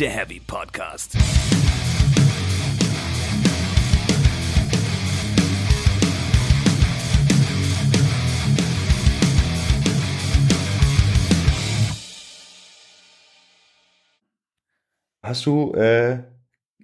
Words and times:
der 0.00 0.08
Heavy 0.08 0.40
Podcast. 0.40 1.14
Hast 15.22 15.44
du 15.44 15.74
äh, 15.74 16.22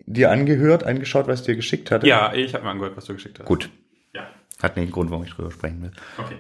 dir 0.04 0.30
angehört, 0.30 0.84
angeschaut, 0.84 1.26
was 1.26 1.40
ich 1.40 1.46
dir 1.46 1.56
geschickt 1.56 1.90
hatte? 1.90 2.06
Ja, 2.06 2.34
ich 2.34 2.52
habe 2.52 2.64
mir 2.64 2.70
angehört, 2.70 2.98
was 2.98 3.06
du 3.06 3.14
geschickt 3.14 3.38
hast. 3.38 3.46
Gut. 3.46 3.70
Ja. 4.12 4.28
Hat 4.62 4.76
nicht 4.76 4.84
einen 4.84 4.92
Grund, 4.92 5.10
warum 5.10 5.24
ich 5.24 5.32
drüber 5.32 5.50
sprechen 5.50 5.80
will. 5.80 5.92
Okay. 6.18 6.36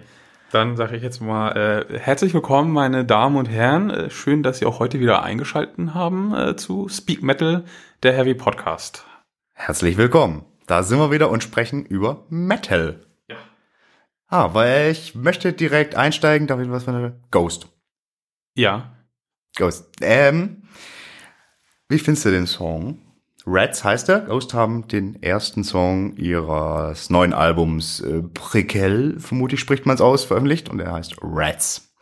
Dann 0.52 0.76
sage 0.76 0.96
ich 0.96 1.02
jetzt 1.02 1.20
mal 1.20 1.56
äh, 1.90 1.98
herzlich 1.98 2.32
willkommen, 2.32 2.72
meine 2.72 3.04
Damen 3.04 3.36
und 3.36 3.46
Herren. 3.46 3.90
Äh, 3.90 4.10
schön, 4.10 4.44
dass 4.44 4.58
Sie 4.58 4.66
auch 4.66 4.78
heute 4.78 5.00
wieder 5.00 5.24
eingeschaltet 5.24 5.92
haben 5.92 6.34
äh, 6.34 6.54
zu 6.54 6.88
Speak 6.88 7.22
Metal, 7.22 7.64
der 8.04 8.12
Heavy 8.12 8.34
Podcast. 8.34 9.04
Herzlich 9.54 9.96
willkommen. 9.96 10.44
Da 10.66 10.84
sind 10.84 10.98
wir 10.98 11.10
wieder 11.10 11.30
und 11.30 11.42
sprechen 11.42 11.84
über 11.84 12.26
Metal. 12.28 13.04
Ja. 13.28 13.36
Ah, 14.28 14.54
weil 14.54 14.92
ich 14.92 15.16
möchte 15.16 15.52
direkt 15.52 15.96
einsteigen, 15.96 16.46
ich 16.62 16.70
was 16.70 16.84
von 16.84 16.94
der 16.94 17.20
Ghost. 17.32 17.66
Ja. 18.54 18.92
Ghost. 19.56 19.90
Ähm, 20.00 20.62
wie 21.88 21.98
findest 21.98 22.24
du 22.24 22.30
den 22.30 22.46
Song? 22.46 23.00
Rats 23.46 23.84
heißt 23.84 24.08
er. 24.08 24.20
Ghost 24.22 24.54
haben 24.54 24.88
den 24.88 25.22
ersten 25.22 25.62
Song 25.62 26.16
ihres 26.16 27.10
neuen 27.10 27.32
Albums 27.32 28.00
äh, 28.00 28.22
Prequel, 28.22 29.20
vermutlich 29.20 29.60
spricht 29.60 29.86
man 29.86 29.94
es 29.94 30.00
aus, 30.00 30.24
veröffentlicht 30.24 30.68
und 30.68 30.80
er 30.80 30.92
heißt 30.92 31.16
Rats. 31.22 31.94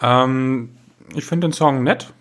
Ähm, 0.00 0.78
ich 1.14 1.26
finde 1.26 1.48
den 1.48 1.52
Song 1.52 1.82
nett. 1.82 2.14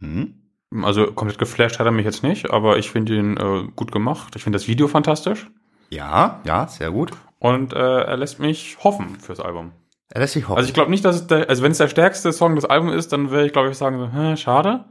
Hm? 0.00 0.34
Also 0.82 1.12
komplett 1.12 1.38
geflasht 1.38 1.78
hat 1.80 1.86
er 1.86 1.92
mich 1.92 2.04
jetzt 2.04 2.22
nicht, 2.22 2.50
aber 2.50 2.78
ich 2.78 2.90
finde 2.90 3.16
ihn 3.16 3.36
äh, 3.36 3.68
gut 3.74 3.90
gemacht. 3.90 4.36
Ich 4.36 4.44
finde 4.44 4.56
das 4.56 4.68
Video 4.68 4.86
fantastisch. 4.86 5.50
Ja, 5.90 6.40
ja, 6.44 6.68
sehr 6.68 6.90
gut. 6.92 7.10
Und 7.38 7.72
äh, 7.72 8.02
er 8.02 8.16
lässt 8.16 8.38
mich 8.38 8.78
hoffen 8.84 9.18
fürs 9.18 9.40
Album. 9.40 9.72
Er 10.10 10.20
lässt 10.20 10.34
sich 10.34 10.46
hoffen. 10.46 10.58
Also 10.58 10.68
ich 10.68 10.74
glaube 10.74 10.90
nicht, 10.90 11.04
dass 11.04 11.16
es 11.16 11.26
der, 11.26 11.48
also 11.48 11.62
wenn 11.62 11.72
es 11.72 11.78
der 11.78 11.88
stärkste 11.88 12.32
Song 12.32 12.54
des 12.54 12.66
Albums 12.66 12.94
ist, 12.94 13.12
dann 13.12 13.30
würde 13.30 13.46
ich 13.46 13.52
glaube 13.52 13.70
ich 13.70 13.76
sagen, 13.76 13.98
so, 13.98 14.12
hä, 14.12 14.36
schade. 14.36 14.84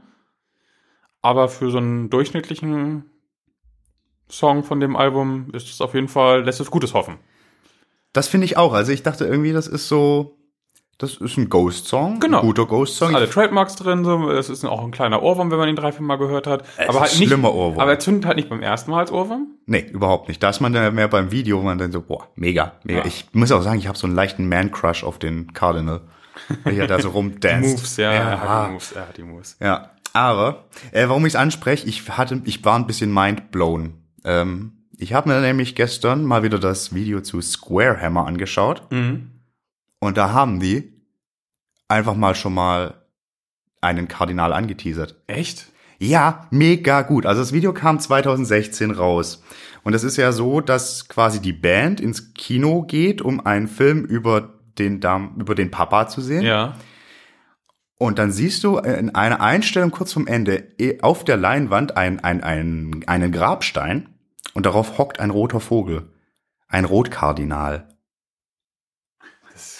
Aber 1.22 1.48
für 1.48 1.70
so 1.70 1.78
einen 1.78 2.10
durchschnittlichen 2.10 3.04
Song 4.30 4.62
von 4.62 4.80
dem 4.80 4.96
Album 4.96 5.48
ist 5.52 5.68
es 5.68 5.80
auf 5.80 5.94
jeden 5.94 6.08
Fall, 6.08 6.44
lässt 6.44 6.60
es 6.60 6.70
Gutes 6.70 6.94
hoffen. 6.94 7.16
das 8.12 8.28
finde 8.28 8.44
ich 8.44 8.56
auch. 8.56 8.72
Also 8.72 8.92
ich 8.92 9.02
dachte 9.02 9.24
irgendwie, 9.24 9.52
das 9.52 9.66
ist 9.66 9.88
so, 9.88 10.38
das 10.98 11.14
ist 11.16 11.36
ein 11.36 11.48
Ghost-Song. 11.48 12.18
Genau. 12.18 12.40
Ein 12.40 12.46
guter 12.46 12.66
Ghost-Song. 12.66 13.14
Alle 13.14 13.30
Trademarks 13.30 13.76
drin, 13.76 14.04
so, 14.04 14.30
es 14.30 14.50
ist 14.50 14.64
auch 14.64 14.82
ein 14.82 14.90
kleiner 14.90 15.22
Ohrwurm, 15.22 15.50
wenn 15.50 15.58
man 15.58 15.68
ihn 15.68 15.76
drei, 15.76 15.92
vier 15.92 16.02
Mal 16.02 16.16
gehört 16.16 16.48
hat. 16.48 16.64
Es 16.76 16.88
aber 16.88 16.98
ist 16.98 17.12
halt 17.12 17.20
nicht, 17.20 17.28
schlimmer 17.28 17.54
Ohrwurm. 17.54 17.80
Aber 17.80 17.92
er 17.92 17.98
zündet 18.00 18.26
halt 18.26 18.36
nicht 18.36 18.48
beim 18.48 18.62
ersten 18.62 18.90
Mal 18.90 19.00
als 19.00 19.12
Ohrwurm. 19.12 19.46
Nee, 19.66 19.86
überhaupt 19.92 20.28
nicht. 20.28 20.42
Da 20.42 20.50
ist 20.50 20.60
man 20.60 20.72
dann 20.72 20.94
mehr 20.94 21.08
beim 21.08 21.30
Video, 21.30 21.58
wo 21.58 21.62
man 21.62 21.78
dann 21.78 21.92
so, 21.92 22.02
boah, 22.02 22.28
mega, 22.34 22.72
mega. 22.82 23.00
Ja. 23.00 23.06
Ich 23.06 23.26
muss 23.32 23.52
auch 23.52 23.62
sagen, 23.62 23.78
ich 23.78 23.86
habe 23.86 23.96
so 23.96 24.06
einen 24.06 24.16
leichten 24.16 24.48
Man-Crush 24.48 25.04
auf 25.04 25.18
den 25.18 25.52
Cardinal. 25.52 26.00
Weil 26.64 26.78
er 26.78 26.86
da 26.86 27.00
so 27.00 27.08
rumdanzt. 27.14 27.68
Moves, 27.68 27.96
ja, 27.96 28.12
er 28.12 28.40
hat 28.40 28.44
ja. 28.44 28.66
die 28.66 28.72
Moves, 28.72 28.92
er 28.92 29.08
hat 29.08 29.16
die 29.16 29.22
Moves. 29.22 29.56
Ja, 29.60 29.90
aber 30.12 30.64
äh, 30.92 31.08
warum 31.08 31.26
ich 31.26 31.32
es 31.34 31.36
anspreche, 31.36 31.86
ich 31.86 32.08
hatte, 32.10 32.40
ich 32.44 32.64
war 32.64 32.76
ein 32.78 32.86
bisschen 32.86 33.12
mindblown. 33.12 33.94
Ähm, 34.24 34.72
ich 34.96 35.12
habe 35.12 35.28
mir 35.28 35.40
nämlich 35.40 35.74
gestern 35.74 36.24
mal 36.24 36.42
wieder 36.42 36.58
das 36.58 36.94
Video 36.94 37.20
zu 37.20 37.40
Square 37.40 38.00
Hammer 38.00 38.26
angeschaut 38.26 38.82
Mhm. 38.90 39.30
und 40.00 40.16
da 40.16 40.32
haben 40.32 40.60
die 40.60 40.92
einfach 41.88 42.14
mal 42.14 42.34
schon 42.34 42.54
mal 42.54 42.94
einen 43.80 44.08
Kardinal 44.08 44.52
angeteasert. 44.52 45.14
Echt? 45.28 45.66
Ja, 46.00 46.46
mega 46.50 47.02
gut. 47.02 47.26
Also 47.26 47.40
das 47.42 47.52
Video 47.52 47.72
kam 47.72 47.98
2016 48.00 48.90
raus. 48.92 49.42
Und 49.84 49.94
es 49.94 50.04
ist 50.04 50.16
ja 50.16 50.32
so, 50.32 50.60
dass 50.60 51.08
quasi 51.08 51.40
die 51.40 51.52
Band 51.52 52.00
ins 52.00 52.34
Kino 52.34 52.82
geht, 52.82 53.22
um 53.22 53.44
einen 53.46 53.68
Film 53.68 54.04
über 54.04 54.54
den 54.78 55.00
Dam 55.00 55.34
über 55.38 55.54
den 55.54 55.70
Papa 55.70 56.06
zu 56.08 56.20
sehen. 56.20 56.42
Ja. 56.42 56.76
Und 57.98 58.20
dann 58.20 58.30
siehst 58.30 58.62
du 58.62 58.78
in 58.78 59.14
einer 59.14 59.40
Einstellung 59.40 59.90
kurz 59.90 60.12
vom 60.12 60.28
Ende 60.28 60.68
eh, 60.78 61.00
auf 61.00 61.24
der 61.24 61.36
Leinwand 61.36 61.96
ein, 61.96 62.20
ein, 62.20 62.42
ein, 62.44 63.04
einen 63.06 63.32
Grabstein 63.32 64.08
und 64.54 64.66
darauf 64.66 64.98
hockt 64.98 65.18
ein 65.18 65.30
roter 65.30 65.60
Vogel. 65.60 66.08
Ein 66.68 66.84
Rotkardinal. 66.84 67.88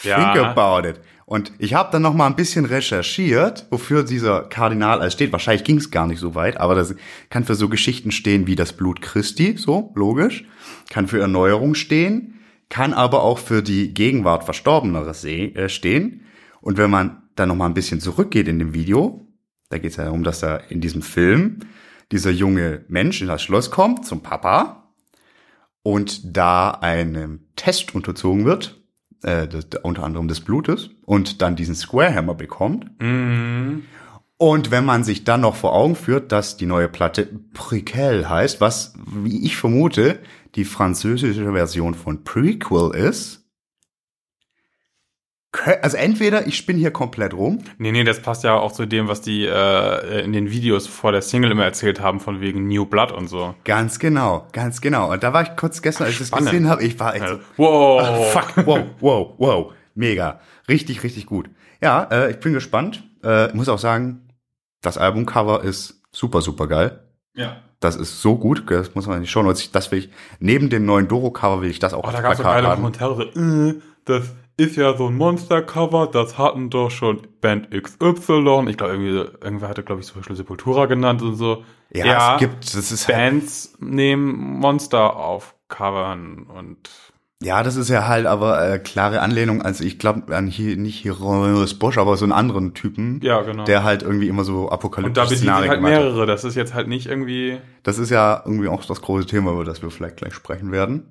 Think 0.02 0.36
about 0.36 0.88
it. 0.88 1.00
Und 1.26 1.52
ich 1.58 1.74
habe 1.74 1.90
dann 1.92 2.02
noch 2.02 2.14
mal 2.14 2.26
ein 2.26 2.36
bisschen 2.36 2.64
recherchiert, 2.64 3.66
wofür 3.70 4.02
dieser 4.02 4.44
Kardinal 4.44 5.00
alles 5.00 5.12
steht. 5.12 5.30
Wahrscheinlich 5.30 5.62
ging 5.62 5.76
es 5.76 5.90
gar 5.90 6.06
nicht 6.06 6.20
so 6.20 6.34
weit, 6.34 6.56
aber 6.56 6.74
das 6.74 6.94
kann 7.28 7.44
für 7.44 7.54
so 7.54 7.68
Geschichten 7.68 8.10
stehen 8.10 8.46
wie 8.46 8.56
das 8.56 8.72
Blut 8.72 9.02
Christi, 9.02 9.56
so 9.58 9.92
logisch. 9.94 10.46
Kann 10.88 11.06
für 11.06 11.20
Erneuerung 11.20 11.74
stehen, 11.74 12.40
kann 12.70 12.94
aber 12.94 13.22
auch 13.22 13.38
für 13.38 13.62
die 13.62 13.92
Gegenwart 13.92 14.44
Verstorbener 14.44 15.06
äh, 15.06 15.68
stehen. 15.68 16.22
Und 16.62 16.78
wenn 16.78 16.90
man 16.90 17.27
dann 17.38 17.48
noch 17.48 17.56
mal 17.56 17.66
ein 17.66 17.74
bisschen 17.74 18.00
zurückgeht 18.00 18.48
in 18.48 18.58
dem 18.58 18.74
Video, 18.74 19.26
da 19.70 19.78
geht 19.78 19.90
es 19.90 19.96
ja 19.96 20.04
darum, 20.04 20.24
dass 20.24 20.40
da 20.40 20.56
in 20.56 20.80
diesem 20.80 21.02
Film 21.02 21.60
dieser 22.10 22.30
junge 22.30 22.84
Mensch 22.88 23.20
in 23.20 23.28
das 23.28 23.42
Schloss 23.42 23.70
kommt 23.70 24.06
zum 24.06 24.22
Papa 24.22 24.94
und 25.82 26.36
da 26.36 26.70
einem 26.70 27.40
Test 27.56 27.94
unterzogen 27.94 28.44
wird, 28.44 28.80
äh, 29.22 29.46
das, 29.46 29.66
unter 29.82 30.04
anderem 30.04 30.28
des 30.28 30.40
Blutes, 30.40 30.90
und 31.04 31.42
dann 31.42 31.56
diesen 31.56 31.74
Square 31.74 32.14
Hammer 32.14 32.34
bekommt. 32.34 32.86
Mhm. 33.00 33.84
Und 34.38 34.70
wenn 34.70 34.84
man 34.84 35.02
sich 35.02 35.24
dann 35.24 35.40
noch 35.40 35.56
vor 35.56 35.74
Augen 35.74 35.96
führt, 35.96 36.30
dass 36.30 36.56
die 36.56 36.66
neue 36.66 36.88
Platte 36.88 37.28
Prequel 37.54 38.28
heißt, 38.28 38.60
was, 38.60 38.94
wie 39.04 39.44
ich 39.44 39.56
vermute, 39.56 40.20
die 40.54 40.64
französische 40.64 41.52
Version 41.52 41.94
von 41.94 42.22
Prequel 42.22 42.94
ist, 42.94 43.47
also 45.82 45.96
entweder 45.96 46.46
ich 46.46 46.56
spinne 46.56 46.78
hier 46.78 46.90
komplett 46.90 47.32
rum, 47.34 47.60
Nee, 47.78 47.90
nee, 47.92 48.04
das 48.04 48.20
passt 48.20 48.44
ja 48.44 48.54
auch 48.54 48.72
zu 48.72 48.86
dem, 48.86 49.08
was 49.08 49.20
die 49.22 49.46
äh, 49.46 50.20
in 50.22 50.32
den 50.32 50.50
Videos 50.50 50.86
vor 50.86 51.10
der 51.12 51.22
Single 51.22 51.50
immer 51.50 51.64
erzählt 51.64 52.00
haben, 52.00 52.20
von 52.20 52.40
wegen 52.40 52.68
New 52.68 52.84
Blood 52.84 53.12
und 53.12 53.28
so. 53.28 53.54
ganz 53.64 53.98
genau, 53.98 54.46
ganz 54.52 54.80
genau. 54.80 55.10
Und 55.10 55.22
da 55.22 55.32
war 55.32 55.42
ich 55.42 55.56
kurz 55.56 55.80
gestern, 55.80 56.04
als 56.04 56.12
ich 56.14 56.18
das 56.18 56.28
Spannend. 56.28 56.50
gesehen 56.50 56.68
habe, 56.68 56.82
ich 56.84 57.00
war 57.00 57.14
echt 57.14 57.26
so. 57.28 57.38
Wow. 57.56 58.00
Ah, 58.02 58.14
fuck, 58.40 58.66
wow, 58.66 58.80
wow, 59.00 59.34
wow, 59.38 59.72
mega, 59.94 60.40
richtig, 60.68 61.02
richtig 61.02 61.26
gut. 61.26 61.48
Ja, 61.82 62.04
äh, 62.10 62.30
ich 62.30 62.40
bin 62.40 62.52
gespannt. 62.52 63.04
Äh, 63.22 63.52
muss 63.54 63.68
auch 63.68 63.78
sagen, 63.78 64.28
das 64.82 64.98
Albumcover 64.98 65.64
ist 65.64 66.02
super, 66.12 66.40
super 66.42 66.66
geil. 66.66 67.00
Ja. 67.34 67.56
Das 67.80 67.96
ist 67.96 68.20
so 68.20 68.36
gut, 68.36 68.64
das 68.70 68.94
muss 68.94 69.06
man 69.06 69.24
Show 69.26 69.42
Notes. 69.42 69.70
Das 69.72 69.90
will 69.92 70.00
ich, 70.00 70.10
neben 70.40 70.68
dem 70.68 70.84
neuen 70.84 71.08
Doro-Cover 71.08 71.62
will 71.62 71.70
ich 71.70 71.78
das 71.78 71.94
auch 71.94 72.00
Oh, 72.06 72.10
da 72.10 72.18
als 72.18 72.22
gab 72.22 72.32
es 72.32 72.38
so 72.38 72.44
geile. 72.44 72.68
Kommentare, 72.74 73.30
so, 73.32 73.40
äh, 73.40 73.74
das 74.04 74.34
ist 74.58 74.76
ja 74.76 74.96
so 74.96 75.06
ein 75.06 75.16
Monster-Cover, 75.16 76.08
das 76.08 76.36
hatten 76.36 76.68
doch 76.68 76.90
schon 76.90 77.22
Band 77.40 77.70
XY. 77.70 78.66
Ich 78.68 78.76
glaube, 78.76 78.92
irgendwie, 78.92 79.44
irgendwer 79.44 79.68
hatte, 79.68 79.84
glaube 79.84 80.00
ich, 80.00 80.08
zum 80.08 80.16
Beispiel 80.16 80.36
Sepultura 80.36 80.86
genannt 80.86 81.22
und 81.22 81.36
so. 81.36 81.64
Ja, 81.90 82.34
es 82.34 82.40
gibt, 82.40 82.74
das 82.74 82.92
ist 82.92 83.06
halt, 83.06 83.16
Bands 83.16 83.76
nehmen 83.78 84.58
Monster 84.58 85.16
auf 85.16 85.54
Covern 85.68 86.42
und 86.42 86.90
ja, 87.40 87.62
das 87.62 87.76
ist 87.76 87.88
ja 87.88 88.08
halt 88.08 88.26
aber 88.26 88.68
äh, 88.68 88.78
klare 88.80 89.20
Anlehnung. 89.20 89.62
Also 89.62 89.84
ich 89.84 90.00
glaube 90.00 90.36
an 90.36 90.48
hier 90.48 90.76
nicht 90.76 90.98
Hieronymus 90.98 91.78
Bosch, 91.78 91.96
aber 91.96 92.16
so 92.16 92.24
einen 92.24 92.32
anderen 92.32 92.74
Typen, 92.74 93.20
ja, 93.22 93.42
genau. 93.42 93.62
der 93.64 93.84
halt 93.84 94.02
irgendwie 94.02 94.26
immer 94.26 94.42
so 94.42 94.62
und 94.62 94.70
da 94.70 94.74
apokalyptische 94.74 95.36
Szenarien 95.36 95.70
halt 95.70 95.82
mehrere. 95.82 96.26
Das 96.26 96.42
ist 96.42 96.56
jetzt 96.56 96.74
halt 96.74 96.88
nicht 96.88 97.06
irgendwie. 97.06 97.58
Das 97.84 97.98
ist 97.98 98.10
ja 98.10 98.42
irgendwie 98.44 98.66
auch 98.66 98.84
das 98.84 99.00
große 99.02 99.26
Thema, 99.26 99.52
über 99.52 99.64
das 99.64 99.82
wir 99.82 99.90
vielleicht 99.92 100.16
gleich 100.16 100.34
sprechen 100.34 100.72
werden. 100.72 101.04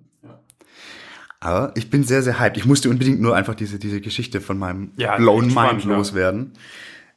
Aber 1.40 1.72
ich 1.76 1.90
bin 1.90 2.04
sehr, 2.04 2.24
sehr 2.24 2.40
hyped. 2.40 2.58
Ich 2.58 2.66
musste 2.66 2.90
unbedingt 2.90 3.22
nur 3.22 3.36
einfach 3.36 3.56
diese, 3.56 3.78
diese 3.80 4.02
Geschichte 4.02 4.42
von 4.42 4.58
meinem 4.58 4.92
Ja, 4.98 5.18
blown 5.18 5.42
mind 5.42 5.52
spannend, 5.52 5.86
ja. 5.86 5.96
loswerden. 5.96 6.54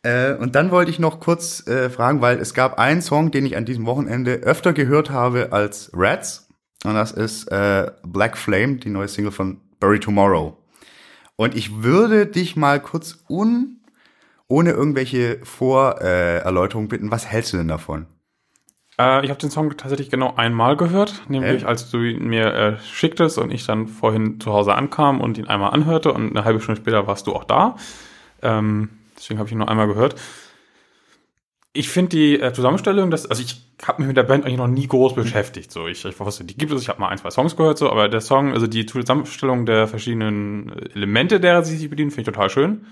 Äh, 0.02 0.34
und 0.34 0.54
dann 0.54 0.70
wollte 0.70 0.90
ich 0.90 0.98
noch 0.98 1.20
kurz 1.20 1.66
äh, 1.66 1.90
fragen, 1.90 2.20
weil 2.20 2.38
es 2.38 2.54
gab 2.54 2.78
einen 2.78 3.02
Song, 3.02 3.30
den 3.30 3.46
ich 3.46 3.56
an 3.56 3.64
diesem 3.64 3.86
Wochenende 3.86 4.34
öfter 4.36 4.72
gehört 4.72 5.10
habe 5.10 5.52
als 5.52 5.90
Rats. 5.94 6.48
Und 6.84 6.94
das 6.94 7.12
ist 7.12 7.48
äh, 7.48 7.90
Black 8.06 8.38
Flame, 8.38 8.76
die 8.76 8.88
neue 8.88 9.08
Single 9.08 9.32
von 9.32 9.60
Bury 9.78 10.00
Tomorrow. 10.00 10.56
Und 11.36 11.54
ich 11.54 11.82
würde 11.82 12.26
dich 12.26 12.56
mal 12.56 12.80
kurz 12.80 13.24
un, 13.28 13.80
ohne 14.48 14.70
irgendwelche 14.72 15.40
Vorerläuterungen 15.42 16.44
Erläuterungen 16.44 16.88
bitten, 16.88 17.10
was 17.10 17.26
hältst 17.26 17.52
du 17.52 17.56
denn 17.58 17.68
davon? 17.68 18.06
Äh, 19.00 19.24
ich 19.24 19.30
habe 19.30 19.40
den 19.40 19.50
Song 19.50 19.74
tatsächlich 19.76 20.10
genau 20.10 20.34
einmal 20.36 20.76
gehört, 20.76 21.22
nämlich 21.28 21.62
Äh? 21.62 21.66
als 21.66 21.90
du 21.90 22.02
ihn 22.02 22.28
mir 22.28 22.52
äh, 22.54 22.78
schicktest 22.84 23.38
und 23.38 23.50
ich 23.50 23.64
dann 23.64 23.88
vorhin 23.88 24.40
zu 24.40 24.52
Hause 24.52 24.74
ankam 24.74 25.20
und 25.20 25.38
ihn 25.38 25.46
einmal 25.46 25.72
anhörte 25.72 26.12
und 26.12 26.30
eine 26.30 26.44
halbe 26.44 26.60
Stunde 26.60 26.80
später 26.80 27.06
warst 27.06 27.26
du 27.26 27.34
auch 27.34 27.44
da. 27.44 27.76
Ähm, 28.42 28.90
deswegen 29.16 29.38
habe 29.38 29.48
ich 29.48 29.52
ihn 29.52 29.58
nur 29.58 29.68
einmal 29.68 29.86
gehört. 29.86 30.16
Ich 31.72 31.88
finde 31.88 32.10
die 32.10 32.40
äh, 32.40 32.52
Zusammenstellung, 32.52 33.10
das, 33.10 33.26
also 33.26 33.42
ich 33.42 33.62
habe 33.86 34.02
mich 34.02 34.08
mit 34.08 34.16
der 34.16 34.24
Band 34.24 34.44
eigentlich 34.44 34.58
noch 34.58 34.66
nie 34.66 34.88
groß 34.88 35.14
beschäftigt. 35.14 35.70
So, 35.70 35.86
ich, 35.86 36.04
ich 36.04 36.18
wusste, 36.20 36.44
die 36.44 36.56
gibt 36.56 36.72
es, 36.72 36.82
ich 36.82 36.88
habe 36.88 37.00
mal 37.00 37.08
ein, 37.08 37.18
zwei 37.18 37.30
Songs 37.30 37.56
gehört, 37.56 37.78
so, 37.78 37.90
aber 37.90 38.08
der 38.08 38.20
Song, 38.20 38.52
also 38.52 38.66
die 38.66 38.86
Zusammenstellung 38.86 39.66
der 39.66 39.86
verschiedenen 39.86 40.72
Elemente, 40.94 41.40
derer 41.40 41.62
sie 41.62 41.76
sich 41.76 41.88
bedienen, 41.88 42.10
finde 42.10 42.22
ich 42.22 42.34
total 42.34 42.50
schön. 42.50 42.86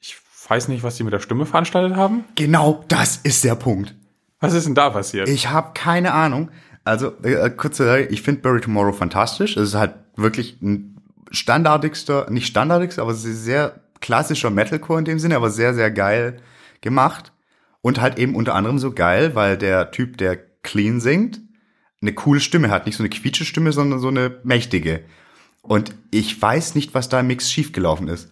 Ich 0.00 0.16
weiß 0.48 0.68
nicht, 0.68 0.82
was 0.82 0.96
die 0.96 1.02
mit 1.02 1.14
der 1.14 1.20
Stimme 1.20 1.46
veranstaltet 1.46 1.96
haben. 1.96 2.24
Genau 2.34 2.84
das 2.88 3.16
ist 3.16 3.42
der 3.42 3.54
Punkt. 3.54 3.94
Was 4.44 4.54
ist 4.54 4.66
denn 4.66 4.74
da 4.74 4.90
passiert? 4.90 5.28
Ich 5.28 5.50
habe 5.50 5.70
keine 5.74 6.12
Ahnung. 6.12 6.50
Also, 6.84 7.12
äh, 7.22 7.50
kurze, 7.50 8.00
ich 8.00 8.22
finde 8.22 8.42
Bury 8.42 8.60
Tomorrow 8.60 8.92
fantastisch. 8.92 9.56
Es 9.56 9.70
ist 9.70 9.74
halt 9.74 9.94
wirklich 10.16 10.60
ein 10.62 11.00
standardigster, 11.30 12.30
nicht 12.30 12.46
standardigster, 12.46 13.02
aber 13.02 13.14
sehr, 13.14 13.80
klassischer 14.04 14.50
Metalcore 14.50 14.98
in 14.98 15.06
dem 15.06 15.18
Sinne, 15.18 15.34
aber 15.34 15.48
sehr, 15.48 15.72
sehr 15.72 15.90
geil 15.90 16.36
gemacht. 16.82 17.32
Und 17.80 18.02
halt 18.02 18.18
eben 18.18 18.34
unter 18.34 18.54
anderem 18.54 18.78
so 18.78 18.92
geil, 18.92 19.34
weil 19.34 19.56
der 19.56 19.90
Typ, 19.92 20.18
der 20.18 20.36
clean 20.62 21.00
singt, 21.00 21.40
eine 22.02 22.12
coole 22.12 22.40
Stimme 22.40 22.70
hat. 22.70 22.84
Nicht 22.84 22.96
so 22.96 23.02
eine 23.02 23.08
quietsche 23.08 23.46
Stimme, 23.46 23.72
sondern 23.72 24.00
so 24.00 24.08
eine 24.08 24.40
mächtige. 24.44 25.00
Und 25.62 25.94
ich 26.10 26.40
weiß 26.40 26.74
nicht, 26.74 26.92
was 26.92 27.08
da 27.08 27.20
im 27.20 27.28
Mix 27.28 27.50
schiefgelaufen 27.50 28.08
ist. 28.08 28.30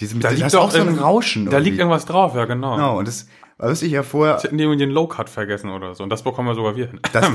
Diese, 0.00 0.18
Da 0.18 0.30
liegt 0.30 0.54
auch 0.54 0.70
so 0.70 0.80
ein 0.80 0.98
Rauschen. 0.98 1.44
Da 1.44 1.58
liegt 1.58 1.66
irgendwie. 1.66 1.80
irgendwas 1.80 2.06
drauf, 2.06 2.34
ja 2.34 2.46
genau. 2.46 2.76
Genau, 2.76 2.98
und 2.98 3.06
das 3.06 3.26
weiß 3.68 3.82
ich 3.82 3.92
ja 3.92 4.02
vorher. 4.02 4.38
Sie 4.38 4.44
hätten 4.44 4.58
die 4.58 4.64
irgendwie 4.64 4.84
den 4.84 4.90
Low-Cut 4.90 5.28
vergessen 5.28 5.70
oder 5.70 5.94
so. 5.94 6.02
Und 6.02 6.10
das 6.10 6.22
bekommen 6.22 6.48
wir 6.48 6.54
sogar 6.54 6.76
wir 6.76 6.86
hin. 6.88 7.00
Das, 7.12 7.30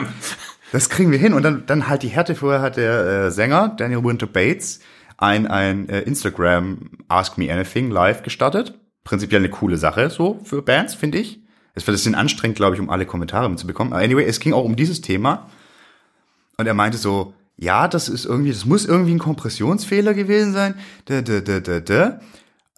das 0.72 0.88
kriegen 0.88 1.10
wir 1.10 1.18
hin. 1.18 1.34
Und 1.34 1.42
dann, 1.42 1.64
dann 1.66 1.88
halt 1.88 2.02
die 2.02 2.08
Härte. 2.08 2.34
Vorher 2.34 2.60
hat 2.60 2.76
der 2.76 3.26
äh, 3.26 3.30
Sänger 3.30 3.74
Daniel 3.76 4.04
Winter 4.04 4.26
Bates 4.26 4.80
ein, 5.18 5.46
ein 5.46 5.88
äh, 5.88 6.00
Instagram 6.02 6.90
Ask 7.08 7.38
Me 7.38 7.52
Anything 7.52 7.90
live 7.90 8.22
gestartet. 8.22 8.78
Prinzipiell 9.04 9.40
eine 9.40 9.50
coole 9.50 9.76
Sache 9.76 10.10
so 10.10 10.40
für 10.44 10.62
Bands, 10.62 10.94
finde 10.94 11.18
ich. 11.18 11.40
Es 11.74 11.86
wird 11.86 11.94
ein 11.94 11.98
bisschen 11.98 12.14
anstrengend, 12.14 12.56
glaube 12.56 12.74
ich, 12.74 12.80
um 12.80 12.88
alle 12.88 13.06
Kommentare 13.06 13.48
mitzubekommen. 13.50 13.92
Aber 13.92 14.02
anyway, 14.02 14.24
es 14.24 14.40
ging 14.40 14.52
auch 14.52 14.64
um 14.64 14.76
dieses 14.76 15.00
Thema. 15.00 15.48
Und 16.56 16.66
er 16.66 16.74
meinte 16.74 16.96
so, 16.96 17.34
ja, 17.56 17.88
das 17.88 18.08
ist 18.08 18.24
irgendwie, 18.24 18.50
das 18.50 18.64
muss 18.64 18.84
irgendwie 18.84 19.14
ein 19.14 19.18
Kompressionsfehler 19.18 20.14
gewesen 20.14 20.52
sein. 20.52 20.74
Da, 21.06 21.22
da, 21.22 21.40
da, 21.40 21.60
da, 21.60 21.80
da. 21.80 22.20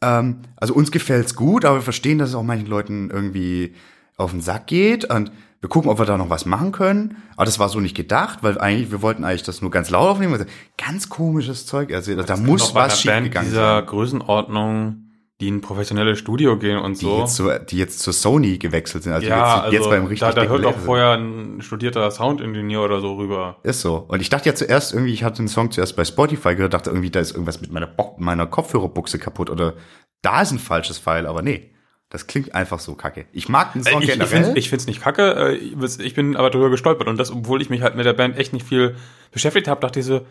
Ähm, 0.03 0.43
also 0.57 0.75
uns 0.75 0.91
gefällt's 0.91 1.35
gut, 1.35 1.65
aber 1.65 1.77
wir 1.77 1.83
verstehen, 1.83 2.19
dass 2.19 2.31
es 2.31 2.35
auch 2.35 2.43
manchen 2.43 2.67
Leuten 2.67 3.11
irgendwie 3.11 3.75
auf 4.17 4.31
den 4.33 4.41
Sack 4.41 4.67
geht 4.67 5.05
und 5.05 5.31
wir 5.61 5.69
gucken, 5.69 5.91
ob 5.91 5.99
wir 5.99 6.07
da 6.07 6.17
noch 6.17 6.31
was 6.31 6.47
machen 6.47 6.71
können. 6.71 7.17
Aber 7.35 7.45
das 7.45 7.59
war 7.59 7.69
so 7.69 7.81
nicht 7.81 7.97
gedacht, 7.97 8.41
weil 8.43 8.59
eigentlich, 8.59 8.93
wir 8.93 9.03
wollten 9.03 9.25
eigentlich 9.25 9.43
das 9.43 9.61
nur 9.61 9.71
ganz 9.71 9.91
laut 9.91 10.09
aufnehmen. 10.09 10.33
Also, 10.33 10.45
Ganz 10.77 11.09
komisches 11.09 11.67
Zeug. 11.67 11.93
Also 11.93 12.15
da 12.15 12.37
muss 12.37 12.75
was 12.75 12.75
einer 12.77 12.83
Band 12.83 12.93
schiefgegangen 12.93 13.49
dieser 13.49 13.79
sein. 13.79 13.87
Größenordnung, 13.87 15.08
die 15.41 15.49
in 15.49 15.57
ein 15.57 15.61
professionelles 15.61 16.19
Studio 16.19 16.59
gehen 16.59 16.79
und 16.79 17.01
Die, 17.01 17.05
so. 17.05 17.19
jetzt 17.21 17.37
zur, 17.37 17.59
die 17.61 17.77
jetzt 17.79 18.01
zur 18.01 18.13
Sony 18.13 18.59
gewechselt 18.59 19.05
sind. 19.05 19.13
Also 19.13 19.29
ja, 19.29 19.37
jetzt, 19.37 19.65
also 19.65 19.77
jetzt 19.77 19.89
beim 19.91 20.07
richtig 20.07 20.29
da, 20.29 20.33
da 20.33 20.49
hört 20.49 20.65
doch 20.65 20.73
Label. 20.73 20.85
vorher 20.85 21.13
ein 21.13 21.63
studierter 21.63 22.11
Soundingenieur 22.11 22.85
oder 22.85 23.01
so 23.01 23.15
rüber. 23.15 23.59
Ist 23.63 23.81
so. 23.81 23.99
Und 24.09 24.21
ich 24.21 24.31
dachte 24.31 24.49
ja 24.49 24.55
zuerst 24.57 24.93
irgendwie, 24.93 25.13
ich 25.13 25.23
hatte 25.23 25.37
den 25.37 25.49
Song 25.49 25.71
zuerst 25.71 25.95
bei 25.95 26.05
Spotify 26.05 26.57
gehört, 26.57 26.75
dachte 26.75 26.91
irgendwie, 26.91 27.11
da 27.11 27.21
ist 27.21 27.33
irgendwas 27.33 27.61
mit 27.61 27.71
meiner, 27.73 27.87
Bo 27.87 28.17
meiner 28.19 28.47
Kopfhörerbuchse 28.47 29.21
kaputt 29.21 29.49
oder 29.49 29.75
da 30.23 30.43
ist 30.43 30.51
ein 30.51 30.59
falsches 30.59 30.99
Pfeil, 30.99 31.27
aber 31.27 31.43
nee. 31.43 31.71
Das 32.11 32.27
klingt 32.27 32.55
einfach 32.55 32.79
so 32.81 32.95
kacke. 32.95 33.27
Ich 33.33 33.51
mag 33.51 33.75
den 33.75 33.85
Song 33.85 34.01
ich, 34.01 34.09
ich 34.09 34.15
generell. 34.15 34.45
finde 34.45 34.59
ich 34.59 34.71
find's 34.71 34.87
nicht 34.87 35.03
kacke, 35.03 35.35
äh, 35.35 35.55
ich 35.57 36.01
ich 36.01 36.15
bin 36.15 36.37
aber 36.37 36.49
drüber 36.49 36.71
gestolpert 36.71 37.07
und 37.07 37.19
das, 37.19 37.31
obwohl 37.31 37.61
ich 37.61 37.69
mich 37.69 37.83
halt 37.83 37.97
mit 37.97 38.07
der 38.07 38.15
Band 38.15 38.39
echt 38.39 38.55
nicht 38.55 38.67
viel 38.67 38.97
beschäftigt 39.31 39.69
habe, 39.69 39.83
dachte 39.83 40.01
ich 40.01 40.07
so, 40.07 40.23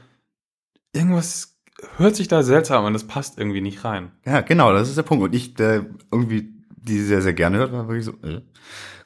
irgendwas 0.91 1.56
hört 1.97 2.15
sich 2.15 2.27
da 2.27 2.43
seltsam 2.43 2.85
an, 2.85 2.93
das 2.93 3.05
passt 3.05 3.37
irgendwie 3.37 3.61
nicht 3.61 3.83
rein. 3.83 4.11
Ja, 4.25 4.41
genau, 4.41 4.73
das 4.73 4.89
ist 4.89 4.97
der 4.97 5.03
Punkt. 5.03 5.23
Und 5.23 5.35
ich, 5.35 5.53
der 5.53 5.85
irgendwie 6.11 6.53
die 6.87 6.99
sehr, 6.99 7.21
sehr 7.21 7.33
gerne 7.33 7.57
hört, 7.57 7.71
war 7.71 7.87
wirklich 7.87 8.05
so, 8.05 8.13
äh. 8.27 8.41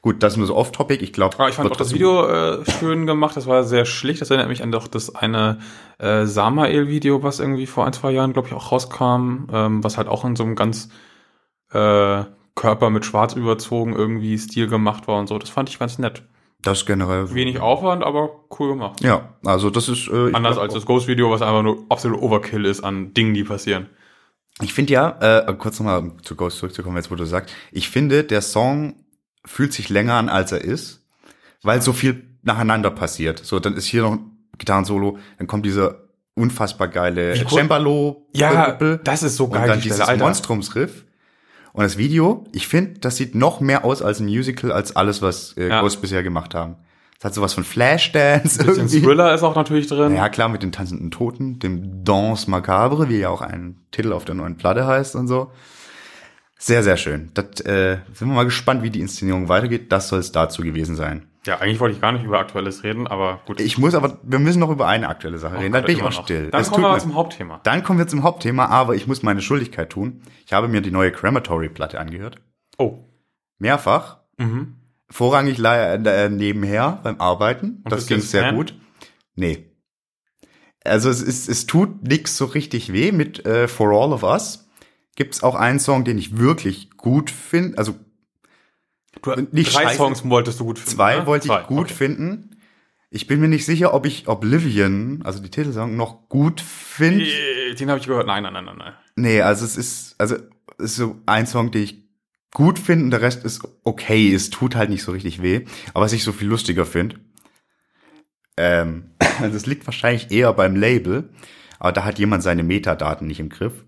Gut, 0.00 0.20
das 0.20 0.32
ist 0.32 0.36
nur 0.38 0.48
so 0.48 0.56
off-topic. 0.56 1.00
Ich 1.00 1.12
glaube, 1.12 1.38
Aber 1.38 1.48
ich 1.48 1.54
fand 1.54 1.70
auch 1.70 1.76
das 1.76 1.94
Video 1.94 2.26
äh, 2.26 2.68
schön 2.68 3.06
gemacht, 3.06 3.36
das 3.36 3.46
war 3.46 3.62
sehr 3.62 3.84
schlicht, 3.84 4.20
das 4.20 4.30
erinnert 4.30 4.48
mich 4.48 4.64
an 4.64 4.72
doch 4.72 4.88
das 4.88 5.14
eine 5.14 5.60
äh, 5.98 6.26
Samael-Video, 6.26 7.22
was 7.22 7.38
irgendwie 7.38 7.66
vor 7.66 7.86
ein, 7.86 7.92
zwei 7.92 8.10
Jahren, 8.10 8.32
glaube 8.32 8.48
ich, 8.48 8.54
auch 8.54 8.72
rauskam, 8.72 9.46
ähm, 9.52 9.84
was 9.84 9.98
halt 9.98 10.08
auch 10.08 10.24
in 10.24 10.34
so 10.34 10.42
einem 10.42 10.56
ganz 10.56 10.88
äh, 11.70 12.24
Körper 12.56 12.90
mit 12.90 13.04
Schwarz 13.04 13.34
überzogen 13.34 13.94
irgendwie 13.94 14.36
Stil 14.38 14.66
gemacht 14.66 15.06
war 15.06 15.20
und 15.20 15.28
so. 15.28 15.38
Das 15.38 15.50
fand 15.50 15.68
ich 15.68 15.78
ganz 15.78 15.98
nett. 15.98 16.24
Das 16.62 16.86
generell. 16.86 17.34
Wenig 17.34 17.58
Aufwand, 17.58 18.04
aber 18.04 18.30
cool 18.58 18.68
gemacht. 18.68 19.02
Ja, 19.02 19.34
also 19.44 19.68
das 19.68 19.88
ist 19.88 20.08
äh, 20.08 20.32
Anders 20.32 20.54
glaub 20.54 20.58
als 20.58 20.74
das 20.74 20.86
Ghost-Video, 20.86 21.30
was 21.30 21.42
einfach 21.42 21.62
nur 21.62 21.84
absolut 21.88 22.22
Overkill 22.22 22.64
ist 22.64 22.84
an 22.84 23.12
Dingen, 23.14 23.34
die 23.34 23.42
passieren. 23.42 23.88
Ich 24.60 24.72
finde 24.72 24.92
ja, 24.92 25.18
äh, 25.20 25.54
kurz 25.54 25.80
nochmal 25.80 26.12
zu 26.22 26.36
Ghost 26.36 26.58
zurückzukommen, 26.58 26.96
jetzt 26.96 27.10
wo 27.10 27.16
du 27.16 27.24
sagst, 27.24 27.54
ich 27.72 27.88
finde, 27.88 28.22
der 28.22 28.42
Song 28.42 28.94
fühlt 29.44 29.72
sich 29.72 29.88
länger 29.88 30.14
an, 30.14 30.28
als 30.28 30.52
er 30.52 30.60
ist, 30.60 31.04
weil 31.62 31.82
so 31.82 31.92
viel 31.92 32.22
nacheinander 32.42 32.90
passiert. 32.90 33.40
So, 33.44 33.58
dann 33.58 33.74
ist 33.74 33.86
hier 33.86 34.02
noch 34.02 34.12
ein 34.12 34.38
Gitarrensolo, 34.58 35.18
dann 35.38 35.46
kommt 35.46 35.66
dieser 35.66 36.02
unfassbar 36.34 36.88
geile 36.88 37.34
Cembalo. 37.48 38.28
Ja, 38.34 38.72
das 38.72 39.22
ist 39.22 39.36
so 39.36 39.44
und 39.44 39.52
geil, 39.52 39.68
dann 39.68 39.80
die 39.80 39.88
dieses. 39.88 40.06
Monstrumsriff. 40.16 41.04
Und 41.72 41.84
das 41.84 41.96
Video, 41.96 42.44
ich 42.52 42.68
finde, 42.68 43.00
das 43.00 43.16
sieht 43.16 43.34
noch 43.34 43.60
mehr 43.60 43.84
aus 43.84 44.02
als 44.02 44.20
ein 44.20 44.26
Musical, 44.26 44.72
als 44.72 44.94
alles, 44.94 45.22
was 45.22 45.56
äh, 45.56 45.68
Ja. 45.68 45.80
Ghost 45.80 46.00
bisher 46.02 46.22
gemacht 46.22 46.54
haben. 46.54 46.76
Es 47.18 47.24
hat 47.24 47.34
sowas 47.34 47.54
von 47.54 47.64
Flashdance 47.64 48.60
Ein 48.60 48.66
bisschen 48.66 48.82
irgendwie. 48.82 49.00
Thriller 49.02 49.32
ist 49.34 49.42
auch 49.42 49.54
natürlich 49.54 49.86
drin. 49.86 50.14
Ja, 50.14 50.28
klar, 50.28 50.48
mit 50.48 50.62
den 50.62 50.72
tanzenden 50.72 51.10
Toten, 51.10 51.60
dem 51.60 52.04
Danse 52.04 52.50
Macabre, 52.50 53.08
wie 53.08 53.18
ja 53.20 53.28
auch 53.28 53.40
ein 53.42 53.76
Titel 53.92 54.12
auf 54.12 54.24
der 54.24 54.34
neuen 54.34 54.56
Platte 54.56 54.86
heißt 54.86 55.14
und 55.14 55.28
so. 55.28 55.52
Sehr, 56.58 56.82
sehr 56.82 56.96
schön. 56.96 57.30
Das, 57.34 57.60
äh, 57.62 57.98
sind 58.12 58.28
wir 58.28 58.34
mal 58.34 58.44
gespannt, 58.44 58.82
wie 58.82 58.90
die 58.90 59.00
Inszenierung 59.00 59.48
weitergeht. 59.48 59.90
Das 59.92 60.08
soll 60.08 60.18
es 60.20 60.32
dazu 60.32 60.62
gewesen 60.62 60.94
sein. 60.96 61.26
Ja, 61.44 61.58
eigentlich 61.58 61.80
wollte 61.80 61.96
ich 61.96 62.00
gar 62.00 62.12
nicht 62.12 62.24
über 62.24 62.38
Aktuelles 62.38 62.84
reden, 62.84 63.08
aber 63.08 63.40
gut. 63.46 63.60
Ich 63.60 63.76
muss 63.76 63.94
aber, 63.94 64.18
wir 64.22 64.38
müssen 64.38 64.60
noch 64.60 64.70
über 64.70 64.86
eine 64.86 65.08
aktuelle 65.08 65.38
Sache 65.38 65.58
reden. 65.58 65.72
Dann 65.72 65.84
bin 65.84 65.96
ich 65.96 66.02
auch 66.02 66.10
noch. 66.12 66.22
still. 66.22 66.50
Dann 66.50 66.60
Es 66.60 66.70
kommen 66.70 66.84
wir 66.84 66.98
zum 66.98 67.14
Hauptthema. 67.14 67.60
Dann 67.64 67.82
kommen 67.82 67.98
wir 67.98 68.06
zum 68.06 68.22
Hauptthema, 68.22 68.66
aber 68.66 68.94
ich 68.94 69.08
muss 69.08 69.24
meine 69.24 69.42
Schuldigkeit 69.42 69.90
tun. 69.90 70.22
Ich 70.46 70.52
habe 70.52 70.68
mir 70.68 70.80
die 70.82 70.92
neue 70.92 71.10
Crematory-Platte 71.10 71.98
angehört. 71.98 72.36
Oh. 72.78 72.98
Mehrfach. 73.58 74.18
Mhm. 74.38 74.76
Vorrangig 75.10 75.58
äh, 75.64 76.28
nebenher 76.28 77.00
beim 77.02 77.20
Arbeiten. 77.20 77.82
Und 77.84 77.90
das 77.90 78.06
ging 78.06 78.20
sehr 78.20 78.44
Fan? 78.44 78.56
gut. 78.56 78.74
Nee. 79.34 79.68
Also 80.84 81.10
es 81.10 81.22
ist, 81.22 81.48
es 81.48 81.66
tut 81.66 82.04
nix 82.04 82.36
so 82.36 82.44
richtig 82.46 82.92
weh 82.92 83.12
mit 83.12 83.44
äh, 83.44 83.66
For 83.66 83.90
All 83.90 84.12
of 84.12 84.22
Us. 84.22 84.68
Gibt's 85.16 85.42
auch 85.42 85.54
einen 85.54 85.78
Song, 85.80 86.04
den 86.04 86.18
ich 86.18 86.38
wirklich 86.38 86.90
gut 86.96 87.30
finde. 87.30 87.78
Also 87.78 87.94
Du, 89.22 89.30
Nicht 89.52 89.74
drei 89.74 89.84
scheiße. 89.84 89.96
Songs 89.96 90.28
wolltest 90.28 90.60
du 90.60 90.64
gut 90.64 90.78
finden. 90.78 90.90
zwei 90.96 91.16
ne? 91.18 91.26
wollte 91.26 91.46
ich 91.46 91.52
Zwei, 91.52 91.62
gut 91.62 91.86
okay. 91.86 91.94
finden. 91.94 92.56
Ich 93.10 93.26
bin 93.26 93.40
mir 93.40 93.48
nicht 93.48 93.66
sicher, 93.66 93.92
ob 93.92 94.06
ich 94.06 94.26
Oblivion, 94.26 95.20
also 95.24 95.40
die 95.40 95.50
Titelsong, 95.50 95.96
noch 95.96 96.28
gut 96.28 96.60
finde. 96.60 97.26
Den 97.78 97.90
habe 97.90 98.00
ich 98.00 98.06
gehört. 98.06 98.26
Nein, 98.26 98.42
nein, 98.42 98.54
nein, 98.54 98.64
nein, 98.64 98.76
nein. 98.78 98.92
Nee, 99.16 99.42
also 99.42 99.64
es 99.64 99.76
ist, 99.76 100.14
also 100.18 100.36
es 100.78 100.92
ist 100.92 100.96
so 100.96 101.16
ein 101.26 101.46
Song, 101.46 101.70
den 101.70 101.82
ich 101.82 102.02
gut 102.52 102.78
finde 102.78 103.04
und 103.04 103.10
der 103.10 103.20
Rest 103.20 103.44
ist 103.44 103.62
okay. 103.84 104.32
Es 104.34 104.50
tut 104.50 104.74
halt 104.76 104.88
nicht 104.90 105.02
so 105.02 105.12
richtig 105.12 105.42
weh. 105.42 105.66
Aber 105.92 106.04
was 106.04 106.12
ich 106.14 106.24
so 106.24 106.32
viel 106.32 106.48
lustiger 106.48 106.86
finde, 106.86 107.16
ähm, 108.56 109.10
also 109.40 109.56
es 109.56 109.66
liegt 109.66 109.86
wahrscheinlich 109.86 110.30
eher 110.30 110.52
beim 110.52 110.76
Label, 110.76 111.30
aber 111.78 111.92
da 111.92 112.04
hat 112.04 112.18
jemand 112.18 112.42
seine 112.42 112.62
Metadaten 112.62 113.26
nicht 113.26 113.40
im 113.40 113.48
Griff. 113.50 113.84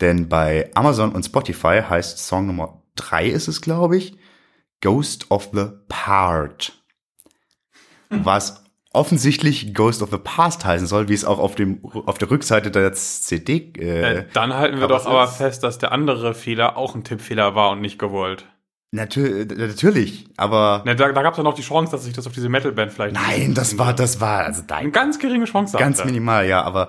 Denn 0.00 0.28
bei 0.28 0.70
Amazon 0.74 1.12
und 1.12 1.24
Spotify 1.24 1.82
heißt 1.88 2.18
Song 2.18 2.46
Nummer 2.46 2.82
drei 2.94 3.26
ist 3.28 3.48
es, 3.48 3.60
glaube 3.60 3.96
ich, 3.96 4.16
Ghost 4.80 5.30
of 5.30 5.50
the 5.52 5.66
Part. 5.88 6.72
Was 8.10 8.64
offensichtlich 8.92 9.74
Ghost 9.74 10.02
of 10.02 10.10
the 10.10 10.18
Past 10.18 10.64
heißen 10.64 10.86
soll, 10.86 11.08
wie 11.08 11.14
es 11.14 11.24
auch 11.24 11.38
auf 11.38 11.54
dem 11.54 11.80
auf 11.84 12.16
der 12.18 12.30
Rückseite 12.30 12.70
der 12.70 12.92
CD 12.94 13.72
äh, 13.78 14.18
Äh, 14.20 14.24
dann 14.32 14.54
halten 14.54 14.80
wir 14.80 14.88
doch 14.88 15.04
aber 15.06 15.24
ist- 15.24 15.36
fest, 15.36 15.62
dass 15.62 15.78
der 15.78 15.92
andere 15.92 16.34
Fehler 16.34 16.76
auch 16.76 16.94
ein 16.94 17.04
Tippfehler 17.04 17.54
war 17.54 17.70
und 17.70 17.80
nicht 17.80 17.98
gewollt. 17.98 18.46
Natür 18.90 19.44
natürlich, 19.44 20.28
aber 20.38 20.82
Ne, 20.86 20.96
da 20.96 21.12
da 21.12 21.22
gab 21.22 21.34
es 21.34 21.36
ja 21.36 21.42
noch 21.44 21.52
die 21.52 21.60
Chance, 21.62 21.92
dass 21.92 22.04
sich 22.04 22.14
das 22.14 22.26
auf 22.26 22.32
diese 22.32 22.48
Metalband 22.48 22.90
vielleicht. 22.90 23.14
nein, 23.14 23.52
das 23.52 23.76
war, 23.76 23.92
das 23.92 24.22
war, 24.22 24.44
also 24.44 24.60
Eine 24.60 24.66
dein, 24.68 24.92
ganz 24.92 25.18
geringe 25.18 25.44
Chance. 25.44 25.76
ganz 25.76 26.02
minimal, 26.06 26.46
ja, 26.48 26.62
aber 26.62 26.88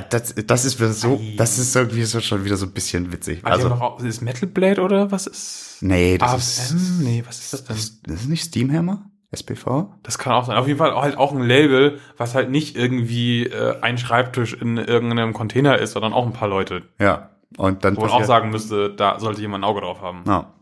das, 0.00 0.34
das 0.34 0.64
ist 0.64 0.80
wieder 0.80 0.92
so, 0.92 1.20
das 1.36 1.58
ist 1.58 1.74
irgendwie 1.76 2.04
so 2.04 2.20
schon 2.20 2.44
wieder 2.44 2.56
so 2.56 2.66
ein 2.66 2.72
bisschen 2.72 3.12
witzig. 3.12 3.44
Also, 3.44 3.68
Also, 3.68 3.76
noch, 3.76 4.00
ist 4.02 4.22
Metal 4.22 4.48
Blade 4.48 4.80
oder 4.82 5.10
was 5.12 5.26
ist? 5.26 5.78
nee, 5.80 6.18
das 6.18 6.30
AFM? 6.30 6.76
ist, 6.76 7.00
Nee, 7.00 7.22
was 7.26 7.38
ist 7.38 7.52
das 7.52 7.64
denn? 7.64 7.76
das, 7.76 8.02
das 8.02 8.20
ist 8.22 8.28
nicht 8.28 8.44
Steamhammer? 8.44 9.04
SPV? 9.30 9.92
Das 10.02 10.18
kann 10.18 10.32
auch 10.32 10.44
sein. 10.44 10.56
Auf 10.56 10.66
jeden 10.68 10.78
Fall 10.78 10.94
halt 10.94 11.16
auch 11.18 11.32
ein 11.32 11.42
Label, 11.42 11.98
was 12.16 12.34
halt 12.34 12.50
nicht 12.50 12.76
irgendwie 12.76 13.46
äh, 13.46 13.80
ein 13.80 13.98
Schreibtisch 13.98 14.52
in 14.54 14.76
irgendeinem 14.76 15.32
Container 15.32 15.78
ist, 15.78 15.92
sondern 15.92 16.12
auch 16.12 16.24
ein 16.26 16.32
paar 16.32 16.48
Leute. 16.48 16.82
Ja. 17.00 17.30
Und 17.56 17.84
dann 17.84 17.96
Wo 17.96 18.02
man 18.02 18.10
auch 18.10 18.24
sagen 18.24 18.50
müsste, 18.50 18.90
da 18.94 19.18
sollte 19.20 19.40
jemand 19.40 19.62
ein 19.64 19.68
Auge 19.68 19.80
drauf 19.80 20.00
haben. 20.00 20.22
Ja. 20.26 20.52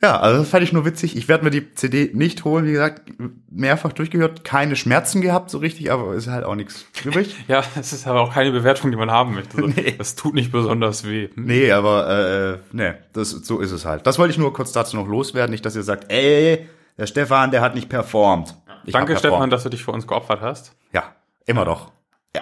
Ja, 0.00 0.20
also 0.20 0.38
das 0.40 0.48
fand 0.50 0.62
ich 0.62 0.72
nur 0.72 0.84
witzig. 0.84 1.16
Ich 1.16 1.26
werde 1.26 1.42
mir 1.44 1.50
die 1.50 1.74
CD 1.74 2.10
nicht 2.14 2.44
holen, 2.44 2.66
wie 2.66 2.72
gesagt, 2.72 3.12
mehrfach 3.50 3.92
durchgehört, 3.92 4.44
keine 4.44 4.76
Schmerzen 4.76 5.20
gehabt 5.20 5.50
so 5.50 5.58
richtig, 5.58 5.90
aber 5.90 6.14
ist 6.14 6.28
halt 6.28 6.44
auch 6.44 6.54
nichts 6.54 6.86
übrig. 7.04 7.34
Ja, 7.48 7.64
es 7.78 7.92
ist 7.92 8.06
aber 8.06 8.20
auch 8.20 8.32
keine 8.32 8.52
Bewertung, 8.52 8.92
die 8.92 8.96
man 8.96 9.10
haben 9.10 9.34
möchte. 9.34 9.56
So, 9.56 9.66
Nee. 9.66 9.94
Das 9.98 10.14
tut 10.14 10.34
nicht 10.34 10.52
besonders 10.52 11.04
weh. 11.04 11.28
Hm? 11.34 11.44
Nee, 11.44 11.72
aber 11.72 12.08
äh, 12.08 12.58
nee, 12.72 12.92
das, 13.12 13.30
so 13.30 13.58
ist 13.58 13.72
es 13.72 13.84
halt. 13.84 14.06
Das 14.06 14.18
wollte 14.20 14.30
ich 14.32 14.38
nur 14.38 14.52
kurz 14.52 14.70
dazu 14.70 14.96
noch 14.96 15.08
loswerden, 15.08 15.50
nicht, 15.50 15.66
dass 15.66 15.74
ihr 15.74 15.82
sagt, 15.82 16.12
ey, 16.12 16.68
der 16.96 17.06
Stefan, 17.06 17.50
der 17.50 17.60
hat 17.60 17.74
nicht 17.74 17.88
performt. 17.88 18.54
Ich 18.84 18.92
Danke, 18.92 19.14
hab 19.14 19.18
Stefan, 19.18 19.32
performt. 19.32 19.52
dass 19.52 19.64
du 19.64 19.68
dich 19.70 19.82
für 19.82 19.90
uns 19.90 20.06
geopfert 20.06 20.40
hast. 20.40 20.76
Ja, 20.92 21.14
immer 21.46 21.64
doch. 21.64 21.90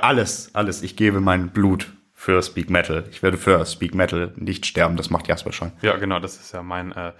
Alles, 0.02 0.50
alles. 0.52 0.82
Ich 0.82 0.96
gebe 0.96 1.20
mein 1.20 1.48
Blut 1.48 1.90
für 2.12 2.42
Speak 2.42 2.68
Metal. 2.68 3.04
Ich 3.10 3.22
werde 3.22 3.38
für 3.38 3.64
Speak 3.64 3.94
Metal 3.94 4.32
nicht 4.36 4.66
sterben, 4.66 4.96
das 4.96 5.08
macht 5.10 5.28
Jasper 5.28 5.52
schon. 5.52 5.72
Ja, 5.80 5.96
genau, 5.96 6.18
das 6.20 6.36
ist 6.36 6.52
ja 6.52 6.62
mein, 6.62 6.92
äh, 6.92 7.12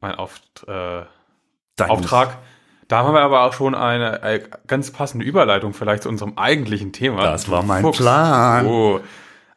mein 0.00 0.14
Auft 0.14 0.64
äh, 0.66 1.04
Auftrag. 1.80 2.38
Da 2.88 3.04
haben 3.04 3.14
wir 3.14 3.20
aber 3.20 3.42
auch 3.42 3.52
schon 3.52 3.74
eine, 3.74 4.22
äh, 4.22 4.42
ganz 4.66 4.90
passende 4.90 5.24
Überleitung 5.24 5.74
vielleicht 5.74 6.04
zu 6.04 6.08
unserem 6.08 6.38
eigentlichen 6.38 6.92
Thema. 6.92 7.22
Das 7.22 7.50
war 7.50 7.62
mein 7.62 7.82
Fuchs. 7.82 7.98
Plan. 7.98 8.66
Oh. 8.66 9.00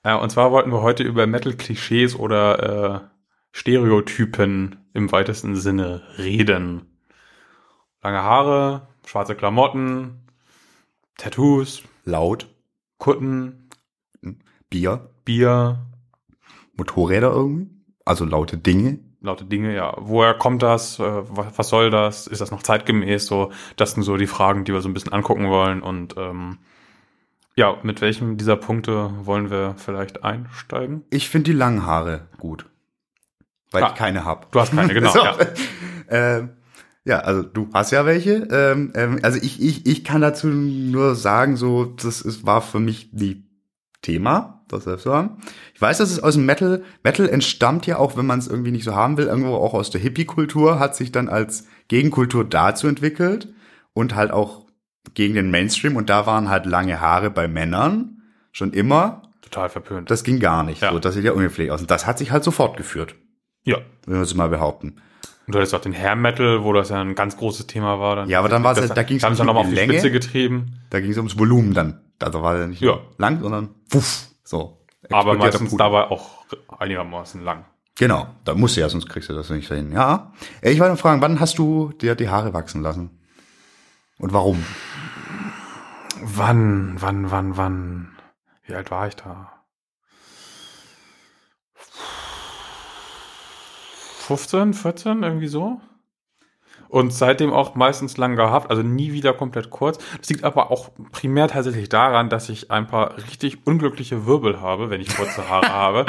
Äh, 0.03 0.15
und 0.15 0.29
zwar 0.29 0.51
wollten 0.51 0.71
wir 0.71 0.81
heute 0.81 1.03
über 1.03 1.25
Metal-Klischees 1.27 2.15
oder 2.15 3.03
äh, 3.03 3.07
Stereotypen 3.53 4.85
im 4.93 5.11
weitesten 5.11 5.55
Sinne 5.55 6.03
reden. 6.17 6.87
Lange 8.01 8.21
Haare, 8.21 8.87
schwarze 9.05 9.35
Klamotten, 9.35 10.27
Tattoos, 11.17 11.83
Laut, 12.03 12.49
Kutten, 12.97 13.69
Bier, 14.69 15.09
Bier, 15.23 15.85
Motorräder 16.75 17.31
irgendwie. 17.31 17.69
Also 18.03 18.25
laute 18.25 18.57
Dinge. 18.57 18.99
Laute 19.21 19.45
Dinge, 19.45 19.73
ja. 19.73 19.93
Woher 19.97 20.33
kommt 20.33 20.63
das? 20.63 20.99
Äh, 20.99 21.03
was, 21.03 21.69
soll 21.69 21.89
das? 21.89 22.27
Ist 22.27 22.41
das 22.41 22.51
noch 22.51 22.63
zeitgemäß? 22.63 23.25
So, 23.25 23.51
das 23.75 23.93
sind 23.93 24.03
so 24.03 24.17
die 24.17 24.27
Fragen, 24.27 24.65
die 24.65 24.73
wir 24.73 24.81
so 24.81 24.89
ein 24.89 24.93
bisschen 24.93 25.13
angucken 25.13 25.49
wollen. 25.49 25.81
Und 25.81 26.15
ähm, 26.17 26.57
ja, 27.55 27.77
mit 27.83 28.01
welchem 28.01 28.37
dieser 28.37 28.55
Punkte 28.55 29.11
wollen 29.25 29.49
wir 29.51 29.75
vielleicht 29.77 30.23
einsteigen? 30.23 31.03
Ich 31.09 31.29
finde 31.29 31.51
die 31.51 31.57
langen 31.57 31.85
Haare 31.85 32.27
gut. 32.37 32.65
Weil 33.71 33.83
Ah. 33.83 33.87
ich 33.89 33.95
keine 33.95 34.25
hab. 34.25 34.51
Du 34.51 34.59
hast 34.59 34.73
keine, 34.75 34.93
genau. 34.93 35.11
So. 35.13 35.23
ja. 35.23 35.35
Ähm, 36.13 36.49
ja, 37.05 37.19
also 37.19 37.41
du 37.41 37.69
hast 37.73 37.91
ja 37.91 38.05
welche. 38.05 38.33
Ähm, 38.51 38.91
ähm, 38.95 39.19
also 39.23 39.39
ich, 39.41 39.61
ich, 39.61 39.85
ich 39.85 40.03
kann 40.03 40.19
dazu 40.19 40.47
nur 40.47 41.15
sagen, 41.15 41.55
so, 41.55 41.85
das 41.85 42.19
ist, 42.21 42.45
war 42.45 42.61
für 42.61 42.81
mich 42.81 43.09
die 43.13 43.45
Thema, 44.01 44.60
das 44.71 44.83
selbst 44.85 45.03
so 45.03 45.13
haben. 45.13 45.37
Ich 45.73 45.81
weiß, 45.81 45.99
dass 45.99 46.11
es 46.11 46.21
aus 46.21 46.33
dem 46.35 46.45
Metal, 46.45 46.83
Metal 47.03 47.27
entstammt 47.29 47.85
ja 47.87 47.97
auch, 47.97 48.17
wenn 48.17 48.25
man 48.25 48.39
es 48.39 48.47
irgendwie 48.47 48.71
nicht 48.71 48.83
so 48.83 48.95
haben 48.95 49.17
will, 49.17 49.27
irgendwo 49.27 49.55
auch 49.55 49.73
aus 49.73 49.89
der 49.91 50.01
Hippie-Kultur, 50.01 50.79
hat 50.79 50.95
sich 50.95 51.11
dann 51.11 51.29
als 51.29 51.67
Gegenkultur 51.87 52.43
dazu 52.45 52.87
entwickelt 52.87 53.53
und 53.93 54.15
halt 54.15 54.31
auch 54.31 54.65
gegen 55.13 55.33
den 55.35 55.51
Mainstream 55.51 55.95
und 55.95 56.09
da 56.09 56.25
waren 56.25 56.49
halt 56.49 56.65
lange 56.65 57.01
Haare 57.01 57.29
bei 57.29 57.47
Männern 57.47 58.21
schon 58.51 58.71
immer. 58.73 59.23
Total 59.41 59.69
verpönt. 59.69 60.09
Das 60.11 60.23
ging 60.23 60.39
gar 60.39 60.63
nicht. 60.63 60.81
Ja. 60.81 60.91
So, 60.91 60.99
das 60.99 61.15
sieht 61.15 61.23
ja 61.25 61.31
ungepflegt 61.33 61.71
aus. 61.71 61.81
Und 61.81 61.91
das 61.91 62.05
hat 62.07 62.17
sich 62.17 62.31
halt 62.31 62.43
so 62.43 62.51
fortgeführt, 62.51 63.15
ja. 63.63 63.77
wenn 64.05 64.15
wir 64.15 64.21
es 64.21 64.33
mal 64.35 64.49
behaupten. 64.49 64.97
Und 65.47 65.55
du 65.55 65.59
hattest 65.59 65.73
auch 65.73 65.81
den 65.81 65.93
Hair 65.93 66.15
Metal, 66.15 66.63
wo 66.63 66.71
das 66.71 66.89
ja 66.89 67.01
ein 67.01 67.15
ganz 67.15 67.35
großes 67.35 67.67
Thema 67.67 67.99
war. 67.99 68.15
Dann 68.15 68.29
Ja, 68.29 68.39
aber 68.39 68.47
dann 68.47 68.63
das, 68.63 68.77
ja- 68.77 68.87
da 68.87 68.93
da 68.93 69.01
haben 69.01 69.07
sie 69.07 69.13
nicht 69.15 69.23
dann 69.23 69.33
nochmal 69.47 69.49
um 69.49 69.57
auf 69.57 69.65
die 69.65 69.71
die 69.71 69.75
Länge. 69.75 69.93
Spitze 69.93 70.11
getrieben. 70.11 70.79
Da 70.91 71.01
ging 71.01 71.11
es 71.11 71.17
ums 71.17 71.37
Volumen 71.37 71.73
dann. 71.73 71.99
Also 72.19 72.43
war 72.43 72.57
ja 72.57 72.67
nicht 72.67 72.81
Ja. 72.81 72.99
lang, 73.17 73.41
sondern 73.41 73.69
wuff, 73.89 74.27
so. 74.51 74.77
Aber 75.09 75.33
meistens 75.33 75.75
dabei 75.75 76.03
auch 76.11 76.45
einigermaßen 76.77 77.43
lang. 77.43 77.65
Genau, 77.97 78.27
da 78.45 78.53
musst 78.53 78.77
du 78.77 78.81
ja, 78.81 78.89
sonst 78.89 79.09
kriegst 79.09 79.29
du 79.29 79.33
das 79.33 79.49
nicht 79.49 79.67
hin. 79.67 79.91
Ja. 79.91 80.33
Ich 80.61 80.79
wollte 80.79 80.97
fragen, 80.97 81.21
wann 81.21 81.39
hast 81.39 81.57
du 81.57 81.91
dir 81.93 82.15
die 82.15 82.29
Haare 82.29 82.53
wachsen 82.53 82.81
lassen? 82.81 83.19
Und 84.19 84.33
warum? 84.33 84.63
Wann, 86.21 87.01
wann, 87.01 87.31
wann, 87.31 87.57
wann? 87.57 88.17
Wie 88.63 88.75
alt 88.75 88.91
war 88.91 89.07
ich 89.07 89.15
da? 89.15 89.63
15, 94.27 94.73
14, 94.73 95.23
irgendwie 95.23 95.47
so. 95.47 95.81
Und 96.91 97.13
seitdem 97.13 97.53
auch 97.53 97.73
meistens 97.73 98.17
lang 98.17 98.35
gehabt, 98.35 98.69
also 98.69 98.83
nie 98.83 99.13
wieder 99.13 99.31
komplett 99.31 99.69
kurz. 99.69 99.97
Das 100.19 100.27
liegt 100.27 100.43
aber 100.43 100.71
auch 100.71 100.89
primär 101.13 101.47
tatsächlich 101.47 101.87
daran, 101.87 102.29
dass 102.29 102.49
ich 102.49 102.69
ein 102.69 102.85
paar 102.85 103.15
richtig 103.15 103.65
unglückliche 103.65 104.25
Wirbel 104.25 104.59
habe, 104.59 104.89
wenn 104.89 104.99
ich 104.99 105.15
kurze 105.15 105.49
Haare 105.49 105.69
habe. 105.73 106.05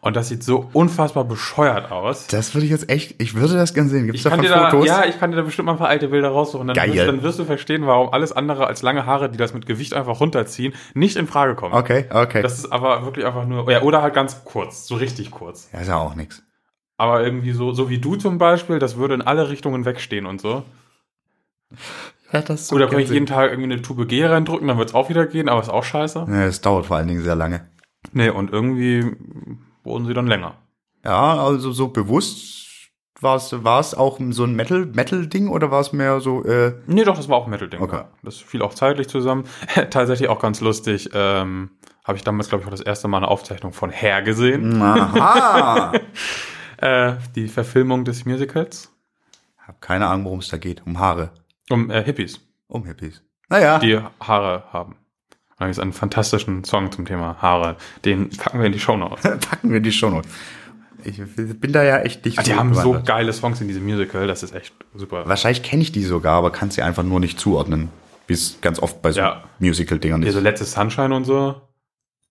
Und 0.00 0.16
das 0.16 0.28
sieht 0.28 0.42
so 0.42 0.70
unfassbar 0.72 1.24
bescheuert 1.24 1.92
aus. 1.92 2.28
Das 2.28 2.54
würde 2.54 2.64
ich 2.64 2.70
jetzt 2.70 2.88
echt, 2.88 3.20
ich 3.20 3.34
würde 3.34 3.54
das 3.54 3.74
gerne 3.74 3.90
sehen. 3.90 4.06
Gibt 4.06 4.16
es 4.16 4.24
davon 4.24 4.40
dir 4.40 4.48
da, 4.48 4.70
Fotos? 4.70 4.86
ja, 4.86 5.04
ich 5.04 5.20
kann 5.20 5.32
dir 5.32 5.36
da 5.36 5.42
bestimmt 5.42 5.66
mal 5.66 5.72
ein 5.72 5.78
paar 5.78 5.88
alte 5.88 6.08
Bilder 6.08 6.30
raussuchen. 6.30 6.66
Dann, 6.66 6.74
Geil. 6.74 6.94
Wirst, 6.94 7.08
dann 7.08 7.22
wirst 7.22 7.38
du 7.38 7.44
verstehen, 7.44 7.86
warum 7.86 8.08
alles 8.14 8.32
andere 8.32 8.66
als 8.66 8.80
lange 8.80 9.04
Haare, 9.04 9.28
die 9.28 9.36
das 9.36 9.52
mit 9.52 9.66
Gewicht 9.66 9.92
einfach 9.92 10.18
runterziehen, 10.18 10.72
nicht 10.94 11.16
in 11.16 11.26
Frage 11.26 11.54
kommen. 11.54 11.74
Okay, 11.74 12.06
okay. 12.10 12.40
Das 12.40 12.58
ist 12.58 12.72
aber 12.72 13.04
wirklich 13.04 13.26
einfach 13.26 13.44
nur, 13.44 13.70
ja, 13.70 13.82
oder 13.82 14.00
halt 14.00 14.14
ganz 14.14 14.44
kurz, 14.46 14.88
so 14.88 14.94
richtig 14.94 15.30
kurz. 15.30 15.68
ja, 15.74 15.80
ist 15.80 15.88
ja 15.88 15.98
auch 15.98 16.14
nichts. 16.14 16.42
Aber 17.02 17.24
irgendwie 17.24 17.50
so, 17.50 17.72
so 17.72 17.90
wie 17.90 17.98
du 17.98 18.14
zum 18.14 18.38
Beispiel, 18.38 18.78
das 18.78 18.96
würde 18.96 19.14
in 19.14 19.22
alle 19.22 19.48
Richtungen 19.48 19.84
wegstehen 19.84 20.24
und 20.24 20.40
so. 20.40 20.62
Ja, 22.32 22.42
das 22.42 22.72
Oder 22.72 22.86
kann 22.86 23.00
ich 23.00 23.10
jeden 23.10 23.26
Tag 23.26 23.50
irgendwie 23.50 23.72
eine 23.72 23.82
Tube 23.82 24.06
G 24.06 24.24
reindrücken, 24.24 24.68
dann 24.68 24.78
wird 24.78 24.90
es 24.90 24.94
auch 24.94 25.08
wieder 25.08 25.26
gehen, 25.26 25.48
aber 25.48 25.60
ist 25.60 25.68
auch 25.68 25.82
scheiße. 25.82 26.26
Ja, 26.28 26.44
es 26.44 26.60
dauert 26.60 26.86
vor 26.86 26.96
allen 26.98 27.08
Dingen 27.08 27.24
sehr 27.24 27.34
lange. 27.34 27.68
Nee, 28.12 28.28
und 28.30 28.52
irgendwie 28.52 29.16
wurden 29.82 30.06
sie 30.06 30.14
dann 30.14 30.28
länger. 30.28 30.54
Ja, 31.04 31.44
also 31.44 31.72
so 31.72 31.88
bewusst 31.88 32.92
war 33.20 33.34
es, 33.34 33.64
war 33.64 33.80
es 33.80 33.96
auch 33.96 34.20
so 34.30 34.44
ein 34.44 34.54
Metal, 34.54 34.86
Metal-Ding 34.86 35.48
oder 35.48 35.72
war 35.72 35.80
es 35.80 35.92
mehr 35.92 36.20
so, 36.20 36.44
äh, 36.44 36.74
Nee, 36.86 37.02
doch, 37.02 37.16
das 37.16 37.28
war 37.28 37.36
auch 37.36 37.46
ein 37.46 37.50
Metal-Ding. 37.50 37.80
Okay. 37.80 37.96
ja. 37.96 38.08
Das 38.22 38.36
fiel 38.36 38.62
auch 38.62 38.74
zeitlich 38.74 39.08
zusammen. 39.08 39.42
Tatsächlich 39.90 40.28
auch 40.28 40.38
ganz 40.38 40.60
lustig. 40.60 41.10
Ähm, 41.14 41.70
Habe 42.04 42.16
ich 42.16 42.22
damals, 42.22 42.48
glaube 42.48 42.62
ich, 42.62 42.68
auch 42.68 42.70
das 42.70 42.80
erste 42.80 43.08
Mal 43.08 43.16
eine 43.16 43.28
Aufzeichnung 43.28 43.72
von 43.72 43.90
Hair 43.90 44.22
gesehen. 44.22 44.80
aha. 44.80 45.94
Äh, 46.82 47.14
die 47.36 47.48
Verfilmung 47.48 48.04
des 48.04 48.24
Musicals. 48.24 48.90
Hab 49.58 49.80
keine 49.80 50.06
Ahnung, 50.08 50.24
worum 50.26 50.38
es 50.40 50.48
da 50.48 50.56
geht. 50.58 50.82
Um 50.86 50.98
Haare. 50.98 51.30
Um 51.70 51.90
äh, 51.90 52.02
Hippies, 52.04 52.40
Um 52.66 52.84
Hippies. 52.84 53.22
Naja. 53.48 53.78
die 53.78 53.98
Haare 54.20 54.64
haben. 54.72 54.96
Da 55.58 55.66
gibt 55.66 55.76
es 55.76 55.78
einen 55.78 55.92
fantastischen 55.92 56.64
Song 56.64 56.90
zum 56.90 57.04
Thema 57.04 57.36
Haare. 57.40 57.76
Den 58.04 58.30
packen 58.30 58.58
wir 58.58 58.66
in 58.66 58.72
die 58.72 58.80
Shownotes. 58.80 59.22
packen 59.48 59.70
wir 59.72 59.78
die 59.80 59.92
schon. 59.92 60.20
Ich 61.04 61.18
bin 61.60 61.72
da 61.72 61.82
ja 61.84 61.98
echt 62.00 62.24
nicht 62.24 62.38
Ah, 62.38 62.42
Die 62.42 62.54
haben 62.54 62.74
so 62.74 63.00
geile 63.04 63.32
Songs 63.32 63.60
in 63.60 63.68
diesem 63.68 63.84
Musical, 63.84 64.26
das 64.26 64.42
ist 64.42 64.54
echt 64.54 64.74
super. 64.94 65.26
Wahrscheinlich 65.28 65.62
kenne 65.62 65.82
ich 65.82 65.92
die 65.92 66.02
sogar, 66.04 66.34
aber 66.36 66.50
kann 66.50 66.70
sie 66.70 66.82
einfach 66.82 67.02
nur 67.04 67.20
nicht 67.20 67.38
zuordnen. 67.38 67.90
Wie 68.26 68.34
es 68.34 68.60
ganz 68.60 68.78
oft 68.80 69.02
bei 69.02 69.12
so 69.12 69.20
Ja. 69.20 69.44
Musical-Dingern 69.58 70.22
Hier 70.22 70.32
so 70.32 70.38
ist. 70.38 70.44
Letztes 70.44 70.72
Sunshine 70.72 71.14
und 71.14 71.24
so. 71.24 71.60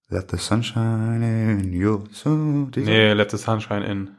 Let 0.09 0.29
the 0.31 0.37
sunshine 0.37 1.23
in 1.61 2.09
soul. 2.13 2.67
Diese- 2.75 2.85
Nee, 2.89 3.13
Letztes 3.13 3.43
Sunshine 3.43 3.85
in. 3.85 4.09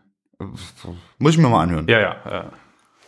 Muss 1.19 1.33
ich 1.33 1.39
mir 1.39 1.49
mal 1.49 1.63
anhören. 1.63 1.87
Ja, 1.89 2.01
ja. 2.01 2.17
ja. 2.25 2.53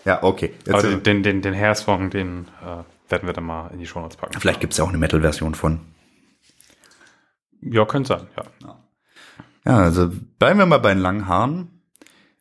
Ja, 0.05 0.23
okay. 0.23 0.53
Jetzt, 0.67 0.71
Aber 0.75 0.85
äh, 0.85 1.01
den, 1.01 1.23
den, 1.23 1.41
den, 1.41 1.55
Hair-Song, 1.55 2.11
den 2.11 2.47
äh, 2.63 3.11
werden 3.11 3.27
wir 3.27 3.33
dann 3.33 3.45
mal 3.45 3.69
in 3.73 3.79
die 3.79 3.87
Shownotes 3.87 4.17
packen. 4.19 4.39
vielleicht 4.39 4.61
gibt's 4.61 4.77
ja 4.77 4.85
auch 4.85 4.89
eine 4.91 4.99
Metal-Version 4.99 5.55
von. 5.55 5.81
Ja, 7.63 7.85
könnte 7.87 8.09
sein, 8.09 8.27
ja. 8.37 8.77
Ja, 9.65 9.77
also 9.79 10.11
bleiben 10.39 10.59
wir 10.59 10.67
mal 10.67 10.79
bei 10.79 10.93
den 10.93 11.01
langen 11.03 11.27
Haaren. 11.27 11.81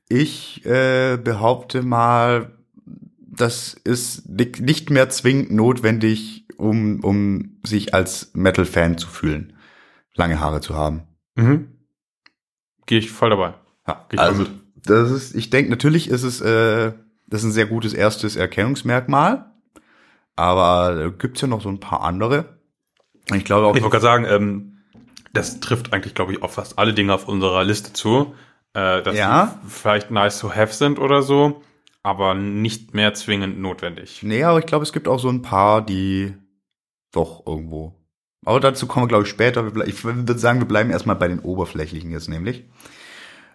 Ich 0.09 0.65
äh, 0.65 1.17
behaupte 1.17 1.81
mal, 1.81 2.51
das 3.17 3.73
ist 3.73 4.27
ni- 4.27 4.51
nicht 4.59 4.89
mehr 4.89 5.09
zwingend 5.09 5.51
notwendig, 5.51 6.45
um, 6.57 6.99
um 7.01 7.59
sich 7.63 7.93
als 7.93 8.31
Metal-Fan 8.33 8.97
zu 8.97 9.07
fühlen, 9.07 9.53
lange 10.15 10.41
Haare 10.41 10.59
zu 10.59 10.75
haben. 10.75 11.03
Mhm. 11.35 11.69
Gehe 12.85 12.99
ich 12.99 13.09
voll 13.11 13.29
dabei. 13.29 13.53
Ja, 13.87 14.05
Geht 14.09 14.19
also 14.19 14.43
voll 14.43 14.53
das 14.85 15.11
ist, 15.11 15.35
ich 15.35 15.49
denke, 15.49 15.69
natürlich 15.71 16.09
ist 16.09 16.23
es, 16.23 16.41
äh, 16.41 16.93
das 17.27 17.41
ist 17.41 17.49
ein 17.49 17.51
sehr 17.51 17.65
gutes 17.67 17.93
erstes 17.93 18.35
Erkennungsmerkmal, 18.35 19.51
aber 20.35 20.95
da 20.95 21.09
gibt's 21.09 21.41
ja 21.41 21.47
noch 21.47 21.61
so 21.61 21.69
ein 21.69 21.79
paar 21.79 22.01
andere. 22.01 22.57
Ich 23.33 23.45
glaube 23.45 23.67
auch, 23.67 23.75
Ich 23.75 23.81
wollte 23.81 23.93
gerade 23.99 24.03
sagen, 24.03 24.25
ähm, 24.25 24.77
das 25.33 25.59
trifft 25.59 25.93
eigentlich, 25.93 26.13
glaube 26.15 26.33
ich, 26.33 26.43
auf 26.43 26.53
fast 26.55 26.77
alle 26.77 26.93
Dinge 26.93 27.13
auf 27.13 27.27
unserer 27.27 27.63
Liste 27.63 27.93
zu. 27.93 28.35
Äh, 28.73 29.01
dass 29.03 29.15
Ja. 29.15 29.59
die 29.63 29.69
vielleicht 29.69 30.11
nice 30.11 30.39
to 30.39 30.53
have 30.53 30.73
sind 30.73 30.97
oder 30.99 31.21
so, 31.21 31.61
aber 32.01 32.33
nicht 32.33 32.93
mehr 32.93 33.13
zwingend 33.13 33.59
notwendig. 33.59 34.21
nee, 34.23 34.43
aber 34.43 34.59
ich 34.59 34.65
glaube, 34.65 34.83
es 34.83 34.91
gibt 34.93 35.07
auch 35.07 35.19
so 35.19 35.29
ein 35.29 35.41
paar, 35.43 35.85
die 35.85 36.33
doch 37.11 37.45
irgendwo. 37.45 37.93
Aber 38.45 38.59
dazu 38.59 38.87
kommen 38.87 39.05
wir, 39.05 39.09
glaube 39.09 39.23
ich, 39.23 39.29
später. 39.29 39.71
Ich 39.85 40.03
würde 40.03 40.37
sagen, 40.37 40.59
wir 40.59 40.67
bleiben 40.67 40.89
erstmal 40.89 41.15
bei 41.15 41.27
den 41.27 41.39
oberflächlichen 41.39 42.11
jetzt 42.11 42.27
nämlich. 42.27 42.65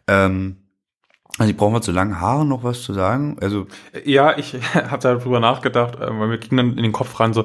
Ähm, 0.06 0.56
also, 1.38 1.50
ich 1.50 1.56
brauchen 1.56 1.74
wir 1.74 1.80
zu 1.80 1.92
langen 1.92 2.20
Haaren 2.20 2.48
noch 2.48 2.64
was 2.64 2.82
zu 2.82 2.92
sagen. 2.92 3.36
Also, 3.40 3.66
Ja, 4.04 4.36
ich 4.36 4.54
habe 4.74 4.98
darüber 4.98 5.40
nachgedacht, 5.40 5.96
äh, 5.96 6.06
weil 6.08 6.28
mir 6.28 6.38
ging 6.38 6.56
dann 6.56 6.70
in 6.76 6.82
den 6.82 6.92
Kopf 6.92 7.18
rein 7.20 7.32
so, 7.32 7.44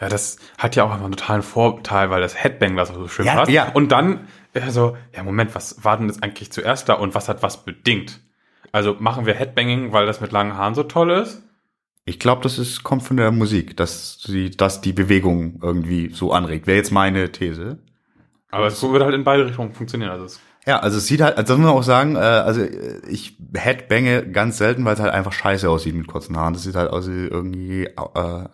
ja, 0.00 0.08
das 0.08 0.38
hat 0.58 0.74
ja 0.76 0.84
auch 0.84 0.94
immer 0.94 1.04
einen 1.04 1.12
totalen 1.12 1.42
Vorteil, 1.42 2.10
weil 2.10 2.20
das 2.20 2.42
Headbang 2.42 2.76
das 2.76 2.88
so 2.88 3.06
schön 3.08 3.26
Ja, 3.26 3.34
passt. 3.36 3.50
ja. 3.52 3.70
Und 3.72 3.92
dann, 3.92 4.26
ja, 4.54 4.70
so, 4.70 4.96
ja, 5.14 5.22
Moment, 5.22 5.54
was 5.54 5.84
war 5.84 5.96
denn 5.96 6.08
jetzt 6.08 6.22
eigentlich 6.22 6.50
zuerst 6.50 6.88
da 6.88 6.94
und 6.94 7.14
was 7.14 7.28
hat 7.28 7.42
was 7.42 7.64
bedingt? 7.64 8.20
Also 8.72 8.96
machen 8.98 9.24
wir 9.24 9.34
Headbanging, 9.34 9.92
weil 9.92 10.04
das 10.06 10.20
mit 10.20 10.32
langen 10.32 10.56
Haaren 10.56 10.74
so 10.74 10.82
toll 10.82 11.10
ist? 11.12 11.42
Ich 12.06 12.18
glaube, 12.18 12.42
das 12.42 12.58
ist, 12.58 12.82
kommt 12.82 13.02
von 13.04 13.16
der 13.16 13.30
Musik, 13.30 13.76
dass 13.76 14.20
sie, 14.20 14.50
dass 14.50 14.80
die 14.80 14.92
Bewegung 14.92 15.60
irgendwie 15.62 16.10
so 16.10 16.32
anregt. 16.32 16.66
Wäre 16.66 16.76
jetzt 16.76 16.90
meine 16.90 17.30
These. 17.32 17.78
Aber 18.50 18.66
es 18.66 18.82
würde 18.82 19.04
halt 19.04 19.14
in 19.14 19.24
beide 19.24 19.46
Richtungen 19.46 19.72
funktionieren. 19.72 20.10
Also 20.10 20.24
es, 20.26 20.40
Ja, 20.66 20.78
also 20.78 20.96
es 20.98 21.06
sieht 21.06 21.20
halt, 21.20 21.36
also 21.36 21.56
muss 21.58 21.66
man 21.66 21.74
auch 21.74 21.82
sagen, 21.82 22.16
äh, 22.16 22.20
also 22.20 22.62
ich 23.06 23.36
headbange 23.54 24.30
ganz 24.30 24.56
selten, 24.56 24.84
weil 24.84 24.94
es 24.94 25.00
halt 25.00 25.12
einfach 25.12 25.32
scheiße 25.32 25.68
aussieht 25.68 25.94
mit 25.94 26.06
kurzen 26.06 26.36
Haaren. 26.36 26.54
Das 26.54 26.62
sieht 26.62 26.74
halt 26.74 26.90
aus 26.90 27.06
wie 27.08 27.26
irgendwie 27.26 27.84
äh, 27.84 28.44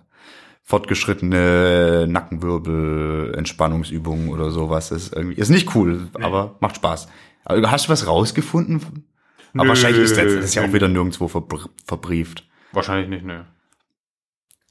fortgeschrittene 0.64 2.06
Nackenwirbel, 2.08 3.34
Entspannungsübungen 3.36 4.28
oder 4.28 4.50
sowas. 4.50 4.88
Das 4.88 5.04
ist 5.04 5.14
irgendwie, 5.14 5.36
ist 5.36 5.50
nicht 5.50 5.74
cool, 5.76 6.08
aber 6.20 6.56
macht 6.60 6.76
Spaß. 6.76 7.08
Aber 7.44 7.70
hast 7.70 7.86
du 7.86 7.90
was 7.90 8.06
rausgefunden? 8.06 9.06
Aber 9.54 9.64
Nö, 9.64 9.68
wahrscheinlich 9.68 10.02
ist 10.02 10.16
das, 10.16 10.24
das 10.24 10.44
ist 10.44 10.54
ja 10.54 10.64
auch 10.64 10.72
wieder 10.72 10.88
nirgendwo 10.88 11.28
verbr 11.28 11.68
verbrieft. 11.84 12.48
Wahrscheinlich 12.72 13.08
nicht, 13.08 13.24
ne. 13.24 13.46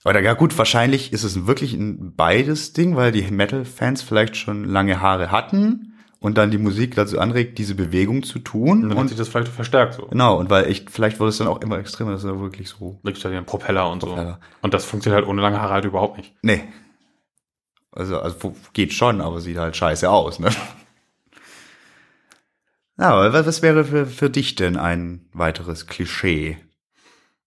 Oder 0.05 0.21
ja 0.21 0.33
gut, 0.33 0.57
wahrscheinlich 0.57 1.11
ist 1.11 1.23
es 1.23 1.47
wirklich 1.47 1.73
ein 1.73 2.15
beides 2.15 2.71
Ding, 2.71 2.95
weil 2.95 3.11
die 3.11 3.23
Metal-Fans 3.23 4.01
vielleicht 4.01 4.37
schon 4.37 4.63
lange 4.63 5.01
Haare 5.01 5.31
hatten 5.31 5.88
und 6.19 6.37
dann 6.37 6.51
die 6.51 6.57
Musik 6.57 6.95
dazu 6.95 7.19
anregt, 7.19 7.57
diese 7.57 7.75
Bewegung 7.75 8.23
zu 8.23 8.39
tun. 8.39 8.83
Und 8.83 8.89
dann 8.89 8.97
hat 8.99 9.07
sich 9.09 9.17
das 9.17 9.29
vielleicht 9.29 9.47
verstärkt 9.51 9.93
so. 9.95 10.07
genau, 10.07 10.37
und 10.37 10.49
weil 10.49 10.69
ich, 10.69 10.85
vielleicht 10.89 11.19
wurde 11.19 11.29
es 11.29 11.37
dann 11.37 11.47
auch 11.47 11.61
immer 11.61 11.77
extremer, 11.79 12.11
das 12.11 12.23
ist 12.23 12.29
ja 12.29 12.39
wirklich 12.39 12.69
so. 12.69 12.99
Da 13.03 13.09
gibt's 13.11 13.23
ja 13.23 13.29
den 13.29 13.45
Propeller 13.45 13.89
und 13.89 13.99
Propeller. 13.99 14.39
so. 14.41 14.47
Und 14.61 14.73
das 14.73 14.85
funktioniert 14.85 15.21
halt 15.23 15.29
ohne 15.29 15.41
lange 15.41 15.61
Haare 15.61 15.73
halt 15.73 15.85
überhaupt 15.85 16.17
nicht. 16.17 16.33
Nee. 16.41 16.63
Also, 17.91 18.19
also 18.19 18.53
geht 18.73 18.93
schon, 18.93 19.19
aber 19.21 19.39
sieht 19.41 19.57
halt 19.57 19.75
scheiße 19.75 20.09
aus, 20.09 20.39
ne? 20.39 20.49
Ja, 22.97 23.11
aber 23.11 23.31
was- 23.33 23.45
was 23.47 23.61
wäre 23.61 23.83
für, 23.85 24.05
für 24.05 24.29
dich 24.29 24.55
denn 24.55 24.75
ein 24.77 25.25
weiteres 25.33 25.87
Klischee? 25.87 26.57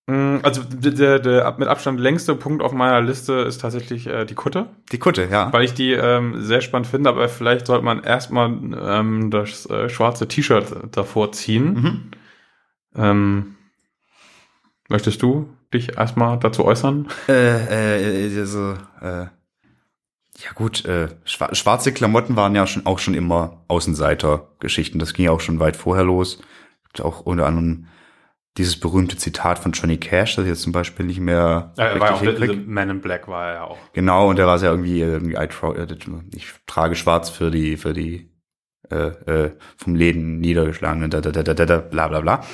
Mm, 0.07 0.39
Also 0.43 0.63
der, 0.65 1.19
der 1.21 1.55
mit 1.59 1.69
Abstand 1.69 2.01
längste 2.01 2.35
Punkt 2.35 2.63
auf 2.63 2.73
meiner 2.73 3.01
Liste 3.01 3.35
ist 3.35 3.61
tatsächlich 3.61 4.07
äh, 4.07 4.25
die 4.25 4.35
Kutte, 4.35 4.67
Die 4.91 4.99
Kutte, 4.99 5.29
ja. 5.31 5.53
weil 5.53 5.65
ich 5.65 5.75
die 5.75 5.93
ähm, 5.93 6.43
sehr 6.43 6.61
spannend 6.61 6.89
finde, 6.89 7.11
aber 7.11 7.29
vielleicht 7.29 7.67
sollte 7.67 7.85
man 7.85 8.03
erstmal 8.03 8.49
ähm, 8.51 9.31
das 9.31 9.67
äh, 9.67 9.89
schwarze 9.89 10.27
T-Shirt 10.27 10.75
davor 10.93 11.33
ziehen. 11.33 11.75
Mhm. 11.75 12.11
Ähm, 12.97 13.57
möchtest 14.89 15.23
du 15.23 15.49
dich 15.73 15.97
erstmal 15.97 16.39
dazu 16.39 16.65
äußern? 16.65 17.09
Äh, 17.29 18.29
äh, 18.29 18.39
also, 18.39 18.75
äh, 19.01 19.27
ja 20.39 20.53
gut, 20.55 20.85
äh, 20.85 21.09
schwa 21.25 21.55
schwarze 21.55 21.93
Klamotten 21.93 22.37
waren 22.37 22.55
ja 22.55 22.67
schon 22.67 22.87
auch 22.87 22.99
schon 22.99 23.15
immer 23.15 23.63
Außenseiter-Geschichten. 23.69 24.99
Das 24.99 25.15
ging 25.15 25.27
ja 25.27 25.31
auch 25.31 25.41
schon 25.41 25.61
weit 25.61 25.77
vorher 25.77 26.05
los. 26.05 26.41
Gibt 26.85 27.01
auch 27.03 27.21
unter 27.21 27.47
anderem 27.47 27.87
dieses 28.59 28.79
berühmte 28.79 29.17
Zitat 29.17 29.59
von 29.59 29.73
Johnny 29.73 29.97
Cash, 29.97 30.37
das 30.37 30.45
ich 30.45 30.51
jetzt 30.51 30.63
zum 30.63 30.73
Beispiel 30.73 31.07
nicht 31.07 31.21
mehr 31.21 31.73
er 31.77 31.99
war 31.99 32.11
ja 32.11 32.15
auch 32.17 32.21
der 32.23 32.57
Man 32.67 32.91
in 32.91 33.01
Black 33.01 33.27
war 33.29 33.47
er 33.49 33.55
ja 33.55 33.65
auch. 33.65 33.79
Genau, 33.95 34.29
und 34.29 34.37
der 34.37 34.47
war 34.47 34.61
ja 34.61 34.71
irgendwie, 34.71 35.01
irgendwie 35.01 35.35
I 35.37 35.47
tro- 35.49 35.75
äh, 35.75 35.87
ich 36.35 36.47
trage 36.67 36.95
schwarz 36.95 37.31
für 37.31 37.51
die, 37.51 37.77
für 37.77 37.93
die 37.95 38.31
äh, 38.91 39.07
äh, 39.07 39.57
vom 39.77 39.95
Leben 39.95 40.39
niedergeschlagenen, 40.39 41.11
da, 41.11 41.21
da, 41.21 41.33
da, 41.33 41.43
da, 41.43 41.55
da, 41.55 41.65
da, 41.65 41.79
bla 41.79 42.09
bla 42.09 42.21
bla. 42.21 42.45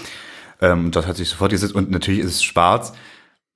Ähm, 0.60 0.86
und 0.86 0.96
das 0.96 1.06
hat 1.06 1.16
sich 1.16 1.28
sofort 1.28 1.50
gesetzt. 1.50 1.74
Und 1.74 1.90
natürlich 1.90 2.20
ist 2.20 2.30
es 2.30 2.44
schwarz, 2.44 2.92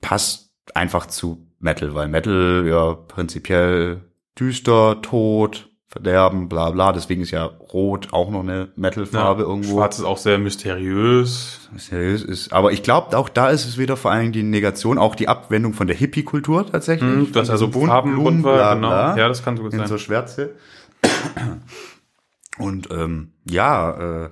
passt 0.00 0.52
einfach 0.74 1.06
zu 1.06 1.46
Metal, 1.60 1.94
weil 1.94 2.08
Metal 2.08 2.64
ja 2.66 2.94
prinzipiell 2.94 4.02
düster, 4.38 5.00
tot, 5.00 5.70
Verderben, 5.92 6.48
bla 6.48 6.70
bla. 6.70 6.92
Deswegen 6.92 7.20
ist 7.20 7.32
ja 7.32 7.44
Rot 7.44 8.14
auch 8.14 8.30
noch 8.30 8.40
eine 8.40 8.72
Metal-Farbe 8.76 9.42
irgendwo. 9.42 9.76
Schwarz 9.76 9.98
ist 9.98 10.06
auch 10.06 10.16
sehr 10.16 10.38
mysteriös. 10.38 11.68
Seriös 11.76 12.22
ist. 12.22 12.50
Aber 12.54 12.72
ich 12.72 12.82
glaube, 12.82 13.14
auch 13.18 13.28
da 13.28 13.50
ist 13.50 13.66
es 13.66 13.76
wieder 13.76 13.98
vor 13.98 14.10
allen 14.10 14.22
Dingen 14.22 14.32
die 14.32 14.42
Negation, 14.42 14.96
auch 14.96 15.14
die 15.14 15.28
Abwendung 15.28 15.74
von 15.74 15.86
der 15.86 15.94
Hippie-Kultur 15.94 16.66
tatsächlich. 16.66 17.10
Hm, 17.10 17.32
dass 17.32 17.48
Von 17.48 17.54
er 17.54 17.58
so 17.58 17.66
diesen 17.66 17.72
bunten 17.72 17.88
Farben 17.88 18.12
Blumen, 18.12 18.24
bunt 18.42 18.44
war, 18.44 18.54
bla, 18.54 18.74
genau. 18.74 18.88
bla, 18.88 19.16
Ja, 19.18 19.28
das 19.28 19.44
kann 19.44 19.58
so 19.58 19.64
gut 19.64 19.74
in 19.74 19.80
sein. 19.80 19.88
so 19.88 19.98
Schwärze. 19.98 20.54
Und 22.58 22.90
ähm, 22.90 23.34
ja, 23.44 24.24
äh, 24.24 24.30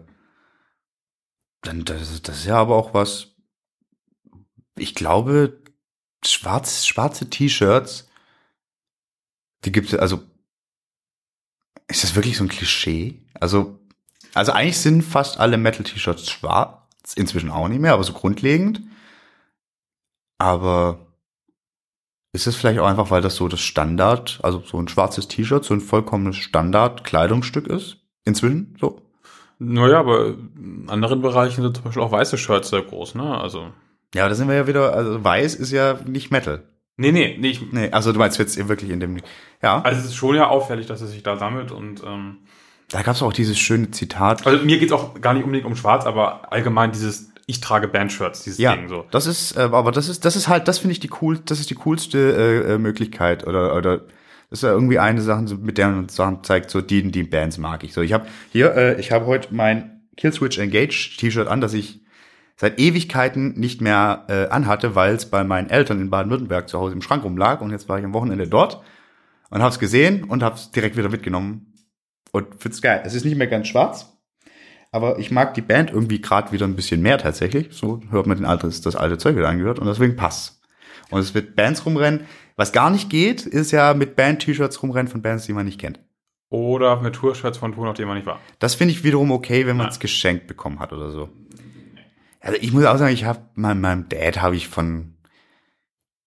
dann 1.61 1.85
das, 1.85 2.23
das 2.23 2.39
ist 2.39 2.47
ja 2.47 2.57
aber 2.57 2.77
auch 2.77 2.95
was. 2.95 3.35
Ich 4.79 4.95
glaube, 4.95 5.61
schwarz, 6.25 6.87
schwarze 6.87 7.29
T-Shirts, 7.29 8.09
die 9.67 9.73
gibt 9.73 9.93
es, 9.93 9.99
also 9.99 10.21
ist 11.91 12.05
das 12.05 12.15
wirklich 12.15 12.37
so 12.37 12.45
ein 12.45 12.49
Klischee? 12.49 13.21
Also, 13.39 13.79
also 14.35 14.53
eigentlich 14.53 14.79
sind 14.79 15.03
fast 15.03 15.39
alle 15.39 15.59
Metal-T-Shirts 15.59 16.31
schwarz, 16.31 17.15
inzwischen 17.15 17.51
auch 17.51 17.69
nicht 17.69 17.81
mehr, 17.81 17.93
aber 17.93 18.05
so 18.05 18.13
grundlegend. 18.13 18.81
Aber 20.39 21.07
ist 22.33 22.47
es 22.47 22.57
vielleicht 22.57 22.79
auch 22.79 22.87
einfach, 22.87 23.11
weil 23.11 23.23
das 23.23 23.35
so 23.37 23.49
das 23.49 23.61
Standard, 23.61 24.39
also 24.43 24.63
so 24.65 24.81
ein 24.81 24.89
schwarzes 24.89 25.29
T-Shirt, 25.29 25.65
so 25.65 25.75
ein 25.75 25.81
vollkommenes 25.81 26.37
Standard-Kleidungsstück 26.37 27.67
ist? 27.67 27.97
Inzwischen 28.25 28.77
so? 28.81 29.03
Naja, 29.59 29.99
aber 29.99 30.29
in 30.29 30.87
anderen 30.89 31.21
Bereichen 31.21 31.63
sind 31.63 31.77
zum 31.77 31.85
Beispiel 31.85 32.03
auch 32.03 32.13
weiße 32.13 32.39
Shirts 32.39 32.71
sehr 32.71 32.83
groß, 32.83 33.17
ne? 33.17 33.39
Also. 33.39 33.73
Ja, 34.15 34.29
da 34.29 34.35
sind 34.35 34.49
wir 34.49 34.55
ja 34.55 34.67
wieder, 34.67 34.95
also 34.95 35.23
weiß 35.23 35.55
ist 35.57 35.73
ja 35.73 35.99
nicht 36.07 36.31
Metal. 36.31 36.63
Nee, 37.01 37.13
nee, 37.13 37.37
nee. 37.41 37.49
Ich, 37.51 37.73
Nee, 37.73 37.91
also 37.91 38.13
du 38.13 38.19
meinst 38.19 38.39
jetzt 38.39 38.57
wirklich 38.69 38.91
in 38.91 39.01
dem, 39.01 39.19
ja. 39.63 39.81
also 39.83 39.99
es 40.01 40.07
ist 40.07 40.15
schon 40.17 40.37
ja 40.37 40.49
auffällig, 40.49 40.87
dass 40.87 41.01
es 41.01 41.11
sich 41.13 41.23
da 41.23 41.37
sammelt 41.37 41.71
und 41.73 42.03
ähm, 42.05 42.39
Da 42.91 43.03
gab 43.03 43.15
es 43.17 43.23
auch 43.23 43.33
dieses 43.33 43.59
schöne 43.59 43.91
Zitat. 43.91 44.47
also 44.47 44.65
mir 44.65 44.79
geht's 44.79 44.93
auch 44.93 45.21
gar 45.21 45.33
nicht 45.35 45.45
unbedingt 45.45 45.67
um 45.67 45.77
Schwarz, 45.77 46.07
aber 46.07 46.53
allgemein 46.53 46.93
dieses 46.93 47.29
ich 47.47 47.61
trage 47.61 47.89
Bandshirts, 47.89 48.45
dieses 48.45 48.59
Ja, 48.61 48.77
Ding 48.77 48.89
so. 48.89 49.07
das 49.11 49.27
ist, 49.27 49.57
äh, 49.57 49.63
aber 49.63 49.91
das 49.91 50.09
ist, 50.09 50.25
das 50.25 50.37
ist 50.37 50.47
halt, 50.47 50.69
das 50.69 50.79
finde 50.79 50.93
ich 50.93 51.01
die 51.01 51.11
cool, 51.21 51.39
das 51.45 51.59
ist 51.59 51.69
die 51.71 51.75
coolste 51.75 52.19
äh, 52.19 52.75
äh, 52.75 52.79
Möglichkeit 52.79 53.45
oder 53.47 53.75
oder 53.75 53.99
das 54.51 54.59
ist 54.59 54.63
ja 54.63 54.71
irgendwie 54.71 54.99
eine 54.99 55.21
Sache, 55.23 55.43
mit 55.61 55.79
der 55.79 55.89
man 55.89 56.09
Sachen 56.09 56.43
zeigt, 56.45 56.71
so 56.71 56.81
die, 56.81 57.11
die 57.11 57.23
Bands 57.23 57.57
mag 57.59 57.83
ich. 57.85 57.93
So, 57.93 58.03
ich 58.03 58.13
habe 58.13 58.27
hier, 58.53 58.75
äh, 58.77 59.01
ich 59.01 59.11
habe 59.13 59.27
heute 59.27 59.55
mein 59.55 60.01
Killswitch 60.17 60.59
Engage 60.59 61.17
T-Shirt 61.19 61.47
an, 61.49 61.61
das 61.61 61.73
ich 61.73 62.01
seit 62.61 62.79
Ewigkeiten 62.79 63.59
nicht 63.59 63.81
mehr 63.81 64.27
äh, 64.29 64.49
anhatte, 64.49 64.95
weil 64.95 65.15
es 65.15 65.25
bei 65.25 65.45
meinen 65.45 65.71
Eltern 65.71 65.99
in 65.99 66.11
Baden-Württemberg 66.11 66.69
zu 66.69 66.79
Hause 66.79 66.93
im 66.93 67.01
Schrank 67.01 67.25
rumlag 67.25 67.63
und 67.63 67.71
jetzt 67.71 67.89
war 67.89 67.99
ich 67.99 68.05
am 68.05 68.13
Wochenende 68.13 68.47
dort 68.47 68.83
und 69.49 69.63
habe 69.63 69.73
es 69.73 69.79
gesehen 69.79 70.25
und 70.25 70.43
habe 70.43 70.57
es 70.57 70.71
direkt 70.71 70.99
wieder 70.99 71.09
mitgenommen 71.09 71.73
und 72.33 72.49
find's 72.59 72.83
geil. 72.83 73.01
Es 73.03 73.15
ist 73.15 73.25
nicht 73.25 73.39
mehr 73.39 73.47
ganz 73.47 73.67
schwarz, 73.67 74.13
aber 74.93 75.19
ich 75.19 75.31
mag 75.31 75.55
die 75.55 75.63
Band 75.63 75.91
irgendwie 75.91 76.21
gerade 76.21 76.53
wieder 76.53 76.67
ein 76.67 76.77
bisschen 76.77 77.01
mehr 77.01 77.17
tatsächlich. 77.17 77.69
So 77.71 78.03
hört 78.11 78.27
man 78.27 78.37
den 78.37 78.45
altes, 78.45 78.83
das 78.83 78.95
alte 78.95 79.17
Zeug 79.17 79.37
wieder 79.37 79.49
angehört 79.49 79.79
und 79.79 79.87
deswegen 79.87 80.17
passt. 80.17 80.61
Und 81.09 81.21
es 81.21 81.33
wird 81.33 81.57
Bands 81.57 81.87
rumrennen. 81.87 82.27
Was 82.57 82.73
gar 82.73 82.91
nicht 82.91 83.09
geht, 83.09 83.47
ist 83.47 83.71
ja 83.71 83.95
mit 83.95 84.17
Band-T-Shirts 84.17 84.83
rumrennen 84.83 85.11
von 85.11 85.23
Bands, 85.23 85.47
die 85.47 85.55
man 85.55 85.65
nicht 85.65 85.81
kennt. 85.81 85.99
Oder 86.51 87.01
mit 87.01 87.15
Tourshirts 87.15 87.59
von 87.59 87.73
Touren, 87.73 87.89
auf 87.89 87.97
denen 87.97 88.09
man 88.09 88.17
nicht 88.17 88.27
war. 88.27 88.41
Das 88.59 88.75
finde 88.75 88.93
ich 88.93 89.05
wiederum 89.05 89.31
okay, 89.31 89.67
wenn 89.67 89.77
man 89.77 89.89
es 89.89 90.01
geschenkt 90.01 90.49
bekommen 90.49 90.81
hat 90.81 90.93
oder 90.93 91.11
so. 91.11 91.31
Also 92.41 92.59
ich 92.61 92.73
muss 92.73 92.85
auch 92.85 92.97
sagen, 92.97 93.13
ich 93.13 93.25
habe 93.25 93.41
meinem, 93.55 93.81
meinem 93.81 94.09
Dad 94.09 94.41
habe 94.41 94.57
ich 94.57 94.69
von 94.69 95.15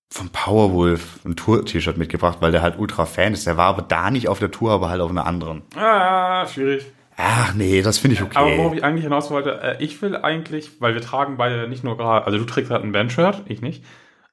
vom 0.10 0.30
Powerwolf 0.30 1.26
ein 1.26 1.36
Tour-T-Shirt 1.36 1.97
mitgebracht, 1.97 2.38
weil 2.39 2.52
der 2.52 2.62
halt 2.62 2.78
ultra 2.78 3.08
Fan 3.08 3.34
ist. 3.34 3.47
Der 3.47 3.58
war 3.58 3.65
aber 3.65 3.82
da 3.82 4.12
nicht 4.12 4.28
auf 4.28 4.38
der 4.38 4.52
Tour, 4.52 4.71
aber 4.71 4.89
halt 4.89 5.02
auf 5.02 5.10
einer 5.10 5.26
anderen. 5.26 5.63
Ah, 5.76 6.45
schwierig. 6.45 6.86
Ach 7.17 7.56
nee, 7.56 7.82
das 7.82 7.97
finde 7.97 8.15
ich 8.15 8.21
okay. 8.21 8.38
Aber 8.38 8.58
worauf 8.58 8.73
ich 8.76 8.84
eigentlich 8.84 9.04
hinaus 9.04 9.32
wollte, 9.32 9.60
äh, 9.62 9.84
ich 9.84 10.02
will 10.04 10.15
eigentlich, 10.15 10.80
weil 10.82 10.93
wir 10.93 11.02
tragen 11.02 11.38
beide 11.38 11.67
nicht 11.67 11.84
nur 11.84 11.97
gerade, 11.97 12.26
also 12.28 12.38
du 12.38 12.45
trägst 12.45 12.71
halt 12.71 12.84
ein 12.84 12.91
Bandshirt, 12.91 13.41
ich 13.47 13.62
nicht, 13.62 13.84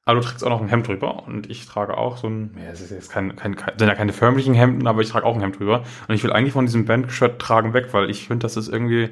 aber 0.05 0.19
du 0.19 0.25
trägst 0.25 0.43
auch 0.43 0.49
noch 0.49 0.61
ein 0.61 0.67
Hemd 0.67 0.87
drüber 0.87 1.23
und 1.27 1.49
ich 1.49 1.65
trage 1.65 1.97
auch 1.97 2.17
so 2.17 2.27
ein, 2.27 2.55
ja, 2.63 2.71
es 2.71 2.81
ist 2.81 2.91
jetzt 2.91 3.11
kein, 3.11 3.35
kein, 3.35 3.55
kein 3.55 3.77
sind 3.77 3.87
ja 3.87 3.95
keine 3.95 4.13
förmlichen 4.13 4.53
Hemden, 4.53 4.87
aber 4.87 5.01
ich 5.01 5.09
trage 5.09 5.25
auch 5.25 5.35
ein 5.35 5.41
Hemd 5.41 5.59
drüber 5.59 5.83
und 6.07 6.15
ich 6.15 6.23
will 6.23 6.31
eigentlich 6.31 6.53
von 6.53 6.65
diesem 6.65 6.85
Bandshirt 6.85 7.39
tragen 7.39 7.73
weg, 7.73 7.89
weil 7.91 8.09
ich 8.09 8.27
finde, 8.27 8.43
das 8.43 8.57
ist 8.57 8.67
irgendwie, 8.67 9.09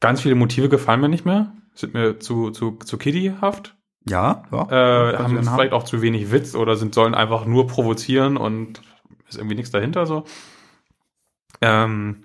ganz 0.00 0.20
viele 0.20 0.34
Motive 0.34 0.68
gefallen 0.68 1.00
mir 1.00 1.08
nicht 1.08 1.24
mehr, 1.24 1.52
sind 1.74 1.94
mir 1.94 2.20
zu, 2.20 2.50
zu, 2.50 2.72
zu 2.72 2.98
kiddiehaft, 2.98 3.76
ja, 4.08 4.42
ja. 4.52 5.12
äh, 5.12 5.16
haben 5.16 5.42
vielleicht 5.42 5.72
auch 5.72 5.84
zu 5.84 6.02
wenig 6.02 6.30
Witz 6.30 6.54
oder 6.54 6.76
sind, 6.76 6.94
sollen 6.94 7.14
einfach 7.14 7.46
nur 7.46 7.66
provozieren 7.66 8.36
und 8.36 8.82
ist 9.28 9.38
irgendwie 9.38 9.56
nichts 9.56 9.70
dahinter 9.70 10.06
so. 10.06 10.24
Ähm, 11.60 12.24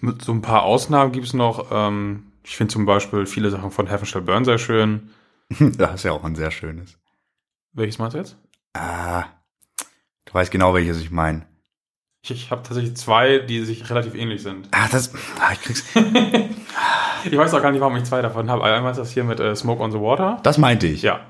mit 0.00 0.22
so 0.22 0.32
ein 0.32 0.42
paar 0.42 0.62
Ausnahmen 0.62 1.12
gibt's 1.12 1.32
noch. 1.32 1.68
Ähm, 1.72 2.32
ich 2.44 2.56
finde 2.56 2.72
zum 2.72 2.84
Beispiel 2.84 3.26
viele 3.26 3.50
Sachen 3.50 3.70
von 3.70 3.86
Heaven 3.86 4.06
Shall 4.06 4.22
Burn 4.22 4.44
sehr 4.44 4.58
schön. 4.58 5.10
Das 5.58 5.94
ist 5.94 6.04
ja 6.04 6.12
auch 6.12 6.22
ein 6.22 6.36
sehr 6.36 6.52
schönes. 6.52 6.96
Welches 7.72 7.98
meinst 7.98 8.14
du 8.14 8.18
jetzt? 8.18 8.36
Ah, 8.72 9.24
du 10.26 10.34
weißt 10.34 10.52
genau, 10.52 10.74
welches 10.74 11.00
ich 11.00 11.10
meine. 11.10 11.44
Ich, 12.22 12.30
ich 12.30 12.50
habe 12.50 12.62
tatsächlich 12.62 12.96
zwei, 12.96 13.38
die 13.38 13.64
sich 13.64 13.88
relativ 13.90 14.14
ähnlich 14.14 14.42
sind. 14.42 14.68
Ah, 14.70 14.86
das, 14.92 15.12
ah, 15.40 15.52
ich 15.52 15.60
krieg's. 15.60 15.84
Ich 17.24 17.36
weiß 17.36 17.54
auch 17.54 17.62
gar 17.62 17.70
nicht, 17.70 17.80
warum 17.80 17.96
ich 17.96 18.04
zwei 18.04 18.22
davon 18.22 18.50
habe. 18.50 18.64
Einmal 18.64 18.92
ist 18.92 18.98
das 18.98 19.10
hier 19.12 19.24
mit 19.24 19.40
äh, 19.40 19.54
Smoke 19.56 19.82
on 19.82 19.92
the 19.92 19.98
Water. 19.98 20.38
Das 20.42 20.58
meinte 20.58 20.86
ich. 20.86 21.02
Ja, 21.02 21.20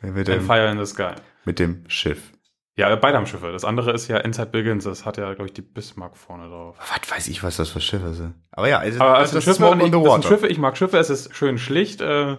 Mit 0.00 0.28
and 0.28 0.28
dem, 0.28 0.42
Fire 0.42 0.70
in 0.70 0.78
the 0.78 0.86
Sky. 0.86 1.12
mit 1.44 1.58
dem 1.58 1.84
Schiff. 1.88 2.32
Ja, 2.76 2.94
beide 2.96 3.18
haben 3.18 3.26
Schiffe. 3.26 3.52
Das 3.52 3.64
andere 3.64 3.92
ist 3.92 4.08
ja 4.08 4.16
Inside 4.18 4.46
Begins. 4.50 4.84
Das 4.84 5.04
hat 5.04 5.18
ja, 5.18 5.34
glaube 5.34 5.46
ich, 5.46 5.52
die 5.52 5.60
Bismarck 5.62 6.16
vorne 6.16 6.48
drauf. 6.48 6.76
Was 6.78 7.10
weiß 7.10 7.28
ich, 7.28 7.42
was 7.42 7.56
das 7.56 7.68
für 7.68 7.80
Schiffe 7.80 8.14
sind. 8.14 8.34
Aber 8.52 8.68
ja, 8.68 8.82
es, 8.82 8.98
Aber 8.98 9.18
das 9.18 9.28
also 9.34 9.38
ist 9.38 9.44
Schiffe, 9.44 9.56
Smoke 9.56 9.82
on 9.82 9.92
the 9.92 9.98
Water. 9.98 10.28
Schiffe, 10.28 10.46
ich 10.48 10.58
mag 10.58 10.76
Schiffe, 10.78 10.96
es 10.96 11.10
ist 11.10 11.34
schön 11.34 11.58
schlicht. 11.58 12.00
Äh, 12.00 12.36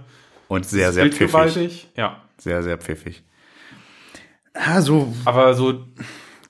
Und 0.47 0.65
sehr, 0.65 0.93
sehr 0.93 1.04
pfiffig. 1.06 1.19
bildgewaltig. 1.19 1.89
Ja. 1.95 2.21
Sehr, 2.38 2.63
sehr 2.63 2.78
pfiffig. 2.80 3.24
Ah, 4.54 4.82
so. 4.82 5.13
Aber 5.26 5.54
so 5.54 5.86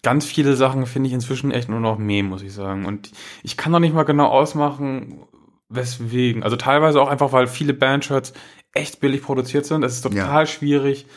ganz 0.04 0.26
viele 0.26 0.56
Sachen 0.56 0.86
finde 0.86 1.08
ich 1.08 1.14
inzwischen 1.14 1.52
echt 1.52 1.68
nur 1.70 1.80
noch 1.80 1.98
meh, 1.98 2.24
muss 2.24 2.42
ich 2.44 2.54
sagen. 2.54 2.86
Und 2.86 3.12
ich 3.44 3.58
kann 3.58 3.72
noch 3.72 3.80
nicht 3.80 3.94
mal 3.94 4.04
genau 4.04 4.28
ausmachen, 4.28 5.24
weswegen. 5.72 6.44
Also 6.44 6.56
teilweise 6.56 7.02
auch 7.02 7.10
einfach, 7.10 7.32
weil 7.32 7.48
viele 7.48 7.74
Bandshirts 7.74 8.34
echt 8.74 9.00
billig 9.00 9.22
produziert 9.22 9.66
sind. 9.66 9.84
Es 9.84 9.94
ist 9.94 10.02
total 10.02 10.48
schwierig, 10.48 11.08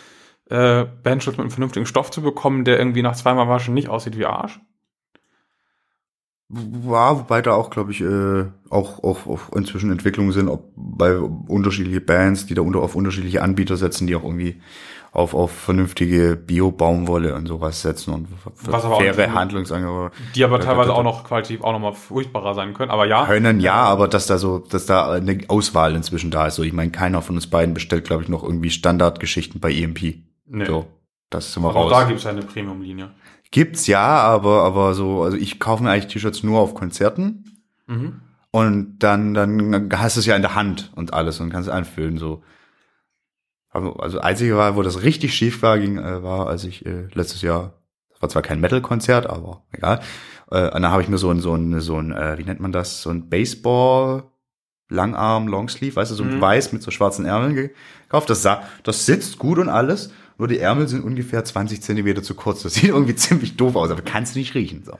äh, 0.51 0.85
Bandshirts 1.03 1.37
mit 1.37 1.45
einem 1.45 1.51
vernünftigen 1.51 1.87
Stoff 1.87 2.11
zu 2.11 2.23
bekommen, 2.23 2.65
der 2.65 2.79
irgendwie 2.79 3.03
nach 3.03 3.17
zweimal 3.17 3.49
Waschen 3.49 3.75
nicht 3.75 3.89
aussieht 3.89 4.19
wie 4.19 4.27
Arsch. 4.27 4.61
Ja, 6.51 7.19
wobei 7.19 7.43
da 7.43 7.55
auch, 7.55 7.71
glaube 7.71 7.91
ich, 7.91 8.01
äh, 8.01 8.45
auch, 8.71 9.03
auch, 9.03 9.27
auch 9.27 9.53
inzwischen 9.57 9.91
Entwicklungen 9.91 10.33
sind, 10.33 10.49
ob 10.49 10.73
bei 10.77 11.17
unterschiedliche 11.17 12.01
Bands, 12.01 12.47
die 12.47 12.55
da 12.55 12.63
unter 12.63 12.81
auf 12.81 12.95
unterschiedliche 12.95 13.43
Anbieter 13.43 13.77
setzen, 13.77 14.07
die 14.07 14.15
auch 14.15 14.23
irgendwie 14.23 14.61
auf, 15.15 15.33
auf 15.33 15.53
vernünftige 15.53 16.35
Bio-Baumwolle 16.37 17.35
und 17.37 17.47
sowas 17.47 17.81
setzen 17.83 18.13
und 18.13 18.29
Was 18.65 18.85
aber 18.85 18.97
auch 18.97 19.01
faire 19.01 19.33
Handlungsangebote. 19.33 20.13
Die 20.35 20.43
aber 20.45 20.59
Da- 20.59 20.65
teilweise 20.65 20.93
auch 20.93 21.05
noch 21.05 21.23
qualitativ 21.25 21.63
auch 21.63 21.73
noch 21.73 21.79
mal 21.79 21.93
furchtbarer 21.93 22.55
sein 22.55 22.75
können. 22.75 22.91
Aber 22.91 23.07
ja, 23.07 23.25
Können 23.25 23.61
ja, 23.61 23.75
aber 23.75 24.09
dass 24.09 24.27
da 24.27 24.39
so, 24.39 24.59
dass 24.59 24.87
da 24.87 25.13
eine 25.13 25.39
Auswahl 25.49 25.95
inzwischen 25.95 26.33
da 26.33 26.49
ist. 26.49 26.57
So, 26.57 26.65
ich 26.65 26.73
meine, 26.73 26.91
keiner 26.91 27.23
von 27.23 27.37
uns 27.37 27.47
beiden 27.47 27.75
bestellt, 27.75 28.05
glaube 28.05 28.25
ich, 28.25 28.29
noch 28.29 28.43
irgendwie 28.43 28.71
Standardgeschichten 28.71 29.61
bei 29.61 29.73
EMP. 29.73 30.17
nee. 30.47 30.65
So, 30.67 30.87
das 31.31 31.53
sind 31.53 31.63
wir 31.63 31.71
auch 31.71 31.77
raus. 31.77 31.91
da 31.93 32.05
gibt 32.05 32.19
es 32.19 32.27
eine 32.27 32.43
Premium-Linie. 32.43 33.11
Gibt's 33.53 33.87
ja, 33.87 34.05
aber, 34.05 34.65
aber 34.65 34.95
so, 34.95 35.23
also 35.23 35.37
ich 35.37 35.61
kaufe 35.61 35.85
mir 35.85 35.91
eigentlich 35.91 36.13
T-Shirts 36.13 36.43
nur 36.43 36.59
auf 36.59 36.75
Konzerten. 36.75 37.45
Mhm. 37.87 38.21
Und 38.51 38.99
dann, 38.99 39.33
dann 39.33 39.91
hast 39.97 40.17
du 40.17 40.21
es 40.21 40.27
ja 40.27 40.35
in 40.35 40.43
der 40.43 40.57
Hand 40.57 40.91
und 40.97 41.15
alles 41.15 41.39
und 41.39 41.51
kannst 41.51 41.69
es 41.69 41.75
einfüllen, 41.75 42.19
so. 42.19 42.43
Also, 43.75 43.95
also 43.97 44.21
einzige 44.21 44.57
war, 44.57 44.77
wo 44.77 44.83
das 44.83 45.03
richtig 45.03 45.35
schief 45.35 45.63
war, 45.63 45.79
ging, 45.79 45.99
äh, 45.99 46.23
war, 46.23 46.47
als 46.47 46.65
ich 46.65 46.87
äh, 46.87 47.09
letztes 47.13 47.43
Jahr, 47.43 47.75
das 48.11 48.23
war 48.23 48.29
zwar 48.31 48.43
kein 48.43 48.61
Metal-Konzert, 48.61 49.27
aber 49.29 49.63
egal. 49.73 50.01
Äh, 50.51 50.67
und 50.67 50.83
dann 50.83 50.91
habe 50.91 51.03
ich 51.03 51.09
mir 51.09 51.19
so 51.19 51.31
ein, 51.31 51.41
so 51.41 51.55
ein, 51.55 51.81
so 51.81 51.99
ein, 51.99 52.13
äh, 52.13 52.39
wie 52.39 52.45
nennt 52.45 52.61
man 52.61 52.73
das, 52.73 53.03
so 53.03 53.11
ein 53.11 53.29
Baseball 53.29 54.25
Langarm 54.91 55.49
Longsleeve, 55.49 55.97
weißt 55.97 56.11
du, 56.13 56.15
so 56.15 56.25
Mhm. 56.25 56.41
weiß 56.41 56.73
mit 56.73 56.83
so 56.83 56.91
schwarzen 56.91 57.25
Ärmeln 57.25 57.55
gekauft. 57.55 58.31
Das 58.31 58.43
sah, 58.43 58.63
das 58.85 59.07
sitzt 59.07 59.39
gut 59.39 59.59
und 59.59 59.69
alles, 59.69 60.13
nur 60.39 60.47
die 60.47 60.59
Ärmel 60.59 60.89
sind 60.89 61.03
ungefähr 61.05 61.45
20 61.45 61.83
Zentimeter 61.83 62.23
zu 62.23 62.35
kurz. 62.35 62.63
Das 62.63 62.75
sieht 62.75 62.91
irgendwie 62.91 63.15
ziemlich 63.17 63.57
doof 63.57 63.77
aus, 63.77 63.91
aber 63.91 64.03
kannst 64.03 64.35
du 64.35 64.39
nicht 64.39 64.55
riechen, 64.55 64.85
so. 64.85 64.99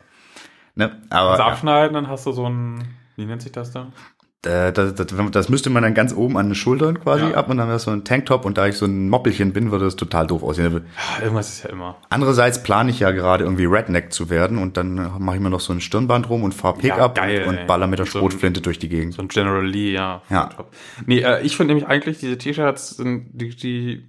Ne? 0.75 1.01
Aber, 1.11 1.31
Also 1.33 1.43
ja. 1.43 1.49
abschneiden, 1.49 1.95
dann 1.95 2.09
hast 2.09 2.27
du 2.27 2.33
so 2.33 2.49
ein, 2.49 2.83
wie 3.17 3.27
nennt 3.27 3.43
sich 3.43 3.53
das 3.53 3.71
dann? 3.71 3.93
Äh, 4.47 4.73
das, 4.73 4.95
das, 4.95 5.07
das 5.31 5.49
müsste 5.49 5.71
man 5.71 5.83
dann 5.83 5.95
ganz 5.95 6.15
oben 6.15 6.37
an 6.37 6.49
den 6.49 6.55
Schultern 6.55 7.01
quasi 7.01 7.25
Ja. 7.25 7.35
ab 7.35 7.49
und 7.51 7.57
dann 7.59 7.69
wäre 7.69 7.79
so 7.79 7.91
ein 7.91 8.05
Tanktop 8.05 8.45
und 8.45 8.59
da 8.59 8.67
ich 8.67 8.77
so 8.77 8.87
ein 8.87 9.09
Moppelchen 9.09 9.53
bin, 9.53 9.71
würde 9.71 9.85
das 9.85 9.97
total 9.97 10.27
doof 10.27 10.43
aussehen. 10.43 10.65
Ja, 10.75 11.23
irgendwas 11.23 11.49
ist 11.51 11.65
ja 11.65 11.71
immer. 11.71 11.97
Andererseits 12.11 12.63
plane 12.63 12.91
ich 12.91 13.01
ja 13.01 13.11
gerade 13.11 13.45
irgendwie 13.45 13.65
Redneck 13.65 14.13
zu 14.13 14.31
werden 14.31 14.59
und 14.59 14.77
dann 14.77 14.95
mache 15.19 15.37
ich 15.37 15.43
mir 15.43 15.51
noch 15.51 15.61
so 15.61 15.73
ein 15.73 15.81
Stirnband 15.81 16.29
rum 16.29 16.43
und 16.43 16.53
fahre 16.55 16.77
Ja, 16.83 16.95
Pickup 16.95 17.15
geil, 17.17 17.45
und, 17.47 17.59
und 17.59 17.67
baller 17.67 17.87
mit 17.87 17.99
der 17.99 18.07
So 18.07 18.19
Schrotflinte 18.19 18.61
durch 18.61 18.79
die 18.79 18.89
Gegend. 18.89 19.15
So 19.15 19.23
ein 19.23 19.29
General 19.29 19.65
Lee, 19.67 19.93
ja. 19.93 20.23
Ja. 20.31 20.51
Nee, 21.07 21.21
äh, 21.21 21.43
ich 21.43 21.57
finde 21.57 21.75
nämlich 21.75 21.89
eigentlich 21.89 22.19
diese 22.19 22.39
T-Shirts 22.39 22.91
sind 22.97 23.31
die, 23.33 23.55
die, 23.57 24.09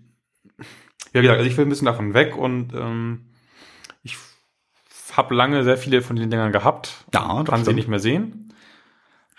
ja 1.14 1.22
gesagt, 1.22 1.40
also 1.40 1.50
ich 1.50 1.58
will 1.58 1.66
ein 1.66 1.70
bisschen 1.70 1.86
davon 1.86 2.14
weg 2.14 2.36
und 2.38 2.74
ähm, 2.74 3.26
ich 4.04 4.18
habe 5.14 5.34
lange 5.34 5.64
sehr 5.64 5.78
viele 5.78 6.02
von 6.02 6.16
den 6.16 6.30
Dingern 6.30 6.52
gehabt. 6.52 7.06
Ja, 7.14 7.42
das 7.44 7.46
kann 7.50 7.64
sie 7.64 7.74
nicht 7.74 7.88
mehr 7.88 8.00
sehen. 8.00 8.45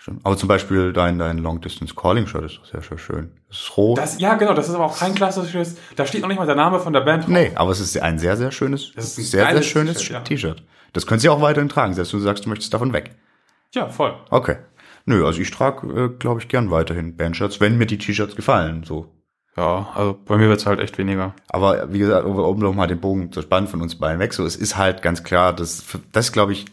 Stimmt. 0.07 0.25
Aber 0.25 0.37
zum 0.37 0.47
Beispiel 0.47 0.93
dein, 0.93 1.19
dein 1.19 1.37
Long 1.37 1.59
Distance 1.59 1.93
Calling 1.93 2.27
Shirt 2.27 2.45
ist 2.45 2.57
doch 2.59 2.65
sehr, 2.65 2.81
sehr 2.81 2.97
schön. 2.97 3.31
Das 3.49 3.57
ist 3.57 3.75
rot. 3.77 3.97
Das, 3.97 4.19
ja, 4.21 4.35
genau, 4.35 4.53
das 4.53 4.69
ist 4.69 4.75
aber 4.75 4.85
auch 4.85 4.97
kein 4.97 5.13
klassisches, 5.13 5.75
da 5.97 6.05
steht 6.05 6.21
noch 6.21 6.29
nicht 6.29 6.37
mal 6.37 6.45
der 6.45 6.55
Name 6.55 6.79
von 6.79 6.93
der 6.93 7.01
Band 7.01 7.23
drauf. 7.23 7.29
nee, 7.31 7.51
aber 7.55 7.71
es 7.71 7.81
ist 7.81 7.97
ein 8.01 8.17
sehr, 8.17 8.37
sehr 8.37 8.51
schönes, 8.51 8.93
Das 8.95 9.05
ist 9.05 9.17
ein 9.17 9.23
sehr, 9.25 9.51
sehr 9.51 9.63
schönes 9.63 9.97
T-Shirt, 9.97 10.59
ja. 10.59 10.65
Das 10.93 11.05
könntest 11.05 11.25
du 11.25 11.29
ja 11.29 11.35
auch 11.35 11.41
weiterhin 11.41 11.67
tragen, 11.67 11.93
selbst 11.93 12.13
wenn 12.13 12.21
du 12.21 12.25
sagst, 12.25 12.45
du 12.45 12.49
möchtest 12.49 12.73
davon 12.73 12.93
weg. 12.93 13.15
Ja, 13.75 13.89
voll. 13.89 14.13
Okay. 14.29 14.55
Nö, 15.05 15.25
also 15.25 15.41
ich 15.41 15.51
trage, 15.51 15.87
äh, 16.05 16.09
glaube 16.17 16.39
ich, 16.39 16.47
gern 16.47 16.71
weiterhin 16.71 17.17
Bandshirts, 17.17 17.59
wenn 17.59 17.77
mir 17.77 17.85
die 17.85 17.97
T-Shirts 17.97 18.37
gefallen, 18.37 18.83
so. 18.83 19.11
Ja, 19.57 19.89
also 19.93 20.17
bei 20.25 20.37
mir 20.37 20.47
wird's 20.47 20.65
halt 20.65 20.79
echt 20.79 20.97
weniger. 20.97 21.33
Aber 21.49 21.91
wie 21.91 21.99
gesagt, 21.99 22.25
um 22.25 22.37
um 22.37 22.59
noch 22.59 22.73
mal 22.73 22.87
den 22.87 23.01
Bogen 23.01 23.31
zu 23.33 23.41
spannen 23.41 23.67
von 23.67 23.81
uns 23.81 23.97
beiden 23.99 24.19
weg, 24.21 24.33
so, 24.33 24.45
es 24.45 24.55
ist 24.55 24.77
halt 24.77 25.01
ganz 25.01 25.23
klar, 25.23 25.51
das, 25.53 25.83
das 26.13 26.27
ist, 26.27 26.31
glaube 26.31 26.53
ich, 26.53 26.65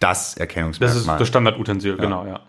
das 0.00 0.32
Das 0.32 0.36
Erkennungsmerkmal. 0.38 0.98
ist 0.98 1.08
das 1.20 1.28
Standardutensil, 1.28 1.96
genau, 1.96 2.26
ja. 2.26 2.40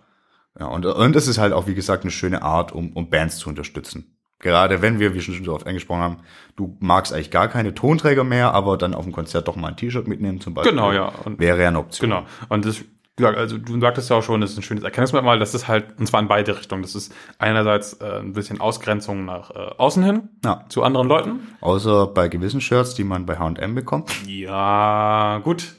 Ja, 0.59 0.67
und, 0.67 0.85
und 0.85 1.15
es 1.15 1.27
ist 1.27 1.37
halt 1.37 1.53
auch, 1.53 1.67
wie 1.67 1.75
gesagt, 1.75 2.03
eine 2.03 2.11
schöne 2.11 2.41
Art, 2.43 2.71
um, 2.71 2.91
um 2.93 3.09
Bands 3.09 3.37
zu 3.37 3.49
unterstützen. 3.49 4.11
Gerade 4.39 4.81
wenn 4.81 4.99
wir, 4.99 5.13
wie 5.13 5.21
schon 5.21 5.43
so 5.43 5.53
oft 5.53 5.65
angesprochen 5.65 6.01
haben, 6.01 6.17
du 6.55 6.75
magst 6.79 7.13
eigentlich 7.13 7.31
gar 7.31 7.47
keine 7.47 7.73
Tonträger 7.73 8.23
mehr, 8.23 8.53
aber 8.53 8.77
dann 8.77 8.93
auf 8.93 9.03
dem 9.05 9.13
Konzert 9.13 9.47
doch 9.47 9.55
mal 9.55 9.69
ein 9.69 9.77
T-Shirt 9.77 10.07
mitnehmen 10.07 10.39
zum 10.41 10.53
Beispiel. 10.53 10.71
Genau, 10.73 10.91
ja. 10.91 11.07
Und 11.23 11.39
Wäre 11.39 11.61
ja 11.61 11.69
eine 11.69 11.79
Option. 11.79 12.09
Genau. 12.09 12.25
Und 12.49 12.65
das, 12.65 12.83
also 13.21 13.57
du 13.57 13.79
sagtest 13.79 14.09
ja 14.09 14.17
auch 14.17 14.23
schon, 14.23 14.41
das 14.41 14.51
ist 14.51 14.57
ein 14.57 14.61
schönes 14.61 14.83
Erkennungsmerkmal. 14.83 15.39
Das 15.39 15.55
ist 15.55 15.67
halt, 15.69 15.97
und 15.97 16.05
zwar 16.05 16.19
in 16.19 16.27
beide 16.27 16.57
Richtungen. 16.57 16.81
Das 16.81 16.95
ist 16.95 17.13
einerseits 17.39 17.93
äh, 17.93 18.19
ein 18.19 18.33
bisschen 18.33 18.59
Ausgrenzung 18.59 19.23
nach 19.25 19.51
äh, 19.51 19.53
außen 19.77 20.03
hin 20.03 20.29
Ja. 20.43 20.65
zu 20.69 20.83
anderen 20.83 21.07
Leuten. 21.07 21.39
Außer 21.61 22.07
bei 22.07 22.27
gewissen 22.27 22.59
Shirts, 22.61 22.93
die 22.93 23.05
man 23.05 23.25
bei 23.25 23.39
H&M 23.39 23.73
bekommt. 23.73 24.11
Ja, 24.27 25.39
gut. 25.43 25.75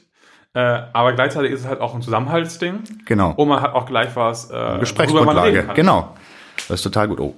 Äh, 0.57 0.89
aber 0.91 1.13
gleichzeitig 1.13 1.51
ist 1.51 1.59
es 1.59 1.67
halt 1.67 1.81
auch 1.81 1.93
ein 1.93 2.01
Zusammenhaltsding. 2.01 2.79
Genau. 3.05 3.31
Und 3.33 3.47
man 3.47 3.61
hat 3.61 3.75
auch 3.75 3.85
gleich 3.85 4.15
was, 4.15 4.49
äh, 4.49 4.79
Gesprächsgrundlage. 4.79 5.69
Genau. 5.75 6.15
Das 6.67 6.79
ist 6.79 6.81
total 6.81 7.07
gut. 7.09 7.19
Oh, 7.19 7.35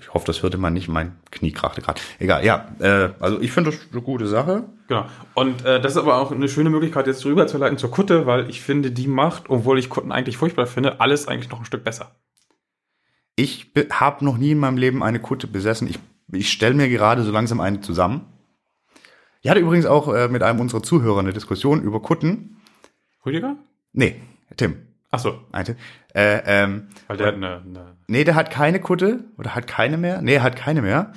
ich 0.00 0.14
hoffe, 0.14 0.24
das 0.24 0.42
hörte 0.42 0.56
man 0.56 0.72
nicht. 0.72 0.88
Mein 0.88 1.18
Knie 1.30 1.52
krachte 1.52 1.82
gerade. 1.82 2.00
Egal, 2.18 2.46
ja. 2.46 2.68
Äh, 2.78 3.10
also 3.20 3.38
ich 3.42 3.52
finde 3.52 3.72
das 3.72 3.80
eine 3.92 4.00
gute 4.00 4.26
Sache. 4.26 4.64
Genau. 4.88 5.04
Und 5.34 5.66
äh, 5.66 5.82
das 5.82 5.92
ist 5.92 5.98
aber 5.98 6.16
auch 6.16 6.32
eine 6.32 6.48
schöne 6.48 6.70
Möglichkeit, 6.70 7.06
jetzt 7.06 7.22
rüber 7.26 7.46
zu 7.46 7.58
leiten 7.58 7.76
zur 7.76 7.90
Kutte, 7.90 8.24
weil 8.24 8.48
ich 8.48 8.62
finde, 8.62 8.90
die 8.90 9.06
macht, 9.06 9.50
obwohl 9.50 9.78
ich 9.78 9.90
Kutten 9.90 10.10
eigentlich 10.10 10.38
furchtbar 10.38 10.66
finde, 10.66 10.98
alles 10.98 11.28
eigentlich 11.28 11.50
noch 11.50 11.58
ein 11.58 11.66
Stück 11.66 11.84
besser. 11.84 12.16
Ich 13.36 13.70
habe 13.90 14.24
noch 14.24 14.38
nie 14.38 14.52
in 14.52 14.58
meinem 14.58 14.78
Leben 14.78 15.02
eine 15.02 15.20
Kutte 15.20 15.46
besessen. 15.46 15.90
Ich, 15.90 15.98
ich 16.32 16.50
stelle 16.50 16.72
mir 16.72 16.88
gerade 16.88 17.22
so 17.22 17.32
langsam 17.32 17.60
eine 17.60 17.82
zusammen. 17.82 18.32
Ich 19.42 19.50
hatte 19.50 19.60
übrigens 19.60 19.84
auch 19.84 20.14
äh, 20.14 20.28
mit 20.28 20.42
einem 20.42 20.60
unserer 20.60 20.82
Zuhörer 20.82 21.18
eine 21.18 21.34
Diskussion 21.34 21.82
über 21.82 22.00
Kutten. 22.00 22.56
Rüdiger? 23.24 23.56
Nee, 23.92 24.16
Tim. 24.56 24.76
Ach 25.10 25.18
so, 25.18 25.40
Meinte. 25.52 25.76
Äh, 26.14 26.40
ähm, 26.46 26.88
weil 27.06 27.16
der 27.18 27.26
hat 27.26 27.34
eine, 27.34 27.62
eine 27.62 27.96
nee, 28.08 28.24
der 28.24 28.34
hat 28.34 28.50
keine 28.50 28.80
Kutte 28.80 29.24
oder 29.36 29.54
hat 29.54 29.66
keine 29.66 29.98
mehr. 29.98 30.22
Nee, 30.22 30.34
er 30.34 30.42
hat 30.42 30.56
keine 30.56 30.82
mehr. 30.82 31.12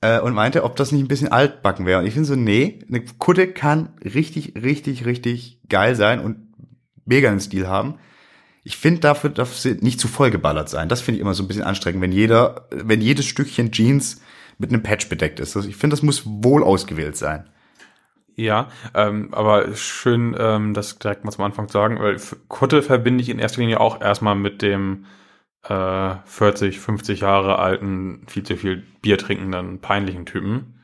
Äh, 0.00 0.20
und 0.20 0.34
meinte, 0.34 0.64
ob 0.64 0.76
das 0.76 0.92
nicht 0.92 1.02
ein 1.02 1.08
bisschen 1.08 1.32
altbacken 1.32 1.86
wäre. 1.86 2.00
Und 2.00 2.06
ich 2.06 2.14
finde 2.14 2.28
so, 2.28 2.36
nee, 2.36 2.80
eine 2.88 3.04
Kutte 3.18 3.48
kann 3.48 3.90
richtig, 4.02 4.54
richtig, 4.62 5.04
richtig 5.04 5.60
geil 5.68 5.94
sein 5.94 6.20
und 6.20 6.54
mega 7.04 7.30
einen 7.30 7.40
Stil 7.40 7.68
haben. 7.68 7.98
Ich 8.64 8.78
finde, 8.78 9.00
dafür 9.00 9.30
darf 9.30 9.54
sie 9.54 9.74
nicht 9.80 10.00
zu 10.00 10.08
voll 10.08 10.30
geballert 10.30 10.70
sein. 10.70 10.88
Das 10.88 11.02
finde 11.02 11.16
ich 11.16 11.20
immer 11.20 11.34
so 11.34 11.42
ein 11.42 11.48
bisschen 11.48 11.64
anstrengend, 11.64 12.00
wenn 12.00 12.12
jeder, 12.12 12.66
wenn 12.70 13.02
jedes 13.02 13.26
Stückchen 13.26 13.72
Jeans 13.72 14.22
mit 14.56 14.70
einem 14.70 14.82
Patch 14.82 15.08
bedeckt 15.08 15.38
ist. 15.40 15.54
Also 15.54 15.68
ich 15.68 15.76
finde, 15.76 15.94
das 15.94 16.02
muss 16.02 16.22
wohl 16.24 16.64
ausgewählt 16.64 17.16
sein. 17.16 17.50
Ja, 18.36 18.68
ähm, 18.94 19.28
aber 19.32 19.74
schön, 19.74 20.34
ähm, 20.38 20.74
das 20.74 20.98
direkt 20.98 21.24
mal 21.24 21.30
zum 21.30 21.44
Anfang 21.44 21.68
zu 21.68 21.74
sagen, 21.74 22.00
weil 22.00 22.16
Kutte 22.48 22.82
verbinde 22.82 23.22
ich 23.22 23.28
in 23.28 23.38
erster 23.38 23.60
Linie 23.60 23.80
auch 23.80 24.00
erstmal 24.00 24.34
mit 24.34 24.60
dem 24.60 25.06
äh, 25.62 26.14
40, 26.24 26.80
50 26.80 27.20
Jahre 27.20 27.58
alten, 27.58 28.22
viel 28.26 28.42
zu 28.42 28.56
viel 28.56 28.82
Bier 29.02 29.18
trinkenden, 29.18 29.80
peinlichen 29.80 30.26
Typen 30.26 30.74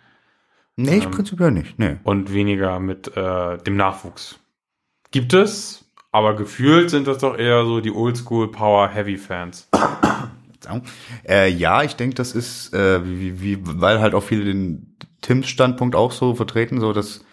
Nee, 0.81 0.99
ich 0.99 1.11
prinzipiell 1.11 1.51
nicht. 1.51 1.79
Nee. 1.79 1.97
und 2.05 2.33
weniger 2.33 2.81
mit 2.81 3.15
äh, 3.17 3.59
dem 3.59 3.77
Nachwuchs. 3.77 4.39
Gibt 5.11 5.35
es, 5.35 5.85
aber 6.11 6.35
gefühlt 6.37 6.91
sind 6.91 7.07
das 7.07 7.19
doch 7.19 7.37
eher 7.37 7.65
so 7.65 7.81
die 7.81 7.91
Oldschool 7.91 8.51
Power 8.51 8.89
Heavy 8.89 9.19
Fans. 9.19 9.69
Äh, 11.29 11.51
ja, 11.51 11.83
ich 11.83 11.97
denke, 11.97 12.15
das 12.15 12.33
ist, 12.33 12.73
äh, 12.75 13.05
wie, 13.05 13.43
wie, 13.43 13.59
weil 13.63 14.01
halt 14.01 14.15
auch 14.15 14.23
viele 14.23 14.45
den 14.45 14.97
Tims 15.21 15.49
Standpunkt 15.49 15.97
auch 15.97 16.13
so 16.13 16.35
vertreten, 16.35 16.81
so 16.81 16.93
dass 16.93 17.25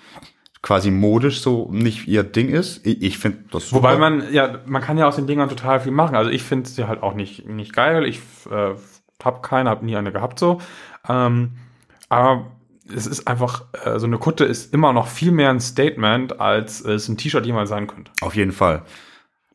quasi 0.62 0.91
modisch 0.91 1.41
so 1.41 1.70
nicht 1.72 2.08
ihr 2.08 2.24
Ding 2.24 2.50
ist. 2.50 2.86
Ich, 2.86 3.02
ich 3.02 3.17
finde 3.17 3.46
das 3.52 3.70
super. 3.70 3.84
Wobei 3.84 3.98
man, 3.98 4.34
ja, 4.34 4.60
man 4.65 4.82
kann 4.82 4.98
ja 4.98 5.08
aus 5.08 5.15
den 5.15 5.28
Dingern 5.28 5.50
total 5.50 5.80
viel 5.80 5.91
machen. 5.91 6.15
Also 6.15 6.30
ich 6.30 6.43
finde 6.43 6.70
sie 6.70 6.88
halt 6.88 7.04
auch 7.04 7.13
nicht, 7.13 7.48
nicht 7.48 7.74
geil. 7.74 8.06
Ich 8.06 8.20
äh, 8.50 8.76
habe 9.24 9.41
keine, 9.41 9.70
habe 9.70 9.86
nie 9.86 9.96
eine 9.96 10.12
gehabt 10.12 10.39
so. 10.39 10.60
Ähm, 11.08 11.54
aber 12.10 12.52
es 12.93 13.06
ist 13.06 13.28
einfach, 13.28 13.65
äh, 13.84 14.00
so 14.00 14.06
eine 14.06 14.17
Kutte 14.17 14.46
ist 14.46 14.74
immer 14.74 14.93
noch 14.93 15.08
viel 15.08 15.32
mehr 15.32 15.50
ein 15.50 15.60
Statement, 15.60 16.39
als 16.39 16.82
es 16.82 17.08
ein 17.08 17.17
T-Shirt 17.17 17.46
jemals 17.46 17.70
sein 17.70 17.88
könnte. 17.88 18.12
Auf 18.22 18.36
jeden 18.36 18.52
Fall. 18.52 18.84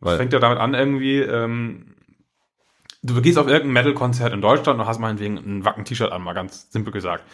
Weil, 0.00 0.16
fängt 0.16 0.32
ja 0.32 0.38
damit 0.38 0.58
an, 0.58 0.74
irgendwie, 0.74 1.18
ähm, 1.18 1.94
du 3.02 3.20
gehst 3.22 3.38
auf 3.38 3.46
irgendein 3.46 3.72
Metal-Konzert 3.72 4.32
in 4.32 4.40
Deutschland 4.40 4.80
und 4.80 4.86
hast 4.86 4.98
meinetwegen 4.98 5.36
ein 5.38 5.64
Wacken-T-Shirt 5.64 6.12
an, 6.12 6.22
mal 6.22 6.34
ganz 6.34 6.70
simpel 6.70 6.92
gesagt. 6.92 7.24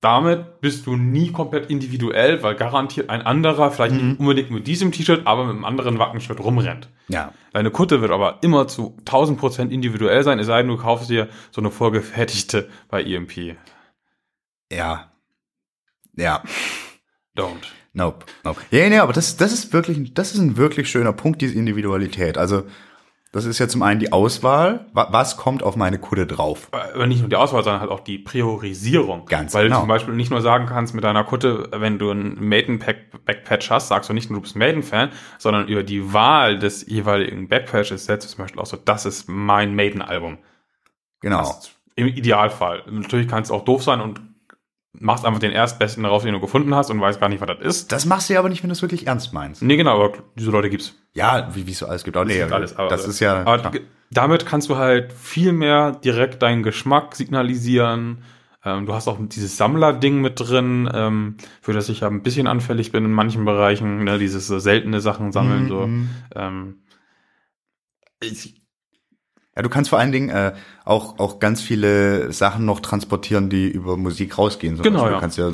Damit 0.00 0.60
bist 0.60 0.86
du 0.86 0.96
nie 0.96 1.32
komplett 1.32 1.70
individuell, 1.70 2.42
weil 2.44 2.54
garantiert 2.54 3.10
ein 3.10 3.22
anderer, 3.22 3.72
vielleicht 3.72 3.96
nicht 3.96 4.20
unbedingt 4.20 4.50
mit 4.52 4.68
diesem 4.68 4.92
T-Shirt, 4.92 5.26
aber 5.26 5.44
mit 5.44 5.56
einem 5.56 5.64
anderen 5.64 5.98
Wacken-Shirt 5.98 6.38
rumrennt. 6.38 6.88
ja, 7.08 7.32
Deine 7.52 7.72
Kutte 7.72 8.00
wird 8.00 8.12
aber 8.12 8.38
immer 8.42 8.68
zu 8.68 8.96
1000 9.00 9.40
Prozent 9.40 9.72
individuell 9.72 10.22
sein, 10.22 10.38
es 10.38 10.46
sei 10.46 10.58
denn, 10.62 10.68
du 10.68 10.76
kaufst 10.76 11.10
dir 11.10 11.28
so 11.50 11.60
eine 11.60 11.72
vorgefertigte 11.72 12.68
bei 12.88 13.02
EMP. 13.02 13.56
ja, 14.70 15.10
ja. 16.16 16.42
Don't. 17.36 17.66
Nope, 17.92 18.26
nope. 18.44 18.60
Ja, 18.70 18.88
nee, 18.88 18.98
aber 18.98 19.12
das, 19.12 19.36
das 19.36 19.52
ist 19.52 19.72
wirklich, 19.72 20.14
das 20.14 20.34
ist 20.34 20.40
ein 20.40 20.56
wirklich 20.56 20.88
schöner 20.90 21.12
Punkt, 21.12 21.40
diese 21.40 21.54
Individualität. 21.54 22.38
Also, 22.38 22.64
Das 23.30 23.44
ist 23.44 23.58
ja 23.58 23.68
zum 23.68 23.82
einen 23.82 24.00
die 24.00 24.10
Auswahl. 24.10 24.86
Wa- 24.94 25.08
Was 25.10 25.36
kommt 25.36 25.62
auf 25.62 25.76
meine 25.76 25.98
Kutte 25.98 26.26
drauf? 26.26 26.68
Aber 26.72 27.06
nicht 27.06 27.20
nur 27.20 27.28
die 27.28 27.36
Auswahl, 27.36 27.62
sondern 27.62 27.82
halt 27.82 27.90
auch 27.90 28.00
die 28.00 28.18
Priorisierung. 28.18 29.26
Ganz 29.26 29.52
Weil 29.52 29.64
genau. 29.64 29.76
du 29.76 29.80
zum 29.82 29.88
Beispiel 29.88 30.14
nicht 30.14 30.30
nur 30.30 30.40
sagen 30.40 30.64
kannst 30.66 30.94
mit 30.94 31.04
deiner 31.04 31.24
Kutte, 31.24 31.68
wenn 31.72 31.98
du 31.98 32.10
ein 32.10 32.36
Maiden-Backpatch 32.42 33.70
hast, 33.70 33.88
sagst 33.88 34.08
du 34.08 34.14
nicht 34.14 34.30
nur, 34.30 34.38
du 34.38 34.42
bist 34.42 34.56
Maiden-Fan, 34.56 35.10
sondern 35.38 35.68
über 35.68 35.82
die 35.82 36.12
Wahl 36.14 36.58
des 36.58 36.86
jeweiligen 36.86 37.48
Backpatches 37.48 38.06
setzt 38.06 38.26
du 38.26 38.34
zum 38.34 38.44
Beispiel 38.44 38.60
auch 38.62 38.66
so, 38.66 38.78
das 38.82 39.04
ist 39.04 39.28
mein 39.28 39.74
Maiden-Album. 39.74 40.38
Genau. 41.20 41.38
Das- 41.40 41.72
Im 41.96 42.06
Idealfall. 42.06 42.84
Natürlich 42.90 43.28
kann 43.28 43.42
es 43.42 43.50
auch 43.50 43.64
doof 43.64 43.82
sein 43.82 44.00
und 44.00 44.20
machst 44.92 45.24
einfach 45.24 45.38
den 45.40 45.52
erstbesten 45.52 46.02
daraus, 46.02 46.22
den 46.22 46.32
du 46.34 46.40
gefunden 46.40 46.74
hast 46.74 46.90
und 46.90 47.00
weißt 47.00 47.20
gar 47.20 47.28
nicht, 47.28 47.40
was 47.40 47.48
das 47.48 47.60
ist. 47.60 47.92
Das 47.92 48.06
machst 48.06 48.28
du 48.28 48.34
ja 48.34 48.40
aber 48.40 48.48
nicht, 48.48 48.62
wenn 48.62 48.68
du 48.68 48.72
es 48.72 48.82
wirklich 48.82 49.06
ernst 49.06 49.32
meinst. 49.32 49.62
Nee, 49.62 49.76
genau, 49.76 50.02
aber 50.02 50.18
diese 50.36 50.50
Leute 50.50 50.70
gibt's. 50.70 50.94
Ja, 51.14 51.48
wie 51.54 51.70
es 51.70 51.78
so 51.78 51.86
alles 51.86 52.04
gibt. 52.04 52.16
Auch 52.16 52.24
nee, 52.24 52.38
gibt 52.38 52.52
alles, 52.52 52.76
aber- 52.76 52.88
das 52.88 53.06
ist 53.06 53.20
ja. 53.20 53.40
Aber 53.42 53.58
klar. 53.58 53.72
damit 54.10 54.46
kannst 54.46 54.68
du 54.68 54.76
halt 54.76 55.12
viel 55.12 55.52
mehr 55.52 55.92
direkt 55.92 56.42
deinen 56.42 56.62
Geschmack 56.62 57.14
signalisieren. 57.14 58.22
Ähm, 58.64 58.86
du 58.86 58.94
hast 58.94 59.06
auch 59.06 59.18
dieses 59.20 59.56
Sammler-Ding 59.56 60.20
mit 60.20 60.34
drin, 60.40 60.90
ähm, 60.92 61.36
für 61.60 61.72
das 61.72 61.88
ich 61.88 62.00
ja 62.00 62.08
ein 62.08 62.22
bisschen 62.22 62.46
anfällig 62.48 62.90
bin 62.90 63.04
in 63.04 63.12
manchen 63.12 63.44
Bereichen, 63.44 64.02
ne, 64.04 64.18
dieses 64.18 64.48
so 64.48 64.58
seltene 64.58 65.00
Sachen 65.00 65.30
sammeln. 65.30 65.64
Mhm. 65.64 65.68
So. 65.68 65.88
Ähm, 66.34 66.82
ich, 68.20 68.60
Ja, 69.58 69.62
du 69.62 69.68
kannst 69.68 69.90
vor 69.90 69.98
allen 69.98 70.12
Dingen 70.12 70.28
äh, 70.28 70.52
auch, 70.84 71.18
auch 71.18 71.40
ganz 71.40 71.60
viele 71.60 72.32
Sachen 72.32 72.64
noch 72.64 72.78
transportieren, 72.78 73.50
die 73.50 73.68
über 73.68 73.96
Musik 73.96 74.38
rausgehen. 74.38 74.76
Zum 74.76 74.84
Genau, 74.84 75.06
ja. 75.06 75.14
Du 75.14 75.18
kannst 75.20 75.36
ja 75.36 75.50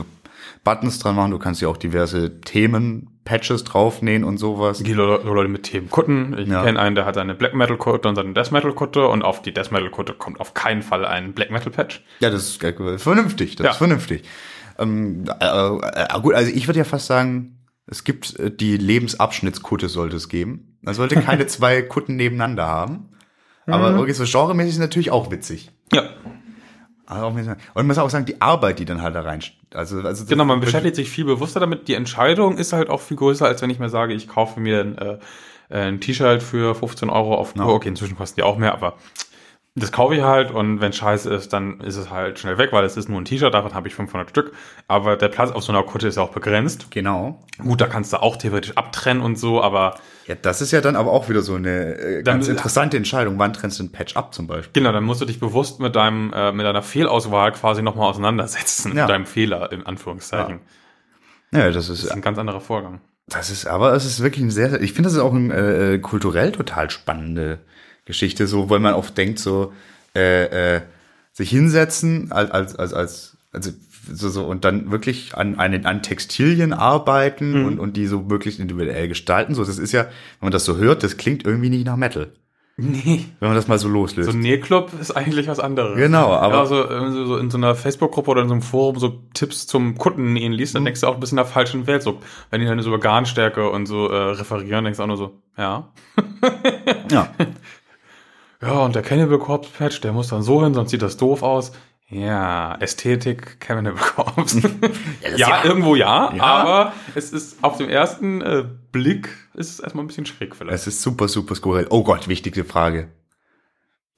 Buttons 0.62 0.98
dran 0.98 1.16
machen, 1.16 1.30
du 1.30 1.38
kannst 1.38 1.62
ja 1.62 1.68
auch 1.68 1.78
diverse 1.78 2.38
Themen-Patches 2.42 3.64
draufnähen 3.64 4.22
und 4.24 4.36
sowas. 4.36 4.82
die 4.82 4.92
Le 4.92 5.20
so 5.24 5.32
Leute 5.32 5.48
mit 5.48 5.62
Themen 5.62 5.88
Kutten. 5.88 6.36
Ich 6.38 6.48
Ja. 6.48 6.62
kenne 6.64 6.78
einen, 6.80 6.94
der 6.94 7.06
hat 7.06 7.16
eine 7.16 7.34
Black 7.34 7.54
Metal 7.54 7.78
Kutte 7.78 8.06
und 8.08 8.14
seine 8.16 8.34
Death 8.34 8.52
Metal 8.52 8.72
Kutte 8.74 9.06
und 9.08 9.22
auf 9.22 9.40
die 9.40 9.54
Death 9.54 9.72
Metal 9.72 9.88
Kutte 9.90 10.12
kommt 10.12 10.38
auf 10.38 10.52
keinen 10.52 10.82
Fall 10.82 11.06
ein 11.06 11.32
Black 11.32 11.50
Metal 11.50 11.72
Patch. 11.72 12.02
Ja, 12.20 12.28
das 12.28 12.42
ist 12.46 12.62
äh, 12.62 12.98
vernünftig, 12.98 13.56
das 13.56 13.64
Ja. 13.64 13.70
ist 13.70 13.78
vernünftig. 13.78 14.24
Ähm, 14.78 15.24
äh, 15.40 15.44
äh, 15.46 16.20
gut, 16.20 16.34
also 16.34 16.50
ich 16.54 16.66
würde 16.68 16.78
ja 16.80 16.84
fast 16.84 17.06
sagen, 17.06 17.58
es 17.86 18.04
gibt 18.04 18.38
äh, 18.38 18.50
die 18.50 18.76
Lebensabschnittskutte 18.76 19.88
sollte 19.88 20.16
es 20.16 20.28
geben. 20.28 20.76
Man 20.82 20.92
sollte 20.94 21.16
keine 21.22 21.46
zwei 21.46 21.80
Kutten 21.82 22.16
nebeneinander 22.16 22.66
haben. 22.66 23.08
Aber 23.66 23.90
Mhm. 23.90 23.96
irgendwie 23.98 24.12
so 24.12 24.24
genremäßig 24.24 24.74
ist 24.74 24.78
natürlich 24.78 25.10
auch 25.10 25.30
witzig. 25.30 25.70
Ja, 25.92 26.02
Also 27.06 27.26
auch 27.26 27.32
Und 27.34 27.56
man 27.74 27.86
muss 27.86 27.98
auch 27.98 28.08
sagen, 28.10 28.24
die 28.26 28.40
Arbeit, 28.40 28.78
die 28.78 28.84
dann 28.84 29.02
halt 29.02 29.14
da 29.14 29.20
rein, 29.22 29.40
also, 29.74 30.00
also 30.00 30.24
Genau, 30.26 30.44
man 30.44 30.60
beschäftigt 30.60 30.96
sich 30.96 31.10
viel 31.10 31.24
bewusster 31.24 31.60
damit. 31.60 31.88
Die 31.88 31.94
Entscheidung 31.94 32.56
ist 32.56 32.72
halt 32.72 32.88
auch 32.88 33.00
viel 33.00 33.16
größer, 33.16 33.46
als 33.46 33.60
wenn 33.62 33.70
ich 33.70 33.78
mir 33.78 33.88
sage, 33.90 34.14
ich 34.14 34.28
kaufe 34.28 34.60
mir 34.60 34.80
ein, 34.80 34.98
äh, 34.98 35.18
ein 35.70 36.00
T-Shirt 36.00 36.42
für 36.42 36.74
15 36.74 37.10
Euro 37.10 37.34
auf. 37.36 37.54
Kur. 37.54 37.66
Okay, 37.66 37.88
inzwischen 37.88 38.16
kosten 38.16 38.36
die 38.36 38.42
auch 38.42 38.56
mehr, 38.56 38.72
aber 38.72 38.94
das 39.76 39.90
kaufe 39.90 40.14
ich 40.14 40.22
halt 40.22 40.52
und 40.52 40.80
wenn 40.80 40.92
scheiße 40.92 41.28
ist, 41.34 41.52
dann 41.52 41.80
ist 41.80 41.96
es 41.96 42.08
halt 42.08 42.38
schnell 42.38 42.58
weg, 42.58 42.72
weil 42.72 42.84
es 42.84 42.96
ist 42.96 43.08
nur 43.08 43.20
ein 43.20 43.24
T-Shirt, 43.24 43.52
davon 43.52 43.74
habe 43.74 43.88
ich 43.88 43.94
500 43.94 44.30
Stück. 44.30 44.52
Aber 44.86 45.16
der 45.16 45.28
Platz 45.28 45.50
auf 45.50 45.64
so 45.64 45.72
einer 45.72 45.82
Kutte 45.82 46.06
ist 46.06 46.16
ja 46.16 46.22
auch 46.22 46.30
begrenzt. 46.30 46.90
Genau. 46.90 47.40
Gut, 47.58 47.80
da 47.80 47.86
kannst 47.86 48.12
du 48.12 48.22
auch 48.22 48.36
theoretisch 48.36 48.76
abtrennen 48.76 49.22
und 49.22 49.36
so, 49.36 49.60
aber 49.60 49.96
Ja, 50.26 50.34
das 50.40 50.62
ist 50.62 50.70
ja 50.70 50.80
dann 50.80 50.96
aber 50.96 51.12
auch 51.12 51.28
wieder 51.28 51.42
so 51.42 51.54
eine 51.54 51.96
äh, 51.98 52.22
ganz 52.22 52.46
Dann- 52.46 52.56
interessante 52.56 52.96
Entscheidung. 52.96 53.38
Wann 53.38 53.52
trennst 53.52 53.78
du 53.78 53.84
ein 53.84 53.92
Patch 53.92 54.16
ab 54.16 54.32
zum 54.34 54.46
Beispiel? 54.46 54.72
genau, 54.72 54.92
dann 54.92 55.04
musst 55.04 55.20
du 55.20 55.26
dich 55.26 55.38
bewusst 55.38 55.80
mit 55.80 55.94
deinem, 55.96 56.32
äh, 56.32 56.50
mit 56.52 56.64
deiner 56.64 56.82
Fehlauswahl 56.82 57.52
quasi 57.52 57.82
nochmal 57.82 58.08
auseinandersetzen, 58.08 58.96
Ja. 58.96 59.02
mit 59.04 59.10
deinem 59.10 59.26
Fehler, 59.26 59.70
in 59.72 59.84
Anführungszeichen. 59.84 60.60
Ja, 61.52 61.66
das 61.66 61.74
Das 61.74 61.88
ist, 61.90 62.04
ist 62.04 62.10
ein 62.12 62.22
ganz 62.22 62.38
anderer 62.38 62.60
Vorgang. 62.60 63.00
das 63.28 63.50
ist, 63.50 63.66
aber 63.66 63.92
es 63.92 64.04
ist 64.06 64.22
wirklich 64.22 64.42
ein 64.44 64.50
sehr, 64.50 64.80
ich 64.80 64.92
finde, 64.94 65.08
das 65.08 65.12
ist 65.14 65.20
auch 65.20 65.32
ein 65.34 65.50
äh, 65.50 65.98
kulturell 66.00 66.52
total 66.52 66.88
spannende 66.90 67.58
Geschichte, 68.06 68.46
so, 68.46 68.70
weil 68.70 68.80
man 68.80 68.94
oft 68.94 69.16
denkt, 69.18 69.38
so, 69.38 69.72
äh, 70.16 70.76
äh, 70.76 70.80
sich 71.32 71.50
hinsetzen 71.50 72.32
als, 72.32 72.50
als, 72.50 72.76
als, 72.76 72.94
als 72.94 73.36
also 73.52 73.70
so, 74.12 74.28
so 74.28 74.44
und 74.44 74.64
dann 74.64 74.90
wirklich 74.90 75.34
an, 75.36 75.56
an, 75.56 75.84
an 75.86 76.02
Textilien 76.02 76.72
arbeiten 76.72 77.64
und, 77.66 77.78
und 77.78 77.96
die 77.96 78.06
so 78.06 78.30
wirklich 78.30 78.60
individuell 78.60 79.08
gestalten. 79.08 79.54
So, 79.54 79.64
das 79.64 79.78
ist 79.78 79.92
ja, 79.92 80.02
wenn 80.04 80.46
man 80.46 80.52
das 80.52 80.64
so 80.64 80.76
hört, 80.76 81.02
das 81.02 81.16
klingt 81.16 81.44
irgendwie 81.44 81.70
nicht 81.70 81.86
nach 81.86 81.96
Metal, 81.96 82.32
Nee. 82.76 83.24
wenn 83.38 83.48
man 83.50 83.56
das 83.56 83.68
mal 83.68 83.78
so 83.78 83.88
loslöst. 83.88 84.28
So 84.30 84.36
ein 84.36 84.40
Nähclub 84.40 84.90
ist 85.00 85.12
eigentlich 85.12 85.46
was 85.46 85.60
anderes. 85.60 85.96
Genau, 85.96 86.32
aber- 86.32 86.56
Ja, 86.56 86.66
so, 86.66 86.82
äh, 86.82 87.10
so, 87.12 87.24
so 87.26 87.36
in 87.36 87.48
so 87.48 87.56
einer 87.56 87.74
Facebook-Gruppe 87.76 88.32
oder 88.32 88.42
in 88.42 88.48
so 88.48 88.54
einem 88.54 88.62
Forum 88.62 88.98
so 88.98 89.20
Tipps 89.32 89.68
zum 89.68 89.96
Kuttennähen 89.96 90.52
liest, 90.52 90.74
dann 90.74 90.82
Mhm. 90.82 90.86
denkst 90.86 91.02
du 91.02 91.06
auch 91.06 91.14
ein 91.14 91.20
bisschen 91.20 91.38
in 91.38 91.44
der 91.44 91.52
falschen 91.52 91.86
Welt. 91.86 92.02
So, 92.02 92.18
wenn 92.50 92.60
die 92.60 92.66
dann 92.66 92.80
so 92.82 92.88
über 92.88 92.98
Garnstärke 92.98 93.70
und 93.70 93.86
so 93.86 94.08
äh, 94.08 94.16
referieren, 94.32 94.84
denkst 94.84 94.96
du 94.96 95.02
auch 95.04 95.06
nur 95.08 95.16
so, 95.16 95.40
ja. 95.56 95.92
ja. 97.12 97.28
Ja, 98.62 98.78
und 98.78 98.94
der 98.94 99.02
Cannibal 99.02 99.38
Corpse 99.38 99.70
Patch, 99.76 100.00
der 100.00 100.12
muss 100.14 100.28
dann 100.28 100.40
so 100.42 100.64
hin, 100.64 100.72
sonst 100.72 100.90
sieht 100.90 101.02
das 101.02 101.18
doof 101.18 101.42
aus. 101.42 101.72
Ja, 102.08 102.74
Ästhetik, 102.80 103.58
Corpse. 103.60 104.60
das 105.22 105.38
ja, 105.38 105.48
ja- 105.48 105.64
irgendwo 105.64 105.96
ja, 105.96 106.32
Ja. 106.34 106.42
aber 106.42 106.92
es 107.14 107.32
ist 107.32 107.62
auf 107.64 107.78
dem 107.78 107.88
ersten 107.88 108.42
äh, 108.42 108.64
Blick 108.92 109.28
ist 109.54 109.70
es 109.70 109.80
erstmal 109.80 110.04
ein 110.04 110.08
bisschen 110.08 110.26
schräg 110.26 110.54
vielleicht. 110.54 110.74
Es 110.74 110.86
ist 110.86 111.02
super, 111.02 111.28
super 111.28 111.54
skurril. 111.54 111.86
Oh 111.90 112.04
Gott, 112.04 112.28
wichtige 112.28 112.64
Frage. 112.64 113.08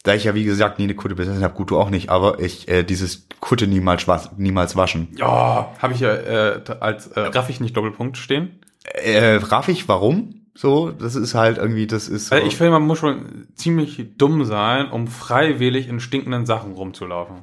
Da 0.02 0.14
ich 0.14 0.24
ja, 0.24 0.34
wie 0.34 0.44
gesagt, 0.44 0.78
nie 0.78 0.84
eine 0.84 0.94
Kutte 0.94 1.14
besessen 1.14 1.42
habe, 1.42 1.54
gut, 1.54 1.70
du 1.70 1.78
auch 1.78 1.90
nicht, 1.90 2.10
aber 2.10 2.38
ich, 2.40 2.68
äh, 2.68 2.84
dieses 2.84 3.28
Kutte 3.40 3.66
niemals, 3.66 4.06
was, 4.06 4.30
niemals 4.36 4.76
waschen. 4.76 5.08
Ja, 5.16 5.72
habe 5.80 5.94
ich 5.94 6.00
ja 6.00 6.12
äh, 6.14 6.60
als 6.80 7.08
äh, 7.08 7.20
raff 7.20 7.48
ich 7.50 7.60
nicht 7.60 7.76
Doppelpunkt 7.76 8.16
stehen. 8.16 8.60
Äh, 8.84 9.36
raff 9.42 9.68
ich, 9.68 9.88
warum? 9.88 10.46
So, 10.54 10.90
das 10.90 11.16
ist 11.16 11.34
halt 11.34 11.58
irgendwie, 11.58 11.86
das 11.86 12.08
ist. 12.08 12.30
Weil 12.30 12.46
ich 12.46 12.56
finde, 12.56 12.72
man 12.72 12.86
muss 12.86 12.98
schon 12.98 13.46
ziemlich 13.56 14.02
dumm 14.16 14.44
sein, 14.44 14.90
um 14.90 15.06
freiwillig 15.08 15.88
in 15.88 15.98
stinkenden 16.00 16.46
Sachen 16.46 16.72
rumzulaufen. 16.72 17.42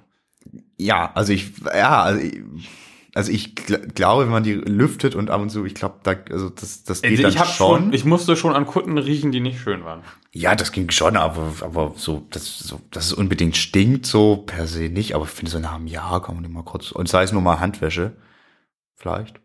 Ja, 0.83 1.11
also 1.13 1.33
ich, 1.33 1.51
ja, 1.65 2.01
also 2.03 2.21
ich, 2.21 2.41
also 3.15 3.31
ich 3.31 3.55
gl 3.55 3.87
glaube, 3.93 4.23
wenn 4.25 4.31
man 4.31 4.43
die 4.43 4.53
lüftet 4.53 5.15
und 5.15 5.29
ab 5.29 5.41
und 5.41 5.49
zu, 5.49 5.65
ich 5.65 5.75
glaube, 5.75 5.99
da, 6.03 6.15
also 6.31 6.49
das, 6.49 6.83
das 6.83 7.01
geht 7.01 7.11
Also 7.11 7.21
dann 7.23 7.31
ich, 7.31 7.39
hab 7.39 7.47
schon. 7.47 7.81
schon, 7.83 7.93
ich 7.93 8.05
musste 8.05 8.35
schon 8.35 8.55
an 8.55 8.65
Kutten 8.65 8.97
riechen, 8.97 9.31
die 9.31 9.39
nicht 9.39 9.59
schön 9.59 9.83
waren. 9.85 10.03
ja, 10.33 10.55
das 10.55 10.71
ging 10.71 10.89
schon, 10.89 11.15
aber, 11.15 11.53
aber 11.61 11.93
so, 11.95 12.25
das, 12.31 12.57
so, 12.59 12.81
dass 12.91 13.05
es 13.05 13.13
unbedingt 13.13 13.55
stinkt, 13.55 14.05
so 14.07 14.37
per 14.37 14.65
se 14.67 14.89
nicht, 14.89 15.13
aber 15.15 15.25
ich 15.25 15.31
finde 15.31 15.51
so 15.51 15.59
nach 15.59 15.75
einem 15.75 15.87
Jahr 15.87 16.21
kann 16.23 16.35
man 16.35 16.43
immer 16.45 16.63
kurz, 16.63 16.91
und 16.91 17.07
sei 17.07 17.23
es 17.23 17.31
nur 17.31 17.41
mal 17.41 17.59
Handwäsche, 17.59 18.17
vielleicht. 18.95 19.39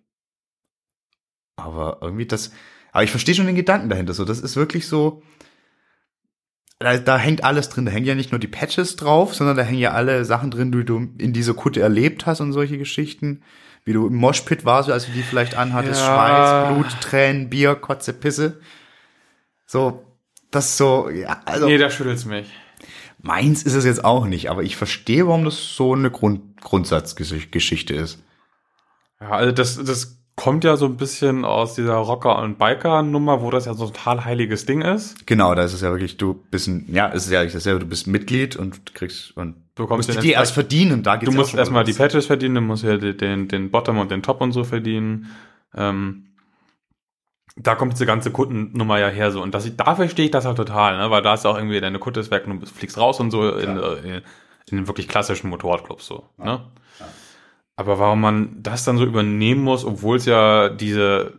Aber 1.56 1.98
irgendwie 2.00 2.26
das, 2.26 2.52
aber 2.92 3.04
ich 3.04 3.10
verstehe 3.10 3.34
schon 3.34 3.46
den 3.46 3.54
Gedanken 3.54 3.90
dahinter, 3.90 4.14
so, 4.14 4.24
das 4.24 4.40
ist 4.40 4.56
wirklich 4.56 4.86
so, 4.86 5.22
da, 6.78 6.96
da 6.98 7.18
hängt 7.18 7.42
alles 7.44 7.68
drin, 7.68 7.86
da 7.86 7.92
hängen 7.92 8.06
ja 8.06 8.14
nicht 8.14 8.30
nur 8.32 8.38
die 8.38 8.46
Patches 8.46 8.96
drauf, 8.96 9.34
sondern 9.34 9.56
da 9.56 9.62
hängen 9.62 9.80
ja 9.80 9.92
alle 9.92 10.24
Sachen 10.24 10.50
drin, 10.50 10.70
die 10.72 10.84
du 10.84 11.08
in 11.18 11.32
dieser 11.32 11.54
Kutte 11.54 11.80
erlebt 11.80 12.26
hast 12.26 12.40
und 12.40 12.52
solche 12.52 12.78
Geschichten. 12.78 13.42
Wie 13.84 13.92
du 13.94 14.06
im 14.06 14.16
Moshpit 14.16 14.64
warst, 14.64 14.90
als 14.90 15.06
du 15.06 15.12
die 15.12 15.22
vielleicht 15.22 15.56
anhattest, 15.56 16.00
Ja. 16.00 16.14
Schweiß, 16.14 16.74
Blut, 16.74 17.00
Tränen, 17.00 17.48
Bier, 17.48 17.74
Kotze, 17.74 18.12
Pisse. 18.12 18.60
So, 19.66 20.04
das 20.50 20.76
so, 20.76 21.08
ja, 21.08 21.40
also 21.46 21.66
nee, 21.66 21.78
da 21.78 21.88
schüttelt's 21.90 22.24
mich. 22.26 22.48
meins 23.20 23.62
ist 23.62 23.74
es 23.74 23.84
jetzt 23.84 24.04
auch 24.04 24.26
nicht, 24.26 24.50
aber 24.50 24.62
ich 24.62 24.76
verstehe, 24.76 25.26
warum 25.26 25.44
das 25.44 25.74
so 25.74 25.94
eine 25.94 26.10
Grund, 26.10 26.60
Grundsatzgeschichte 26.60 27.94
ist. 27.94 28.22
Ja, 29.20 29.30
also 29.30 29.52
das, 29.52 29.82
das 29.82 30.17
kommt 30.38 30.62
ja 30.62 30.76
so 30.76 30.86
ein 30.86 30.96
bisschen 30.96 31.44
aus 31.44 31.74
dieser 31.74 31.96
Rocker- 31.96 32.38
und 32.38 32.58
Biker-Nummer, 32.58 33.42
wo 33.42 33.50
das 33.50 33.66
ja 33.66 33.74
so 33.74 33.86
ein 33.86 33.92
total 33.92 34.24
heiliges 34.24 34.66
Ding 34.66 34.82
ist. 34.82 35.26
Genau, 35.26 35.52
da 35.56 35.64
ist 35.64 35.72
es 35.72 35.80
ja 35.80 35.90
wirklich, 35.90 36.16
du 36.16 36.34
bist 36.52 36.68
ein, 36.68 36.86
ja, 36.92 37.10
es 37.12 37.26
ist 37.26 37.32
ja 37.32 37.40
eigentlich 37.40 37.54
dasselbe, 37.54 37.80
du 37.80 37.86
bist 37.86 38.06
Mitglied 38.06 38.54
und 38.54 38.94
kriegst 38.94 39.36
und 39.36 39.56
Du 39.74 39.82
bekommst 39.82 40.08
musst 40.08 40.18
den 40.18 40.22
die 40.22 40.32
erst 40.32 40.54
verdienen, 40.54 41.02
da 41.02 41.16
geht's 41.16 41.30
Du 41.30 41.32
ja 41.32 41.38
auch 41.38 41.42
musst 41.42 41.56
erstmal 41.56 41.82
die. 41.82 41.92
Patches 41.92 42.26
verdienen, 42.26 42.54
du 42.54 42.60
musst 42.60 42.84
ja 42.84 42.96
den, 42.96 43.48
den, 43.48 43.70
Bottom 43.72 43.98
und 43.98 44.12
den 44.12 44.22
Top 44.22 44.40
und 44.40 44.52
so 44.52 44.62
verdienen. 44.62 45.26
Ähm, 45.74 46.28
da 47.56 47.74
kommt 47.74 47.92
diese 47.92 48.06
ganze 48.06 48.30
Kuttennummer 48.30 49.00
ja 49.00 49.08
her 49.08 49.32
so. 49.32 49.42
Und 49.42 49.54
das, 49.54 49.68
da 49.76 49.96
verstehe 49.96 50.26
ich 50.26 50.30
das 50.30 50.44
halt 50.44 50.56
total, 50.56 50.98
ne? 50.98 51.10
weil 51.10 51.22
da 51.22 51.34
ist 51.34 51.46
auch 51.46 51.56
irgendwie 51.56 51.80
deine 51.80 51.98
Kutte 51.98 52.20
ist 52.20 52.30
weg 52.30 52.46
und 52.46 52.60
du 52.60 52.66
fliegst 52.66 52.96
raus 52.96 53.18
und 53.18 53.32
so 53.32 53.50
in, 53.50 53.76
äh, 53.76 53.94
in, 53.98 54.22
in 54.70 54.76
den 54.76 54.86
wirklich 54.86 55.08
klassischen 55.08 55.50
Motorradclubs 55.50 56.06
so. 56.06 56.28
Ne? 56.38 56.60
Aber 57.78 58.00
warum 58.00 58.20
man 58.20 58.60
das 58.60 58.84
dann 58.84 58.98
so 58.98 59.04
übernehmen 59.04 59.62
muss, 59.62 59.84
obwohl 59.84 60.16
es 60.16 60.24
ja 60.26 60.68
diese 60.68 61.34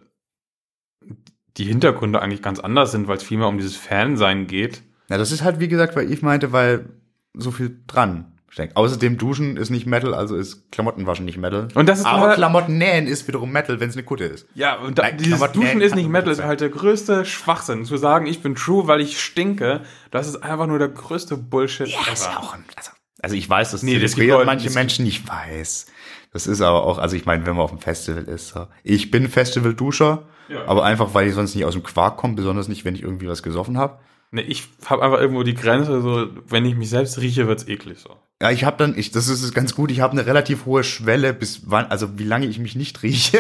die 1.58 1.65
Hintergründe 1.65 2.21
eigentlich 2.21 2.41
ganz 2.41 2.60
anders 2.62 2.93
sind, 2.93 3.10
weil 3.10 3.17
es 3.17 3.23
vielmehr 3.23 3.49
um 3.49 3.58
dieses 3.58 3.75
Fansein 3.75 4.47
geht. 4.47 4.82
Ja, 5.10 5.17
das 5.17 5.34
ist 5.34 5.43
halt, 5.43 5.60
wie 5.60 5.67
gesagt, 5.67 5.97
weil 5.97 6.10
ich 6.10 6.21
meinte, 6.21 6.54
weil 6.54 6.86
so 7.34 7.52
viel 7.52 7.82
dran 7.88 8.39
steckt. 8.47 8.78
Außerdem 8.78 9.17
Duschen 9.17 9.58
ist 9.58 9.69
nicht 9.69 9.86
Metal, 9.86 10.13
also 10.13 10.38
ist 10.38 10.71
Klamottenwaschen 10.71 11.25
nicht 11.25 11.38
Metal. 11.38 11.67
Und 11.75 11.89
das 11.89 11.99
ist 11.99 12.06
Aber 12.06 12.21
total- 12.21 12.36
Klamotten 12.36 12.78
nähen 12.78 13.06
ist 13.08 13.28
wiederum 13.28 13.52
Metal, 13.52 13.82
wenn 13.82 13.89
es 13.89 13.95
eine 13.97 14.04
Kutte 14.06 14.23
ist. 14.23 14.47
Ja, 14.56 14.75
und 14.78 14.97
da, 14.97 15.04
Nein, 15.04 15.17
dieses 15.17 15.39
Duschen 15.52 15.82
ist 15.82 15.93
nicht 15.95 16.08
Metal, 16.10 16.32
ist 16.32 16.41
halt 16.41 16.62
der 16.62 16.69
größte 16.69 17.25
Schwachsinn. 17.25 17.84
Zu 17.84 17.97
sagen, 17.97 18.25
ich 18.28 18.41
bin 18.41 18.56
true, 18.56 18.88
weil 18.88 19.02
ich 19.02 19.19
stinke, 19.19 19.82
das 20.12 20.28
ist 20.28 20.38
einfach 20.38 20.67
nur 20.67 20.80
der 20.80 20.88
größte 20.89 21.36
Bullshit 21.36 21.88
Ja, 21.88 21.99
ist 22.13 22.23
ja 22.23 22.32
ever. 22.32 22.39
auch 22.39 22.54
ein, 22.54 22.63
also, 22.78 22.91
also 23.21 23.36
ich 23.36 23.49
weiß, 23.49 23.71
das 23.71 23.84
Nee, 23.84 23.99
das 23.99 24.15
manche 24.15 24.69
Menschen 24.69 25.04
nicht 25.04 25.28
weiß. 25.28 25.88
Das 26.32 26.46
ist 26.48 26.62
aber 26.62 26.84
auch, 26.84 26.98
also 27.00 27.15
ich 27.15 27.26
meine, 27.26 27.46
wenn 27.46 27.56
man 27.56 27.63
auf 27.63 27.72
dem 27.72 27.80
Festival 27.80 28.24
ist, 28.24 28.50
so. 28.50 28.68
ich 28.84 29.10
bin 29.12 29.28
Festival-Duscher, 29.30 30.24
Ja. 30.48 30.65
aber 30.68 30.84
einfach, 30.84 31.13
weil 31.13 31.28
ich 31.28 31.34
sonst 31.34 31.56
nicht 31.56 31.65
aus 31.65 31.74
dem 31.74 31.84
Quark 31.84 32.18
komme, 32.18 32.36
besonders 32.36 32.68
nicht, 32.68 32.86
wenn 32.86 32.96
ich 32.96 33.02
irgendwie 33.04 33.28
was 33.28 33.42
gesoffen 33.44 33.78
habe. 33.78 34.00
Ne, 34.32 34.42
ich 34.44 34.68
habe 34.86 35.02
einfach 35.04 35.20
irgendwo 35.20 35.42
die 35.42 35.56
Grenze, 35.56 36.02
so, 36.02 36.28
wenn 36.48 36.65
ich 36.65 36.76
mich 36.76 36.89
selbst 36.92 37.20
rieche, 37.20 37.48
wird's 37.48 37.68
eklig 37.68 37.98
so. 37.98 38.15
Ja, 38.42 38.52
ich 38.52 38.63
habe 38.63 38.78
dann, 38.78 38.96
ich, 38.98 39.12
das 39.12 39.28
ist 39.28 39.54
ganz 39.56 39.74
gut, 39.76 39.89
ich 39.92 40.02
habe 40.02 40.12
eine 40.13 40.26
relativ 40.28 40.65
hohe 40.65 40.84
Schwelle, 40.84 41.34
bis 41.34 41.63
wann, 41.65 41.88
also 41.88 42.20
wie 42.20 42.24
lange 42.26 42.46
ich 42.46 42.60
mich 42.60 42.76
nicht 42.76 43.02
rieche. 43.02 43.39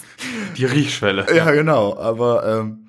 Die 0.56 0.64
Riechschwelle. 0.64 1.26
ja, 1.36 1.50
genau, 1.50 1.98
aber, 1.98 2.46
ähm, 2.46 2.88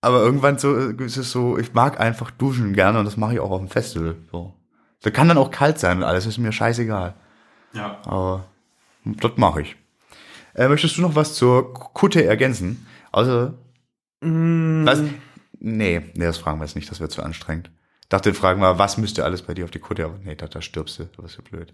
aber 0.00 0.20
irgendwann 0.22 0.56
so 0.58 0.76
äh, 0.76 0.94
ist 1.04 1.16
es 1.16 1.30
so, 1.32 1.58
ich 1.58 1.74
mag 1.74 1.98
einfach 2.00 2.30
duschen 2.30 2.72
gerne 2.74 3.00
und 3.00 3.04
das 3.04 3.16
mache 3.16 3.34
ich 3.34 3.40
auch 3.40 3.50
auf 3.50 3.60
dem 3.60 3.68
Festival. 3.68 4.16
So. 4.30 4.54
Da 5.02 5.10
kann 5.10 5.28
dann 5.28 5.38
auch 5.38 5.50
kalt 5.50 5.78
sein 5.80 5.98
und 5.98 6.04
alles, 6.04 6.26
ist 6.26 6.38
mir 6.38 6.52
scheißegal. 6.52 7.14
Ja. 7.72 8.00
Aber 8.04 8.44
das 9.04 9.32
mache 9.36 9.62
ich. 9.62 9.76
Äh, 10.54 10.68
möchtest 10.68 10.96
du 10.96 11.02
noch 11.02 11.14
was 11.14 11.34
zur 11.34 11.72
Kutte 11.72 12.24
ergänzen? 12.24 12.86
Also, 13.12 13.54
was? 14.20 15.02
Nee, 15.62 16.00
nee, 16.14 16.24
das 16.24 16.38
fragen 16.38 16.58
wir 16.58 16.64
jetzt 16.64 16.76
nicht, 16.76 16.90
das 16.90 17.00
wird 17.00 17.12
zu 17.12 17.22
anstrengend. 17.22 17.70
Ich 18.02 18.08
dachte, 18.08 18.34
fragen 18.34 18.60
wir, 18.60 18.78
was 18.78 18.98
müsste 18.98 19.24
alles 19.24 19.42
bei 19.42 19.54
dir 19.54 19.64
auf 19.64 19.70
die 19.70 19.78
Kutte? 19.78 20.04
Aber 20.04 20.18
nee, 20.24 20.34
da, 20.34 20.48
da 20.48 20.60
stirbst 20.60 20.98
du, 20.98 21.04
das 21.16 21.32
ist 21.32 21.38
ja 21.38 21.44
blöd. 21.48 21.72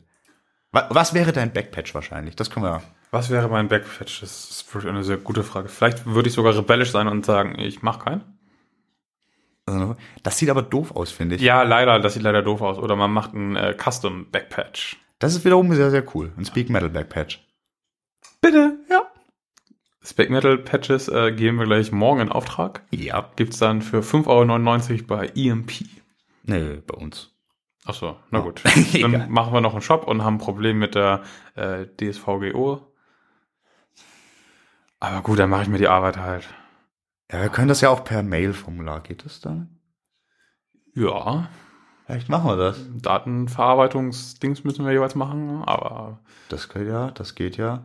Was, 0.72 0.84
was 0.90 1.14
wäre 1.14 1.32
dein 1.32 1.52
Backpatch 1.52 1.94
wahrscheinlich? 1.94 2.36
Das 2.36 2.50
können 2.50 2.66
wir. 2.66 2.82
Was 3.10 3.30
wäre 3.30 3.48
mein 3.48 3.68
Backpatch? 3.68 4.20
Das 4.20 4.50
ist 4.50 4.74
wirklich 4.74 4.90
eine 4.92 5.04
sehr 5.04 5.16
gute 5.16 5.42
Frage. 5.42 5.68
Vielleicht 5.68 6.06
würde 6.06 6.28
ich 6.28 6.34
sogar 6.34 6.56
rebellisch 6.56 6.90
sein 6.90 7.08
und 7.08 7.24
sagen, 7.24 7.58
ich 7.58 7.82
mache 7.82 8.04
keinen. 8.04 8.38
Also, 9.66 9.96
das 10.22 10.38
sieht 10.38 10.50
aber 10.50 10.62
doof 10.62 10.94
aus, 10.94 11.10
finde 11.10 11.36
ich. 11.36 11.42
Ja, 11.42 11.62
leider, 11.62 11.98
das 11.98 12.14
sieht 12.14 12.22
leider 12.22 12.42
doof 12.42 12.60
aus. 12.60 12.78
Oder 12.78 12.94
man 12.94 13.10
macht 13.10 13.34
einen 13.34 13.56
äh, 13.56 13.74
Custom 13.74 14.30
Backpatch. 14.30 14.96
Das 15.18 15.34
ist 15.34 15.44
wiederum 15.44 15.72
sehr, 15.74 15.90
sehr 15.90 16.04
cool. 16.14 16.32
Ein 16.36 16.44
Speak 16.44 16.68
Metal 16.70 16.90
Backpatch. 16.90 17.46
Bitte, 18.40 18.78
ja. 18.90 19.02
Spec 20.06 20.30
Metal 20.30 20.56
Patches 20.58 21.08
äh, 21.08 21.32
geben 21.32 21.58
wir 21.58 21.66
gleich 21.66 21.90
morgen 21.90 22.20
in 22.20 22.28
Auftrag. 22.30 22.84
Ja. 22.92 23.32
Gibt's 23.34 23.58
dann 23.58 23.82
für 23.82 24.00
5,99 24.00 24.90
Euro 24.92 25.02
bei 25.08 25.26
EMP. 25.34 25.84
Nee, 26.44 26.76
bei 26.86 26.94
uns. 26.94 27.32
Ach 27.84 27.94
so, 27.94 28.16
na 28.30 28.40
gut. 28.40 28.62
Dann 29.00 29.30
machen 29.30 29.52
wir 29.52 29.60
noch 29.60 29.72
einen 29.72 29.82
Shop 29.82 30.08
und 30.08 30.24
haben 30.24 30.36
ein 30.36 30.38
Problem 30.38 30.78
mit 30.78 30.96
der 30.96 31.22
äh, 31.54 31.86
DSVGO. 31.86 32.92
Aber 34.98 35.22
gut, 35.22 35.38
dann 35.38 35.50
mache 35.50 35.62
ich 35.62 35.68
mir 35.68 35.78
die 35.78 35.86
Arbeit 35.86 36.16
halt. 36.16 36.48
Ja, 37.30 37.42
wir 37.42 37.48
können 37.48 37.68
das 37.68 37.82
ja 37.82 37.90
auch 37.90 38.02
per 38.02 38.22
Mail-Formular. 38.22 39.02
Geht 39.02 39.24
das 39.24 39.40
dann? 39.40 39.78
Ja, 40.94 41.48
Vielleicht 42.06 42.28
machen 42.28 42.48
wir 42.48 42.56
das. 42.56 42.78
Datenverarbeitungsdings 43.02 44.62
müssen 44.62 44.84
wir 44.84 44.92
jeweils 44.92 45.16
machen, 45.16 45.62
aber 45.66 46.20
Das 46.48 46.68
geht 46.68 46.86
ja, 46.86 47.10
das 47.10 47.34
geht 47.34 47.56
ja. 47.56 47.84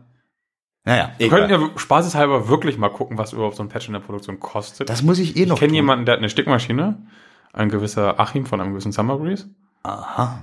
Naja, 0.84 1.12
wir 1.18 1.26
egal. 1.26 1.48
könnten 1.48 1.62
ja 1.62 1.78
spaßeshalber 1.78 2.48
wirklich 2.48 2.78
mal 2.78 2.88
gucken, 2.88 3.18
was 3.18 3.32
überhaupt 3.32 3.56
so 3.56 3.62
ein 3.62 3.68
Patch 3.68 3.88
in 3.88 3.92
der 3.94 4.00
Produktion 4.00 4.38
kostet. 4.40 4.88
das 4.88 5.02
muss 5.02 5.18
ich 5.18 5.36
eh 5.36 5.46
noch 5.46 5.56
ich 5.56 5.60
kenne 5.60 5.74
jemanden, 5.74 6.06
der 6.06 6.14
hat 6.14 6.18
eine 6.18 6.28
Stickmaschine, 6.28 7.04
ein 7.52 7.68
gewisser 7.68 8.18
Achim 8.20 8.46
von 8.46 8.60
einem 8.60 8.70
gewissen 8.70 8.92
Summer 8.92 9.18
Breeze. 9.18 9.48
Aha. 9.82 10.40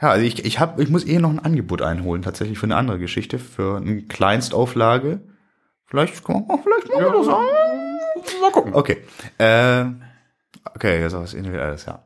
Ja, 0.00 0.10
also 0.10 0.24
ich, 0.24 0.44
ich, 0.44 0.58
hab, 0.58 0.78
ich 0.80 0.88
muss 0.88 1.06
eh 1.06 1.18
noch 1.18 1.30
ein 1.30 1.38
Angebot 1.38 1.82
einholen, 1.82 2.22
tatsächlich 2.22 2.58
für 2.58 2.66
eine 2.66 2.76
andere 2.76 2.98
Geschichte, 2.98 3.38
für 3.38 3.76
eine 3.76 4.02
Kleinstauflage. 4.02 5.20
Vielleicht, 5.86 6.14
vielleicht 6.14 6.48
machen 6.48 6.62
wir 6.64 7.12
das 7.12 7.28
auch. 7.28 7.42
Mal 8.40 8.50
gucken. 8.52 8.74
Okay. 8.74 8.98
Äh, 9.38 9.84
okay, 10.74 11.00
jetzt 11.00 11.14
was 11.14 11.34
individuelles, 11.34 11.86
ja. 11.86 12.02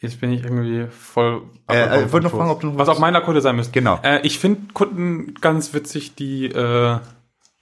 Jetzt 0.00 0.18
bin 0.20 0.32
ich 0.32 0.42
irgendwie 0.42 0.86
voll. 0.90 1.42
Äh, 1.68 1.76
äh, 1.76 2.04
ich 2.06 2.12
wollte 2.12 2.28
noch 2.28 2.34
fragen, 2.34 2.50
ob 2.50 2.60
du 2.60 2.68
noch 2.68 2.78
was 2.78 2.88
auf 2.88 2.98
meiner 2.98 3.20
Kutte 3.20 3.42
sein 3.42 3.56
müsste. 3.56 3.72
Genau. 3.72 4.00
Äh, 4.02 4.26
ich 4.26 4.38
finde 4.38 4.72
Kunden 4.72 5.34
ganz 5.34 5.74
witzig, 5.74 6.14
die 6.14 6.46
äh, 6.46 6.98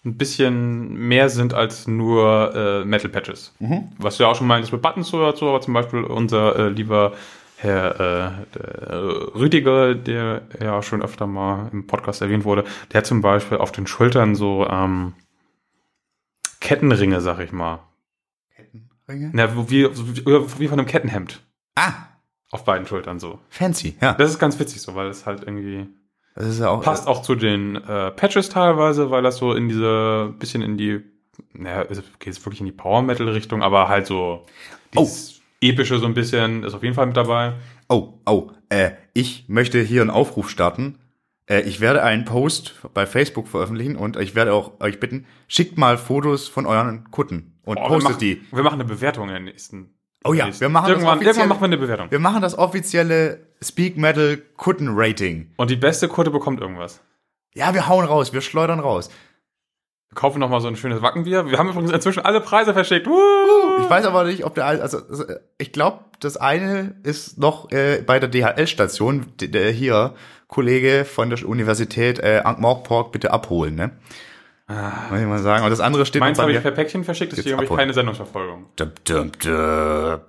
ein 0.04 0.16
bisschen 0.16 0.94
mehr 0.94 1.28
sind 1.30 1.52
als 1.52 1.88
nur 1.88 2.54
äh, 2.54 2.84
Metal 2.84 3.10
Patches. 3.10 3.54
Mhm. 3.58 3.88
Was 3.98 4.16
du 4.16 4.22
ja 4.22 4.30
auch 4.30 4.36
schon 4.36 4.46
meintest 4.46 4.72
mit 4.72 4.82
Buttons 4.82 5.12
oder 5.12 5.36
so, 5.36 5.48
aber 5.48 5.60
zum 5.60 5.74
Beispiel 5.74 6.04
unser 6.04 6.56
äh, 6.56 6.68
lieber 6.68 7.12
Herr 7.56 7.94
äh, 7.94 8.30
der, 8.54 9.34
Rüdiger, 9.34 9.96
der 9.96 10.42
ja 10.62 10.80
schon 10.80 11.02
öfter 11.02 11.26
mal 11.26 11.68
im 11.72 11.88
Podcast 11.88 12.22
erwähnt 12.22 12.44
wurde, 12.44 12.64
der 12.92 12.98
hat 12.98 13.06
zum 13.06 13.20
Beispiel 13.20 13.58
auf 13.58 13.72
den 13.72 13.88
Schultern 13.88 14.36
so 14.36 14.64
ähm, 14.70 15.14
Kettenringe, 16.60 17.20
sag 17.20 17.40
ich 17.40 17.50
mal. 17.50 17.80
Kettenringe? 18.54 19.30
Na, 19.32 19.68
wie, 19.68 19.88
wie, 19.88 20.24
wie 20.60 20.68
von 20.68 20.78
einem 20.78 20.86
Kettenhemd. 20.86 21.42
Ah, 21.74 22.07
Auf 22.50 22.64
beiden 22.64 22.86
Schultern 22.86 23.18
so. 23.18 23.38
fancy, 23.50 23.96
ja. 24.00 24.14
Das 24.14 24.30
ist 24.30 24.38
ganz 24.38 24.58
witzig 24.58 24.80
so, 24.80 24.94
weil 24.94 25.08
es 25.08 25.26
halt 25.26 25.42
irgendwie 25.42 25.86
Das 26.34 26.46
ist 26.46 26.60
ja 26.60 26.70
auch. 26.70 26.82
passt 26.82 27.06
auch 27.06 27.22
zu 27.22 27.34
den 27.34 27.76
äh, 27.76 28.10
Patches 28.10 28.48
teilweise, 28.48 29.10
weil 29.10 29.22
das 29.22 29.36
so 29.36 29.52
in 29.52 29.68
diese 29.68 30.34
bisschen 30.38 30.62
in 30.62 30.78
die, 30.78 31.00
naja, 31.52 31.82
es 31.90 31.98
geht 32.18 32.26
jetzt 32.26 32.44
wirklich 32.46 32.60
in 32.60 32.66
die 32.66 32.72
Power 32.72 33.02
Metal 33.02 33.28
Richtung, 33.28 33.62
aber 33.62 33.88
halt 33.88 34.06
so 34.06 34.46
dieses 34.94 35.40
epische 35.60 35.98
so 35.98 36.06
ein 36.06 36.14
bisschen 36.14 36.64
ist 36.64 36.74
auf 36.74 36.82
jeden 36.82 36.94
Fall 36.94 37.06
mit 37.06 37.16
dabei. 37.16 37.54
Oh, 37.88 38.14
oh, 38.26 38.50
äh, 38.68 38.92
ich 39.12 39.44
möchte 39.48 39.80
hier 39.80 40.00
einen 40.00 40.10
Aufruf 40.10 40.48
starten. 40.50 40.98
Äh, 41.46 41.62
ich 41.62 41.80
werde 41.80 42.02
einen 42.02 42.24
Post 42.24 42.76
bei 42.94 43.06
Facebook 43.06 43.48
veröffentlichen 43.48 43.96
und 43.96 44.16
ich 44.16 44.34
werde 44.34 44.52
auch 44.52 44.80
euch 44.80 45.00
bitten, 45.00 45.26
schickt 45.48 45.76
mal 45.76 45.98
Fotos 45.98 46.48
von 46.48 46.66
euren 46.66 47.10
Kutten 47.10 47.58
und 47.64 47.76
wir 47.76 47.86
postet 47.86 48.04
machen, 48.04 48.20
die. 48.20 48.42
Wir 48.52 48.62
machen 48.62 48.80
eine 48.80 48.84
Bewertung 48.84 49.24
in 49.28 49.34
der 49.34 49.40
nächsten. 49.40 49.97
Oh 50.24 50.32
ja, 50.32 50.48
wir 50.60 50.68
machen 50.68 50.84
das 50.86 50.90
irgendwann, 50.90 51.18
offiziell- 51.18 51.26
irgendwann 51.34 51.48
machen 51.48 51.60
wir 51.60 51.66
eine 51.66 51.76
Bewertung. 51.78 52.10
Wir 52.10 52.18
machen 52.18 52.42
das 52.42 52.58
offizielle 52.58 53.46
Speak 53.62 53.96
Metal 53.96 54.36
Kutten 54.56 54.88
Rating. 54.92 55.52
Und 55.56 55.70
die 55.70 55.76
beste 55.76 56.08
Kutte 56.08 56.30
bekommt 56.30 56.60
irgendwas. 56.60 57.00
Ja, 57.54 57.72
wir 57.74 57.88
hauen 57.88 58.04
raus, 58.04 58.32
wir 58.32 58.40
schleudern 58.40 58.80
raus. 58.80 59.10
Wir 60.10 60.14
kaufen 60.16 60.38
noch 60.40 60.48
mal 60.48 60.60
so 60.60 60.68
ein 60.68 60.76
schönes 60.76 61.02
Wackenbier. 61.02 61.46
Wir 61.50 61.58
haben 61.58 61.68
übrigens 61.68 61.92
inzwischen 61.92 62.24
alle 62.24 62.40
Preise 62.40 62.72
verschickt. 62.72 63.06
Woo! 63.06 63.82
Ich 63.82 63.90
weiß 63.90 64.06
aber 64.06 64.24
nicht, 64.24 64.44
ob 64.44 64.54
der, 64.54 64.66
also, 64.66 64.98
also 64.98 65.24
ich 65.58 65.72
glaube, 65.72 66.04
das 66.20 66.36
eine 66.36 66.96
ist 67.02 67.38
noch 67.38 67.70
äh, 67.72 68.02
bei 68.04 68.18
der 68.18 68.28
DHL-Station, 68.28 69.26
d- 69.40 69.48
der 69.48 69.70
hier 69.70 70.14
Kollege 70.46 71.04
von 71.04 71.30
der 71.30 71.46
Universität 71.46 72.18
äh, 72.20 72.40
Ankh-Morpork 72.44 73.12
bitte 73.12 73.30
abholen, 73.32 73.74
ne? 73.74 73.90
Muss 74.68 75.20
ich 75.20 75.26
mal 75.26 75.38
sagen. 75.38 75.64
Und 75.64 75.70
das 75.70 75.80
andere 75.80 76.04
steht 76.04 76.20
Ah. 76.20 76.26
Meins 76.26 76.38
habe 76.38 76.52
ich 76.52 76.60
per 76.60 76.72
Päckchen 76.72 77.02
verschickt, 77.02 77.32
deswegen 77.36 77.56
habe 77.56 77.64
ich 77.64 77.70
keine 77.70 77.94
Sendungsverfolgung. 77.94 78.66
Dum, 78.76 78.92
dum, 79.04 79.32
dum. 79.42 80.20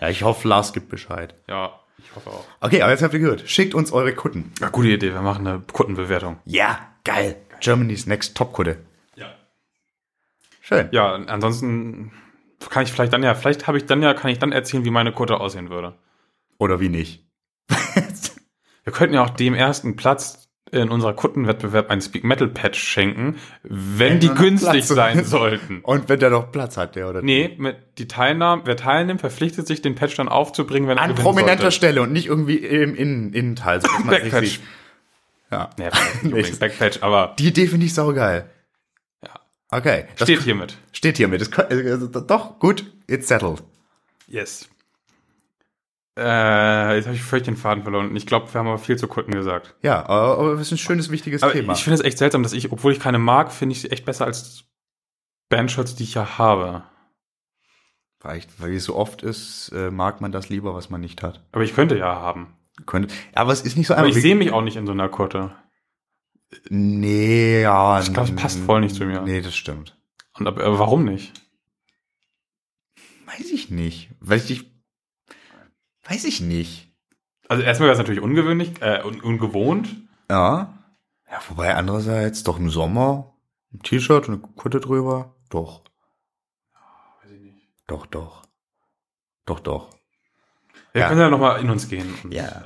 Ja, 0.00 0.08
ich 0.08 0.22
hoffe, 0.22 0.46
Lars 0.46 0.72
gibt 0.72 0.88
Bescheid. 0.88 1.34
Ja, 1.48 1.80
ich 1.98 2.14
hoffe 2.14 2.30
auch. 2.30 2.44
Okay, 2.60 2.82
aber 2.82 2.92
jetzt 2.92 3.02
habt 3.02 3.14
ihr 3.14 3.20
gehört. 3.20 3.42
Schickt 3.48 3.74
uns 3.74 3.90
eure 3.90 4.14
Kutten. 4.14 4.52
Ja, 4.60 4.68
gute 4.68 4.88
Idee, 4.88 5.12
wir 5.12 5.22
machen 5.22 5.46
eine 5.46 5.60
Kuttenbewertung. 5.72 6.38
Ja, 6.44 6.78
geil. 7.02 7.36
Germany's 7.60 8.06
Next 8.06 8.36
Top-Kutte. 8.36 8.76
Ja. 9.16 9.26
Schön. 10.60 10.88
Ja, 10.92 11.14
ansonsten 11.14 12.12
kann 12.70 12.84
ich 12.84 12.92
vielleicht 12.92 13.12
dann 13.12 13.24
ja, 13.24 13.34
vielleicht 13.34 13.66
habe 13.66 13.76
ich 13.78 13.86
dann 13.86 14.02
ja, 14.02 14.14
kann 14.14 14.30
ich 14.30 14.38
dann 14.38 14.52
erzählen, 14.52 14.84
wie 14.84 14.90
meine 14.90 15.10
Kutte 15.12 15.40
aussehen 15.40 15.68
würde. 15.70 15.94
Oder 16.58 16.78
wie 16.78 16.88
nicht. 16.90 17.24
Wir 18.84 18.92
könnten 18.92 19.14
ja 19.14 19.24
auch 19.24 19.30
dem 19.30 19.54
ersten 19.54 19.96
Platz 19.96 20.45
in 20.72 20.90
unserer 20.90 21.14
Kuttenwettbewerb 21.14 21.90
ein 21.90 22.00
Speak 22.00 22.24
Metal 22.24 22.48
Patch 22.48 22.80
schenken, 22.82 23.36
wenn 23.62 24.18
die 24.18 24.26
er 24.26 24.34
noch 24.34 24.40
günstig 24.40 24.84
sein 24.84 25.24
sollten. 25.24 25.80
Und 25.82 26.08
wenn 26.08 26.18
der 26.18 26.30
noch 26.30 26.50
Platz 26.50 26.76
hat, 26.76 26.96
der 26.96 27.08
oder 27.08 27.20
die. 27.20 27.26
Nee, 27.26 27.54
mit 27.58 27.76
die 27.98 28.08
Teilnahme, 28.08 28.62
wer 28.64 28.76
teilnimmt, 28.76 29.20
verpflichtet 29.20 29.66
sich, 29.68 29.80
den 29.80 29.94
Patch 29.94 30.16
dann 30.16 30.28
aufzubringen, 30.28 30.88
wenn 30.88 30.98
er 30.98 31.04
An 31.04 31.14
prominenter 31.14 31.62
sollte. 31.62 31.76
Stelle 31.76 32.02
und 32.02 32.12
nicht 32.12 32.26
irgendwie 32.26 32.56
im 32.56 32.94
Innen- 32.96 33.32
Innenteil. 33.32 33.80
So, 33.80 33.88
Backpatch. 34.06 34.58
Ja. 35.52 35.70
Nee, 35.78 35.90
nicht 36.32 36.58
Backpatch, 36.60 36.98
aber 37.02 37.36
Die 37.38 37.46
Idee 37.46 37.68
finde 37.68 37.86
ich 37.86 37.94
saugeil. 37.94 38.50
Ja. 39.22 39.30
Okay. 39.70 40.06
Steht 40.16 40.42
hiermit. 40.42 40.76
Steht 40.90 41.16
hiermit. 41.18 41.42
Das, 41.42 41.48
äh, 41.70 41.98
doch, 42.26 42.58
gut. 42.58 42.84
It's 43.06 43.28
settled. 43.28 43.62
Yes. 44.26 44.68
Äh, 46.18 46.96
jetzt 46.96 47.06
habe 47.06 47.14
ich 47.14 47.22
völlig 47.22 47.44
den 47.44 47.56
Faden 47.56 47.82
verloren. 47.82 48.16
Ich 48.16 48.26
glaube, 48.26 48.52
wir 48.52 48.58
haben 48.58 48.68
aber 48.68 48.78
viel 48.78 48.96
zu 48.96 49.06
Kutten 49.06 49.32
gesagt. 49.32 49.74
Ja, 49.82 50.06
aber 50.08 50.38
aber 50.38 50.52
es 50.54 50.62
ist 50.62 50.72
ein 50.72 50.78
schönes, 50.78 51.10
wichtiges 51.10 51.42
Aber 51.42 51.52
Thema. 51.52 51.74
ich 51.74 51.84
finde 51.84 51.96
es 52.00 52.04
echt 52.04 52.16
seltsam, 52.18 52.42
dass 52.42 52.54
ich, 52.54 52.72
obwohl 52.72 52.92
ich 52.92 53.00
keine 53.00 53.18
mag, 53.18 53.52
finde 53.52 53.74
ich 53.74 53.82
sie 53.82 53.90
echt 53.90 54.06
besser 54.06 54.24
als 54.24 54.64
Bandshirts, 55.50 55.94
die 55.96 56.04
ich 56.04 56.14
ja 56.14 56.38
habe. 56.38 56.84
Vielleicht, 58.18 58.60
weil 58.60 58.74
es 58.74 58.84
so 58.84 58.96
oft 58.96 59.22
ist, 59.22 59.70
äh, 59.74 59.90
mag 59.90 60.20
man 60.22 60.32
das 60.32 60.48
lieber, 60.48 60.74
was 60.74 60.88
man 60.88 61.02
nicht 61.02 61.22
hat. 61.22 61.44
Aber 61.52 61.64
ich 61.64 61.74
könnte 61.74 61.98
ja 61.98 62.16
haben. 62.16 62.56
Könnte, 62.86 63.14
aber 63.34 63.52
es 63.52 63.60
ist 63.62 63.76
nicht 63.76 63.86
so 63.86 63.94
Aber 63.94 64.04
einfach. 64.04 64.16
ich 64.16 64.22
sehe 64.22 64.34
mich 64.36 64.52
auch 64.52 64.62
nicht 64.62 64.76
in 64.76 64.86
so 64.86 64.92
einer 64.92 65.08
Kutte. 65.08 65.54
Nee, 66.68 67.62
ja. 67.62 68.00
Ich 68.00 68.12
glaub, 68.12 68.26
es 68.26 68.34
passt 68.34 68.58
voll 68.60 68.80
nicht 68.80 68.94
zu 68.94 69.04
mir. 69.04 69.20
Nee, 69.22 69.40
das 69.42 69.54
stimmt. 69.54 69.96
Und 70.38 70.46
aber, 70.46 70.64
aber 70.64 70.78
warum 70.78 71.04
nicht? 71.04 71.32
Weiß 73.26 73.50
ich 73.50 73.70
nicht. 73.70 74.10
Weil 74.20 74.38
ich, 74.38 74.70
weiß 76.08 76.24
ich 76.24 76.40
nicht. 76.40 76.92
Also 77.48 77.62
erstmal 77.62 77.86
wäre 77.88 77.94
es 77.94 77.98
natürlich 77.98 78.22
ungewöhnlich, 78.22 78.80
äh, 78.82 79.02
un 79.04 79.20
ungewohnt. 79.20 79.88
Ja. 80.30 80.72
Ja, 81.30 81.38
wobei 81.48 81.74
andererseits 81.74 82.42
doch 82.44 82.58
im 82.58 82.70
Sommer 82.70 83.34
ein 83.72 83.80
T-Shirt 83.80 84.28
und 84.28 84.44
eine 84.44 84.52
Kutte 84.54 84.80
drüber. 84.80 85.34
Doch, 85.50 85.82
Weiß 87.22 87.32
ich 87.32 87.40
nicht. 87.40 87.68
doch, 87.86 88.06
doch. 88.06 88.42
Doch, 89.44 89.60
doch. 89.60 89.90
Wir 90.92 91.02
Ja. 91.02 91.08
können 91.08 91.20
ja 91.20 91.30
nochmal 91.30 91.60
in 91.60 91.70
uns 91.70 91.88
gehen. 91.88 92.14
Und, 92.24 92.32
Ja. 92.34 92.64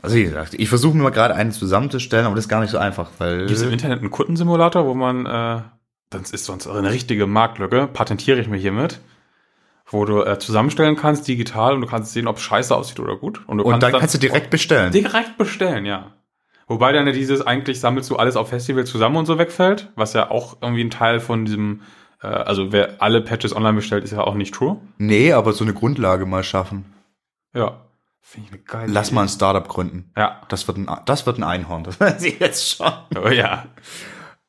Also 0.00 0.16
wie 0.16 0.24
gesagt, 0.24 0.54
ich 0.54 0.68
versuche 0.68 0.96
mir 0.96 1.04
mal 1.04 1.10
gerade 1.10 1.34
einen 1.34 1.52
zusammenzustellen, 1.52 2.26
aber 2.26 2.34
das 2.34 2.46
ist 2.46 2.48
gar 2.48 2.60
nicht 2.60 2.70
so 2.70 2.78
einfach, 2.78 3.10
weil 3.18 3.40
Gibt 3.46 3.52
es 3.52 3.62
im 3.62 3.70
Internet 3.70 4.00
einen 4.00 4.10
Kuttensimulator, 4.10 4.84
wo 4.86 4.94
man, 4.94 5.26
äh, 5.26 5.62
das 6.10 6.32
ist 6.32 6.44
sonst 6.44 6.66
eine 6.66 6.90
richtige 6.90 7.26
Marktlücke, 7.28 7.86
patentiere 7.86 8.40
ich 8.40 8.48
mir 8.48 8.56
hiermit. 8.58 9.00
Wo 9.92 10.04
du 10.04 10.22
äh, 10.22 10.38
zusammenstellen 10.38 10.96
kannst, 10.96 11.28
digital, 11.28 11.74
und 11.74 11.80
du 11.82 11.86
kannst 11.86 12.12
sehen, 12.12 12.26
ob 12.26 12.36
es 12.36 12.42
scheiße 12.42 12.74
aussieht 12.74 13.00
oder 13.00 13.16
gut. 13.16 13.42
Und, 13.46 13.58
du 13.58 13.64
und 13.64 13.70
kannst 13.70 13.82
dann, 13.82 13.92
dann 13.92 14.00
kannst 14.00 14.14
du 14.14 14.18
direkt 14.18 14.50
bestellen. 14.50 14.92
Direkt 14.92 15.38
bestellen, 15.38 15.84
ja. 15.84 16.12
Wobei 16.66 16.92
dann 16.92 17.06
ja 17.06 17.12
dieses, 17.12 17.46
eigentlich 17.46 17.80
sammelst 17.80 18.08
du 18.10 18.16
alles 18.16 18.36
auf 18.36 18.48
Festival 18.48 18.84
zusammen 18.84 19.16
und 19.16 19.26
so 19.26 19.38
wegfällt, 19.38 19.90
was 19.94 20.14
ja 20.14 20.30
auch 20.30 20.56
irgendwie 20.62 20.84
ein 20.84 20.90
Teil 20.90 21.20
von 21.20 21.44
diesem, 21.44 21.82
äh, 22.22 22.28
also 22.28 22.72
wer 22.72 23.02
alle 23.02 23.20
Patches 23.20 23.54
online 23.54 23.74
bestellt, 23.74 24.04
ist 24.04 24.12
ja 24.12 24.22
auch 24.22 24.34
nicht 24.34 24.54
true. 24.54 24.78
Nee, 24.98 25.32
aber 25.32 25.52
so 25.52 25.64
eine 25.64 25.74
Grundlage 25.74 26.24
mal 26.24 26.44
schaffen. 26.44 26.92
Ja. 27.54 27.82
Finde 28.24 28.48
ich 28.48 28.54
eine 28.54 28.62
geile 28.62 28.92
Lass 28.92 29.08
Idee. 29.08 29.14
mal 29.16 29.22
ein 29.22 29.28
Startup 29.28 29.68
gründen. 29.68 30.10
Ja. 30.16 30.40
Das 30.48 30.66
wird 30.68 30.78
ein, 30.78 30.88
das 31.04 31.26
wird 31.26 31.38
ein 31.38 31.42
Einhorn. 31.42 31.84
Das 31.84 32.00
weiß 32.00 32.22
ich 32.22 32.38
jetzt 32.38 32.76
schon. 32.76 32.92
Oh 33.22 33.28
ja. 33.28 33.66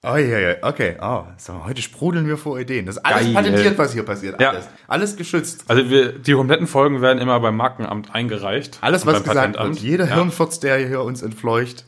Oh 0.06 0.18
ja, 0.18 0.38
ja, 0.38 0.56
okay. 0.64 0.97
Oh, 1.01 1.24
so, 1.38 1.64
heute 1.64 1.82
sprudeln 1.82 2.28
wir 2.28 2.36
vor 2.36 2.60
Ideen. 2.60 2.86
Das 2.86 2.97
ist 2.97 3.06
alles 3.06 3.24
Geil. 3.24 3.34
patentiert, 3.34 3.78
was 3.78 3.93
hier 3.93 4.04
passiert. 4.04 4.43
Alles. 4.43 4.66
Ja. 4.66 4.72
Alles 4.89 5.16
geschützt. 5.16 5.64
Also 5.70 5.89
wir, 5.89 6.12
die 6.20 6.34
kompletten 6.34 6.68
Folgen 6.68 7.01
werden 7.01 7.20
immer 7.20 7.39
beim 7.39 7.56
Markenamt 7.56 8.14
eingereicht. 8.14 8.80
Alles, 8.82 9.06
was 9.06 9.24
gesagt 9.24 9.58
wird. 9.58 9.80
Jeder 9.80 10.08
ja. 10.08 10.16
Hirnfurz, 10.16 10.60
der 10.60 10.76
hier 10.86 11.01
uns 11.04 11.22
entfleucht. 11.22 11.86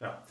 Ja. 0.00 0.22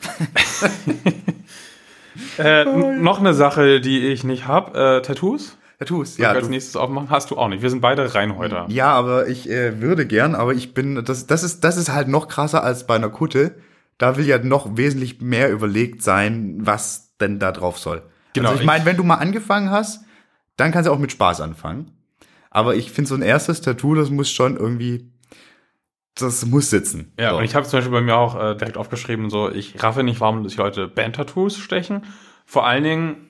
äh, 2.38 2.66
noch 2.66 3.20
eine 3.20 3.34
Sache, 3.34 3.80
die 3.80 4.08
ich 4.08 4.26
nicht 4.26 4.46
habe. 4.46 4.98
Äh, 4.98 5.02
Tattoos. 5.02 5.56
Tattoos, 5.78 6.18
ja. 6.18 6.32
als 6.32 6.50
nächstes 6.50 6.76
aufmachen, 6.76 7.10
hast 7.10 7.32
du 7.32 7.38
auch 7.38 7.48
nicht. 7.48 7.62
Wir 7.62 7.70
sind 7.70 7.80
beide 7.80 8.14
Reinhäuter. 8.14 8.66
Ja, 8.68 8.92
aber 8.92 9.30
ich 9.30 9.50
äh, 9.50 9.80
würde 9.80 10.06
gern, 10.06 10.36
aber 10.36 10.54
ich 10.54 10.74
bin, 10.74 11.06
das, 11.06 11.28
das 11.28 11.44
ist, 11.44 11.64
das 11.64 11.78
ist 11.78 11.94
halt 11.94 12.10
noch 12.10 12.28
krasser 12.28 12.62
als 12.62 12.86
bei 12.86 12.96
einer 12.96 13.08
Kutte 13.08 13.56
da 14.00 14.18
will 14.18 14.26
ja 14.26 14.40
noch 14.40 14.78
wesentlich 14.78 15.22
mehr 15.22 15.52
überlegt 15.52 16.02
sein, 16.02 16.58
was 16.62 17.16
denn 17.18 17.38
da 17.38 17.52
drauf 17.52 17.78
soll. 17.78 18.02
Genau. 18.34 18.50
Also 18.50 18.62
ich 18.62 18.66
meine, 18.66 18.86
wenn 18.86 18.98
du 18.98 19.04
mal 19.04 19.16
angefangen 19.16 19.70
hast, 19.70 20.04
dann 20.58 20.72
kannst 20.72 20.88
du 20.88 20.94
auch 20.94 20.98
mit 20.98 21.12
Spaß 21.12 21.42
anfangen. 21.42 21.92
Aber 22.50 22.76
ich 22.76 22.92
finde 22.92 23.10
so 23.10 23.16
ein 23.16 23.22
erstes 23.22 23.62
Tattoo, 23.62 23.94
das 23.94 24.10
muss 24.10 24.32
schon 24.32 24.58
irgendwie, 24.58 25.12
das 26.16 26.46
muss 26.46 26.70
sitzen. 26.70 27.14
Ja, 27.20 27.32
so. 27.32 27.38
und 27.38 27.44
ich 27.44 27.54
habe 27.56 27.68
zum 27.68 27.78
Beispiel 27.78 27.92
bei 27.92 28.02
mir 28.02 28.16
auch 28.16 28.36
äh, 28.36 28.56
direkt 28.56 28.78
aufgeschrieben, 28.78 29.30
so 29.30 29.52
ich 29.52 29.82
raffe 29.84 30.04
nicht, 30.04 30.20
warum 30.22 30.48
sich 30.48 30.58
Leute 30.58 30.88
Band-Tattoos 30.88 31.58
stechen. 31.58 32.04
Vor 32.46 32.66
allen 32.66 32.84
Dingen, 32.84 33.30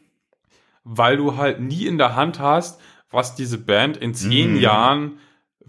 weil 0.83 1.17
du 1.17 1.35
halt 1.35 1.59
nie 1.59 1.87
in 1.87 1.97
der 1.97 2.15
Hand 2.15 2.39
hast, 2.39 2.79
was 3.09 3.35
diese 3.35 3.57
Band 3.57 3.97
in 3.97 4.13
zehn 4.13 4.53
mm. 4.53 4.59
Jahren 4.59 5.19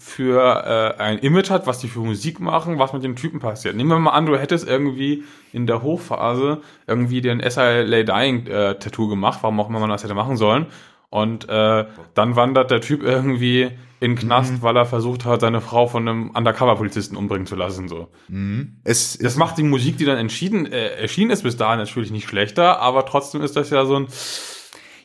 für 0.01 0.97
äh, 0.97 1.03
ein 1.03 1.19
Image 1.19 1.51
hat, 1.51 1.67
was 1.67 1.79
die 1.79 1.89
für 1.89 2.01
Musik 2.01 2.41
machen, 2.41 2.79
was 2.79 2.95
mit 2.95 3.05
den 3.05 3.17
Typen 3.17 3.39
passiert. 3.39 3.77
Nehmen 3.77 3.91
wir 3.91 3.99
mal 3.99 4.13
an, 4.13 4.25
du 4.25 4.35
hättest 4.39 4.67
irgendwie 4.67 5.25
in 5.53 5.67
der 5.67 5.83
Hochphase 5.83 6.63
irgendwie 6.87 7.21
den 7.21 7.43
SLA 7.49 8.03
Dying 8.03 8.47
äh, 8.47 8.79
Tattoo 8.79 9.09
gemacht, 9.09 9.41
warum 9.43 9.61
auch 9.61 9.69
immer 9.69 9.79
man 9.79 9.91
das 9.91 10.03
hätte 10.03 10.15
machen 10.15 10.39
sollen. 10.39 10.67
Und 11.11 11.49
äh, 11.51 11.85
dann 12.15 12.37
wandert 12.37 12.71
der 12.71 12.81
Typ 12.81 13.03
irgendwie 13.03 13.65
in 14.01 14.13
den 14.13 14.17
Knast, 14.17 14.53
mhm. 14.53 14.63
weil 14.63 14.75
er 14.75 14.87
versucht 14.87 15.27
hat, 15.27 15.43
seine 15.43 15.61
Frau 15.61 15.87
von 15.87 16.09
einem 16.09 16.31
Undercover-Polizisten 16.31 17.15
umbringen 17.15 17.47
zu 17.47 17.55
lassen. 17.55 17.87
So. 17.87 18.09
Mhm. 18.29 18.81
Es, 18.85 19.19
das 19.19 19.37
macht 19.37 19.59
die 19.59 19.65
Musik, 19.65 19.99
die 19.99 20.07
dann 20.07 20.17
entschieden, 20.17 20.65
äh, 20.65 20.95
erschienen 20.95 21.31
ist 21.31 21.43
bis 21.43 21.59
dahin 21.59 21.79
natürlich 21.79 22.11
nicht 22.11 22.27
schlechter, 22.27 22.81
aber 22.81 23.05
trotzdem 23.05 23.43
ist 23.43 23.55
das 23.57 23.69
ja 23.69 23.85
so 23.85 23.97
ein. 23.97 24.07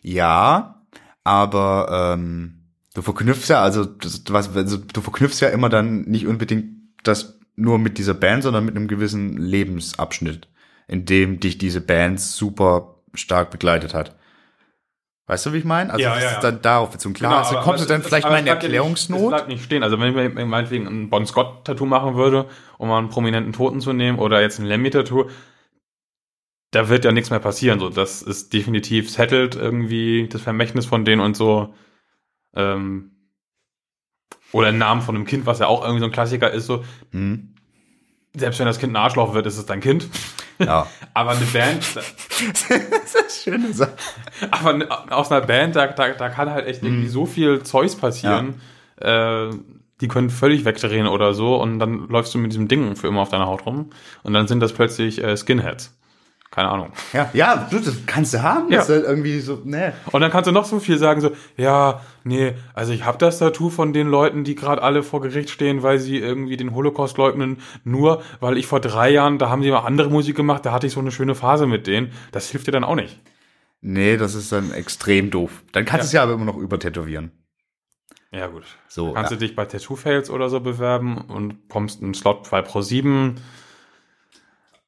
Ja, 0.01 0.85
aber 1.25 2.13
ähm, 2.13 2.54
Du 2.95 3.01
verknüpfst 3.01 3.49
ja, 3.49 3.61
also, 3.61 3.85
was, 4.29 4.55
also 4.55 4.77
du 4.77 5.01
verknüpfst 5.01 5.41
ja 5.41 5.49
immer 5.49 5.69
dann 5.69 6.03
nicht 6.03 6.25
unbedingt 6.25 6.65
das 7.03 7.39
nur 7.55 7.77
mit 7.77 7.97
dieser 7.97 8.13
Band, 8.13 8.43
sondern 8.43 8.65
mit 8.65 8.75
einem 8.75 8.87
gewissen 8.87 9.37
Lebensabschnitt, 9.37 10.47
in 10.87 11.05
dem 11.05 11.39
dich 11.39 11.57
diese 11.57 11.81
Band 11.81 12.19
super 12.19 12.95
stark 13.13 13.51
begleitet 13.51 13.93
hat. 13.93 14.15
Weißt 15.27 15.45
du, 15.45 15.53
wie 15.53 15.57
ich 15.57 15.65
meine? 15.65 15.91
Also 15.91 16.03
ja, 16.03 16.13
das 16.13 16.23
ja, 16.23 16.31
ist 16.31 16.41
dann 16.41 16.61
darauf 16.61 16.91
bezogen. 16.91 17.15
Klar, 17.15 17.31
genau, 17.31 17.57
also 17.57 17.69
kommst 17.69 17.83
du 17.83 17.87
dann 17.87 18.01
es, 18.01 18.07
vielleicht 18.07 18.29
mal 18.29 18.37
in 18.37 18.47
Erklärungsnot? 18.47 19.19
Ja 19.19 19.23
nicht, 19.23 19.29
bleibt 19.29 19.47
nicht 19.49 19.63
stehen. 19.63 19.83
Also 19.83 19.99
wenn 19.99 20.09
ich 20.09 20.33
mir 20.33 20.45
meinetwegen 20.45 20.87
ein 20.87 21.09
Bon 21.09 21.25
Scott-Tattoo 21.25 21.85
machen 21.85 22.15
würde, 22.15 22.47
um 22.77 22.87
mal 22.87 22.99
einen 22.99 23.09
prominenten 23.09 23.51
Toten 23.51 23.81
zu 23.81 23.91
nehmen, 23.91 24.19
oder 24.19 24.41
jetzt 24.41 24.59
ein 24.59 24.65
Lemmy-Tattoo, 24.65 25.29
da 26.71 26.89
wird 26.89 27.03
ja 27.05 27.11
nichts 27.11 27.29
mehr 27.29 27.39
passieren. 27.39 27.79
So, 27.79 27.89
das 27.89 28.21
ist 28.21 28.53
definitiv 28.53 29.09
settled 29.09 29.55
irgendwie, 29.55 30.29
das 30.29 30.41
Vermächtnis 30.41 30.85
von 30.85 31.03
denen 31.03 31.21
und 31.21 31.35
so. 31.35 31.73
Ähm, 32.55 33.11
oder 34.51 34.67
einen 34.69 34.77
Namen 34.77 35.01
von 35.01 35.15
einem 35.15 35.25
Kind, 35.25 35.45
was 35.45 35.59
ja 35.59 35.67
auch 35.67 35.81
irgendwie 35.81 35.99
so 35.99 36.05
ein 36.05 36.11
Klassiker 36.11 36.51
ist, 36.51 36.65
so. 36.65 36.83
Mhm. 37.11 37.55
Selbst 38.37 38.59
wenn 38.59 38.65
das 38.65 38.79
Kind 38.79 38.93
ein 38.93 38.97
Arschloch 38.97 39.33
wird, 39.33 39.45
ist 39.45 39.57
es 39.57 39.65
dein 39.65 39.79
Kind. 39.79 40.07
Ja. 40.59 40.87
aber 41.13 41.31
eine 41.31 41.45
Band. 41.45 41.83
das 41.95 43.15
ist 43.27 43.43
schöne 43.43 43.73
Sache. 43.73 43.95
Aber 44.51 45.05
aus 45.09 45.31
einer 45.31 45.45
Band, 45.45 45.75
da, 45.75 45.87
da, 45.87 46.09
da 46.09 46.29
kann 46.29 46.49
halt 46.51 46.67
echt 46.67 46.83
mhm. 46.83 46.89
irgendwie 46.89 47.07
so 47.07 47.25
viel 47.25 47.63
Zeugs 47.63 47.95
passieren. 47.95 48.55
Ja. 49.01 49.47
Äh, 49.47 49.53
die 50.01 50.07
können 50.07 50.29
völlig 50.29 50.65
wegdrehen 50.65 51.07
oder 51.07 51.33
so 51.33 51.61
und 51.61 51.79
dann 51.79 52.07
läufst 52.09 52.33
du 52.33 52.37
mit 52.37 52.51
diesem 52.51 52.67
Ding 52.67 52.95
für 52.95 53.07
immer 53.07 53.21
auf 53.21 53.29
deiner 53.29 53.47
Haut 53.47 53.65
rum 53.65 53.91
und 54.23 54.33
dann 54.33 54.47
sind 54.47 54.59
das 54.59 54.73
plötzlich 54.73 55.23
äh, 55.23 55.37
Skinheads. 55.37 55.97
Keine 56.51 56.69
Ahnung. 56.69 56.93
Ja, 57.11 57.29
ja, 57.33 57.67
das 57.69 58.05
kannst 58.05 58.33
du 58.33 58.41
haben. 58.41 58.71
Ja. 58.71 58.77
Das 58.77 58.89
ist 58.89 58.95
halt 58.95 59.05
irgendwie 59.05 59.39
so, 59.39 59.61
ne. 59.65 59.93
Und 60.11 60.21
dann 60.21 60.31
kannst 60.31 60.47
du 60.47 60.53
noch 60.53 60.63
so 60.63 60.79
viel 60.79 60.97
sagen, 60.97 61.19
so, 61.19 61.31
ja, 61.57 62.01
nee, 62.23 62.53
also 62.73 62.93
ich 62.93 63.03
habe 63.03 63.17
das 63.17 63.39
Tattoo 63.39 63.69
von 63.69 63.91
den 63.91 64.07
Leuten, 64.07 64.43
die 64.45 64.55
gerade 64.55 64.81
alle 64.81 65.03
vor 65.03 65.21
Gericht 65.21 65.49
stehen, 65.49 65.83
weil 65.83 65.99
sie 65.99 66.17
irgendwie 66.17 66.55
den 66.55 66.73
Holocaust 66.73 67.17
leugnen, 67.17 67.57
nur 67.83 68.23
weil 68.39 68.57
ich 68.57 68.67
vor 68.67 68.79
drei 68.79 69.09
Jahren, 69.09 69.37
da 69.37 69.49
haben 69.49 69.63
sie 69.63 69.71
mal 69.71 69.79
andere 69.79 70.09
Musik 70.09 70.37
gemacht, 70.37 70.65
da 70.65 70.71
hatte 70.71 70.87
ich 70.87 70.93
so 70.93 71.01
eine 71.01 71.11
schöne 71.11 71.35
Phase 71.35 71.67
mit 71.67 71.87
denen. 71.87 72.13
Das 72.31 72.49
hilft 72.49 72.67
dir 72.67 72.71
dann 72.71 72.85
auch 72.85 72.95
nicht. 72.95 73.19
Nee, 73.81 74.17
das 74.17 74.33
ist 74.33 74.51
dann 74.51 74.71
extrem 74.71 75.31
doof. 75.31 75.63
Dann 75.73 75.85
kannst 75.85 76.05
du 76.05 76.07
es 76.07 76.13
ja 76.13 76.23
aber 76.23 76.33
immer 76.33 76.45
noch 76.45 76.57
übertätowieren. 76.57 77.31
Ja, 78.31 78.47
gut. 78.47 78.63
So, 78.87 79.13
kannst 79.13 79.31
ja. 79.31 79.37
du 79.37 79.45
dich 79.45 79.55
bei 79.55 79.65
Tattoo 79.65 79.95
Fails 79.95 80.29
oder 80.29 80.49
so 80.49 80.59
bewerben 80.59 81.17
und 81.17 81.69
kommst 81.69 82.01
einen 82.01 82.13
Slot 82.13 82.49
bei 82.49 82.61
Pro 82.61 82.81
7 82.81 83.35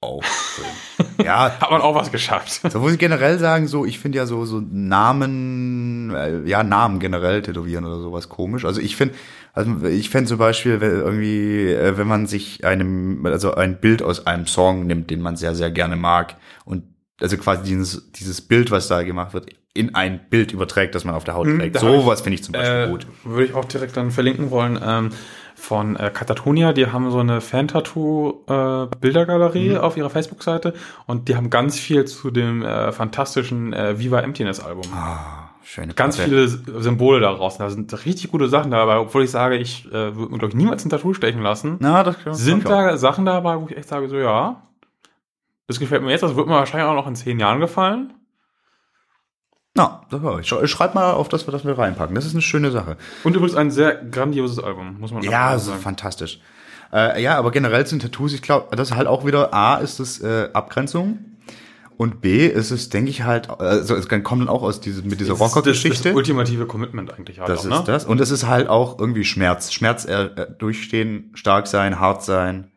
auch 0.07 0.23
schön. 0.23 1.05
ja. 1.25 1.59
Hat 1.59 1.71
man 1.71 1.81
auch 1.81 1.95
was 1.95 2.11
geschafft. 2.11 2.61
So 2.71 2.79
muss 2.79 2.93
ich 2.93 2.99
generell 2.99 3.37
sagen, 3.39 3.67
so, 3.67 3.85
ich 3.85 3.99
finde 3.99 4.17
ja 4.17 4.25
so, 4.25 4.45
so 4.45 4.61
Namen, 4.61 6.13
äh, 6.15 6.41
ja, 6.47 6.63
Namen 6.63 6.99
generell 6.99 7.41
tätowieren 7.41 7.85
oder 7.85 7.99
sowas 7.99 8.29
komisch. 8.29 8.65
Also 8.65 8.81
ich 8.81 8.95
finde, 8.95 9.15
also 9.53 9.85
ich 9.85 10.09
fände 10.09 10.29
zum 10.29 10.37
Beispiel 10.37 10.79
irgendwie, 10.81 11.71
äh, 11.71 11.97
wenn 11.97 12.07
man 12.07 12.27
sich 12.27 12.65
einem, 12.65 13.25
also 13.25 13.53
ein 13.53 13.79
Bild 13.79 14.01
aus 14.01 14.25
einem 14.25 14.47
Song 14.47 14.87
nimmt, 14.87 15.09
den 15.09 15.21
man 15.21 15.35
sehr, 15.35 15.55
sehr 15.55 15.71
gerne 15.71 15.95
mag 15.95 16.37
und 16.65 16.83
also 17.19 17.37
quasi 17.37 17.63
dieses, 17.63 18.11
dieses 18.11 18.41
Bild, 18.41 18.71
was 18.71 18.87
da 18.87 19.03
gemacht 19.03 19.33
wird, 19.33 19.47
in 19.73 19.95
ein 19.95 20.19
Bild 20.29 20.51
überträgt, 20.51 20.95
das 20.95 21.05
man 21.05 21.15
auf 21.15 21.23
der 21.23 21.35
Haut 21.35 21.45
hm, 21.45 21.59
trägt. 21.59 21.79
Sowas 21.79 22.21
finde 22.21 22.35
ich 22.35 22.43
zum 22.43 22.53
Beispiel 22.53 22.85
äh, 22.85 22.89
gut. 22.89 23.07
Würde 23.23 23.45
ich 23.45 23.53
auch 23.53 23.65
direkt 23.65 23.95
dann 23.95 24.11
verlinken 24.11 24.49
wollen. 24.49 24.79
Ähm, 24.83 25.09
von 25.57 25.95
äh, 25.95 26.11
Katatonia, 26.13 26.71
die 26.71 26.85
haben 26.87 27.09
so 27.09 27.17
eine 27.19 27.41
Fan-Tattoo-Bildergalerie 27.41 29.69
äh, 29.69 29.73
mhm. 29.73 29.79
auf 29.79 29.97
ihrer 29.97 30.11
Facebook-Seite 30.11 30.75
und 31.07 31.27
die 31.27 31.35
haben 31.35 31.49
ganz 31.49 31.79
viel 31.79 32.05
zu 32.05 32.29
dem 32.29 32.63
äh, 32.63 32.91
fantastischen 32.91 33.73
äh, 33.73 33.97
Viva 33.99 34.19
Emptiness-Album. 34.19 34.83
Ah, 34.93 35.49
schöne 35.63 35.95
Ganz 35.95 36.19
viele 36.19 36.47
Symbole 36.47 37.19
daraus. 37.19 37.57
Da 37.57 37.71
sind 37.71 37.91
richtig 38.05 38.29
gute 38.31 38.49
Sachen 38.49 38.69
dabei, 38.69 38.99
obwohl 38.99 39.23
ich 39.23 39.31
sage, 39.31 39.57
ich 39.57 39.87
äh, 39.87 40.15
würde 40.15 40.31
mir, 40.31 40.37
glaube 40.37 40.49
ich, 40.49 40.55
niemals 40.55 40.85
ein 40.85 40.91
Tattoo 40.91 41.15
stechen 41.15 41.41
lassen. 41.41 41.77
Na, 41.79 42.03
das 42.03 42.17
Sind 42.33 42.69
da 42.69 42.95
Sachen 42.95 43.25
dabei, 43.25 43.59
wo 43.59 43.65
ich 43.67 43.75
echt 43.75 43.89
sage, 43.89 44.09
so 44.09 44.17
ja, 44.17 44.61
das 45.65 45.79
gefällt 45.79 46.03
mir 46.03 46.11
jetzt, 46.11 46.21
das 46.21 46.35
wird 46.35 46.45
mir 46.47 46.53
wahrscheinlich 46.53 46.87
auch 46.87 46.95
noch 46.95 47.07
in 47.07 47.15
zehn 47.15 47.39
Jahren 47.39 47.59
gefallen. 47.59 48.13
Na, 49.77 50.01
ich 50.41 50.47
schreib 50.71 50.95
mal 50.95 51.13
auf, 51.13 51.29
dass 51.29 51.47
wir 51.47 51.51
das 51.51 51.63
mit 51.63 51.77
reinpacken. 51.77 52.15
Das 52.15 52.25
ist 52.25 52.33
eine 52.33 52.41
schöne 52.41 52.71
Sache. 52.71 52.97
Und 53.23 53.35
übrigens 53.35 53.55
ein 53.55 53.69
sehr 53.69 53.93
grandioses 53.93 54.57
Album, 54.57 54.99
muss 54.99 55.11
man 55.11 55.21
ja, 55.21 55.57
sagen. 55.59 55.77
Ja, 55.77 55.81
fantastisch. 55.81 56.41
Äh, 56.91 57.21
ja, 57.21 57.37
aber 57.37 57.51
generell 57.51 57.85
sind 57.85 58.01
Tattoos, 58.01 58.33
ich 58.33 58.41
glaube, 58.41 58.75
das 58.75 58.89
ist 58.89 58.95
halt 58.95 59.07
auch 59.07 59.23
wieder, 59.23 59.53
A, 59.53 59.75
ist 59.77 59.99
es 59.99 60.19
äh, 60.19 60.49
Abgrenzung. 60.51 61.19
Und 61.95 62.21
B, 62.21 62.47
ist 62.47 62.71
es, 62.71 62.89
denke 62.89 63.11
ich 63.11 63.23
halt, 63.23 63.49
also 63.49 63.95
es 63.95 64.07
kommt 64.07 64.41
dann 64.41 64.49
auch 64.49 64.63
aus 64.63 64.81
diesem, 64.81 65.07
mit 65.07 65.19
dieser 65.19 65.33
Rocker-Geschichte. 65.33 65.95
Das, 65.95 66.03
das 66.03 66.15
ultimative 66.15 66.65
Commitment 66.65 67.13
eigentlich 67.13 67.39
halt 67.39 67.49
Das 67.49 67.59
auch, 67.59 67.63
ist 67.65 67.69
ne? 67.69 67.83
das. 67.85 68.05
Und 68.05 68.19
es 68.19 68.31
ist 68.31 68.47
halt 68.47 68.69
auch 68.69 68.99
irgendwie 68.99 69.25
Schmerz. 69.25 69.71
Schmerz 69.71 70.05
äh, 70.05 70.47
durchstehen, 70.57 71.31
stark 71.35 71.67
sein, 71.67 71.99
hart 71.99 72.23
sein 72.23 72.71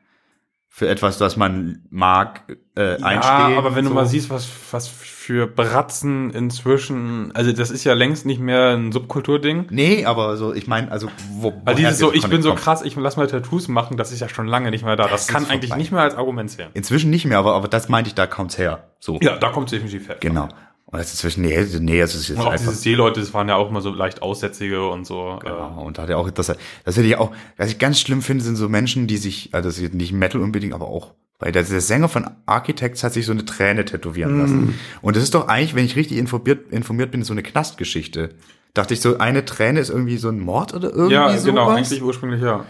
für 0.69 0.89
etwas, 0.89 1.19
das 1.19 1.37
man 1.37 1.83
mag, 1.91 2.57
äh, 2.77 2.99
ja, 2.99 3.07
einstehen. 3.07 3.59
aber 3.59 3.75
wenn 3.75 3.85
so. 3.85 3.91
du 3.91 3.95
mal 3.95 4.07
siehst, 4.07 4.31
was, 4.31 4.49
was 4.71 4.89
für 5.31 5.47
Bratzen 5.47 6.31
inzwischen, 6.31 7.31
also 7.37 7.53
das 7.53 7.71
ist 7.71 7.85
ja 7.85 7.95
längst 7.95 8.27
nicht 8.27 8.41
mehr 8.41 8.71
ein 8.71 8.91
Subkulturding. 8.91 9.69
Nee, 9.71 10.05
aber 10.05 10.37
so, 10.37 10.53
ich 10.53 10.67
meine, 10.67 10.91
also 10.91 11.09
wo, 11.35 11.53
also 11.65 11.79
dieses 11.79 12.01
so, 12.01 12.13
ich 12.13 12.27
bin 12.27 12.43
so 12.43 12.53
krass, 12.53 12.83
ich 12.83 12.97
lass 12.97 13.17
mal 13.17 13.29
Tattoos 13.29 13.69
machen, 13.69 13.97
das 13.97 14.11
ist 14.11 14.19
ja 14.19 14.29
schon 14.29 14.49
lange 14.49 14.73
nicht 14.73 14.85
mehr 14.85 14.97
da. 14.97 15.05
Das, 15.05 15.27
das 15.27 15.29
kann 15.29 15.47
eigentlich 15.49 15.73
nicht 15.77 15.93
mehr 15.93 16.03
als 16.03 16.17
Argument 16.17 16.51
zählen. 16.51 16.71
Inzwischen 16.75 17.11
nicht 17.11 17.27
mehr, 17.27 17.39
aber, 17.39 17.55
aber 17.55 17.69
das 17.69 17.89
meinte 17.89 18.09
ich, 18.09 18.17
da 18.17 18.27
kommt's 18.27 18.59
her. 18.59 18.89
So. 18.99 19.21
Ja, 19.23 19.37
da 19.37 19.51
kommt's 19.51 19.71
definitiv 19.71 20.09
her. 20.09 20.17
Genau. 20.19 20.49
Und 20.87 20.99
das 20.99 21.13
ist 21.13 21.21
zwischen, 21.21 21.43
nee, 21.43 21.65
nee, 21.79 22.01
das 22.01 22.17
ist 22.17 22.27
jetzt 22.27 22.41
und 22.41 22.49
auch 22.49 22.57
diese 22.57 22.73
Seeleute, 22.73 23.21
das 23.21 23.33
waren 23.33 23.49
ja 23.49 23.55
auch 23.55 23.69
immer 23.69 23.83
so 23.83 23.91
leicht 23.91 24.23
Aussätzige 24.23 24.89
und 24.89 25.07
so. 25.07 25.39
Genau, 25.41 25.85
und 25.85 25.97
da 25.97 26.03
hat 26.03 26.11
er 26.11 26.19
auch, 26.19 26.29
das, 26.29 26.49
das 26.49 26.97
hätte 26.97 27.07
ich 27.07 27.17
auch, 27.17 27.31
was 27.57 27.71
ich 27.71 27.79
ganz 27.79 28.01
schlimm 28.01 28.21
finde, 28.21 28.43
sind 28.43 28.57
so 28.57 28.69
Menschen, 28.69 29.07
die 29.07 29.17
sich, 29.17 29.51
also 29.53 29.69
das 29.69 29.79
ist 29.79 29.95
nicht 29.95 30.13
Metal 30.13 30.41
unbedingt, 30.41 30.75
aber 30.75 30.89
auch, 30.89 31.15
weil 31.41 31.51
der, 31.53 31.65
der 31.65 31.81
Sänger 31.81 32.09
von 32.09 32.31
Architects 32.47 33.03
hat 33.03 33.13
sich 33.15 33.27
so 33.27 33.33
eine 33.33 33.45
Träne 33.45 33.85
tätowieren 33.85 34.39
lassen. 34.39 34.61
Mm. 34.67 34.75
Und 35.03 35.17
das 35.17 35.23
ist 35.25 35.35
doch 35.35 35.49
eigentlich, 35.49 35.75
wenn 35.75 35.85
ich 35.85 35.97
richtig 35.97 36.19
informiert, 36.19 36.71
informiert 36.73 37.11
bin, 37.11 37.23
so 37.25 37.33
eine 37.33 37.43
Knastgeschichte. 37.43 38.31
Dachte 38.75 38.95
ich 38.95 39.01
so, 39.01 39.19
eine 39.19 39.45
Träne 39.45 39.81
ist 39.81 39.91
irgendwie 39.91 40.17
so 40.19 40.29
ein 40.29 40.39
Mord 40.39 40.75
oder 40.75 40.91
irgendwie 40.91 41.15
Ja, 41.15 41.29
sowas. 41.31 41.45
genau, 41.45 41.69
eigentlich 41.71 42.03
ursprünglich 42.03 42.41
ja. 42.43 42.65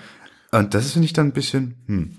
Und 0.53 0.73
das 0.75 0.93
finde 0.93 1.05
ich 1.07 1.13
dann 1.13 1.27
ein 1.29 1.33
bisschen, 1.33 1.75
hm. 1.87 2.11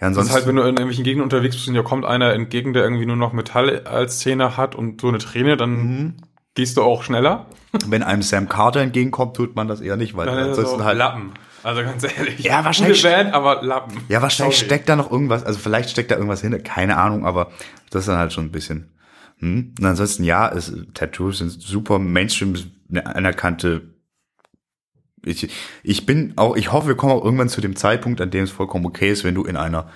Ja, 0.00 0.08
Das 0.08 0.16
ist 0.16 0.18
ansonsten, 0.18 0.34
halt, 0.34 0.46
wenn 0.48 0.56
du 0.56 0.62
in 0.62 0.68
irgendwelchen 0.68 1.04
Gegenden 1.04 1.22
unterwegs 1.24 1.54
bist 1.56 1.68
und 1.68 1.74
dir 1.74 1.84
kommt 1.84 2.04
einer 2.04 2.32
entgegen, 2.32 2.72
der 2.72 2.82
irgendwie 2.82 3.06
nur 3.06 3.16
noch 3.16 3.32
Metall 3.32 3.82
als 3.86 4.18
Zähne 4.18 4.56
hat 4.56 4.74
und 4.74 5.00
so 5.00 5.08
eine 5.08 5.18
Träne, 5.18 5.56
dann 5.56 5.70
Mhm. 5.70 6.14
gehst 6.54 6.76
du 6.76 6.82
auch 6.82 7.02
schneller. 7.04 7.46
wenn 7.86 8.02
einem 8.02 8.20
Sam 8.22 8.48
Carter 8.48 8.80
entgegenkommt, 8.80 9.34
tut 9.36 9.56
man 9.56 9.66
das 9.68 9.80
eher 9.80 9.96
nicht, 9.96 10.14
weil 10.16 10.26
Dann 10.26 10.38
ansonsten 10.38 10.78
so 10.80 10.84
halt, 10.84 10.98
Lappen. 10.98 11.30
Also 11.62 11.82
ganz 11.82 12.02
ehrlich. 12.04 12.40
Ja, 12.40 12.64
wahrscheinlich- 12.64 13.02
Gute 13.02 13.14
Band, 13.14 13.34
aber 13.34 13.62
Lappen. 13.62 14.00
ja, 14.08 14.20
wahrscheinlich 14.22 14.56
Sorry. 14.56 14.66
steckt 14.66 14.88
da 14.88 14.96
noch 14.96 15.10
irgendwas, 15.10 15.44
also 15.44 15.58
vielleicht 15.58 15.90
steckt 15.90 16.10
da 16.10 16.16
irgendwas 16.16 16.40
hinter, 16.40 16.58
keine 16.58 16.96
Ahnung, 16.96 17.24
aber 17.26 17.50
das 17.90 18.00
ist 18.02 18.08
dann 18.08 18.18
halt 18.18 18.32
schon 18.32 18.46
ein 18.46 18.52
bisschen, 18.52 18.90
hm. 19.38 19.74
Und 19.78 19.84
ansonsten, 19.84 20.24
ja, 20.24 20.48
es, 20.50 20.72
Tattoos 20.94 21.38
sind 21.38 21.50
super 21.50 21.98
Mainstream, 21.98 22.54
eine 22.90 23.06
anerkannte, 23.06 23.82
ich, 25.24 25.48
ich 25.84 26.04
bin 26.06 26.32
auch, 26.36 26.56
ich 26.56 26.72
hoffe, 26.72 26.88
wir 26.88 26.96
kommen 26.96 27.12
auch 27.12 27.24
irgendwann 27.24 27.48
zu 27.48 27.60
dem 27.60 27.76
Zeitpunkt, 27.76 28.20
an 28.20 28.30
dem 28.30 28.42
es 28.44 28.50
vollkommen 28.50 28.86
okay 28.86 29.10
ist, 29.10 29.22
wenn 29.22 29.34
du 29.36 29.44
in 29.44 29.56
einer 29.56 29.88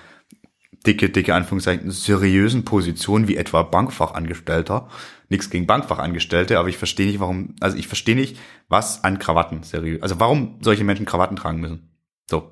dicke, 0.85 1.09
dicke 1.09 1.33
Anführungszeichen, 1.33 1.91
seriösen 1.91 2.65
Position 2.65 3.27
wie 3.27 3.37
etwa 3.37 3.63
Bankfachangestellter. 3.63 4.87
Nichts 5.29 5.49
gegen 5.49 5.67
Bankfachangestellte, 5.67 6.57
aber 6.57 6.69
ich 6.69 6.77
verstehe 6.77 7.07
nicht, 7.07 7.19
warum, 7.19 7.55
also 7.59 7.75
ich 7.77 7.87
verstehe 7.87 8.15
nicht, 8.15 8.37
was 8.69 9.03
an 9.03 9.19
Krawatten 9.19 9.63
seriös, 9.63 10.01
also 10.01 10.19
warum 10.19 10.57
solche 10.61 10.85
Menschen 10.85 11.05
Krawatten 11.05 11.35
tragen 11.35 11.59
müssen. 11.59 11.89
So. 12.29 12.51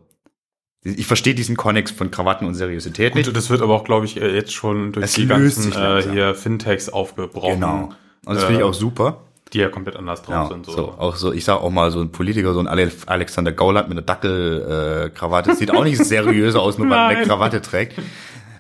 Ich 0.84 1.08
verstehe 1.08 1.34
diesen 1.34 1.56
Konnex 1.58 1.92
von 1.92 2.12
Krawatten 2.12 2.46
und 2.46 2.54
Seriosität 2.54 3.16
nicht. 3.16 3.26
Gut, 3.26 3.36
das 3.36 3.50
wird 3.50 3.62
aber 3.62 3.74
auch, 3.74 3.86
glaube 3.86 4.06
ich, 4.06 4.22
äh, 4.22 4.36
jetzt 4.36 4.54
schon 4.54 4.92
durch 4.92 5.06
Es 5.06 5.14
die 5.14 5.26
ganzen 5.26 5.72
äh, 5.72 6.04
hier 6.04 6.36
Fintechs 6.36 6.90
aufgebrochen. 6.90 7.56
Genau. 7.62 7.90
Und 8.26 8.36
das 8.36 8.44
finde 8.44 8.60
ich 8.60 8.66
Äh, 8.66 8.70
auch 8.70 8.74
super. 8.74 9.25
Die 9.56 9.60
ja 9.62 9.70
komplett 9.70 9.96
anders 9.96 10.22
drauf 10.22 10.36
Ja, 10.36 10.48
sind. 10.48 10.66
so. 10.66 10.72
So. 10.74 10.88
auch 10.98 11.16
so, 11.16 11.32
ich 11.34 11.44
sag 11.46 11.56
auch 11.62 11.72
mal, 11.72 11.90
so 11.92 12.02
ein 12.02 12.12
Politiker, 12.12 12.54
so 12.54 12.60
ein 12.60 12.68
Ale 12.68 12.92
Alexander 13.08 13.52
Gauland 13.52 13.90
mit 13.90 13.98
einer 13.98 14.06
Dackelkrawatte, 14.06 15.52
äh, 15.52 15.56
sieht 15.56 15.72
auch 15.72 15.84
nicht 15.84 15.98
seriös 16.06 16.56
aus, 16.56 16.78
nur 16.78 16.90
weil 16.90 16.98
er 16.98 17.08
eine. 17.20 17.26
Krawatte 17.26 17.62
trägt. 17.62 17.94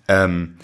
Ähm, 0.07 0.57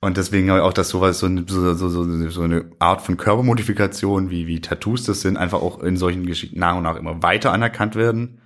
und 0.00 0.16
deswegen 0.18 0.50
habe 0.50 0.60
ich 0.60 0.64
auch, 0.64 0.72
dass 0.72 0.88
sowas, 0.90 1.18
so, 1.18 1.26
eine- 1.26 1.44
so, 1.48 1.74
so, 1.74 1.88
so, 1.88 2.28
so 2.30 2.42
eine 2.42 2.66
Art 2.78 3.00
von 3.02 3.16
Körpermodifikation, 3.16 4.30
wie, 4.30 4.46
wie 4.46 4.60
Tattoos 4.60 5.04
das 5.04 5.20
sind, 5.22 5.36
einfach 5.36 5.62
auch 5.62 5.82
in 5.82 5.96
solchen 5.96 6.26
Geschichten 6.26 6.58
nach 6.58 6.76
und 6.76 6.82
nach 6.82 6.96
immer 6.96 7.22
weiter 7.22 7.52
anerkannt 7.52 7.94
werden. 7.96 8.40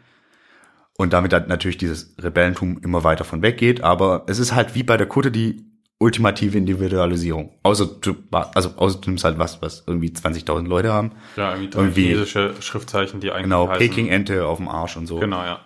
Und 0.97 1.13
damit 1.13 1.33
dann 1.33 1.47
natürlich 1.49 1.79
dieses 1.79 2.15
Rebellentum 2.21 2.79
immer 2.83 3.05
weiter 3.05 3.25
von 3.25 3.41
weggeht. 3.43 3.83
Aber 3.85 4.25
es 4.27 4.39
ist 4.41 4.55
halt 4.55 4.75
wie 4.75 4.83
bei 4.83 4.97
der 4.97 5.07
Kutte 5.07 5.31
die 5.31 5.65
ultimative 5.99 6.57
Individualisierung. 6.57 7.53
Außer 7.63 7.87
du, 7.87 8.15
also 8.31 8.71
außer 8.77 9.01
du 9.01 9.11
nimmst 9.11 9.25
halt 9.25 9.39
was, 9.39 9.61
was 9.63 9.83
irgendwie 9.87 10.11
20.000 10.11 10.67
Leute 10.69 10.93
haben. 10.93 11.13
Ja, 11.37 11.55
irgendwie 11.55 11.77
Irgendwie- 11.77 12.03
chinesische 12.09 12.55
Schriftzeichen, 12.61 13.21
die 13.21 13.31
eigentlich 13.33 13.45
Genau, 13.45 13.69
heißen. 13.69 13.79
Peking-Ente 13.79 14.47
auf 14.47 14.59
dem 14.59 14.69
Arsch 14.69 14.97
und 14.97 15.07
so. 15.07 15.19
Genau, 15.19 15.43
ja. 15.43 15.61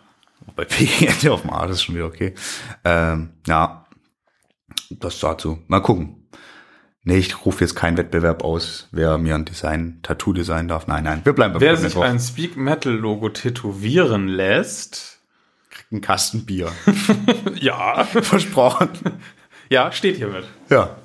Bei 0.57 0.64
Peking-Ente 0.66 1.33
auf 1.33 1.43
dem 1.43 1.51
Arsch 1.51 1.72
ist 1.72 1.83
schon 1.83 1.95
wieder 1.95 2.07
okay. 2.07 2.35
Ähm, 2.85 3.30
ja, 3.47 3.87
das 4.91 5.20
dazu. 5.20 5.59
Mal 5.68 5.80
gucken. 5.80 6.16
Nee, 7.05 7.16
ich 7.18 7.45
rufe 7.45 7.62
jetzt 7.64 7.74
keinen 7.74 7.97
Wettbewerb 7.97 8.45
aus, 8.45 8.89
wer 8.93 9.18
mir 9.18 9.35
ein 9.35 9.45
Design, 9.45 9.99
Tattoo 10.03 10.33
designen 10.33 10.68
darf. 10.68 10.87
Nein, 10.87 11.03
nein, 11.03 11.20
wir 11.24 11.33
bleiben 11.33 11.55
bei 11.55 11.61
Wer 11.61 11.76
sich 11.76 11.97
ein 11.97 12.20
Speak 12.20 12.57
Metal 12.57 12.93
Logo 12.93 13.28
tätowieren 13.28 14.28
lässt, 14.28 15.20
ein 15.91 16.01
Kasten 16.01 16.47
Bier. 16.47 16.70
ja, 17.61 18.05
Versprochen. 18.05 18.89
Ja, 19.72 19.90
steht 19.90 20.16
hier 20.16 20.28
mit. 20.28 20.44
Ja. 20.68 20.96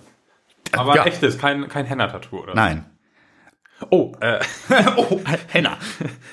Aber 0.74 0.96
ja. 0.96 1.04
ein 1.04 1.08
echtes, 1.08 1.38
kein, 1.38 1.70
kein 1.70 1.86
Henna-Tattoo, 1.86 2.44
oder? 2.44 2.54
Nein. 2.54 2.86
Oh, 3.90 4.12
äh, 4.20 4.40
oh, 4.98 5.22
Henna. 5.48 5.78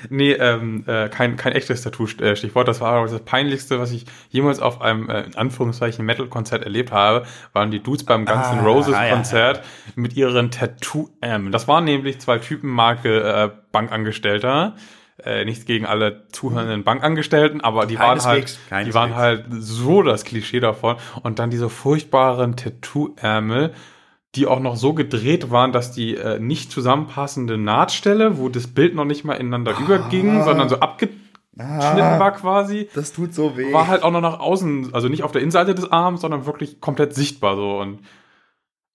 nee, 0.08 0.32
ähm, 0.32 0.82
äh, 0.86 1.08
kein, 1.10 1.36
kein 1.36 1.52
echtes 1.52 1.82
Tattoo-Stichwort. 1.82 2.66
Das 2.66 2.80
war 2.80 3.06
das 3.06 3.20
Peinlichste, 3.20 3.78
was 3.78 3.92
ich 3.92 4.06
jemals 4.30 4.60
auf 4.60 4.80
einem, 4.80 5.08
äh, 5.10 5.24
in 5.24 5.36
Anführungszeichen, 5.36 6.04
Metal-Konzert 6.04 6.64
erlebt 6.64 6.90
habe, 6.90 7.26
waren 7.52 7.70
die 7.70 7.82
Dudes 7.82 8.04
beim 8.04 8.24
Guns 8.24 8.48
N' 8.48 8.58
Ah, 8.58 8.62
Roses-Konzert 8.62 9.62
mit 9.94 10.16
ihren 10.16 10.50
Tattoo-Ärmeln. 10.50 11.52
Das 11.52 11.68
waren 11.68 11.84
nämlich 11.84 12.18
zwei 12.18 12.38
Typen, 12.38 12.70
Marke 12.70 13.20
äh, 13.22 13.50
Bankangestellter. 13.70 14.74
Äh, 15.22 15.44
nichts 15.44 15.64
gegen 15.64 15.86
alle 15.86 16.26
zuhörenden 16.32 16.82
Bankangestellten, 16.82 17.60
aber 17.60 17.86
die 17.86 17.98
waren 18.00 18.20
halt, 18.24 18.58
die 18.84 18.94
waren 18.94 19.14
halt 19.14 19.44
so 19.50 20.02
das 20.02 20.24
Klischee 20.24 20.58
davon. 20.58 20.96
Und 21.22 21.38
dann 21.38 21.50
diese 21.50 21.68
furchtbaren 21.68 22.56
Tattoo-Ärmel, 22.56 23.72
die 24.34 24.46
auch 24.48 24.58
noch 24.58 24.74
so 24.74 24.92
gedreht 24.92 25.52
waren, 25.52 25.70
dass 25.70 25.92
die 25.92 26.16
äh, 26.16 26.40
nicht 26.40 26.72
zusammenpassende 26.72 27.56
Nahtstelle, 27.58 28.38
wo 28.38 28.48
das 28.48 28.66
Bild 28.66 28.96
noch 28.96 29.04
nicht 29.04 29.24
mal 29.24 29.34
ineinander 29.34 29.78
überging, 29.78 30.42
sondern 30.42 30.68
so 30.68 30.80
abgeschnitten 30.80 31.20
war 31.56 32.32
quasi, 32.32 32.88
Das 32.94 33.12
tut 33.12 33.32
so 33.32 33.56
weh. 33.56 33.72
war 33.72 33.86
halt 33.86 34.02
auch 34.02 34.10
noch 34.10 34.20
nach 34.20 34.40
außen, 34.40 34.92
also 34.94 35.08
nicht 35.08 35.22
auf 35.22 35.30
der 35.30 35.42
Innenseite 35.42 35.76
des 35.76 35.92
Arms, 35.92 36.22
sondern 36.22 36.46
wirklich 36.46 36.80
komplett 36.80 37.14
sichtbar 37.14 37.54
so. 37.54 37.78
Und 37.78 38.00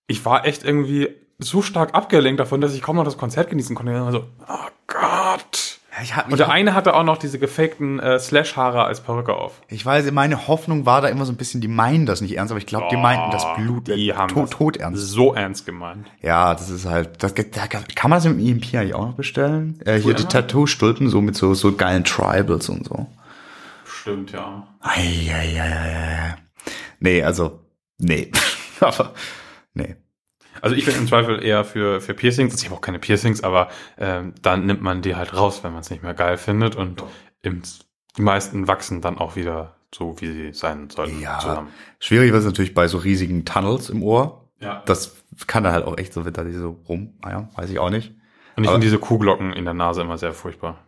ich 0.08 0.26
war 0.26 0.46
echt 0.46 0.66
irgendwie 0.66 1.08
so 1.38 1.62
stark 1.62 1.96
abgelenkt 1.96 2.42
davon, 2.42 2.60
dass 2.60 2.74
ich 2.74 2.82
kaum 2.82 2.98
noch 2.98 3.06
das 3.06 3.18
Konzert 3.18 3.50
genießen 3.50 3.74
konnte. 3.74 3.94
Ich 3.94 3.98
war 3.98 4.12
so, 4.12 4.26
oh 4.50 4.68
Gott. 4.88 5.00
Ja, 5.12 5.18
ich, 5.30 5.70
hab 5.70 5.78
mich 5.80 5.89
Und 6.30 6.40
der 6.40 6.50
eine 6.50 6.74
hatte 6.74 6.94
auch 6.94 7.04
noch 7.04 7.18
diese 7.18 7.40
gefakten 7.40 8.00
äh, 8.00 8.20
Slash-Haare 8.20 8.84
als 8.84 9.02
Perücke 9.02 9.34
auf. 9.34 9.62
ich 9.68 9.86
weiß, 9.86 10.10
meine 10.12 10.48
Hoffnung 10.48 10.86
war 10.86 11.02
da 11.02 11.08
immer 11.08 11.26
so 11.26 11.32
ein 11.32 11.38
bisschen, 11.38 11.62
die 11.62 11.68
meinen 11.68 12.06
das 12.06 12.22
nicht 12.22 12.38
ernst, 12.38 12.52
aber 12.52 12.60
ich 12.60 12.66
glaube, 12.66 12.88
die 12.92 12.96
Oh, 12.96 13.00
meinten 13.00 13.32
das 13.32 13.46
Blut 13.56 13.88
die 13.88 14.10
äh, 14.10 14.14
haben 14.14 14.30
tot, 14.30 14.52
tot 14.52 14.78
ernst. 14.78 15.02
So 15.10 15.34
ernst 15.34 15.66
gemeint. 15.66 16.08
Ja, 16.22 16.54
das 16.54 16.70
ist 16.70 16.86
halt, 16.86 17.24
das, 17.24 17.34
da, 17.34 17.68
kann 17.68 18.10
man 18.10 18.18
das 18.18 18.26
im 18.26 18.40
EMP 18.40 18.74
eigentlich 18.74 18.94
auch 18.94 19.08
noch 19.08 19.16
bestellen? 19.16 19.80
Äh, 19.86 20.00
hier 20.00 20.14
die. 20.14 20.24
Tattoo-Stulpen, 20.24 21.10
so 21.10 21.22
mit 21.22 21.36
so, 21.36 21.54
so 21.54 21.74
geilen 21.74 22.04
Tribals 22.04 22.70
und 22.70 22.86
so. 22.86 23.08
Stimmt, 23.86 24.32
ja. 24.32 24.68
Eieieiei. 24.82 26.36
Nee, 27.00 27.24
also, 27.24 27.60
nee. 27.98 28.32
aber, 28.80 29.14
nee. 29.14 29.39
Also 30.62 30.76
ich 30.76 30.86
bin 30.86 30.96
im 30.96 31.08
Zweifel 31.08 31.44
eher 31.44 31.64
für, 31.64 32.02
für 32.02 32.14
Piercings. 32.14 32.56
Ich 32.62 32.66
habe 32.66 32.76
auch 32.76 32.82
keine 32.82 33.00
Piercings, 33.00 33.44
aber 33.44 33.70
ähm, 33.98 34.34
dann 34.42 34.66
nimmt 34.66 34.82
man 34.82 35.02
die 35.02 35.16
halt 35.16 35.36
raus, 35.36 35.64
wenn 35.64 35.72
man 35.72 35.82
es 35.82 35.90
nicht 35.90 36.04
mehr 36.04 36.14
geil 36.14 36.38
findet. 36.38 36.76
Und 36.76 37.04
im, 37.42 37.62
die 38.18 38.22
meisten 38.22 38.68
wachsen 38.68 39.02
dann 39.02 39.18
auch 39.18 39.36
wieder 39.36 39.76
so, 39.94 40.20
wie 40.22 40.28
sie 40.32 40.54
sein 40.54 40.90
sollten. 40.90 41.20
Ja, 41.20 41.40
zusammen. 41.40 41.70
schwierig 42.00 42.32
wird 42.32 42.42
es 42.42 42.46
natürlich 42.46 42.74
bei 42.74 42.88
so 42.88 42.98
riesigen 43.00 43.46
Tunnels 43.46 43.90
im 43.90 44.04
Ohr. 44.04 44.50
ja. 44.60 44.84
Das 44.86 45.24
kann 45.48 45.64
dann 45.64 45.74
halt 45.74 45.86
auch 45.86 45.98
echt 45.98 46.14
so, 46.14 46.26
wird 46.26 46.38
da 46.38 46.44
die 46.44 46.52
so 46.54 46.80
rum, 46.88 47.14
naja, 47.24 47.50
weiß 47.56 47.70
ich 47.70 47.80
auch 47.80 47.90
nicht. 47.90 48.14
Und 48.56 48.66
ich 48.66 48.70
finde 48.70 48.86
diese 48.86 49.00
Kuhglocken 49.00 49.54
in 49.54 49.64
der 49.64 49.74
Nase 49.74 50.02
immer 50.02 50.18
sehr 50.18 50.34
furchtbar. 50.34 50.80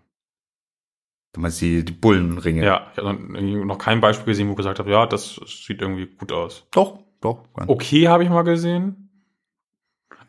Du 1.34 1.39
meinst 1.39 1.61
die, 1.61 1.86
die 1.86 1.93
Bullenringe. 1.93 2.65
Ja, 2.65 2.88
ich 2.91 2.97
habe 3.01 3.13
noch- 3.13 3.65
noch 3.65 3.78
kein 3.78 4.01
Beispiel 4.01 4.26
gesehen, 4.26 4.47
wo 4.49 4.51
ich 4.51 4.57
gesagt 4.57 4.80
habe, 4.80 4.91
ja, 4.91 5.05
das 5.05 5.39
sieht 5.45 5.82
irgendwie 5.82 6.05
gut 6.07 6.34
aus. 6.34 6.67
Doch, 6.72 6.99
doch. 7.22 7.45
Okay, 7.67 8.09
habe 8.09 8.24
ich 8.26 8.30
mal 8.30 8.41
gesehen. 8.43 9.00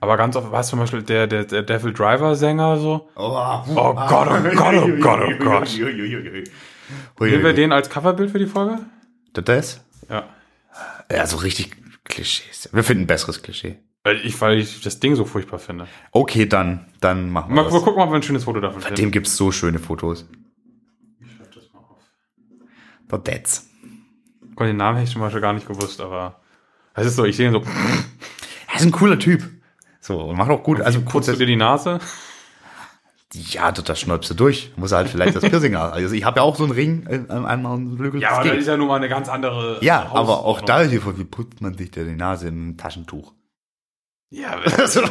Aber 0.03 0.16
ganz 0.16 0.34
oft, 0.34 0.50
weißt 0.50 0.68
du 0.68 0.70
zum 0.70 0.80
Beispiel, 0.80 1.03
der, 1.05 1.28
der, 1.28 1.44
der 1.44 1.62
Devil 1.62 1.92
Driver 1.92 2.34
Sänger 2.34 2.76
so. 2.76 3.09
Oh, 3.14 3.62
Oh 3.68 3.94
Gott, 3.94 4.28
oh 4.28 4.57
Gott, 4.57 4.74
oh 4.74 4.88
Gott, 5.00 5.20
oh 5.22 5.44
Gott. 5.44 5.78
Nehmen 7.20 7.44
wir 7.44 7.53
den 7.53 7.70
als 7.70 7.88
Coverbild 7.88 8.32
für 8.32 8.40
die 8.40 8.46
Folge? 8.48 8.80
Das? 9.32 9.84
Ja. 10.11 10.24
Ja, 11.09 11.24
so 11.28 11.36
richtig 11.36 11.70
Klischees. 12.03 12.68
Wir 12.72 12.82
finden 12.82 13.05
ein 13.05 13.07
besseres 13.07 13.42
Klischee. 13.44 13.78
Weil 14.03 14.16
ich, 14.26 14.40
weil 14.40 14.59
ich 14.59 14.80
das 14.80 14.98
Ding 14.98 15.14
so 15.14 15.24
furchtbar 15.24 15.61
finde. 15.61 15.86
Okay, 16.11 16.46
dann, 16.46 16.86
dann 17.00 17.30
machen 17.30 17.50
wir 17.50 17.62
Mal, 17.62 17.70
mal 17.70 17.70
das. 17.70 17.84
gucken, 17.84 18.03
ob 18.03 18.11
wir 18.11 18.16
ein 18.16 18.24
schönes 18.24 18.42
Foto 18.42 18.59
davon 18.59 18.80
Bei 18.80 18.86
finden. 18.88 19.03
dem 19.03 19.11
gibt's 19.12 19.36
so 19.36 19.53
schöne 19.53 19.78
Fotos. 19.78 20.26
Der 23.09 23.22
That's. 23.22 23.68
Gott, 24.57 24.66
den 24.66 24.78
Namen 24.78 24.96
hätte 24.96 25.07
ich 25.07 25.12
zum 25.12 25.20
Beispiel 25.22 25.40
gar 25.40 25.53
nicht 25.53 25.68
gewusst, 25.68 26.00
aber 26.00 26.40
es 26.94 27.07
ist 27.07 27.14
so, 27.14 27.24
ich 27.24 27.36
sehe 27.36 27.46
ihn 27.46 27.53
so, 27.53 27.62
Er 28.68 28.76
ist 28.80 28.82
ein 28.84 28.90
cooler 28.90 29.20
Typ. 29.20 29.44
So, 30.03 30.20
und 30.20 30.36
macht 30.36 30.50
auch 30.50 30.64
gut. 30.64 30.80
Also 30.80 31.00
putzt 31.00 31.28
du 31.28 31.36
dir 31.36 31.46
die 31.46 31.57
Nase? 31.57 32.00
ja, 33.34 33.72
das, 33.72 33.84
das 33.84 34.00
schnäubst 34.00 34.28
du 34.30 34.34
durch. 34.34 34.72
Muss 34.76 34.92
halt 34.92 35.09
vielleicht 35.09 35.36
das 35.36 35.42
Piercing 35.44 35.76
haben. 35.76 35.92
Also 35.92 36.14
ich 36.14 36.24
habe 36.24 36.40
ja 36.40 36.42
auch 36.42 36.57
so 36.57 36.64
einen 36.64 36.72
Ring 36.72 37.07
äh, 37.09 37.32
an 37.32 37.46
einem 37.46 37.96
Flügel. 37.96 38.20
Ja, 38.20 38.32
aber 38.32 38.48
das 38.48 38.59
ist 38.59 38.66
ja 38.66 38.76
nun 38.76 38.88
mal 38.88 38.96
eine 38.96 39.09
ganz 39.09 39.28
andere 39.28 39.78
ja 39.80 40.11
aber 40.12 40.44
auch 40.44 40.61
da 40.61 40.82
ist 40.82 40.90
die 40.90 40.98
Frage, 40.98 41.20
wie 41.20 41.24
putzt 41.24 41.61
man 41.61 41.78
sich 41.78 41.92
denn 41.92 42.09
die 42.09 42.16
Nase 42.16 42.48
im 42.48 42.76
Taschentuch? 42.76 43.32
Ja, 44.30 44.59
Also, 44.76 45.03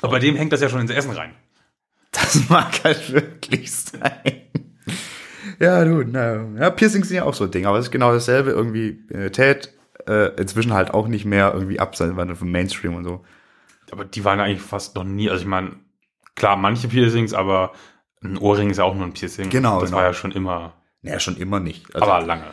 aber 0.00 0.12
bei 0.12 0.18
dem 0.18 0.36
hängt 0.36 0.52
das 0.52 0.60
ja 0.60 0.68
schon 0.68 0.80
ins 0.80 0.90
Essen 0.90 1.12
rein. 1.12 1.34
Das 2.10 2.48
mag 2.48 2.72
halt 2.84 3.12
wirklich 3.12 3.72
sein. 3.72 4.42
Ja, 5.58 5.84
du, 5.84 6.04
na, 6.04 6.46
ja, 6.58 6.70
Piercings 6.70 7.08
sind 7.08 7.18
ja 7.18 7.24
auch 7.24 7.34
so 7.34 7.44
ein 7.44 7.50
Ding, 7.50 7.66
aber 7.66 7.78
es 7.78 7.86
ist 7.86 7.90
genau 7.90 8.12
dasselbe, 8.12 8.50
irgendwie 8.50 8.98
äh, 9.10 9.30
Tät, 9.30 9.72
äh, 10.08 10.28
inzwischen 10.40 10.72
halt 10.72 10.92
auch 10.94 11.08
nicht 11.08 11.24
mehr 11.24 11.52
irgendwie 11.54 11.80
abseits 11.80 12.14
vom 12.38 12.50
Mainstream 12.50 12.94
und 12.96 13.04
so. 13.04 13.24
Aber 13.90 14.04
die 14.04 14.24
waren 14.24 14.40
eigentlich 14.40 14.62
fast 14.62 14.94
noch 14.96 15.04
nie, 15.04 15.28
also 15.28 15.42
ich 15.42 15.48
meine, 15.48 15.72
klar, 16.34 16.56
manche 16.56 16.88
Piercings, 16.88 17.34
aber 17.34 17.72
ein 18.24 18.38
Ohrring 18.38 18.70
ist 18.70 18.78
ja 18.78 18.84
auch 18.84 18.94
nur 18.94 19.04
ein 19.04 19.12
Piercing. 19.12 19.50
Genau, 19.50 19.80
Das 19.80 19.90
genau. 19.90 19.98
war 20.00 20.06
ja 20.06 20.14
schon 20.14 20.32
immer. 20.32 20.72
Naja, 21.04 21.18
schon 21.18 21.36
immer 21.36 21.58
nicht. 21.58 21.92
Also, 21.96 22.06
Aber 22.08 22.24
lange. 22.24 22.44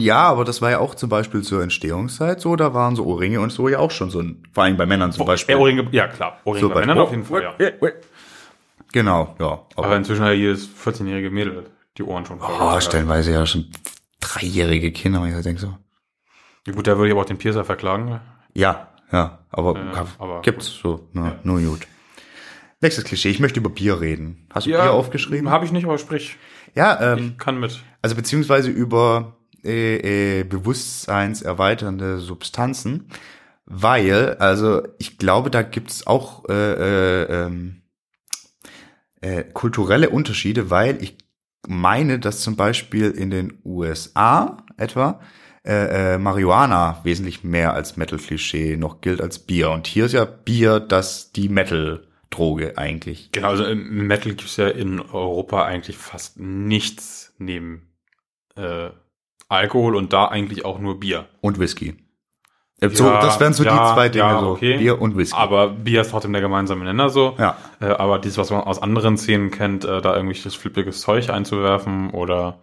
Ja, 0.00 0.22
aber 0.24 0.44
das 0.44 0.60
war 0.60 0.70
ja 0.72 0.80
auch 0.80 0.96
zum 0.96 1.08
Beispiel 1.08 1.42
zur 1.42 1.62
Entstehungszeit 1.62 2.40
so, 2.40 2.56
da 2.56 2.74
waren 2.74 2.96
so 2.96 3.04
Ohrringe 3.06 3.40
und 3.40 3.50
so 3.50 3.68
ja 3.68 3.78
auch 3.78 3.92
schon 3.92 4.10
so 4.10 4.18
ein, 4.20 4.42
vor 4.52 4.64
allem 4.64 4.76
bei 4.76 4.86
Männern 4.86 5.12
zum 5.12 5.24
Beispiel. 5.24 5.54
Ja, 5.54 5.60
Ohrringe, 5.60 5.86
ja 5.92 6.08
klar. 6.08 6.40
Ohrringe 6.44 6.60
So 6.62 6.68
bei 6.68 6.74
bei- 6.74 6.80
Männern 6.80 6.98
auf 6.98 7.12
jeden 7.12 7.24
Fall, 7.24 7.42
ja. 7.42 7.68
Genau, 8.92 9.34
ja. 9.38 9.46
Aber, 9.76 9.86
Aber 9.86 9.96
inzwischen 9.96 10.24
hat 10.24 10.34
jedes 10.34 10.68
14-jährige 10.68 11.30
Mädel 11.30 11.64
die 11.96 12.02
Ohren 12.02 12.26
schon 12.26 12.40
voll. 12.40 12.54
oh, 12.60 12.80
stellenweise 12.80 13.32
ja 13.32 13.46
schon 13.46 13.66
dreijährige 14.20 14.92
Kinder, 14.92 15.20
und 15.20 15.28
ich 15.28 15.34
halt 15.34 15.44
denke 15.44 15.60
so. 15.60 15.74
Ja, 16.66 16.72
gut, 16.72 16.86
da 16.86 16.96
würde 16.96 17.08
ich 17.08 17.12
aber 17.12 17.22
auch 17.22 17.26
den 17.26 17.38
Piercer 17.38 17.64
verklagen. 17.64 18.20
Ja, 18.54 18.88
ja, 19.10 19.40
aber, 19.50 19.76
Ja, 19.78 20.06
aber 20.18 20.42
gibt's 20.42 20.68
so, 20.68 21.08
na, 21.12 21.36
nur 21.42 21.60
gut. 21.60 21.86
Nächstes 22.80 23.04
Klischee, 23.04 23.30
ich 23.30 23.40
möchte 23.40 23.60
über 23.60 23.70
Bier 23.70 24.00
reden. 24.00 24.46
Hast 24.52 24.66
du 24.66 24.70
Ja, 24.70 24.82
Bier 24.82 24.92
aufgeschrieben? 24.92 25.50
Habe 25.50 25.64
ich 25.64 25.72
nicht, 25.72 25.84
aber 25.84 25.98
sprich. 25.98 26.36
Ja, 26.74 27.14
ähm, 27.14 27.36
Kann 27.36 27.60
mit. 27.60 27.82
also 28.00 28.16
beziehungsweise 28.16 28.70
über 28.70 29.36
äh, 29.64 30.40
äh, 30.40 30.44
bewusstseinserweiternde 30.44 32.18
Substanzen, 32.18 33.08
weil, 33.66 34.34
also 34.38 34.82
ich 34.98 35.18
glaube, 35.18 35.50
da 35.50 35.62
gibt's 35.62 36.06
auch 36.06 36.48
äh, 36.48 36.52
äh, 37.22 37.44
ähm, 37.46 37.82
äh, 39.20 39.44
kulturelle 39.44 40.10
Unterschiede, 40.10 40.70
weil 40.70 41.02
ich 41.02 41.16
meine, 41.68 42.18
dass 42.18 42.40
zum 42.40 42.56
Beispiel 42.56 43.10
in 43.10 43.30
den 43.30 43.60
USA 43.64 44.56
etwa 44.76 45.20
äh, 45.64 46.14
äh, 46.14 46.18
Marihuana 46.18 46.98
wesentlich 47.04 47.44
mehr 47.44 47.72
als 47.72 47.96
Metal-Klischee 47.96 48.76
noch 48.76 49.00
gilt 49.00 49.20
als 49.20 49.38
Bier. 49.38 49.70
Und 49.70 49.86
hier 49.86 50.06
ist 50.06 50.12
ja 50.12 50.24
Bier 50.24 50.80
das 50.80 51.30
die 51.30 51.48
Metal-Droge 51.48 52.76
eigentlich. 52.76 53.30
Genau, 53.30 53.48
also 53.48 53.64
im 53.64 54.06
Metal 54.06 54.34
gibt's 54.34 54.56
ja 54.56 54.68
in 54.68 55.00
Europa 55.00 55.64
eigentlich 55.64 55.96
fast 55.96 56.40
nichts 56.40 57.34
neben 57.38 57.92
äh, 58.56 58.90
Alkohol 59.48 59.94
und 59.94 60.12
da 60.12 60.26
eigentlich 60.26 60.64
auch 60.64 60.78
nur 60.80 60.98
Bier. 60.98 61.26
Und 61.40 61.60
Whisky. 61.60 61.94
Äh, 62.80 62.88
so, 62.88 63.04
Ja, 63.04 63.20
das 63.20 63.38
wären 63.38 63.52
so 63.52 63.62
ja, 63.62 63.70
die 63.70 63.94
zwei 63.94 64.08
Dinge, 64.08 64.24
ja, 64.24 64.40
so 64.40 64.48
okay. 64.48 64.78
Bier 64.78 65.00
und 65.00 65.16
Whisky. 65.16 65.36
Aber 65.36 65.68
Bier 65.68 66.00
ist 66.00 66.10
trotzdem 66.10 66.32
der 66.32 66.42
gemeinsame 66.42 66.84
Nenner 66.84 67.08
so. 67.08 67.36
ja. 67.38 67.56
Äh, 67.80 67.86
aber 67.86 68.18
dieses, 68.18 68.38
was 68.38 68.50
man 68.50 68.62
aus 68.62 68.82
anderen 68.82 69.16
Szenen 69.16 69.52
kennt, 69.52 69.84
äh, 69.84 70.00
da 70.00 70.14
irgendwelches 70.14 70.56
flippiges 70.56 71.02
Zeug 71.02 71.30
einzuwerfen 71.30 72.10
oder 72.10 72.58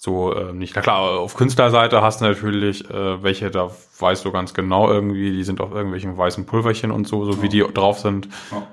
so 0.00 0.32
äh, 0.32 0.52
nicht. 0.52 0.76
Na 0.76 0.80
klar, 0.80 1.18
auf 1.18 1.34
Künstlerseite 1.34 2.00
hast 2.02 2.20
du 2.20 2.24
natürlich 2.24 2.88
äh, 2.88 3.22
welche, 3.22 3.50
da 3.50 3.68
weißt 3.98 4.24
du 4.24 4.30
ganz 4.30 4.54
genau 4.54 4.88
irgendwie, 4.88 5.32
die 5.32 5.42
sind 5.42 5.60
auf 5.60 5.72
irgendwelchen 5.72 6.16
weißen 6.16 6.46
Pulverchen 6.46 6.92
und 6.92 7.08
so, 7.08 7.24
so 7.24 7.42
wie 7.42 7.48
die 7.48 7.64
drauf 7.74 7.98
sind. 7.98 8.28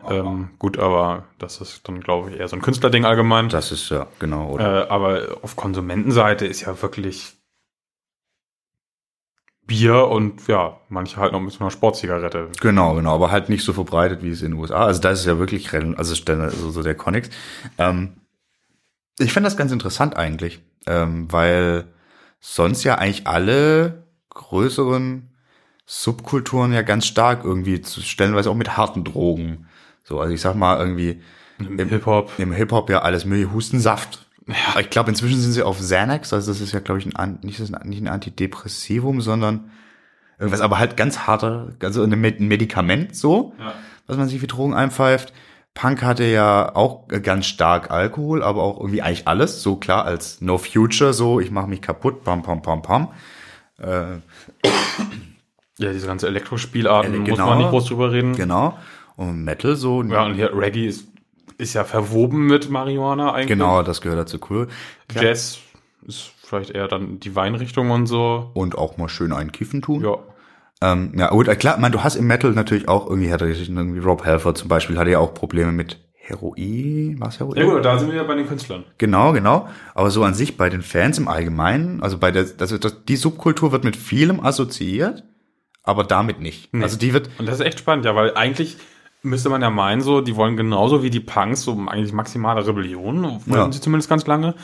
Ähm, 0.07 0.51
gut, 0.59 0.77
aber 0.77 1.23
das 1.39 1.61
ist 1.61 1.87
dann, 1.87 1.99
glaube 1.99 2.29
ich, 2.29 2.39
eher 2.39 2.47
so 2.47 2.55
ein 2.55 2.61
Künstlerding 2.61 3.05
allgemein. 3.05 3.49
Das 3.49 3.71
ist 3.71 3.89
ja, 3.89 4.05
genau. 4.19 4.51
Oder? 4.51 4.85
Äh, 4.85 4.89
aber 4.89 5.37
auf 5.41 5.55
Konsumentenseite 5.55 6.45
ist 6.45 6.61
ja 6.61 6.79
wirklich 6.79 7.33
Bier 9.65 10.07
und 10.07 10.47
ja, 10.47 10.79
manche 10.89 11.17
halt 11.17 11.31
noch 11.31 11.41
mit 11.41 11.51
so 11.51 11.61
einer 11.61 11.71
Sportzigarette. 11.71 12.49
Genau, 12.61 12.93
genau, 12.93 13.15
aber 13.15 13.31
halt 13.31 13.49
nicht 13.49 13.63
so 13.63 13.73
verbreitet, 13.73 14.21
wie 14.21 14.29
es 14.29 14.43
in 14.43 14.51
den 14.51 14.59
USA. 14.59 14.85
Also 14.85 15.01
da 15.01 15.09
ist 15.09 15.21
es 15.21 15.25
ja 15.25 15.39
wirklich, 15.39 15.73
also 15.73 16.13
Stelle, 16.13 16.43
also 16.43 16.69
so 16.69 16.83
der 16.83 16.93
Connex. 16.93 17.31
Ähm, 17.79 18.17
ich 19.17 19.33
finde 19.33 19.47
das 19.47 19.57
ganz 19.57 19.71
interessant 19.71 20.15
eigentlich, 20.17 20.61
ähm, 20.87 21.31
weil 21.31 21.85
sonst 22.39 22.83
ja 22.83 22.95
eigentlich 22.95 23.27
alle 23.27 24.03
größeren 24.29 25.29
Subkulturen 25.85 26.73
ja 26.73 26.81
ganz 26.81 27.05
stark 27.05 27.43
irgendwie 27.43 27.81
zu 27.81 28.01
stellenweise 28.01 28.49
auch 28.49 28.55
mit 28.55 28.75
harten 28.77 29.03
Drogen. 29.03 29.67
So, 30.03 30.19
also 30.19 30.33
ich 30.33 30.41
sag 30.41 30.55
mal 30.55 30.79
irgendwie 30.79 31.21
Im 31.59 31.77
Hip-Hop. 31.77 32.31
im 32.37 32.51
Hip-Hop 32.51 32.89
ja 32.89 33.01
alles 33.01 33.25
mögliche 33.25 33.53
Hustensaft. 33.53 34.27
Ja. 34.47 34.79
Ich 34.79 34.89
glaube, 34.89 35.09
inzwischen 35.09 35.39
sind 35.39 35.53
sie 35.53 35.63
auf 35.63 35.79
Xanax, 35.79 36.31
also 36.33 36.51
das 36.51 36.61
ist 36.61 36.71
ja, 36.71 36.79
glaube 36.79 36.99
ich, 36.99 37.17
ein, 37.17 37.39
nicht, 37.41 37.59
ein- 37.59 37.89
nicht 37.89 38.01
ein 38.01 38.07
Antidepressivum, 38.07 39.21
sondern 39.21 39.71
irgendwas, 40.37 40.61
aber 40.61 40.77
halt 40.79 40.97
ganz 40.97 41.19
harter, 41.19 41.73
also 41.81 42.03
ein 42.03 42.09
Medikament 42.19 43.15
so, 43.15 43.53
Ja. 43.59 43.73
was 44.05 44.17
man 44.17 44.27
sich 44.27 44.41
wie 44.41 44.47
Drogen 44.47 44.73
einpfeift. 44.75 45.33
Punk 45.75 46.01
hatte 46.01 46.23
ja 46.23 46.73
auch 46.73 47.07
ganz 47.21 47.45
stark 47.45 47.91
Alkohol, 47.91 48.41
aber 48.41 48.63
auch 48.63 48.79
irgendwie 48.79 49.01
eigentlich 49.03 49.27
alles, 49.27 49.61
so 49.61 49.75
klar 49.75 50.05
als 50.05 50.41
No 50.41 50.57
Future, 50.57 51.13
so 51.13 51.39
ich 51.39 51.51
mache 51.51 51.67
mich 51.67 51.81
kaputt, 51.81 52.23
pam, 52.23 52.41
pam, 52.41 52.61
pam, 52.63 52.81
pam. 52.81 53.09
Äh, 53.79 54.19
Ja, 55.77 55.91
diese 55.91 56.07
ganze 56.07 56.27
Elektrospielarten 56.27 57.13
Ja, 57.13 57.19
muss 57.19 57.29
genau. 57.29 57.47
man 57.47 57.57
nicht 57.57 57.69
groß 57.69 57.85
drüber 57.87 58.11
reden. 58.13 58.33
genau. 58.33 58.77
Und 59.17 59.43
Metal 59.43 59.75
so, 59.75 60.01
Ja, 60.03 60.25
und 60.25 60.35
hier 60.35 60.51
Reggae 60.57 60.87
ist, 60.87 61.07
ist 61.57 61.73
ja 61.73 61.83
verwoben 61.83 62.47
mit 62.47 62.69
Marihuana 62.69 63.33
eigentlich. 63.33 63.47
genau, 63.47 63.83
das 63.83 63.99
gehört 64.01 64.19
dazu 64.19 64.39
cool. 64.49 64.67
Jazz 65.13 65.59
ist 66.07 66.31
vielleicht 66.43 66.69
eher 66.69 66.87
dann 66.87 67.19
die 67.19 67.35
Weinrichtung 67.35 67.91
und 67.91 68.07
so. 68.07 68.51
Und 68.53 68.77
auch 68.77 68.97
mal 68.97 69.09
schön 69.09 69.33
einen 69.33 69.51
Kiffen 69.51 69.81
tun. 69.81 70.03
Ja. 70.03 70.17
Ähm, 70.81 71.13
ja, 71.15 71.29
gut, 71.29 71.47
äh, 71.47 71.55
klar, 71.55 71.77
man, 71.79 71.91
du 71.91 72.03
hast 72.03 72.15
im 72.15 72.27
Metal 72.27 72.51
natürlich 72.51 72.87
auch 72.87 73.07
irgendwie, 73.09 73.31
hatte 73.31 73.45
irgendwie 73.45 73.99
Rob 73.99 74.25
Halford 74.25 74.57
zum 74.57 74.67
Beispiel, 74.67 74.97
hatte 74.97 75.11
ja 75.11 75.19
auch 75.19 75.33
Probleme 75.33 75.71
mit 75.71 75.99
Heroin, 76.13 77.17
was 77.19 77.39
Heroin? 77.39 77.57
Ja 77.57 77.65
gut, 77.65 77.85
da 77.85 77.97
sind 77.99 78.09
wir 78.09 78.17
ja 78.17 78.23
bei 78.23 78.35
den 78.35 78.47
Künstlern. 78.47 78.83
Genau, 78.97 79.31
genau. 79.31 79.69
Aber 79.93 80.09
so 80.09 80.23
an 80.23 80.33
sich 80.33 80.57
bei 80.57 80.69
den 80.69 80.81
Fans 80.81 81.17
im 81.17 81.27
Allgemeinen, 81.27 82.01
also 82.01 82.17
bei 82.17 82.31
der, 82.31 82.45
also 82.59 82.77
das, 82.77 83.05
die 83.05 83.15
Subkultur 83.15 83.71
wird 83.71 83.83
mit 83.83 83.95
vielem 83.95 84.43
assoziiert, 84.43 85.23
aber 85.83 86.03
damit 86.03 86.41
nicht. 86.41 86.73
Also 86.73 86.97
die 86.97 87.13
wird, 87.13 87.29
Und 87.37 87.47
das 87.47 87.59
ist 87.59 87.65
echt 87.65 87.79
spannend, 87.79 88.05
ja, 88.05 88.15
weil 88.15 88.35
eigentlich 88.35 88.77
müsste 89.21 89.49
man 89.49 89.61
ja 89.61 89.69
meinen, 89.69 90.01
so, 90.01 90.21
die 90.21 90.35
wollen 90.35 90.57
genauso 90.57 91.03
wie 91.03 91.09
die 91.09 91.19
Punks 91.19 91.61
so 91.61 91.73
eigentlich 91.87 92.11
maximale 92.13 92.65
Rebellion, 92.65 93.23
wollten 93.23 93.51
Ja. 93.53 93.71
sie 93.71 93.81
zumindest 93.81 94.09
ganz 94.09 94.25
lange. 94.27 94.55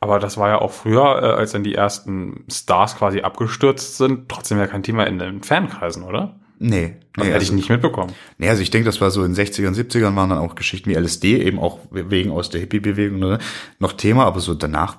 Aber 0.00 0.18
das 0.18 0.38
war 0.38 0.48
ja 0.48 0.60
auch 0.60 0.72
früher, 0.72 1.22
äh, 1.22 1.26
als 1.36 1.52
dann 1.52 1.62
die 1.62 1.74
ersten 1.74 2.44
Stars 2.50 2.96
quasi 2.96 3.20
abgestürzt 3.20 3.98
sind, 3.98 4.28
trotzdem 4.28 4.58
ja 4.58 4.66
kein 4.66 4.82
Thema 4.82 5.06
in 5.06 5.18
den 5.18 5.42
Fankreisen, 5.42 6.02
oder? 6.02 6.40
nee, 6.62 6.96
Das 7.14 7.24
nee, 7.24 7.30
hätte 7.32 7.42
ich 7.42 7.50
also, 7.50 7.54
nicht 7.54 7.70
mitbekommen. 7.70 8.12
nee, 8.38 8.48
also 8.48 8.60
ich 8.62 8.70
denke, 8.70 8.84
das 8.86 9.00
war 9.00 9.10
so 9.10 9.24
in 9.24 9.34
den 9.34 9.46
60ern, 9.46 9.74
70ern 9.74 10.14
waren 10.16 10.28
dann 10.30 10.38
auch 10.38 10.54
Geschichten 10.54 10.90
wie 10.90 10.94
LSD, 10.94 11.42
eben 11.42 11.58
auch 11.58 11.78
wegen 11.90 12.30
aus 12.30 12.50
der 12.50 12.60
Hippie-Bewegung 12.60 13.18
ne, 13.18 13.38
noch 13.78 13.92
Thema, 13.94 14.24
aber 14.26 14.40
so 14.40 14.54
danach, 14.54 14.98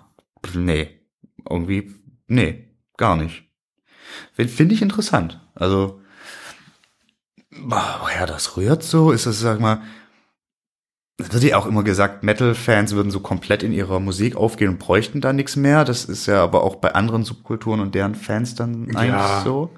nee, 0.56 0.90
irgendwie, 1.50 1.94
nee, 2.28 2.68
gar 2.98 3.16
nicht. 3.16 3.44
Finde 4.34 4.74
ich 4.74 4.82
interessant. 4.82 5.40
Also, 5.56 6.02
woher 7.52 8.26
das 8.26 8.58
rührt 8.58 8.84
so? 8.84 9.12
Ist 9.12 9.26
das, 9.26 9.40
sag 9.40 9.60
mal, 9.60 9.82
es 11.18 11.32
wird 11.34 11.44
ja 11.44 11.58
auch 11.58 11.66
immer 11.68 11.84
gesagt, 11.84 12.24
Metal-Fans 12.24 12.96
würden 12.96 13.12
so 13.12 13.20
komplett 13.20 13.64
in 13.64 13.74
ihrer 13.74 14.00
Musik 14.00 14.36
aufgehen 14.36 14.70
und 14.70 14.80
bräuchten 14.80 15.22
da 15.22 15.34
nichts 15.34 15.56
mehr. 15.56 15.86
Das 15.86 16.06
ist 16.06 16.26
ja 16.26 16.44
aber 16.44 16.64
auch 16.64 16.76
bei 16.78 16.94
anderen 16.96 17.24
Subkulturen 17.24 17.80
und 17.80 17.94
deren 17.96 18.16
Fans 18.16 18.56
dann 18.56 18.86
eigentlich 18.96 19.08
Ja. 19.10 19.42
so. 19.44 19.70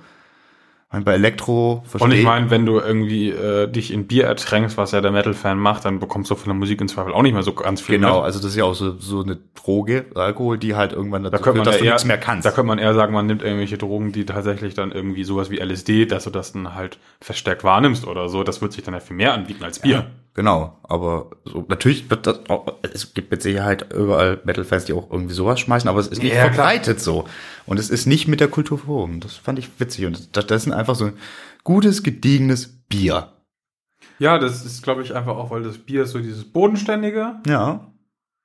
Meine, 0.92 1.06
bei 1.06 1.14
Elektro 1.16 1.82
verstehe 1.88 2.06
Und 2.08 2.16
ich 2.16 2.24
meine, 2.24 2.52
wenn 2.52 2.68
du 2.68 2.80
irgendwie 2.80 3.32
äh, 3.32 3.68
dich 3.68 3.92
in 3.92 4.06
Bier 4.06 4.26
ertränkst, 4.26 4.78
was 4.78 4.92
ja 4.92 5.02
der 5.02 5.12
Metal-Fan 5.12 5.58
macht, 5.58 5.86
dann 5.86 5.98
bekommst 6.00 6.30
du 6.30 6.36
von 6.36 6.46
der 6.46 6.54
Musik 6.54 6.80
im 6.82 6.88
Zweifel 6.88 7.14
auch 7.14 7.24
nicht 7.24 7.34
mehr 7.34 7.42
so 7.42 7.54
ganz 7.54 7.82
viel 7.82 7.96
Genau, 7.96 8.18
mit. 8.18 8.26
also 8.26 8.38
das 8.38 8.50
ist 8.52 8.56
ja 8.58 8.64
auch 8.66 8.76
so, 8.76 9.00
so 9.00 9.24
eine 9.24 9.40
Droge, 9.56 10.06
Alkohol, 10.14 10.60
die 10.60 10.76
halt 10.76 10.94
irgendwann 10.94 11.24
dazu 11.24 11.32
Da 11.38 11.44
könnte 11.44 11.58
man 11.58 11.66
dass 11.66 11.76
ja 11.76 11.80
du 11.80 11.86
eher, 11.86 11.92
nichts 11.94 12.06
mehr 12.06 12.20
kannst. 12.20 12.46
Da 12.46 12.52
könnte 12.52 12.68
man 12.68 12.78
eher 12.78 12.94
sagen, 12.94 13.12
man 13.12 13.26
nimmt 13.26 13.42
irgendwelche 13.42 13.80
Drogen, 13.80 14.12
die 14.12 14.24
tatsächlich 14.24 14.76
dann 14.76 14.92
irgendwie 14.92 15.24
sowas 15.24 15.50
wie 15.50 15.58
LSD, 15.60 16.06
dass 16.06 16.26
du 16.26 16.30
das 16.30 16.54
dann 16.54 16.76
halt 16.76 17.00
verstärkt 17.20 17.64
wahrnimmst 17.64 18.06
oder 18.06 18.30
so. 18.30 18.44
Das 18.44 18.62
wird 18.62 18.74
sich 18.74 18.84
dann 18.84 18.94
ja 18.94 19.00
viel 19.00 19.16
mehr 19.16 19.34
anbieten 19.34 19.64
als 19.64 19.80
Bier. 19.80 20.06
Genau, 20.36 20.80
aber 20.82 21.30
so, 21.46 21.64
natürlich 21.68 22.10
wird 22.10 22.26
das 22.26 22.50
auch, 22.50 22.80
es 22.82 23.14
gibt 23.14 23.30
mit 23.30 23.44
Sicherheit 23.44 23.94
überall 23.94 24.42
Metal-Fans, 24.44 24.86
die 24.86 24.94
auch 24.94 25.12
irgendwie 25.12 25.36
sowas 25.36 25.60
schmeißen, 25.60 25.88
aber 25.88 26.00
es 26.00 26.08
ist 26.08 26.24
nicht 26.24 26.34
Ja, 26.34 26.46
verbreitet 26.46 27.00
so. 27.00 27.26
Und 27.68 27.80
es 27.80 27.92
ist 27.92 28.08
nicht 28.08 28.28
mit 28.28 28.40
der 28.40 28.48
Kultur 28.48 28.80
verwoben. 28.80 29.20
Das 29.20 29.36
fand 29.36 29.60
ich 29.60 29.70
witzig. 29.78 30.08
Und 30.08 30.18
stattdessen 30.18 30.74
einfach 30.74 30.96
so 30.96 31.06
ein 31.06 31.14
gutes, 31.64 32.02
gediegenes 32.02 32.68
Bier. 32.90 33.32
Ja, 34.18 34.40
das 34.40 34.66
ist, 34.66 34.82
glaube 34.82 35.04
ich, 35.04 35.14
einfach 35.16 35.36
auch, 35.36 35.52
weil 35.52 35.62
das 35.62 35.78
Bier 35.78 36.04
ist 36.04 36.12
so 36.12 36.20
dieses 36.20 36.46
Bodenständige. 36.46 37.36
Ja. 37.48 37.92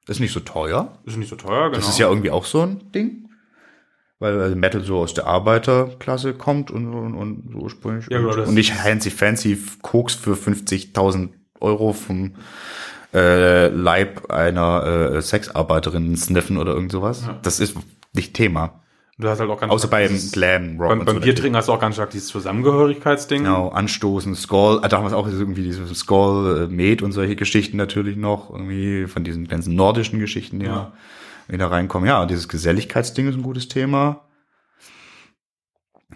Ist 0.07 0.21
nicht 0.21 0.33
so 0.33 0.41
teuer. 0.41 0.99
Ist 1.05 1.17
nicht 1.17 1.31
so 1.31 1.37
teuer, 1.37 1.71
genau. 1.71 1.77
Das 1.77 1.89
ist 1.89 1.99
ja 1.99 2.09
irgendwie 2.09 2.31
auch 2.31 2.45
so 2.45 2.63
ein 2.63 2.93
Ding. 2.93 3.31
Weil 4.19 4.55
Metal 4.57 4.83
so 4.83 4.99
aus 4.99 5.15
der 5.15 5.27
Arbeiterklasse 5.27 6.35
kommt 6.35 6.71
und, 6.71 6.93
und, 6.93 7.15
und 7.15 7.51
so 7.53 7.59
ursprünglich. 7.61 8.09
Ja, 8.11 8.19
genau, 8.19 8.43
und 8.43 8.55
nicht 8.55 8.73
fancy, 8.73 9.11
fancy 9.11 9.59
Koks 9.81 10.15
für 10.15 10.35
50.000 10.35 11.31
Euro 11.61 11.93
vom 11.93 12.35
äh, 13.15 13.69
Leib 13.69 14.31
einer 14.31 15.13
äh, 15.15 15.23
Sexarbeiterin 15.23 16.17
sniffen 16.17 16.57
oder 16.59 16.75
irgend 16.75 16.93
sowas. 16.93 17.25
Ja. 17.27 17.39
Das 17.43 17.59
ist 17.61 17.77
nicht 18.15 18.35
Thema. 18.35 18.81
du 19.19 19.29
hast 19.29 19.41
halt 19.41 19.51
auch 19.51 19.59
ganz 19.61 19.73
Außer 19.73 19.89
beim 19.89 20.09
dieses- 20.09 20.33
Glam 20.33 20.79
Rock. 20.81 20.91
Beim, 20.91 21.05
beim 21.05 21.15
so 21.17 21.21
Bier 21.23 21.35
trinken 21.35 21.57
hast 21.57 21.69
du 21.69 21.73
auch 21.73 21.81
ganz 21.81 21.95
stark 21.97 22.11
dieses 22.11 22.29
Zusammengehörigkeitsding. 22.29 23.45
Genau, 23.45 23.69
Anstoßen, 23.71 24.35
Skull, 24.35 24.81
ah, 24.83 24.89
damals 24.89 25.13
auch 25.15 25.27
irgendwie 25.27 25.63
dieses 25.63 25.99
Skull, 25.99 26.65
äh, 26.71 26.73
Med 26.73 27.03
und 27.03 27.13
solche 27.13 27.35
Geschichten 27.37 27.77
natürlich 27.77 28.17
noch, 28.17 28.51
irgendwie 28.51 29.07
von 29.07 29.25
diesen 29.25 29.49
ganzen 29.49 29.75
nordischen 29.75 30.19
Geschichten, 30.21 30.59
die 30.61 30.67
Ja. 30.67 30.93
wieder 31.49 31.71
reinkommen. 31.71 32.07
Ja, 32.09 32.27
dieses 32.27 32.49
Geselligkeitsding 32.49 33.27
ist 33.29 33.35
ein 33.37 33.43
gutes 33.43 33.69
Thema. 33.69 34.25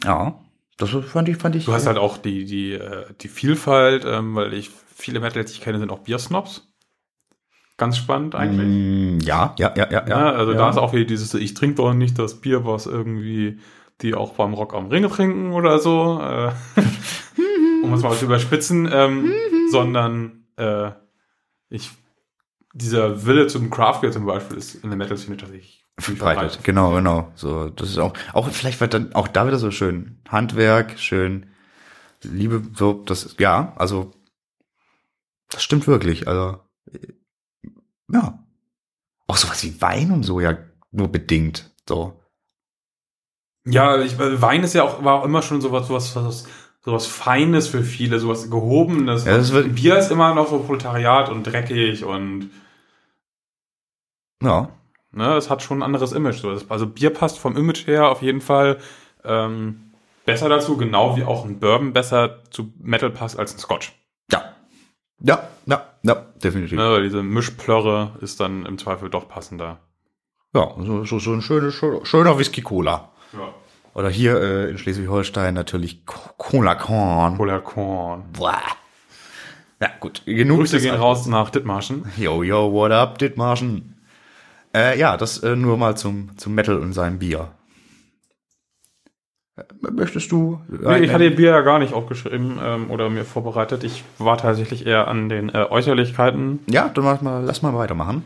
Ja, 0.05 0.39
das 0.79 0.91
fand 0.91 1.29
ich, 1.29 1.37
fand 1.37 1.55
ich. 1.57 1.65
Du 1.67 1.73
hast 1.73 1.87
halt 1.87 1.99
auch 1.99 2.19
die, 2.19 2.45
die, 2.45 2.73
äh, 2.73 3.07
die 3.21 3.29
Vielfalt, 3.29 4.05
ähm, 4.07 4.35
weil 4.35 4.53
ich 4.55 4.71
viele 5.03 5.21
Metals, 5.21 5.51
die 5.51 5.59
ich 5.59 5.65
kenne, 5.65 5.79
sind 5.79 5.91
auch 5.91 6.01
Biersnobs. 6.01 6.73
Ganz 7.77 7.97
spannend 7.97 8.35
eigentlich. 8.35 8.69
Mm, 8.69 9.19
ja, 9.21 9.55
ja, 9.59 9.75
ja, 9.77 9.91
ja. 9.91 10.07
Ja, 10.07 10.31
also 10.33 10.53
ja. 10.53 10.59
da 10.59 10.71
ist 10.71 10.77
auch 10.77 10.93
wieder 10.93 11.05
dieses, 11.05 11.35
ich 11.35 11.55
trinke 11.55 11.77
doch 11.77 11.93
nicht 11.93 12.19
das 12.19 12.41
Bier, 12.41 12.65
was 12.65 12.87
irgendwie 12.87 13.59
die 14.01 14.15
auch 14.15 14.35
beim 14.35 14.55
Rock 14.55 14.75
am 14.75 14.87
Ringe 14.87 15.09
trinken 15.09 15.53
oder 15.53 15.79
so. 15.79 16.21
Äh, 16.21 16.53
um 17.83 17.93
es 17.93 18.03
mal 18.03 18.17
zu 18.17 18.27
überspitzen, 18.27 18.89
ähm, 18.93 19.33
sondern 19.71 20.45
äh, 20.57 20.91
ich 21.69 21.91
dieser 22.75 23.27
Wille 23.27 23.49
zum 23.49 23.71
Craft 23.71 24.01
Beer 24.01 24.13
zum 24.13 24.25
Beispiel 24.25 24.57
ist 24.57 24.77
in 24.77 24.89
der 24.89 24.97
Metal-Szene 24.97 25.37
tatsächlich 25.37 25.85
verbreitet. 25.99 26.61
Genau, 26.63 26.95
genau. 26.95 27.33
So, 27.35 27.69
das 27.69 27.91
ist 27.91 27.99
auch, 27.99 28.15
auch 28.33 28.49
vielleicht 28.49 28.81
wird 28.81 28.95
dann 28.95 29.15
auch 29.15 29.29
da 29.29 29.47
wieder 29.47 29.59
so 29.59 29.71
schön 29.71 30.21
Handwerk, 30.29 30.99
schön 30.99 31.47
Liebe, 32.23 32.63
so, 32.75 32.93
das 33.05 33.35
ja, 33.39 33.73
also, 33.77 34.13
das 35.53 35.63
stimmt 35.63 35.87
wirklich, 35.87 36.27
also, 36.29 36.59
äh, 36.93 37.13
ja. 38.13 38.39
Auch 39.27 39.37
sowas 39.37 39.63
wie 39.63 39.81
Wein 39.81 40.11
und 40.11 40.25
so, 40.25 40.41
ja, 40.41 40.59
nur 40.91 41.09
bedingt, 41.09 41.71
so. 41.89 42.21
Ja, 43.65 44.01
ich, 44.01 44.19
weil 44.19 44.43
Wein 44.43 44.65
ist 44.65 44.75
ja 44.75 44.83
auch, 44.83 45.05
war 45.05 45.21
auch 45.21 45.25
immer 45.25 45.43
schon 45.43 45.61
sowas, 45.61 45.87
sowas, 45.87 46.13
sowas, 46.13 46.49
sowas 46.85 47.07
Feines 47.07 47.69
für 47.69 47.83
viele, 47.85 48.19
sowas 48.19 48.51
Gehobenes. 48.51 49.25
Ja, 49.25 49.37
das 49.37 49.53
wird- 49.53 49.75
Bier 49.77 49.97
ist 49.99 50.11
immer 50.11 50.35
noch 50.35 50.49
so 50.49 50.59
Proletariat 50.59 51.29
und 51.29 51.45
dreckig 51.45 52.05
und 52.05 52.51
Ja, 54.43 54.69
Ne, 55.15 55.37
es 55.37 55.51
hat 55.51 55.63
schon 55.63 55.79
ein 55.79 55.83
anderes 55.83 56.13
Image. 56.13 56.39
So. 56.41 56.57
Also 56.71 56.87
Bier 56.87 57.11
passt 57.11 57.39
vom 57.39 57.55
Image 57.57 57.87
her 57.87 58.09
auf 58.09 58.23
jeden 58.23 58.41
Fall 58.41 58.79
ähm, 59.25 59.93
besser 60.25 60.49
dazu, 60.49 60.79
genau 60.79 61.17
wie 61.17 61.23
auch 61.23 61.45
ein 61.45 61.61
Bourbon 61.61 61.93
besser 61.93 62.43
zu 62.51 62.73
Metal 62.81 63.11
passt 63.11 63.39
als 63.39 63.55
ein 63.55 63.59
Scotch. 63.59 63.93
Ja, 65.23 65.35
ja, 65.37 65.43
ja, 65.67 65.83
ja, 66.03 66.27
definitiv. 66.43 66.79
Ne, 66.79 66.91
weil 66.91 67.05
diese 67.05 67.23
Mischplörre 67.23 68.13
ist 68.21 68.41
dann 68.41 68.67
im 68.67 68.79
Zweifel 68.79 69.11
doch 69.11 69.29
passender. 69.29 69.79
Ja, 70.55 70.75
so, 70.79 71.05
so, 71.05 71.19
so 71.19 71.33
ein 71.33 71.43
schöner, 71.43 71.71
schöner 71.71 72.39
Whisky-Cola. 72.39 73.11
Ja. 73.33 73.55
Oder 73.95 74.11
hier 74.11 74.41
äh, 74.41 74.71
in 74.71 74.79
Schleswig-Holstein 74.79 75.55
natürlich 75.55 76.05
Co- 76.07 76.31
Cola 76.37 76.75
Korn. 76.75 77.37
Cola 77.37 77.59
Korn. 77.61 78.25
Boah. 78.33 78.61
Ja, 79.81 79.91
gut, 80.01 80.23
genug. 80.27 80.59
Grüße 80.61 80.81
gehen 80.81 80.95
raus 80.95 81.27
nach 81.27 81.51
Dithmarschen. 81.51 82.05
Yo, 82.17 82.43
yo, 82.43 82.73
what 82.73 82.93
up, 82.93 83.19
Dithmarschen? 83.19 83.97
Äh, 84.75 84.99
ja, 84.99 85.17
das 85.17 85.43
äh, 85.43 85.57
nur 85.57 85.77
mal 85.77 85.97
zum, 85.97 86.37
zum 86.39 86.55
Metal 86.55 86.79
und 86.79 86.93
seinem 86.93 87.19
Bier. 87.19 87.53
Möchtest 89.81 90.31
du? 90.33 90.61
Nee, 90.69 90.99
ich 90.99 91.13
hatte 91.13 91.31
Bier 91.31 91.51
ja 91.51 91.61
gar 91.61 91.79
nicht 91.79 91.93
aufgeschrieben 91.93 92.59
ähm, 92.63 92.91
oder 92.91 93.11
mir 93.11 93.25
vorbereitet. 93.25 93.85
Ich 93.85 94.05
war 94.19 94.39
tatsächlich 94.39 94.87
eher 94.87 95.09
an 95.09 95.29
den 95.29 95.49
äh, 95.49 95.67
Äußerlichkeiten. 95.69 96.61
ja, 96.67 96.89
dann 96.89 97.05
mach 97.05 97.21
mal, 97.21 97.43
lass 97.45 97.63
mal 97.63 97.75
weitermachen. 97.75 98.25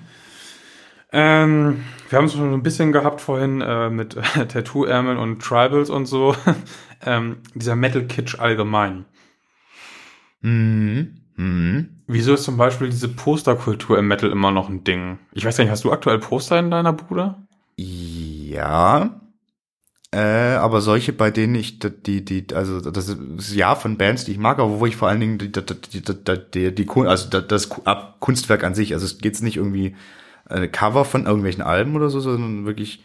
Ähm, 1.12 1.84
wir 2.08 2.18
haben 2.18 2.26
es 2.26 2.34
schon 2.34 2.52
ein 2.52 2.62
bisschen 2.62 2.92
gehabt 2.92 3.20
vorhin 3.20 3.60
äh, 3.60 3.90
mit 3.90 4.16
äh, 4.16 4.46
Tattoo-Ärmeln 4.46 5.18
und 5.18 5.40
Tribals 5.42 5.90
und 5.90 6.06
so. 6.06 6.34
ähm, 7.06 7.38
dieser 7.54 7.76
Metal-Kitsch 7.76 8.38
allgemein. 8.38 9.04
Mhm. 10.40 11.16
Mhm. 11.36 11.88
Wieso 12.06 12.34
ist 12.34 12.44
zum 12.44 12.56
Beispiel 12.56 12.88
diese 12.88 13.08
Posterkultur 13.08 13.98
im 13.98 14.08
Metal 14.08 14.30
immer 14.30 14.50
noch 14.50 14.68
ein 14.68 14.84
Ding? 14.84 15.18
Ich 15.32 15.44
weiß 15.44 15.56
gar 15.56 15.64
nicht, 15.64 15.70
hast 15.70 15.84
du 15.84 15.92
aktuell 15.92 16.18
Poster 16.18 16.58
in 16.58 16.70
deiner 16.70 16.92
Bude? 16.92 17.34
Ja. 17.76 19.20
Äh, 20.12 20.18
aber 20.18 20.80
solche, 20.80 21.12
bei 21.12 21.30
denen 21.30 21.56
ich 21.56 21.78
die, 21.80 22.24
die, 22.24 22.46
also 22.54 22.80
das 22.80 23.08
ist 23.08 23.54
ja 23.54 23.74
von 23.74 23.98
Bands, 23.98 24.24
die 24.24 24.32
ich 24.32 24.38
mag, 24.38 24.58
aber 24.58 24.78
wo 24.78 24.86
ich 24.86 24.96
vor 24.96 25.08
allen 25.08 25.20
Dingen 25.20 25.38
die, 25.38 25.50
die, 25.50 25.62
die, 25.62 26.00
die, 26.00 26.50
die, 26.54 26.74
die 26.74 26.90
also 27.06 27.40
das, 27.40 27.70
Kunstwerk 28.20 28.64
an 28.64 28.74
sich, 28.74 28.94
also 28.94 29.04
es 29.04 29.18
geht 29.18 29.40
nicht 29.42 29.56
irgendwie 29.56 29.96
eine 30.48 30.68
Cover 30.68 31.04
von 31.04 31.26
irgendwelchen 31.26 31.62
Alben 31.62 31.96
oder 31.96 32.08
so, 32.08 32.20
sondern 32.20 32.66
wirklich 32.66 33.04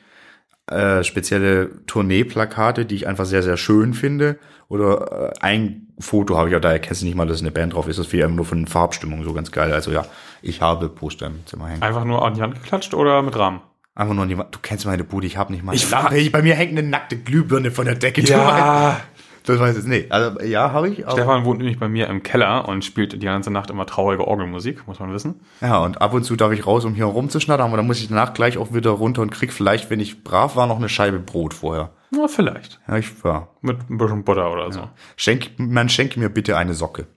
äh, 0.67 1.03
spezielle 1.03 1.85
Tourneeplakate, 1.87 2.85
die 2.85 2.95
ich 2.95 3.07
einfach 3.07 3.25
sehr, 3.25 3.43
sehr 3.43 3.57
schön 3.57 3.93
finde. 3.93 4.37
Oder 4.69 5.31
äh, 5.31 5.39
ein 5.41 5.87
Foto 5.99 6.37
habe 6.37 6.49
ich, 6.49 6.55
aber 6.55 6.61
da 6.61 6.71
erkennst 6.71 7.01
du 7.01 7.05
nicht 7.05 7.15
mal, 7.15 7.27
dass 7.27 7.41
eine 7.41 7.51
Band 7.51 7.73
drauf 7.73 7.87
ist. 7.87 7.99
Das 7.99 8.07
ist 8.07 8.13
einfach 8.13 8.29
nur 8.29 8.45
von 8.45 8.67
Farbstimmung 8.67 9.23
so 9.23 9.33
ganz 9.33 9.51
geil. 9.51 9.73
Also 9.73 9.91
ja, 9.91 10.05
ich 10.41 10.61
habe 10.61 10.87
Poster 10.87 11.27
im 11.27 11.45
Zimmer 11.45 11.67
hängen. 11.67 11.81
Einfach 11.81 12.05
nur 12.05 12.23
an 12.23 12.35
die 12.35 12.41
Hand 12.41 12.55
geklatscht 12.55 12.93
oder 12.93 13.21
mit 13.21 13.35
Rahmen? 13.35 13.61
Einfach 13.95 14.13
nur 14.13 14.23
an 14.23 14.29
die 14.29 14.37
Wand. 14.37 14.55
Du 14.55 14.59
kennst 14.61 14.85
meine 14.85 15.03
Bude, 15.03 15.27
ich 15.27 15.37
habe 15.37 15.51
nicht 15.51 15.63
mal. 15.63 15.75
Ich 15.75 15.91
war- 15.91 16.03
Lampe. 16.03 16.17
Ich, 16.17 16.31
bei 16.31 16.41
mir 16.41 16.55
hängt 16.55 16.71
eine 16.77 16.87
nackte 16.87 17.17
Glühbirne 17.17 17.71
von 17.71 17.85
der 17.85 17.95
Decke. 17.95 18.21
Weißt- 18.21 18.95
Das 19.43 19.59
weiß 19.59 19.71
ich 19.71 19.77
jetzt 19.77 19.87
nicht. 19.87 20.11
Also 20.11 20.39
ja, 20.41 20.71
habe 20.71 20.87
ich. 20.89 21.03
Aber, 21.07 21.13
Stefan 21.13 21.45
wohnt 21.45 21.57
nämlich 21.57 21.79
bei 21.79 21.89
mir 21.89 22.07
im 22.09 22.21
Keller 22.21 22.67
und 22.69 22.85
spielt 22.85 23.13
die 23.13 23.25
ganze 23.25 23.49
Nacht 23.49 23.71
immer 23.71 23.87
traurige 23.87 24.27
Orgelmusik, 24.27 24.85
muss 24.87 24.99
man 24.99 25.11
wissen. 25.11 25.39
ja, 25.61 25.79
und 25.79 25.99
ab 25.99 26.13
und 26.13 26.23
zu 26.23 26.35
darf 26.35 26.51
ich 26.51 26.67
raus, 26.67 26.85
um 26.85 26.93
hier 26.93 27.05
rumzuschnattern, 27.05 27.65
aber 27.67 27.77
dann 27.77 27.87
muss 27.87 27.99
ich 27.99 28.07
danach 28.07 28.35
gleich 28.35 28.59
auch 28.59 28.71
wieder 28.71 28.91
runter 28.91 29.23
und 29.23 29.31
krieg 29.31 29.51
vielleicht, 29.51 29.89
wenn 29.89 29.99
ich 29.99 30.23
brav 30.23 30.55
war, 30.55 30.67
noch 30.67 30.77
eine 30.77 30.89
Scheibe 30.89 31.17
Brot 31.17 31.55
vorher. 31.55 31.89
Na, 32.11 32.27
vielleicht. 32.27 32.79
Ja, 32.87 32.97
ich 32.97 33.11
ja. 33.25 33.47
Mit 33.61 33.79
ein 33.89 33.97
bisschen 33.97 34.23
Butter 34.23 34.51
oder 34.51 34.71
so. 34.71 34.87
Schenk, 35.15 35.53
man 35.57 35.89
schenke 35.89 36.19
mir 36.19 36.29
bitte 36.29 36.55
eine 36.55 36.75
Socke. 36.75 37.07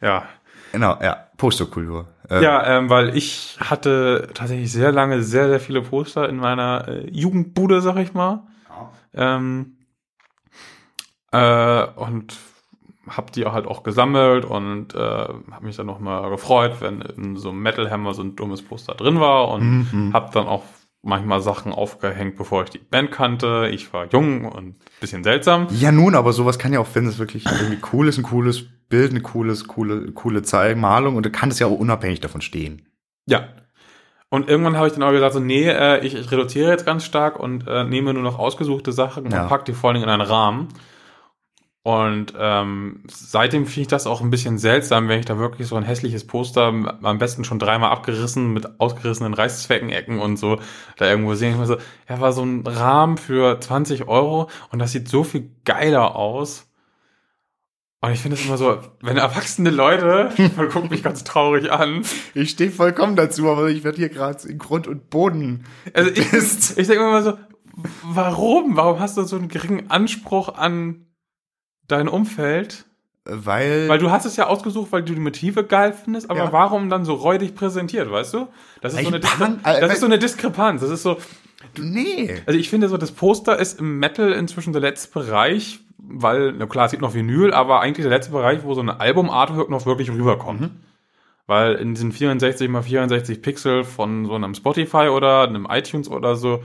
Ja. 0.00 0.24
Genau, 0.72 0.98
ja. 1.00 1.28
Posterkultur. 1.36 2.08
Äh, 2.30 2.42
Ja, 2.42 2.64
ähm, 2.78 2.88
weil 2.88 3.16
ich 3.16 3.58
hatte 3.60 4.28
tatsächlich 4.34 4.70
sehr 4.72 4.92
lange 4.92 5.22
sehr, 5.22 5.48
sehr 5.48 5.60
viele 5.60 5.82
Poster 5.82 6.28
in 6.28 6.36
meiner 6.36 6.88
äh, 6.88 7.10
Jugendbude, 7.10 7.80
sag 7.80 7.96
ich 7.98 8.14
mal. 8.14 8.46
Ähm, 9.12 9.76
äh, 11.32 11.84
und 11.96 12.36
hab 13.08 13.32
die 13.32 13.44
halt 13.44 13.66
auch 13.66 13.82
gesammelt 13.82 14.44
und 14.44 14.94
äh, 14.94 14.98
habe 14.98 15.64
mich 15.64 15.76
dann 15.76 15.86
noch 15.86 15.98
mal 15.98 16.28
gefreut, 16.30 16.76
wenn 16.80 17.00
in 17.00 17.36
so 17.36 17.50
einem 17.50 17.60
Metal 17.60 17.90
Hammer 17.90 18.14
so 18.14 18.22
ein 18.22 18.36
dummes 18.36 18.62
Poster 18.62 18.94
drin 18.94 19.18
war 19.20 19.48
und 19.48 19.92
Mhm. 19.92 20.12
hab 20.14 20.32
dann 20.32 20.46
auch 20.46 20.62
manchmal 21.02 21.40
Sachen 21.40 21.72
aufgehängt, 21.72 22.36
bevor 22.36 22.62
ich 22.64 22.70
die 22.70 22.78
Band 22.78 23.10
kannte. 23.10 23.68
Ich 23.72 23.92
war 23.92 24.06
jung 24.12 24.44
und 24.44 24.76
bisschen 25.00 25.24
seltsam. 25.24 25.66
Ja, 25.70 25.90
nun, 25.90 26.14
aber 26.14 26.32
sowas 26.32 26.58
kann 26.58 26.72
ja 26.72 26.78
auch, 26.80 26.88
wenn 26.94 27.06
es 27.06 27.18
wirklich 27.18 27.46
irgendwie 27.46 27.78
cool 27.92 28.06
ist, 28.06 28.18
ein 28.18 28.22
cooles 28.22 28.64
Bild, 28.90 29.10
eine 29.12 29.22
cooles, 29.22 29.66
coole, 29.66 30.12
coole 30.12 30.42
Zeig 30.42 30.76
Malung 30.76 31.16
und 31.16 31.24
da 31.24 31.30
kann 31.30 31.50
es 31.50 31.58
ja 31.58 31.66
auch 31.66 31.78
unabhängig 31.78 32.20
davon 32.20 32.42
stehen. 32.42 32.86
Ja. 33.26 33.48
Und 34.28 34.48
irgendwann 34.48 34.76
habe 34.76 34.86
ich 34.86 34.92
dann 34.92 35.02
auch 35.02 35.10
gesagt, 35.10 35.32
so, 35.32 35.40
nee, 35.40 35.66
äh, 35.66 36.04
ich, 36.06 36.14
ich 36.14 36.30
reduziere 36.30 36.70
jetzt 36.70 36.86
ganz 36.86 37.04
stark 37.04 37.40
und 37.40 37.66
äh, 37.66 37.84
nehme 37.84 38.12
nur 38.14 38.22
noch 38.22 38.38
ausgesuchte 38.38 38.92
Sachen 38.92 39.30
Ja. 39.30 39.42
und 39.42 39.48
pack 39.48 39.64
die 39.64 39.72
vor 39.72 39.88
allen 39.90 39.94
Dingen 39.94 40.08
in 40.08 40.10
einen 40.20 40.28
Rahmen. 40.28 40.68
Und 41.82 42.34
ähm, 42.38 43.04
seitdem 43.08 43.64
finde 43.64 43.80
ich 43.80 43.86
das 43.88 44.06
auch 44.06 44.20
ein 44.20 44.28
bisschen 44.30 44.58
seltsam, 44.58 45.08
wenn 45.08 45.18
ich 45.18 45.24
da 45.24 45.38
wirklich 45.38 45.66
so 45.66 45.76
ein 45.76 45.82
hässliches 45.82 46.26
Poster, 46.26 46.66
am 46.66 47.18
besten 47.18 47.42
schon 47.42 47.58
dreimal 47.58 47.90
abgerissen, 47.90 48.52
mit 48.52 48.78
ausgerissenen 48.80 49.32
Reißzweckenecken 49.32 50.18
und 50.18 50.36
so, 50.36 50.60
da 50.98 51.08
irgendwo 51.08 51.34
sehe. 51.34 51.50
Ich 51.50 51.56
mir 51.56 51.64
so, 51.66 51.78
ja, 52.08 52.20
war 52.20 52.32
so 52.32 52.42
ein 52.44 52.66
Rahmen 52.66 53.16
für 53.16 53.58
20 53.58 54.08
Euro 54.08 54.50
und 54.70 54.78
das 54.78 54.92
sieht 54.92 55.08
so 55.08 55.24
viel 55.24 55.50
geiler 55.64 56.16
aus. 56.16 56.69
Und 58.02 58.12
ich 58.12 58.20
finde 58.20 58.36
es 58.38 58.46
immer 58.46 58.56
so, 58.56 58.78
wenn 59.02 59.18
erwachsene 59.18 59.68
Leute, 59.70 60.30
man 60.56 60.68
guckt 60.70 60.90
mich 60.90 61.02
ganz 61.02 61.22
traurig 61.24 61.70
an, 61.70 62.02
Ich 62.34 62.50
stehe 62.50 62.70
vollkommen 62.70 63.14
dazu, 63.16 63.48
aber 63.50 63.68
ich 63.68 63.84
werde 63.84 63.98
hier 63.98 64.08
gerade 64.08 64.48
in 64.48 64.58
Grund 64.58 64.86
und 64.86 65.10
Boden. 65.10 65.64
Also 65.92 66.10
ich, 66.10 66.18
ich 66.32 66.86
denke 66.86 67.00
mir 67.02 67.08
immer 67.10 67.22
so, 67.22 67.34
warum? 68.02 68.76
Warum 68.76 69.00
hast 69.00 69.16
du 69.16 69.22
so 69.24 69.36
einen 69.36 69.48
geringen 69.48 69.90
Anspruch 69.90 70.48
an 70.54 71.06
dein 71.88 72.08
Umfeld? 72.08 72.86
Weil, 73.24 73.86
Weil 73.88 73.98
du 73.98 74.10
hast 74.10 74.24
es 74.24 74.36
ja 74.36 74.46
ausgesucht, 74.46 74.92
weil 74.92 75.02
du 75.02 75.12
die 75.12 75.20
Motive 75.20 75.62
geil 75.64 75.92
findest, 75.92 76.30
aber 76.30 76.44
Ja. 76.44 76.52
warum 76.52 76.88
dann 76.88 77.04
so 77.04 77.12
räudig 77.14 77.54
präsentiert, 77.54 78.10
weißt 78.10 78.32
du? 78.32 78.48
Das 78.80 78.94
ist, 78.94 79.02
so 79.02 79.08
eine, 79.08 79.20
pan- 79.20 79.60
äh, 79.62 79.78
das 79.80 79.92
ist 79.92 80.00
so 80.00 80.06
eine 80.06 80.18
Diskrepanz. 80.18 80.80
Das 80.80 80.88
ist 80.90 81.02
so, 81.02 81.18
nee. 81.78 82.34
also 82.46 82.58
ich 82.58 82.70
finde 82.70 82.88
so, 82.88 82.96
das 82.96 83.12
Poster 83.12 83.58
ist 83.58 83.78
im 83.78 83.98
Metal 83.98 84.32
inzwischen 84.32 84.72
der 84.72 84.80
letzte 84.80 85.10
Bereich, 85.12 85.80
weil, 86.12 86.52
na 86.52 86.66
klar, 86.66 86.86
es 86.86 86.90
gibt 86.90 87.02
noch 87.02 87.14
Vinyl, 87.14 87.52
aber 87.52 87.80
eigentlich 87.80 88.04
der 88.06 88.14
letzte 88.16 88.32
Bereich, 88.32 88.62
wo 88.64 88.74
so 88.74 88.80
eine 88.80 89.00
Album-Artwork 89.00 89.70
noch 89.70 89.86
wirklich 89.86 90.10
rüberkommt. 90.10 90.70
Weil 91.46 91.74
in 91.74 91.94
diesen 91.94 92.12
64 92.12 92.68
mal 92.68 92.82
64 92.82 93.42
Pixel 93.42 93.84
von 93.84 94.24
so 94.26 94.34
einem 94.34 94.54
Spotify 94.54 95.08
oder 95.08 95.42
einem 95.48 95.66
iTunes 95.70 96.08
oder 96.08 96.36
so, 96.36 96.62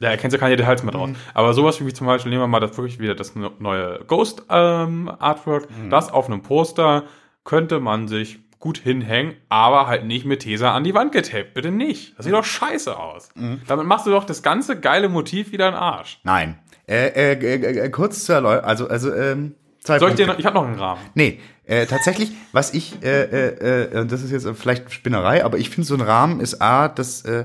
da 0.00 0.10
erkennst 0.10 0.34
du 0.34 0.38
keine 0.40 0.56
Details 0.56 0.82
mehr 0.82 0.92
draus. 0.92 1.10
Aber 1.34 1.52
sowas 1.54 1.84
wie 1.84 1.92
zum 1.92 2.06
Beispiel, 2.06 2.30
nehmen 2.30 2.42
wir 2.42 2.46
mal 2.46 2.60
das 2.60 2.76
wirklich 2.76 3.00
wieder 3.00 3.14
das 3.14 3.34
ne- 3.34 3.50
neue 3.58 4.00
Ghost 4.06 4.44
ähm, 4.48 5.10
Artwork, 5.18 5.68
das 5.90 6.10
auf 6.12 6.26
einem 6.26 6.42
Poster 6.42 7.04
könnte 7.44 7.80
man 7.80 8.06
sich 8.08 8.38
gut 8.60 8.78
hinhängen, 8.78 9.34
aber 9.48 9.86
halt 9.86 10.04
nicht 10.04 10.24
mit 10.24 10.40
Tesa 10.40 10.72
an 10.74 10.82
die 10.84 10.94
Wand 10.94 11.12
getaped. 11.12 11.54
Bitte 11.54 11.70
nicht. 11.70 12.16
Das 12.18 12.24
sieht 12.24 12.34
doch 12.34 12.44
scheiße 12.44 12.96
aus. 12.98 13.30
Damit 13.66 13.86
machst 13.86 14.06
du 14.06 14.10
doch 14.10 14.24
das 14.24 14.42
ganze 14.42 14.78
geile 14.80 15.08
Motiv 15.08 15.52
wieder 15.52 15.68
in 15.68 15.74
Arsch. 15.74 16.18
Nein. 16.24 16.58
Äh, 16.88 17.08
äh, 17.08 17.32
äh, 17.34 17.78
äh, 17.84 17.90
kurz 17.90 18.24
zur 18.24 18.36
Erläuterung, 18.36 18.68
also, 18.68 18.88
also, 18.88 19.14
ähm, 19.14 19.54
zwei 19.80 19.98
Soll 19.98 20.10
ich 20.10 20.16
dir 20.16 20.26
noch, 20.26 20.38
ich 20.38 20.46
habe 20.46 20.54
noch 20.54 20.64
einen 20.64 20.78
Rahmen. 20.78 21.00
Nee, 21.14 21.38
äh, 21.64 21.84
tatsächlich, 21.84 22.32
was 22.52 22.72
ich, 22.72 23.02
äh, 23.02 23.24
äh, 23.24 24.00
äh, 24.00 24.06
das 24.06 24.22
ist 24.22 24.30
jetzt 24.30 24.48
vielleicht 24.58 24.90
Spinnerei, 24.90 25.44
aber 25.44 25.58
ich 25.58 25.68
finde 25.68 25.86
so 25.86 25.94
ein 25.94 26.00
Rahmen 26.00 26.40
ist 26.40 26.62
A, 26.62 26.88
das, 26.88 27.22
äh, 27.26 27.44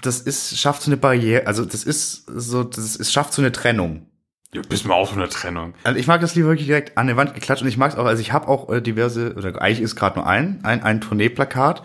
das 0.00 0.20
ist, 0.20 0.58
schafft 0.58 0.80
so 0.80 0.90
eine 0.90 0.96
Barriere, 0.96 1.46
also 1.46 1.66
das 1.66 1.84
ist 1.84 2.24
so, 2.26 2.64
das 2.64 2.96
ist, 2.96 3.12
schafft 3.12 3.34
so 3.34 3.42
eine 3.42 3.52
Trennung. 3.52 4.06
Ja, 4.54 4.62
bist 4.66 4.86
mir 4.86 4.94
auch 4.94 5.08
so 5.08 5.16
eine 5.16 5.28
Trennung. 5.28 5.74
Also 5.82 5.98
ich 5.98 6.06
mag 6.06 6.22
das 6.22 6.34
lieber 6.34 6.48
wirklich 6.48 6.68
direkt 6.68 6.96
an 6.96 7.08
der 7.08 7.16
Wand 7.16 7.34
geklatscht 7.34 7.62
und 7.62 7.68
ich 7.68 7.76
mag 7.76 7.92
es 7.92 7.98
auch, 7.98 8.06
also 8.06 8.22
ich 8.22 8.32
habe 8.32 8.48
auch 8.48 8.70
äh, 8.70 8.80
diverse, 8.80 9.34
oder 9.34 9.60
eigentlich 9.60 9.80
ist 9.80 9.96
gerade 9.96 10.18
nur 10.18 10.26
ein, 10.26 10.60
ein, 10.62 10.82
ein 10.82 11.02
Tourneeplakat. 11.02 11.82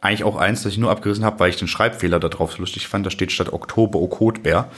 Eigentlich 0.00 0.24
auch 0.24 0.36
eins, 0.36 0.62
das 0.62 0.72
ich 0.72 0.78
nur 0.78 0.90
abgerissen 0.90 1.24
habe, 1.24 1.40
weil 1.40 1.50
ich 1.50 1.56
den 1.56 1.68
Schreibfehler 1.68 2.20
da 2.20 2.28
drauf 2.28 2.52
so 2.52 2.58
lustig 2.58 2.88
fand. 2.88 3.06
Da 3.06 3.10
steht 3.10 3.32
statt 3.32 3.52
Oktober 3.52 4.00
Okotbär. 4.00 4.70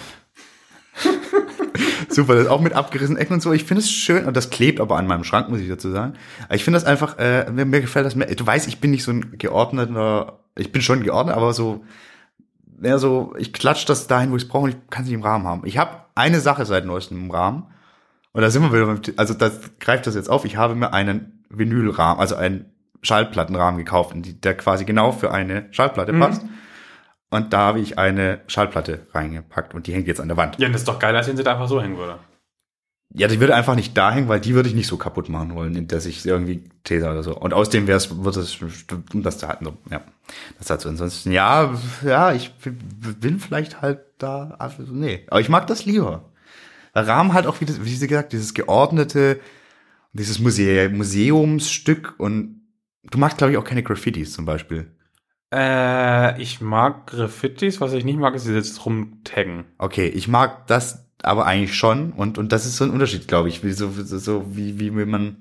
Super, 2.09 2.35
das 2.35 2.45
ist 2.45 2.51
auch 2.51 2.61
mit 2.61 2.75
abgerissenen 2.75 3.21
Ecken 3.21 3.35
und 3.35 3.43
so. 3.43 3.53
Ich 3.53 3.65
finde 3.65 3.83
es 3.83 3.91
schön 3.91 4.27
und 4.27 4.37
das 4.37 4.51
klebt 4.51 4.81
aber 4.81 4.97
an 4.97 5.07
meinem 5.07 5.25
Schrank, 5.25 5.49
muss 5.49 5.61
ich 5.61 5.69
dazu 5.69 5.91
sagen. 5.91 6.15
Ich 6.51 6.65
finde 6.65 6.79
das 6.79 6.87
einfach, 6.87 7.19
äh, 7.19 7.51
mir, 7.51 7.65
mir 7.65 7.81
gefällt 7.81 8.07
das 8.07 8.15
mehr. 8.15 8.33
Du 8.35 8.47
weißt, 8.47 8.69
ich 8.69 8.81
bin 8.81 8.91
nicht 8.93 9.03
so 9.03 9.11
ein 9.11 9.37
geordneter, 9.39 10.41
ich 10.57 10.73
bin 10.73 10.83
schon 10.83 11.03
geordnet, 11.03 11.37
aber 11.37 11.53
so 11.53 11.85
mehr 12.79 12.99
so, 12.99 13.35
ich 13.39 13.53
klatsch 13.53 13.87
das 13.87 14.07
dahin, 14.07 14.31
wo 14.31 14.37
ich 14.37 14.45
es 14.45 14.49
brauche 14.49 14.65
und 14.65 14.71
ich 14.71 14.77
kann 14.91 15.03
es 15.03 15.09
nicht 15.09 15.15
im 15.15 15.23
Rahmen 15.23 15.47
haben. 15.47 15.63
Ich 15.65 15.79
habe 15.79 16.03
eine 16.15 16.41
Sache 16.41 16.67
seit 16.67 16.85
neuestem 16.87 17.19
im 17.25 17.31
Rahmen 17.31 17.65
und 18.33 18.43
da 18.43 18.51
sind 18.51 18.63
wir 18.63 18.73
wieder, 18.73 19.15
also 19.17 19.35
das 19.35 19.79
greift 19.81 20.07
das 20.07 20.15
jetzt 20.15 20.31
auf. 20.31 20.45
Ich 20.45 20.57
habe 20.57 20.75
mir 20.75 20.93
einen 20.93 21.45
Vinylrahmen, 21.49 22.21
also 22.21 22.37
einen 22.37 22.67
Schallplattenrahmen 23.07 23.79
gekauft, 23.79 24.15
der 24.15 24.57
quasi 24.57 24.85
genau 24.85 25.13
für 25.13 25.33
eine 25.33 25.69
Schallplatte 25.71 26.13
Mhm. 26.13 26.21
passt. 26.21 26.43
Und 27.31 27.53
da 27.53 27.59
habe 27.59 27.81
ich 27.81 27.99
eine 27.99 28.41
Schallplatte 28.47 29.07
reingepackt 29.13 29.75
und 29.75 29.87
die 29.87 29.93
hängt 29.93 30.07
jetzt 30.07 30.21
an 30.21 30.29
der 30.29 30.37
Wand. 30.37 30.59
Ja, 30.59 30.69
das 30.69 30.83
ist 30.83 30.89
doch 30.89 30.99
geil, 30.99 31.15
als 31.17 31.29
wenn 31.29 31.37
sie 31.37 31.43
da 31.43 31.53
einfach 31.53 31.69
so 31.69 31.81
hängen 31.83 31.97
würde. 31.97 32.19
Ja, 33.15 33.29
die 33.29 33.41
würde 33.41 33.55
einfach 33.55 33.77
nicht 33.77 33.97
da 33.97 34.13
hängen, 34.13 34.29
weil 34.29 34.41
die 34.41 34.55
würde 34.55 34.69
ich 34.69 34.75
nicht 34.75 34.89
so 34.89 34.97
kaputt 34.97 35.29
machen 35.29 35.55
wollen, 35.55 35.87
dass 35.89 36.07
ich 36.07 36.27
irgendwie 36.27 36.65
Taser 36.83 37.13
oder 37.13 37.23
so. 37.23 37.37
Und 37.37 37.55
außerdem 37.55 37.87
wäre 37.87 37.97
es, 37.97 38.25
wird 38.25 38.37
es, 38.37 38.59
um 39.15 39.23
das 39.23 39.39
zu 39.39 39.49
halten, 39.49 39.65
so, 39.65 39.77
ja. 39.91 40.01
Das 40.59 40.67
dazu. 40.67 40.89
Ansonsten, 40.89 41.31
ja, 41.31 41.73
ja, 42.05 42.33
ich 42.33 42.53
bin 42.55 43.39
vielleicht 43.39 43.81
halt 43.81 44.01
da, 44.19 44.57
also, 44.59 44.83
nee. 44.83 45.25
Aber 45.29 45.41
ich 45.41 45.49
mag 45.49 45.67
das 45.69 45.85
lieber. 45.85 46.31
Der 46.95 47.07
Rahmen 47.07 47.33
halt 47.33 47.47
auch, 47.47 47.61
wie, 47.61 47.65
das, 47.65 47.85
wie 47.85 47.95
sie 47.95 48.09
gesagt, 48.09 48.33
dieses 48.33 48.55
geordnete, 48.55 49.39
dieses 50.13 50.39
Muse 50.39 50.89
Museumsstück 50.89 52.15
und 52.19 52.56
du 53.11 53.19
magst, 53.19 53.39
glaube 53.39 53.53
ich, 53.53 53.59
auch 53.59 53.65
keine 53.65 53.83
Graffitis 53.83 54.33
zum 54.33 54.45
Beispiel. 54.45 54.91
Äh, 55.53 56.41
ich 56.43 56.61
mag 56.61 57.07
Graffitis, 57.07 57.81
was 57.81 57.93
ich 57.93 58.05
nicht 58.05 58.19
mag, 58.19 58.35
ist 58.35 58.47
dieses 58.47 58.85
rumtaggen. 58.85 59.65
Okay, 59.79 60.09
ich 60.09 60.29
mag 60.29 60.67
das 60.67 61.05
aber 61.23 61.47
eigentlich 61.47 61.75
schon 61.75 62.13
und 62.13 62.37
und 62.39 62.53
das 62.53 62.67
ist 62.67 62.77
so 62.77 62.85
ein 62.85 62.91
Unterschied, 62.91 63.27
glaube 63.29 63.49
ich, 63.49 63.65
wie 63.65 63.73
so 63.73 63.91
so, 63.91 64.45
wie 64.57 64.79
wie 64.79 64.91
man 64.91 65.37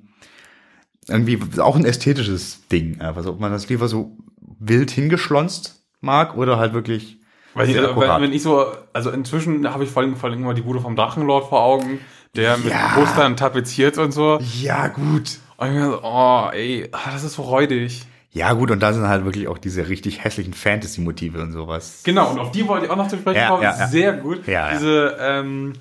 irgendwie 1.07 1.39
auch 1.61 1.75
ein 1.75 1.85
ästhetisches 1.85 2.67
Ding, 2.67 3.01
einfach 3.01 3.23
so, 3.23 3.31
ob 3.31 3.39
man 3.39 3.51
das 3.51 3.67
lieber 3.69 3.87
so 3.87 4.17
wild 4.59 4.89
hingeschlonzt 4.91 5.83
mag 6.01 6.35
oder 6.37 6.57
halt 6.57 6.73
wirklich 6.73 7.19
Weil 7.53 7.69
ich, 7.69 7.75
äh, 7.75 7.83
wenn, 7.95 8.21
wenn 8.21 8.33
ich 8.33 8.41
so, 8.43 8.65
also 8.93 9.09
inzwischen 9.11 9.71
habe 9.71 9.83
ich 9.83 9.89
vor 9.89 10.01
allem, 10.03 10.15
vor 10.15 10.29
allem 10.29 10.39
immer 10.41 10.53
die 10.53 10.61
Bude 10.61 10.79
vom 10.79 10.95
Drachenlord 10.95 11.49
vor 11.49 11.61
Augen, 11.61 11.99
der 12.35 12.57
mit 12.57 12.69
Ja. 12.69 12.93
Postern 12.95 13.35
tapeziert 13.37 13.97
und 13.97 14.11
so. 14.11 14.39
ja 14.61 14.87
gut. 14.87 15.39
Und 15.57 15.67
ich 15.67 15.73
mir 15.73 15.85
so, 15.85 15.99
oh, 16.03 16.49
ey, 16.53 16.89
ah, 16.91 17.11
das 17.11 17.23
ist 17.23 17.33
so 17.33 17.43
räudig. 17.43 18.03
Ja 18.31 18.51
gut 18.51 18.69
und 18.69 18.81
da 18.83 18.91
sind 18.91 19.07
halt 19.07 19.23
wirklich 19.23 19.47
auch 19.47 19.57
diese 19.57 19.87
richtig 19.87 20.21
hässlichen 20.25 20.53
Fantasy 20.53 20.99
Motive 20.99 21.41
und 21.41 21.53
sowas. 21.53 22.01
Genau, 22.03 22.31
und 22.31 22.39
auf 22.39 22.51
die 22.51 22.67
wollte 22.67 22.85
ich 22.85 22.91
auch 22.91 22.97
noch 22.97 23.07
zu 23.07 23.17
sprechen 23.17 23.37
Ja, 23.39 23.47
kommen. 23.47 23.63
ja, 23.63 23.77
ja. 23.79 23.87
Sehr 23.87 24.11
gut. 24.11 24.45
Ja. 24.45 24.71
Diese 24.73 25.15
ähm, 25.21 25.71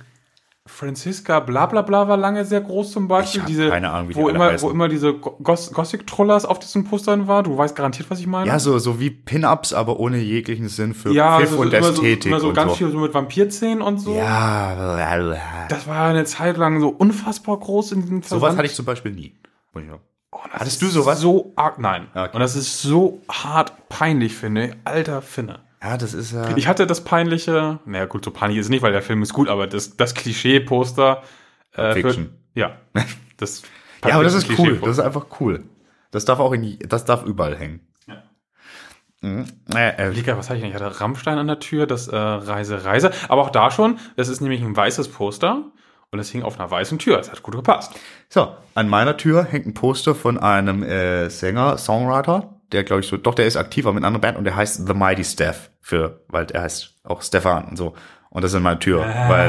Franziska 0.65 1.41
bla 1.41 1.67
bla 1.67 1.83
bla 1.83 2.07
war 2.09 2.17
lange 2.17 2.45
sehr 2.45 2.61
groß 2.61 2.93
zum 2.93 3.09
Beispiel. 3.09 3.41
Ich 3.41 3.47
diese, 3.47 3.69
keine 3.69 3.91
Ahnung, 3.91 4.09
wie 4.11 4.15
die 4.15 4.21
wo 4.21 4.27
alle 4.29 4.37
immer, 4.37 4.45
heißen. 4.47 4.67
wo 4.67 4.71
immer 4.73 4.89
diese 4.89 5.15
Gothic-Trollers 5.15 6.47
auf 6.47 6.61
diesen 6.61 6.85
Postern 6.85 7.27
war. 7.27 7.43
Du 7.43 7.59
weißt 7.59 7.75
garantiert, 7.75 8.09
was 8.09 8.21
ich 8.21 8.29
meine. 8.29 8.47
Ja, 8.47 8.61
so 8.61 8.79
so 8.79 9.01
wie 9.01 9.11
Pin-ups, 9.11 9.73
aber 9.73 9.99
ohne 9.99 10.19
jeglichen 10.19 10.69
Sinn 10.69 10.95
für 10.95 11.13
ja 11.13 11.39
Pfiff 11.41 11.51
so, 11.51 11.59
und 11.59 11.75
immer 11.75 11.89
Ästhetik 11.91 12.23
so, 12.23 12.29
immer 12.29 12.41
so 12.41 12.49
und 12.51 12.55
ganz 12.55 12.71
so. 12.71 12.77
viel 12.79 12.91
so 12.93 12.99
mit 12.99 13.13
Vampirzähnen 13.13 13.83
und 13.83 13.99
so. 13.99 14.15
Ja, 14.15 15.67
Das 15.69 15.87
war 15.89 16.07
eine 16.09 16.25
Zeit 16.25 16.57
lang 16.57 16.81
so 16.81 16.89
unfassbar 16.89 17.59
groß 17.59 17.93
in 17.93 18.03
diesem 18.03 18.23
sowas 18.23 18.57
hatte 18.57 18.67
ich 18.67 18.75
zum 18.75 18.85
Beispiel 18.87 19.11
nie. 19.13 19.35
Sagen. 19.75 20.01
Oh, 20.31 20.39
das 20.45 20.61
Hattest 20.61 20.83
ist 20.83 20.83
du 20.83 20.87
sowas? 20.89 21.21
So 21.21 21.53
arg, 21.57 21.79
nein. 21.79 22.09
Okay. 22.15 22.31
Und 22.33 22.41
das 22.41 22.57
ist 22.57 22.83
so 22.83 23.23
hart 23.31 23.89
peinlich, 23.89 24.35
finde 24.35 24.67
ich. 24.67 24.75
Alter 24.85 25.23
Finne. 25.23 25.61
Ja, 25.83 25.97
das 25.97 26.15
ist 26.15 26.33
ja. 26.33 26.57
Ich 26.57 26.67
hatte 26.67 26.87
das 26.87 27.05
peinliche, 27.05 27.79
naja 27.85 28.07
gut, 28.07 28.25
so 28.25 28.31
peinlich 28.31 28.59
ist 28.59 28.67
es 28.67 28.71
nicht, 28.71 28.83
weil 28.83 28.93
der 28.93 29.03
Film 29.03 29.23
ist 29.23 29.33
gut, 29.33 29.49
aber 29.49 29.67
das, 29.67 29.97
das 29.97 30.15
Klischee-Poster. 30.15 31.23
Äh, 31.73 31.93
Fiction. 31.93 32.31
Für, 32.55 32.61
ja. 32.61 32.77
Das 33.37 33.63
Ja, 34.07 34.15
aber 34.15 34.23
das 34.23 34.35
ist 34.35 34.49
cool. 34.59 34.79
Das 34.79 34.91
ist 34.91 35.01
einfach 35.01 35.27
cool. 35.41 35.65
Das 36.13 36.25
darf 36.25 36.39
auch 36.39 36.53
in, 36.53 36.79
das 36.89 37.05
darf 37.05 37.25
überall 37.25 37.57
hängen. 37.57 37.81
Ja. 38.07 38.23
Mhm. 39.21 39.47
Äh, 39.75 39.97
äh, 39.97 40.09
Liga, 40.11 40.39
was 40.39 40.49
hatte 40.49 40.59
ich 40.59 40.63
denn? 40.63 40.71
Ich 40.71 40.81
hatte 40.81 41.01
Rammstein 41.01 41.37
an 41.37 41.49
der 41.49 41.59
Tür, 41.59 41.89
das 41.89 42.07
äh, 42.07 42.17
Reise, 42.17 42.85
Reise. 42.85 43.11
Aber 43.29 43.43
auch 43.43 43.51
da 43.51 43.73
schon, 43.73 43.99
das 44.17 44.29
ist 44.29 44.41
nämlich 44.41 44.63
ein 44.63 44.77
weißes 44.77 45.09
Poster 45.09 45.73
und 46.15 46.21
es 46.21 46.31
hing 46.31 46.43
auf 46.43 46.59
einer 46.59 46.71
weißen 46.71 46.99
Tür. 46.99 47.19
Das 47.19 47.31
hat 47.31 47.43
gut 47.43 47.55
gepasst. 47.55 47.93
so, 48.29 48.57
an 48.75 48.89
meiner 48.89 49.17
Tür 49.17 49.45
hängt 49.45 49.67
ein 49.67 49.75
Poster 49.75 50.15
von 50.15 50.39
einem 50.39 50.83
äh, 50.83 51.29
Sänger, 51.29 51.77
Songwriter, 51.77 52.61
der 52.73 52.85
glaube 52.85 53.01
ich 53.01 53.09
so, 53.09 53.17
doch, 53.17 53.35
der 53.35 53.47
ist 53.47 53.57
aktiv, 53.57 53.85
aber 53.85 53.95
mit 53.95 54.03
einer 54.03 54.09
anderen 54.09 54.23
Band 54.23 54.39
und 54.39 54.45
der 54.45 54.57
heißt 54.57 54.87
The 54.87 54.95
Mighty 54.95 55.25
Steph 55.25 55.71
für, 55.81 56.25
weil 56.29 56.47
er 56.51 56.63
heißt 56.63 57.01
auch 57.05 57.21
Stefan 57.21 57.67
und 57.67 57.77
so. 57.77 57.95
Und 58.31 58.43
das 58.43 58.53
ist 58.53 58.57
an 58.57 58.63
meiner 58.63 58.81
Tür, 58.81 59.01
weil 59.01 59.49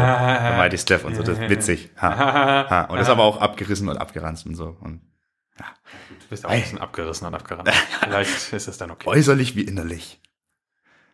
The 0.51 0.57
Mighty 0.57 0.77
Steph 0.77 1.05
und 1.05 1.15
so, 1.15 1.23
das 1.23 1.39
ist 1.39 1.49
witzig. 1.49 1.89
Ha, 1.99 2.69
ha. 2.69 2.81
Und 2.85 2.97
das 2.97 3.07
ist 3.07 3.11
aber 3.11 3.23
auch 3.23 3.41
abgerissen 3.41 3.89
und 3.89 3.97
abgeranzt 3.97 4.45
und 4.45 4.55
so. 4.55 4.75
Und 4.81 5.01
Du 6.25 6.29
bist 6.29 6.45
auch 6.45 6.49
ein 6.49 6.61
bisschen 6.61 6.79
abgerissen 6.79 7.27
und 7.27 7.35
abgerannt. 7.35 7.69
Vielleicht 8.01 8.53
ist 8.53 8.67
es 8.67 8.77
dann 8.77 8.91
okay. 8.91 9.07
äußerlich 9.07 9.55
wie 9.55 9.61
innerlich. 9.61 10.19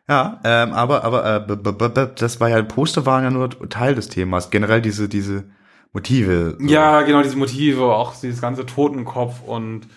Ja, 0.10 0.40
ähm, 0.44 0.74
aber 0.74 1.04
aber 1.04 1.48
äh, 1.48 2.10
das 2.16 2.40
war 2.40 2.50
ja 2.50 2.62
Poster 2.64 3.06
waren 3.06 3.24
ja 3.24 3.30
nur 3.30 3.50
Teil 3.70 3.96
des 3.96 4.10
Themas. 4.10 4.50
Generell 4.50 4.82
diese 4.82 5.08
diese 5.08 5.46
Motive. 5.94 6.58
so. 6.60 6.66
Ja, 6.68 7.02
genau, 7.04 7.22
diese 7.22 7.38
Motive, 7.38 7.84
auch 7.96 8.14
dieses 8.20 8.42
ganze 8.42 8.66
Totenkopf 8.66 9.42
und 9.46 9.88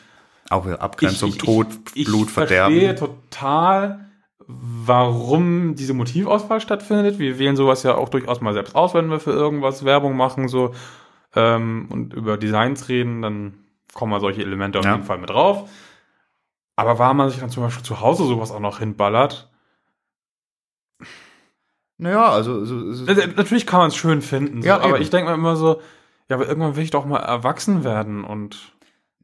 Auch 0.50 0.66
Abgrenzung, 0.66 1.30
Ich- 1.30 1.36
ich- 1.36 1.42
Tod, 1.42 1.66
ich 1.94 2.04
Blut, 2.06 2.30
verstehe 2.30 2.58
Verderben. 2.58 2.96
total, 2.96 4.10
warum 4.46 5.74
diese 5.74 5.94
Motivauswahl 5.94 6.60
stattfindet. 6.60 7.18
Wir 7.18 7.38
wählen 7.38 7.56
sowas 7.56 7.82
ja 7.82 7.94
auch 7.94 8.08
durchaus 8.08 8.40
mal 8.40 8.52
selbst 8.54 8.74
aus, 8.76 8.92
wenn 8.94 9.08
wir 9.10 9.20
für 9.20 9.30
irgendwas 9.32 9.84
Werbung 9.84 10.16
machen 10.16 10.48
so 10.48 10.74
ähm, 11.34 11.88
und 11.90 12.12
über 12.14 12.36
Designs 12.36 12.88
reden, 12.88 13.22
dann 13.22 13.54
kommen 13.94 14.10
mal 14.10 14.20
solche 14.20 14.42
Elemente 14.42 14.78
auf 14.78 14.84
Ja. 14.84 14.92
jeden 14.92 15.04
Fall 15.04 15.18
mit 15.18 15.30
drauf. 15.30 15.68
Aber 16.76 16.98
warum 16.98 17.16
man 17.16 17.30
sich 17.30 17.40
dann 17.40 17.50
zum 17.50 17.62
Beispiel 17.62 17.84
zu 17.84 18.00
Hause 18.00 18.24
sowas 18.24 18.50
auch 18.50 18.60
noch 18.60 18.80
hinballert, 18.80 19.50
Naja, 21.98 22.28
also 22.30 22.64
so, 22.64 22.92
so, 22.92 23.06
Äh, 23.06 23.28
Natürlich 23.36 23.66
kann 23.66 23.78
man 23.80 23.88
es 23.88 23.96
schön 23.96 24.20
finden, 24.22 24.62
so, 24.62 24.68
Ja, 24.68 24.80
aber 24.80 24.94
eben. 24.94 25.02
ich 25.02 25.10
denke 25.10 25.28
mir 25.30 25.34
immer 25.34 25.56
so, 25.56 25.80
ja, 26.28 26.36
aber 26.36 26.48
irgendwann 26.48 26.76
will 26.76 26.82
ich 26.84 26.90
doch 26.90 27.04
mal 27.06 27.18
erwachsen 27.20 27.84
werden 27.84 28.24
und 28.24 28.72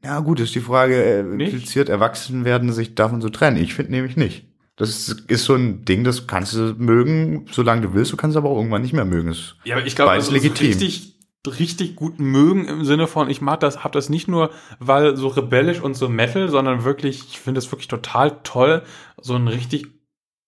ja 0.03 0.19
gut, 0.19 0.39
ist 0.39 0.55
die 0.55 0.61
Frage, 0.61 0.95
äh, 1.03 1.19
impliziert 1.19 1.89
erwachsen 1.89 2.43
werden 2.45 2.71
sich 2.73 2.95
davon 2.95 3.21
so 3.21 3.29
trennen. 3.29 3.57
Ich 3.57 3.73
finde 3.75 3.91
nämlich 3.91 4.17
nicht. 4.17 4.45
Das 4.75 4.89
ist, 4.89 5.29
ist 5.29 5.43
so 5.45 5.53
ein 5.53 5.85
Ding, 5.85 6.03
das 6.03 6.25
kannst 6.25 6.53
du 6.55 6.73
mögen, 6.77 7.45
solange 7.51 7.81
du 7.81 7.93
willst, 7.93 8.11
du 8.11 8.17
kannst 8.17 8.35
aber 8.35 8.49
auch 8.49 8.57
irgendwann 8.57 8.81
nicht 8.81 8.93
mehr 8.93 9.05
mögen. 9.05 9.29
Es- 9.29 9.55
Ja, 9.63 9.75
aber 9.75 9.85
ich 9.85 9.95
glaube, 9.95 10.09
also 10.11 10.27
so 10.29 10.33
legitim. 10.33 10.65
richtig, 10.67 11.19
richtig 11.45 11.95
gut 11.95 12.19
mögen 12.19 12.65
im 12.67 12.83
Sinne 12.83 13.05
von, 13.05 13.29
ich 13.29 13.41
mag 13.41 13.59
das, 13.59 13.83
hab 13.83 13.91
das 13.91 14.09
nicht 14.09 14.27
nur, 14.27 14.49
weil 14.79 15.17
so 15.17 15.27
rebellisch 15.27 15.81
und 15.81 15.93
so 15.95 16.09
Metal, 16.09 16.49
sondern 16.49 16.83
wirklich, 16.83 17.25
ich 17.29 17.39
finde 17.39 17.59
es 17.59 17.71
wirklich 17.71 17.87
total 17.89 18.39
toll, 18.43 18.81
so 19.21 19.35
einen 19.35 19.47
richtig 19.49 19.87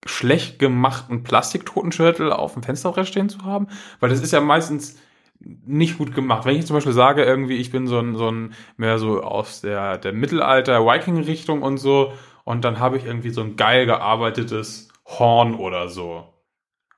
schlecht 0.06 0.58
gemachten 0.58 1.22
Plastiktotenschürtel 1.22 2.32
auf 2.32 2.54
dem 2.54 2.62
Fensterbrett 2.62 3.06
stehen 3.08 3.28
zu 3.28 3.42
haben, 3.44 3.68
weil 4.00 4.10
das 4.10 4.20
ist 4.20 4.32
ja 4.32 4.40
meistens 4.40 4.98
nicht 5.40 5.98
gut 5.98 6.14
gemacht. 6.14 6.44
Wenn 6.46 6.56
ich 6.56 6.66
zum 6.66 6.74
Beispiel 6.74 6.92
sage, 6.92 7.24
irgendwie, 7.24 7.56
ich 7.56 7.70
bin 7.70 7.86
so 7.86 7.98
ein, 7.98 8.16
so 8.16 8.30
ein, 8.30 8.54
mehr 8.76 8.98
so 8.98 9.22
aus 9.22 9.60
der, 9.60 9.98
der 9.98 10.12
Mittelalter-Viking-Richtung 10.12 11.62
und 11.62 11.78
so, 11.78 12.12
und 12.44 12.64
dann 12.64 12.78
habe 12.78 12.98
ich 12.98 13.06
irgendwie 13.06 13.30
so 13.30 13.40
ein 13.40 13.56
geil 13.56 13.86
gearbeitetes 13.86 14.88
Horn 15.06 15.54
oder 15.54 15.88
so. 15.88 16.28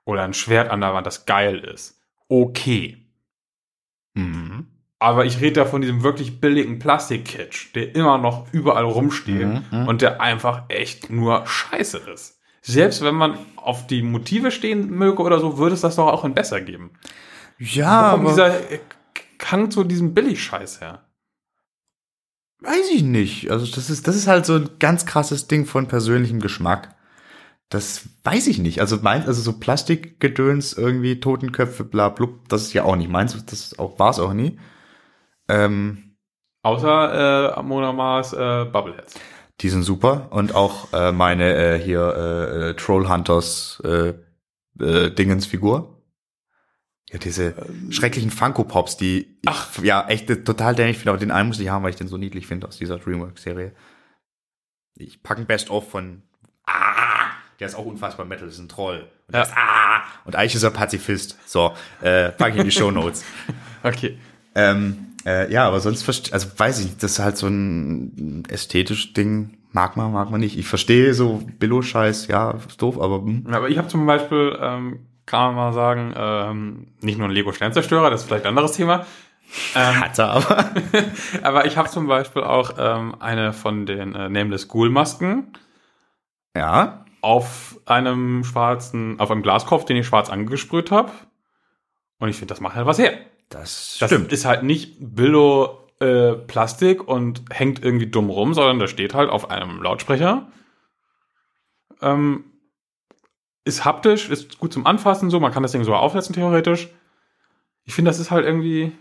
Oder 0.04 0.22
ein 0.22 0.34
Schwert 0.34 0.70
an 0.70 0.80
der 0.80 0.94
Wand, 0.94 1.06
das 1.06 1.26
geil 1.26 1.58
ist. 1.58 2.00
Okay. 2.28 2.96
Mhm. 4.14 4.66
Aber 4.98 5.24
ich 5.24 5.40
rede 5.40 5.60
da 5.60 5.64
von 5.64 5.82
diesem 5.82 6.02
wirklich 6.02 6.40
billigen 6.40 6.78
Plastikkitsch, 6.78 7.74
der 7.74 7.94
immer 7.94 8.18
noch 8.18 8.52
überall 8.52 8.84
rumsteht 8.84 9.46
Mhm, 9.46 9.64
mhm. 9.70 9.88
und 9.88 10.02
der 10.02 10.20
einfach 10.20 10.64
echt 10.68 11.10
nur 11.10 11.46
scheiße 11.46 11.98
ist. 11.98 12.35
Selbst 12.68 13.02
wenn 13.02 13.14
man 13.14 13.38
auf 13.56 13.86
die 13.86 14.02
Motive 14.02 14.50
stehen 14.50 14.90
möge 14.90 15.22
oder 15.22 15.38
so, 15.38 15.56
würde 15.58 15.74
es 15.74 15.82
das 15.82 15.96
doch 15.96 16.08
auch 16.08 16.24
in 16.24 16.34
besser 16.34 16.60
geben. 16.60 16.90
Ja, 17.58 18.12
Warum 18.12 18.20
aber 18.20 18.30
dieser 18.30 18.72
äh, 18.72 18.80
Hang 19.44 19.70
zu 19.70 19.84
diesem 19.84 20.14
Billigscheiß 20.14 20.80
her? 20.80 21.06
weiß 22.60 22.90
ich 22.90 23.02
nicht. 23.02 23.50
Also 23.50 23.66
das 23.66 23.90
ist, 23.90 24.08
das 24.08 24.16
ist 24.16 24.26
halt 24.26 24.46
so 24.46 24.54
ein 24.54 24.70
ganz 24.78 25.06
krasses 25.06 25.46
Ding 25.46 25.66
von 25.66 25.88
persönlichem 25.88 26.40
Geschmack. 26.40 26.94
Das 27.68 28.08
weiß 28.24 28.46
ich 28.46 28.58
nicht. 28.58 28.80
Also 28.80 28.98
mein, 29.00 29.24
also 29.26 29.40
so 29.42 29.58
Plastikgedöns, 29.58 30.72
irgendwie 30.72 31.20
Totenköpfe, 31.20 31.84
bla 31.84 32.08
blub, 32.08 32.48
das 32.48 32.62
ist 32.62 32.72
ja 32.72 32.84
auch 32.84 32.96
nicht 32.96 33.10
meins. 33.10 33.32
Das 33.46 33.60
ist 33.60 33.78
auch, 33.78 33.98
war 33.98 34.10
es 34.10 34.18
auch 34.18 34.32
nie. 34.32 34.58
Ähm, 35.48 36.16
Außer 36.62 37.56
äh, 37.56 37.62
Mona 37.62 37.92
Mars 37.92 38.32
äh, 38.32 38.64
Bubbleheads. 38.64 39.14
Die 39.60 39.68
sind 39.68 39.82
super. 39.82 40.28
Und 40.30 40.54
auch 40.54 40.92
äh, 40.92 41.12
meine 41.12 41.54
äh, 41.54 41.78
hier 41.78 42.00
äh, 42.16 42.70
äh, 42.70 42.74
Trollhunters 42.74 43.82
äh, 43.84 44.14
äh, 44.82 45.10
Dingensfigur. 45.10 45.92
Ja, 47.10 47.18
diese 47.18 47.54
schrecklichen 47.90 48.30
Funko 48.32 48.64
Pops, 48.64 48.96
die 48.96 49.38
ich, 49.42 49.84
ja 49.84 50.06
echt 50.08 50.26
total 50.44 50.74
dämlich 50.74 50.96
finde, 50.98 51.10
aber 51.10 51.18
den 51.20 51.30
einen 51.30 51.48
muss 51.48 51.60
ich 51.60 51.68
haben, 51.68 51.84
weil 51.84 51.90
ich 51.90 51.96
den 51.96 52.08
so 52.08 52.16
niedlich 52.16 52.48
finde 52.48 52.66
aus 52.66 52.78
dieser 52.78 52.98
Dreamworks-Serie. 52.98 53.72
Ich 54.96 55.22
packe 55.22 55.40
ein 55.42 55.46
Best-of 55.46 55.88
von 55.90 56.22
Ah, 56.66 57.30
der 57.60 57.68
ist 57.68 57.76
auch 57.76 57.86
unfassbar 57.86 58.26
Metal, 58.26 58.48
ist 58.48 58.58
ein 58.58 58.68
Troll. 58.68 59.08
Und, 59.28 59.34
Ja. 59.36 59.42
ist, 59.42 59.52
ah, 59.56 60.02
und 60.24 60.34
eigentlich 60.34 60.56
ist 60.56 60.64
er 60.64 60.70
Pazifist. 60.72 61.38
So, 61.46 61.74
äh, 62.00 62.30
pack 62.32 62.54
ich 62.54 62.58
in 62.60 62.64
die 62.64 62.70
Show 62.72 62.90
Notes. 62.90 63.24
Okay. 63.84 64.18
ähm, 64.56 65.15
äh, 65.26 65.52
ja, 65.52 65.66
aber 65.66 65.80
sonst 65.80 66.02
verstehe, 66.02 66.32
also 66.32 66.48
weiß 66.56 66.84
ich 66.84 66.96
das 66.98 67.12
ist 67.12 67.18
halt 67.18 67.36
so 67.36 67.48
ein 67.48 68.44
ästhetisch 68.48 69.12
Ding. 69.12 69.58
Mag 69.72 69.96
man, 69.96 70.12
mag 70.12 70.30
man 70.30 70.40
nicht. 70.40 70.56
Ich 70.56 70.66
verstehe 70.66 71.12
so 71.12 71.42
Billo-Scheiß, 71.58 72.28
ja, 72.28 72.52
ist 72.52 72.80
doof, 72.80 72.98
aber 73.00 73.16
hm. 73.16 73.46
Aber 73.52 73.68
ich 73.68 73.76
habe 73.76 73.88
zum 73.88 74.06
Beispiel, 74.06 74.56
ähm, 74.60 75.00
kann 75.26 75.54
man 75.54 75.54
mal 75.56 75.72
sagen, 75.72 76.14
ähm, 76.16 76.86
nicht 77.00 77.18
nur 77.18 77.28
ein 77.28 77.34
Lego 77.34 77.52
Sternzerstörer, 77.52 78.08
das 78.08 78.22
ist 78.22 78.28
vielleicht 78.28 78.44
ein 78.44 78.50
anderes 78.50 78.72
Thema. 78.72 79.04
Ähm, 79.74 80.00
hat 80.00 80.18
er 80.18 80.30
aber. 80.30 80.70
aber 81.42 81.66
ich 81.66 81.76
habe 81.76 81.88
zum 81.88 82.06
Beispiel 82.06 82.42
auch 82.42 82.74
ähm, 82.78 83.16
eine 83.20 83.52
von 83.52 83.84
den 83.84 84.14
äh, 84.14 84.28
Nameless 84.28 84.68
Ghoul 84.68 84.90
Masken 84.90 85.52
ja, 86.56 87.04
auf 87.20 87.78
einem 87.84 88.44
schwarzen, 88.44 89.20
auf 89.20 89.30
einem 89.30 89.42
Glaskopf, 89.42 89.84
den 89.84 89.96
ich 89.96 90.06
schwarz 90.06 90.30
angesprüht 90.30 90.90
habe. 90.90 91.12
Und 92.18 92.28
ich 92.28 92.36
finde, 92.36 92.52
das 92.52 92.60
macht 92.60 92.76
halt 92.76 92.86
was 92.86 92.98
her. 92.98 93.18
Das, 93.48 93.96
Das 93.98 94.10
stimmt. 94.10 94.32
ist 94.32 94.44
halt 94.44 94.62
nicht 94.62 94.96
Billo 94.98 95.78
äh, 96.00 96.32
Plastik 96.34 97.06
und 97.06 97.42
hängt 97.50 97.82
irgendwie 97.82 98.06
dumm 98.06 98.30
rum, 98.30 98.54
sondern 98.54 98.78
das 98.78 98.90
steht 98.90 99.14
halt 99.14 99.30
auf 99.30 99.50
einem 99.50 99.82
Lautsprecher. 99.82 100.50
Ähm, 102.02 102.44
ist 103.64 103.84
haptisch, 103.84 104.28
ist 104.28 104.58
gut 104.58 104.72
zum 104.72 104.86
Anfassen, 104.86 105.30
so, 105.30 105.40
man 105.40 105.52
kann 105.52 105.62
das 105.62 105.72
Ding 105.72 105.84
sogar 105.84 106.00
aufsetzen, 106.00 106.34
theoretisch. 106.34 106.88
Ich 107.84 107.94
finde, 107.94 108.10
das 108.10 108.18
ist 108.18 108.30
halt 108.30 108.44
irgendwie. 108.44 108.92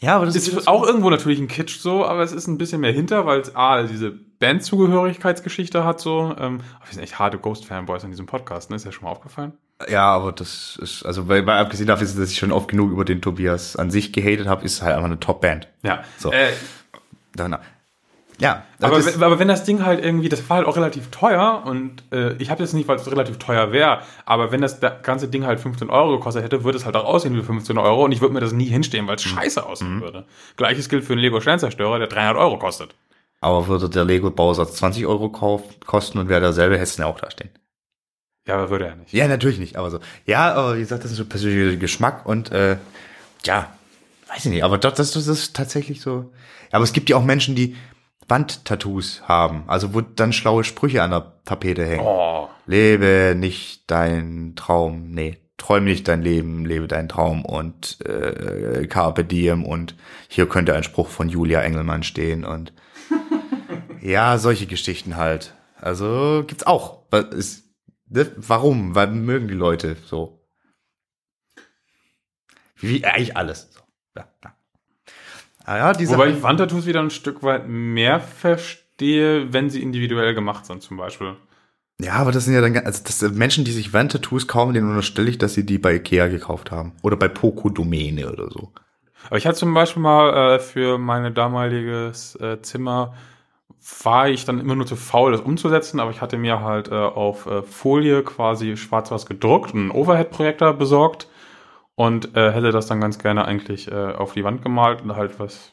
ja, 0.00 0.16
aber 0.16 0.26
das 0.26 0.36
Ist 0.36 0.66
auch 0.68 0.84
irgendwo 0.84 1.10
natürlich 1.10 1.38
ein 1.40 1.48
Kitsch 1.48 1.78
so, 1.78 2.04
aber 2.04 2.22
es 2.22 2.32
ist 2.32 2.46
ein 2.46 2.58
bisschen 2.58 2.80
mehr 2.80 2.92
hinter, 2.92 3.26
weil 3.26 3.40
es 3.40 3.54
A, 3.54 3.82
diese 3.82 4.10
Bandzugehörigkeitsgeschichte 4.10 5.84
hat 5.84 6.00
so. 6.00 6.34
Ähm, 6.38 6.58
wir 6.84 6.92
sind 6.92 7.02
echt 7.02 7.18
harte 7.18 7.38
Ghost-Fanboys 7.38 8.04
in 8.04 8.10
diesem 8.10 8.26
Podcast, 8.26 8.70
ne? 8.70 8.76
Ist 8.76 8.84
ja 8.84 8.92
schon 8.92 9.04
mal 9.04 9.10
aufgefallen. 9.10 9.52
Ja, 9.88 10.06
aber 10.12 10.32
das 10.32 10.76
ist, 10.82 11.04
also 11.06 11.28
weil, 11.28 11.46
weil 11.46 11.58
abgesehen 11.58 11.86
davon, 11.86 12.04
dass 12.06 12.30
ich 12.30 12.38
schon 12.38 12.50
oft 12.52 12.68
genug 12.68 12.90
über 12.90 13.04
den 13.04 13.20
Tobias 13.22 13.76
an 13.76 13.90
sich 13.90 14.12
gehatet 14.12 14.48
habe, 14.48 14.64
ist 14.64 14.74
es 14.74 14.82
halt 14.82 14.94
einfach 14.94 15.06
eine 15.06 15.20
Top-Band. 15.20 15.68
Ja. 15.82 16.02
So. 16.18 16.32
Äh, 16.32 16.48
Dann, 17.34 17.56
ja, 18.40 18.64
Aber, 18.80 19.04
wenn- 19.04 19.22
aber 19.22 19.38
wenn 19.38 19.48
das 19.48 19.64
Ding 19.64 19.84
halt 19.84 20.04
irgendwie, 20.04 20.28
das 20.28 20.48
war 20.48 20.58
halt 20.58 20.66
auch 20.66 20.76
relativ 20.76 21.10
teuer 21.10 21.62
und 21.64 22.02
äh, 22.12 22.34
ich 22.34 22.50
habe 22.50 22.62
jetzt 22.62 22.72
nicht, 22.72 22.86
weil 22.88 22.96
es 22.96 23.08
relativ 23.10 23.38
teuer 23.38 23.70
wäre, 23.72 24.00
aber 24.26 24.50
wenn 24.52 24.60
das 24.60 24.80
da- 24.80 24.90
ganze 24.90 25.28
Ding 25.28 25.44
halt 25.44 25.58
15 25.60 25.90
Euro 25.90 26.16
gekostet 26.18 26.42
hätte, 26.44 26.62
würde 26.64 26.78
es 26.78 26.84
halt 26.84 26.96
auch 26.96 27.04
aussehen 27.04 27.36
wie 27.36 27.42
15 27.42 27.78
Euro 27.78 28.04
und 28.04 28.12
ich 28.12 28.20
würde 28.20 28.34
mir 28.34 28.40
das 28.40 28.52
nie 28.52 28.66
hinstehen, 28.66 29.06
weil 29.08 29.16
es 29.16 29.22
scheiße 29.22 29.64
aussehen 29.64 30.00
würde. 30.00 30.24
Gleiches 30.56 30.88
gilt 30.88 31.04
für 31.04 31.12
einen 31.14 31.22
Lego 31.22 31.40
Sternzerstörer, 31.40 31.98
der 31.98 32.06
300 32.08 32.36
Euro 32.36 32.58
kostet. 32.58 32.94
aber 33.40 33.66
würde 33.68 33.88
der 33.88 34.04
Lego-Bausatz 34.04 34.74
20 34.76 35.06
Euro 35.06 35.30
kauf, 35.30 35.62
kosten 35.86 36.18
und 36.18 36.28
wäre 36.28 36.40
derselbe, 36.40 36.76
hättest 36.76 36.98
du 36.98 37.02
ja 37.02 37.08
auch 37.08 37.20
da 37.20 37.30
stehen. 37.30 37.50
Ja, 38.48 38.54
aber 38.54 38.70
würde 38.70 38.86
er 38.86 38.96
nicht. 38.96 39.12
Ja, 39.12 39.28
natürlich 39.28 39.58
nicht, 39.58 39.76
aber 39.76 39.90
so. 39.90 40.00
Ja, 40.24 40.54
aber 40.54 40.76
wie 40.76 40.80
gesagt, 40.80 41.04
das 41.04 41.10
ist 41.10 41.18
so 41.18 41.26
persönlicher 41.26 41.76
Geschmack 41.76 42.24
und 42.24 42.50
äh, 42.50 42.78
ja, 43.44 43.70
weiß 44.28 44.46
ich 44.46 44.50
nicht, 44.50 44.64
aber 44.64 44.78
das, 44.78 44.94
das, 44.94 45.12
das 45.12 45.26
ist 45.26 45.54
tatsächlich 45.54 46.00
so. 46.00 46.32
Aber 46.72 46.82
es 46.82 46.94
gibt 46.94 47.10
ja 47.10 47.16
auch 47.16 47.24
Menschen, 47.24 47.54
die 47.54 47.76
Wandtattoos 48.26 49.22
haben, 49.28 49.64
also 49.66 49.92
wo 49.94 50.00
dann 50.00 50.32
schlaue 50.32 50.64
Sprüche 50.64 51.02
an 51.02 51.10
der 51.10 51.32
Tapete 51.44 51.84
hängen. 51.84 52.04
Oh. 52.06 52.48
Lebe 52.66 53.34
nicht 53.36 53.82
dein 53.90 54.54
Traum, 54.56 55.10
nee, 55.10 55.36
träum 55.58 55.84
nicht 55.84 56.08
dein 56.08 56.22
Leben, 56.22 56.64
lebe 56.64 56.88
deinen 56.88 57.08
Traum 57.10 57.44
und 57.44 57.98
äh, 58.06 58.86
Carpe 58.86 59.24
Diem 59.24 59.64
und 59.66 59.94
hier 60.28 60.48
könnte 60.48 60.74
ein 60.74 60.84
Spruch 60.84 61.08
von 61.08 61.28
Julia 61.28 61.60
Engelmann 61.60 62.02
stehen 62.02 62.44
und 62.46 62.72
ja, 64.00 64.38
solche 64.38 64.66
Geschichten 64.66 65.16
halt. 65.16 65.52
Also 65.80 66.44
gibt's 66.46 66.66
auch. 66.66 67.00
Ist- 67.32 67.67
ne, 68.08 68.30
Warum? 68.36 68.94
Weil 68.94 69.08
mögen 69.08 69.48
die 69.48 69.54
Leute 69.54 69.96
so. 70.06 70.40
Wie 72.76 73.04
eigentlich 73.04 73.36
alles. 73.36 73.68
So. 73.72 73.80
Ja, 74.16 74.28
ja. 74.44 74.54
Ah 75.64 75.76
ja, 75.76 75.92
diese 75.92 76.14
Wobei 76.14 76.30
ich 76.30 76.42
Wandtattoos 76.42 76.86
wieder 76.86 77.00
ein 77.00 77.10
Stück 77.10 77.42
weit 77.42 77.68
mehr 77.68 78.20
verstehe, 78.20 79.52
wenn 79.52 79.68
sie 79.68 79.82
individuell 79.82 80.34
gemacht 80.34 80.64
sind, 80.64 80.82
zum 80.82 80.96
Beispiel. 80.96 81.36
Ja, 82.00 82.14
aber 82.14 82.30
das 82.30 82.44
sind 82.44 82.54
ja 82.54 82.60
dann, 82.60 82.76
also 82.76 83.02
das 83.04 83.18
sind 83.18 83.36
Menschen, 83.36 83.64
die 83.64 83.72
sich 83.72 83.92
Wandtattoos 83.92 84.46
kaufen, 84.46 84.72
denen 84.72 84.88
unterstelle 84.88 85.28
ich, 85.28 85.38
dass 85.38 85.54
sie 85.54 85.66
die 85.66 85.78
bei 85.78 85.96
Ikea 85.96 86.28
gekauft 86.28 86.70
haben. 86.70 86.92
Oder 87.02 87.16
bei 87.16 87.28
Poco 87.28 87.68
Domäne 87.68 88.30
oder 88.30 88.48
so. 88.50 88.72
Aber 89.26 89.36
ich 89.36 89.46
hatte 89.46 89.58
zum 89.58 89.74
Beispiel 89.74 90.02
mal 90.02 90.54
äh, 90.54 90.58
für 90.60 90.96
mein 90.96 91.34
damaliges 91.34 92.36
äh, 92.36 92.62
Zimmer 92.62 93.14
war 94.02 94.28
ich 94.28 94.44
dann 94.44 94.60
immer 94.60 94.74
nur 94.74 94.86
zu 94.86 94.96
faul, 94.96 95.32
das 95.32 95.40
umzusetzen, 95.40 96.00
aber 96.00 96.10
ich 96.10 96.20
hatte 96.20 96.36
mir 96.38 96.60
halt 96.62 96.88
äh, 96.88 96.94
auf 96.94 97.46
äh, 97.46 97.62
Folie 97.62 98.22
quasi 98.22 98.76
schwarz 98.76 99.10
was 99.10 99.26
gedruckt 99.26 99.72
und 99.74 99.80
einen 99.80 99.90
Overhead-Projektor 99.90 100.74
besorgt 100.74 101.28
und 101.94 102.36
äh, 102.36 102.52
hätte 102.52 102.70
das 102.70 102.86
dann 102.86 103.00
ganz 103.00 103.18
gerne 103.18 103.44
eigentlich 103.44 103.90
äh, 103.90 103.94
auf 103.94 104.32
die 104.34 104.44
Wand 104.44 104.62
gemalt 104.62 105.02
und 105.02 105.16
halt 105.16 105.38
was 105.40 105.72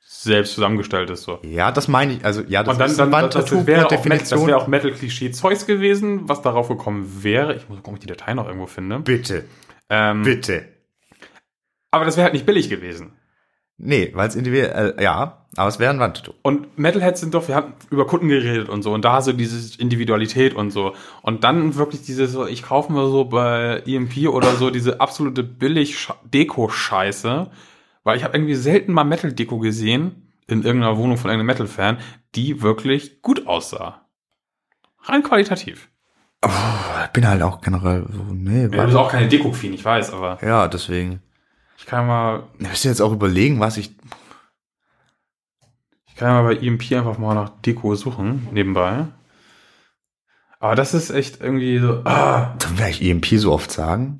selbst 0.00 0.54
zusammengestelltes 0.54 1.22
so. 1.22 1.38
Ja, 1.42 1.70
das 1.70 1.86
meine 1.88 2.14
ich. 2.14 2.24
Also 2.24 2.42
ja, 2.48 2.62
das 2.62 2.74
Und 2.74 2.80
dann, 2.80 2.90
ist 2.90 2.98
dann 2.98 3.08
ein 3.14 3.24
das, 3.24 3.34
das 3.34 3.52
Wandtattoo 3.52 3.66
wäre 3.66 3.86
auch, 3.86 3.90
Met- 3.90 3.98
das 3.98 4.02
Definition. 4.02 4.46
wäre 4.48 4.56
auch 4.58 4.66
Metal-Klischee-Zeugs 4.68 5.66
gewesen, 5.66 6.28
was 6.28 6.40
darauf 6.42 6.68
gekommen 6.68 7.22
wäre. 7.22 7.54
Ich 7.54 7.68
muss 7.68 7.78
gucken, 7.78 7.92
ob 7.92 7.96
ich 7.96 8.00
die 8.00 8.06
Datei 8.06 8.34
noch 8.34 8.46
irgendwo 8.46 8.66
finde. 8.66 9.00
bitte, 9.00 9.44
Ähm, 9.90 10.22
bitte. 10.22 10.64
aber 11.90 12.04
das 12.04 12.16
wäre 12.16 12.24
halt 12.24 12.34
nicht 12.34 12.46
billig 12.46 12.68
gewesen. 12.70 13.17
Nee, 13.78 14.10
weil 14.14 14.28
es 14.28 14.34
individuell, 14.34 14.94
äh, 14.98 15.02
ja, 15.02 15.46
aber 15.56 15.68
es 15.68 15.78
wäre 15.78 15.92
ein 15.92 16.00
Wandtattoo. 16.00 16.32
Und 16.42 16.78
Metalheads 16.78 17.20
sind 17.20 17.34
doch, 17.34 17.46
wir 17.46 17.54
haben 17.54 17.74
über 17.90 18.06
Kunden 18.06 18.28
geredet 18.28 18.68
und 18.68 18.82
so 18.82 18.92
und 18.92 19.04
da 19.04 19.22
so 19.22 19.32
diese 19.32 19.80
Individualität 19.80 20.54
und 20.54 20.72
so. 20.72 20.94
Und 21.22 21.44
dann 21.44 21.76
wirklich 21.76 22.02
diese 22.02 22.26
so, 22.26 22.46
ich 22.46 22.64
kaufe 22.64 22.92
mir 22.92 23.08
so 23.08 23.24
bei 23.24 23.82
EMP 23.86 24.28
oder 24.28 24.56
so 24.56 24.70
diese 24.70 25.00
absolute 25.00 25.44
billig 25.44 26.08
Deko-Scheiße, 26.24 27.50
weil 28.02 28.16
ich 28.16 28.24
habe 28.24 28.36
irgendwie 28.36 28.56
selten 28.56 28.92
mal 28.92 29.04
Metal-Deko 29.04 29.58
gesehen 29.58 30.28
in 30.48 30.64
irgendeiner 30.64 30.96
Wohnung 30.96 31.16
von 31.16 31.30
irgendeinem 31.30 31.46
Metal-Fan, 31.46 31.98
die 32.34 32.62
wirklich 32.62 33.22
gut 33.22 33.46
aussah. 33.46 34.06
Rein 35.02 35.22
qualitativ. 35.22 35.88
Ich 36.44 37.10
bin 37.12 37.26
halt 37.26 37.42
auch 37.42 37.60
generell 37.60 38.06
so, 38.10 38.22
nee, 38.32 38.62
Ja, 38.62 38.68
du 38.68 38.84
bist 38.84 38.96
auch 38.96 39.10
keine 39.10 39.28
Deko-Queen, 39.28 39.74
ich 39.74 39.84
weiß, 39.84 40.12
aber 40.12 40.38
ja, 40.42 40.66
deswegen. 40.68 41.22
Ich 41.78 41.86
kann 41.86 42.06
mal, 42.06 42.42
Ich 42.58 42.68
müsste 42.68 42.88
jetzt 42.88 43.00
auch 43.00 43.12
überlegen, 43.12 43.60
was 43.60 43.76
ich, 43.76 43.94
ich 46.06 46.14
kann 46.16 46.28
ja 46.28 46.42
mal 46.42 46.54
bei 46.54 46.60
EMP 46.60 46.92
einfach 46.92 47.16
mal 47.18 47.34
nach 47.34 47.50
Deko 47.60 47.94
suchen, 47.94 48.48
nebenbei. 48.52 49.06
Aber 50.60 50.74
das 50.74 50.92
ist 50.92 51.10
echt 51.10 51.40
irgendwie 51.40 51.78
so, 51.78 52.02
ah, 52.04 52.56
dann 52.58 52.78
werde 52.78 52.90
ich 52.90 53.02
EMP 53.02 53.26
so 53.38 53.52
oft 53.52 53.70
sagen. 53.70 54.18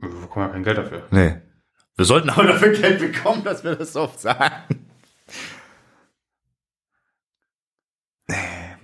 wir 0.00 0.08
bekommen 0.08 0.46
ja 0.46 0.52
kein 0.52 0.64
Geld 0.64 0.78
dafür. 0.78 1.06
Nee. 1.12 1.36
Wir 1.96 2.04
sollten 2.04 2.30
aber 2.30 2.44
dafür 2.44 2.72
Geld 2.72 3.00
bekommen, 3.00 3.44
dass 3.44 3.62
wir 3.64 3.76
das 3.76 3.92
so 3.92 4.02
oft 4.02 4.20
sagen. 4.20 4.54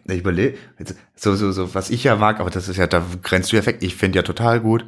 Nee, 0.07 0.15
Ich 0.15 0.21
überlege, 0.21 0.59
so, 1.17 1.35
so, 1.35 1.51
so, 1.53 1.75
was 1.75 1.91
ich 1.91 2.05
ja 2.05 2.15
mag, 2.17 2.39
aber 2.41 2.51
das 2.51 2.69
ist 2.69 2.77
ja, 2.77 2.87
da 2.87 3.05
grenzt 3.23 3.53
du 3.53 3.57
ja 3.57 3.65
weg. 3.67 3.79
Ich 3.81 3.97
finde 3.97 4.17
ja 4.17 4.23
total 4.23 4.61
gut, 4.61 4.85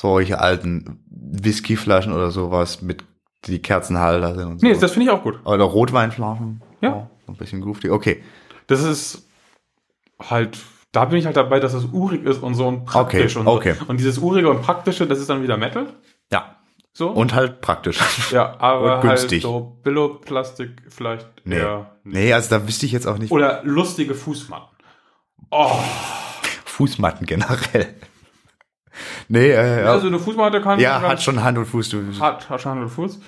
solche 0.00 0.38
alten 0.40 1.04
Whiskyflaschen 1.10 2.12
oder 2.12 2.30
sowas 2.30 2.82
mit 2.82 3.02
die 3.46 3.60
Kerzenhalter 3.60 4.36
sind 4.36 4.46
und 4.46 4.60
so. 4.60 4.66
Nee, 4.66 4.76
das 4.78 4.92
finde 4.92 5.06
ich 5.06 5.10
auch 5.10 5.24
gut. 5.24 5.44
oder 5.44 5.64
Rotweinflaschen. 5.64 6.62
Ja. 6.80 6.94
Oh, 6.94 7.06
so 7.26 7.32
ein 7.32 7.36
bisschen 7.36 7.60
goofy. 7.60 7.90
Okay. 7.90 8.22
Das 8.68 8.80
ist 8.84 9.28
halt, 10.20 10.56
da 10.92 11.04
bin 11.06 11.18
ich 11.18 11.26
halt 11.26 11.36
dabei, 11.36 11.58
dass 11.58 11.74
es 11.74 11.84
urig 11.86 12.24
ist 12.24 12.44
und 12.44 12.54
so 12.54 12.68
und 12.68 12.84
praktisch 12.84 13.36
Okay, 13.36 13.38
und 13.40 13.44
so. 13.46 13.52
okay. 13.52 13.74
Und 13.88 13.98
dieses 13.98 14.18
urige 14.18 14.48
und 14.50 14.62
praktische, 14.62 15.04
das 15.08 15.18
ist 15.18 15.30
dann 15.30 15.42
wieder 15.42 15.56
Metal. 15.56 15.86
Ja. 16.32 16.54
So. 16.92 17.10
Und 17.10 17.34
halt 17.34 17.60
praktisch. 17.60 17.98
ja, 18.30 18.54
aber 18.60 18.96
und 18.96 19.02
günstig. 19.02 19.42
halt 19.44 19.52
so 19.52 19.78
Billo-Plastik 19.82 20.70
vielleicht. 20.90 21.26
Nee. 21.44 21.56
eher. 21.56 21.96
Nee, 22.04 22.32
also 22.32 22.50
da 22.56 22.68
wüsste 22.68 22.86
ich 22.86 22.92
jetzt 22.92 23.06
auch 23.08 23.18
nicht. 23.18 23.32
Oder 23.32 23.62
lustige 23.64 24.14
Fußmatten. 24.14 24.68
Oh, 25.50 25.80
Fußmatten 26.66 27.26
generell. 27.26 27.96
Nee, 29.28 29.50
äh, 29.50 29.82
ja. 29.84 29.92
also 29.92 30.06
eine 30.06 30.18
Fußmatte 30.18 30.60
kann 30.60 30.78
ja, 30.80 31.00
hat 31.02 31.22
schon 31.22 31.42
Hand 31.42 31.58
und 31.58 31.66
Fuß. 31.66 31.88
Du, 31.90 32.02
hat, 32.20 32.48
hat 32.50 32.60
schon 32.60 32.72
Hand 32.72 32.82
und 32.82 32.90
Fuß. 32.90 33.20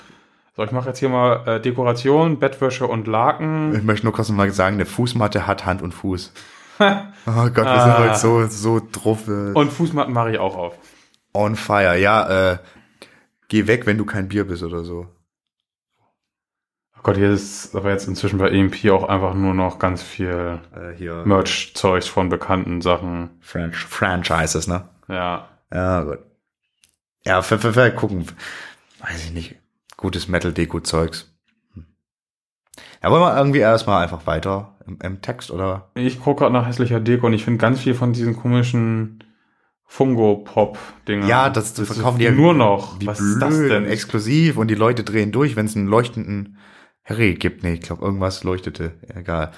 So, 0.56 0.64
ich 0.64 0.72
mache 0.72 0.88
jetzt 0.88 0.98
hier 0.98 1.08
mal 1.08 1.46
äh, 1.46 1.60
Dekoration, 1.60 2.38
Bettwäsche 2.38 2.86
und 2.86 3.06
Laken. 3.06 3.74
Ich 3.74 3.82
möchte 3.82 4.04
nur 4.06 4.12
kurz 4.12 4.28
mal 4.30 4.50
sagen, 4.50 4.74
eine 4.76 4.86
Fußmatte 4.86 5.46
hat 5.46 5.64
Hand 5.66 5.80
und 5.82 5.92
Fuß. 5.92 6.32
oh 6.80 6.84
Gott, 7.26 7.56
wir 7.56 7.66
Ah. 7.66 7.84
sind 7.84 7.98
heute 7.98 8.16
so, 8.16 8.46
so 8.78 8.86
drauf. 8.92 9.28
Äh, 9.28 9.52
Und 9.52 9.72
Fußmatten 9.72 10.12
mache 10.12 10.32
ich 10.32 10.38
auch 10.38 10.56
auf. 10.56 10.74
on 11.32 11.54
fire. 11.56 11.96
Ja, 11.98 12.52
äh, 12.52 12.58
geh 13.48 13.66
weg, 13.66 13.86
wenn 13.86 13.98
du 13.98 14.04
kein 14.04 14.28
Bier 14.28 14.44
bist 14.46 14.62
oder 14.62 14.82
so. 14.84 15.06
Oh 16.96 17.00
Gott, 17.02 17.16
hier 17.16 17.30
ist 17.30 17.74
aber 17.74 17.90
jetzt 17.90 18.08
inzwischen 18.08 18.38
bei 18.38 18.50
EMP 18.50 18.90
auch 18.90 19.08
einfach 19.08 19.32
nur 19.34 19.54
noch 19.54 19.78
ganz 19.78 20.02
viel 20.02 20.60
Äh. 20.74 21.24
Merch-Zeugs 21.24 22.06
von 22.08 22.28
bekannten 22.28 22.82
Sachen. 22.82 23.30
Franch 23.40 23.76
Franchises, 23.86 24.66
ne? 24.66 24.88
Ja. 25.08 25.48
Ja, 25.72 26.02
gut. 26.02 26.18
Ja, 27.24 27.42
für, 27.42 27.58
für, 27.58 27.72
für 27.72 27.90
gucken. 27.92 28.26
Weiß 29.00 29.24
ich 29.24 29.32
nicht. 29.32 29.56
Gutes 29.96 30.28
Metal-Deko-Zeugs. 30.28 31.32
Hm. 31.74 31.86
Ja, 33.02 33.10
wollen 33.10 33.22
wir 33.22 33.36
irgendwie 33.36 33.58
erstmal 33.58 34.02
einfach 34.02 34.26
weiter 34.26 34.78
im, 34.86 34.98
im 35.02 35.22
Text 35.22 35.50
oder? 35.50 35.90
Ich 35.94 36.20
gucke 36.20 36.40
gerade 36.40 36.52
nach 36.52 36.66
hässlicher 36.66 37.00
Deko 37.00 37.26
und 37.26 37.34
ich 37.34 37.44
finde 37.44 37.58
ganz 37.58 37.80
viel 37.80 37.94
von 37.94 38.12
diesen 38.12 38.36
komischen 38.36 39.24
Fungo-Pop-Dingen. 39.84 41.26
Ja, 41.28 41.50
das, 41.50 41.74
das 41.74 41.88
verkaufen 41.92 42.18
die 42.18 42.24
ja 42.24 42.30
nur 42.30 42.54
noch. 42.54 43.00
Wie 43.00 43.06
Was 43.06 43.18
blöd, 43.18 43.32
ist 43.32 43.40
das 43.40 43.58
denn? 43.58 43.84
exklusiv 43.86 44.56
und 44.56 44.68
die 44.68 44.74
Leute 44.76 45.04
drehen 45.04 45.32
durch, 45.32 45.56
wenn 45.56 45.66
es 45.66 45.76
einen 45.76 45.88
leuchtenden 45.88 46.58
Harry 47.04 47.34
gibt. 47.34 47.62
Nee, 47.62 47.74
ich 47.74 47.80
glaube, 47.80 48.04
irgendwas 48.04 48.44
leuchtete. 48.44 48.92
Egal. 49.14 49.52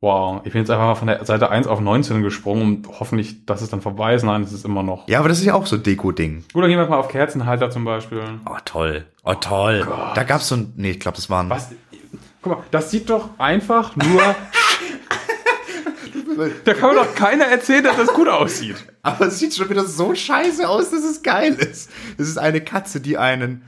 Wow, 0.00 0.42
ich 0.44 0.52
bin 0.52 0.60
jetzt 0.62 0.70
einfach 0.70 0.84
mal 0.86 0.94
von 0.94 1.08
der 1.08 1.24
Seite 1.24 1.50
1 1.50 1.66
auf 1.66 1.80
19 1.80 2.22
gesprungen 2.22 2.62
und 2.62 2.88
hoffentlich, 3.00 3.44
dass 3.46 3.62
es 3.62 3.68
dann 3.68 3.80
vorbei 3.80 4.14
ist. 4.14 4.22
Nein, 4.22 4.42
es 4.42 4.52
ist 4.52 4.64
immer 4.64 4.84
noch. 4.84 5.08
Ja, 5.08 5.18
aber 5.18 5.28
das 5.28 5.40
ist 5.40 5.44
ja 5.44 5.54
auch 5.54 5.66
so 5.66 5.76
Deko-Ding. 5.76 6.44
Gut, 6.52 6.62
dann 6.62 6.70
gehen 6.70 6.78
wir 6.78 6.86
mal 6.86 6.98
auf 6.98 7.08
Kerzenhalter 7.08 7.68
zum 7.70 7.84
Beispiel. 7.84 8.22
Oh, 8.48 8.56
toll. 8.64 9.06
Oh, 9.24 9.34
toll. 9.34 9.84
Da 10.14 10.22
gab's 10.22 10.46
so 10.48 10.54
ein, 10.54 10.72
nee, 10.76 10.92
ich 10.92 11.00
glaube, 11.00 11.16
das 11.16 11.28
waren, 11.30 11.50
Was? 11.50 11.72
Guck 12.42 12.52
mal, 12.58 12.62
das 12.70 12.92
sieht 12.92 13.10
doch 13.10 13.30
einfach 13.38 13.96
nur. 13.96 14.22
da 16.64 16.74
kann 16.74 16.94
mir 16.94 17.02
doch 17.02 17.14
keiner 17.16 17.46
erzählen, 17.46 17.82
dass 17.82 17.96
das 17.96 18.14
gut 18.14 18.28
aussieht. 18.28 18.76
aber 19.02 19.26
es 19.26 19.40
sieht 19.40 19.52
schon 19.56 19.68
wieder 19.68 19.84
so 19.84 20.14
scheiße 20.14 20.68
aus, 20.68 20.90
dass 20.90 21.02
es 21.02 21.24
geil 21.24 21.54
ist. 21.54 21.90
Es 22.16 22.28
ist 22.28 22.38
eine 22.38 22.60
Katze, 22.60 23.00
die 23.00 23.18
einen 23.18 23.64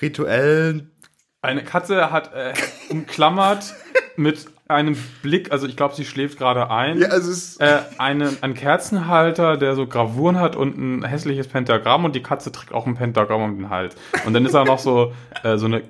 rituellen, 0.00 0.92
Eine 1.40 1.64
Katze 1.64 2.12
hat 2.12 2.32
äh, 2.34 2.52
umklammert 2.88 3.74
mit 4.14 4.46
einem 4.68 4.96
Blick, 5.22 5.52
also 5.52 5.66
ich 5.66 5.76
glaube, 5.76 5.94
sie 5.94 6.04
schläft 6.04 6.38
gerade 6.38 6.70
ein. 6.70 6.98
ja, 6.98 7.08
also 7.08 7.30
es 7.30 7.38
ist, 7.54 7.60
Äh, 7.60 7.80
einen, 7.98 8.42
einen 8.42 8.54
Kerzenhalter, 8.54 9.56
der 9.56 9.74
so 9.74 9.86
Gravuren 9.86 10.38
hat 10.38 10.56
und 10.56 10.78
ein 10.78 11.04
hässliches 11.04 11.48
Pentagramm 11.48 12.04
und 12.04 12.14
die 12.14 12.22
Katze 12.22 12.52
trägt 12.52 12.72
auch 12.72 12.86
ein 12.86 12.94
Pentagramm 12.94 13.42
um 13.42 13.56
den 13.56 13.70
Hals. 13.70 13.94
Und 14.24 14.32
dann 14.34 14.44
ist 14.46 14.54
da 14.54 14.64
noch 14.64 14.78
so, 14.78 15.12
äh, 15.42 15.58
so 15.58 15.66
eine 15.66 15.82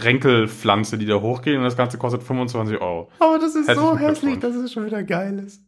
Renkelpflanze, 0.00 0.98
die 0.98 1.06
da 1.06 1.16
hochgeht 1.20 1.56
und 1.56 1.64
das 1.64 1.76
Ganze 1.76 1.98
kostet 1.98 2.22
25 2.22 2.80
Euro. 2.80 3.10
aber 3.18 3.38
das 3.38 3.54
ist 3.54 3.66
so 3.66 3.98
Herzlichen 3.98 3.98
hässlich, 3.98 4.38
dass 4.40 4.54
es 4.54 4.72
schon 4.72 4.86
wieder 4.86 5.02
geil 5.02 5.38
ist. 5.38 5.62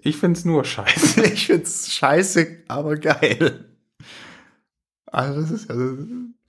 Ich 0.00 0.16
find's 0.16 0.44
nur 0.44 0.64
scheiße. 0.64 1.22
Ich 1.32 1.46
find's 1.46 1.92
scheiße, 1.92 2.64
aber 2.68 2.96
geil. 2.96 3.64
Also 5.10 5.40
das 5.40 5.50
ist 5.50 5.68
ja 5.70 5.74
ist 5.76 5.98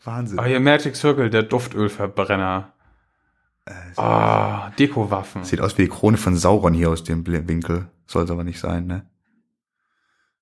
Wahnsinn. 0.03 0.39
Ah, 0.39 0.45
hier 0.45 0.59
Magic 0.59 0.95
Circle, 0.95 1.29
der 1.29 1.43
Duftölverbrenner. 1.43 2.73
Ah, 3.95 4.71
Dekowaffen. 4.79 5.43
Sieht 5.43 5.61
aus 5.61 5.77
wie 5.77 5.83
die 5.83 5.89
Krone 5.89 6.17
von 6.17 6.35
Sauron 6.35 6.73
hier 6.73 6.89
aus 6.89 7.03
dem 7.03 7.25
Winkel. 7.27 7.87
Soll 8.05 8.23
es 8.23 8.31
aber 8.31 8.43
nicht 8.43 8.59
sein, 8.59 8.85
ne? 8.87 9.05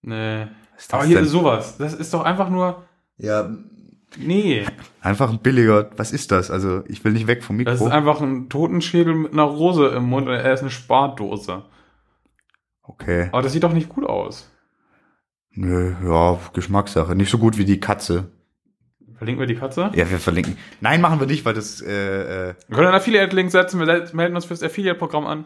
Nee. 0.02 0.48
Was 0.76 0.84
ist 0.84 0.92
das 0.92 1.00
Aber 1.00 1.06
hier 1.08 1.16
denn? 1.18 1.26
ist 1.26 1.32
sowas. 1.32 1.78
Das 1.78 1.94
ist 1.94 2.14
doch 2.14 2.24
einfach 2.24 2.50
nur. 2.50 2.84
Ja, 3.18 3.50
Nee. 4.18 4.66
einfach 5.02 5.30
ein 5.30 5.40
billiger. 5.40 5.90
Was 5.98 6.12
ist 6.12 6.32
das? 6.32 6.50
Also, 6.52 6.84
ich 6.88 7.04
will 7.04 7.12
nicht 7.14 7.28
weg 7.28 7.44
vom 7.44 7.58
Mikro. 7.58 7.72
Das 7.72 7.82
ist 7.82 7.88
einfach 7.92 8.22
ein 8.22 8.48
Totenschädel 8.50 9.14
mit 9.14 9.34
einer 9.34 9.44
Rose 9.44 9.88
im 9.88 10.04
Mund 10.04 10.28
und 10.28 10.34
er 10.34 10.54
ist 10.54 10.62
eine 10.62 10.70
Spardose. 10.70 11.64
okay. 12.84 13.30
Aber 13.32 13.42
das 13.42 13.52
sieht 13.54 13.64
doch 13.64 13.74
nicht 13.74 13.90
gut 13.90 14.06
aus. 14.06 14.50
Nö, 15.52 15.96
ja, 16.04 16.38
Geschmackssache. 16.54 17.16
Nicht 17.16 17.30
so 17.32 17.38
gut 17.38 17.58
wie 17.58 17.66
die 17.66 17.80
Katze. 17.80 18.32
Verlinken 19.18 19.40
wir 19.40 19.48
die 19.48 19.56
Katze? 19.56 19.92
Ja, 19.94 20.10
wir 20.10 20.20
verlinken. 20.20 20.58
Nein, 20.82 21.02
machen 21.02 21.20
wir 21.20 21.28
nicht, 21.28 21.46
weil 21.46 21.54
das, 21.54 21.82
äh, 21.82 22.50
äh, 22.50 22.56
Wir 22.68 22.76
können 22.76 22.88
einen 22.88 22.98
Affiliate-Link 22.98 23.50
setzen, 23.52 23.80
wir 23.80 24.10
melden 24.14 24.36
uns 24.36 24.46
fürs 24.46 24.62
Affiliate-Programm 24.62 25.26
an. 25.26 25.46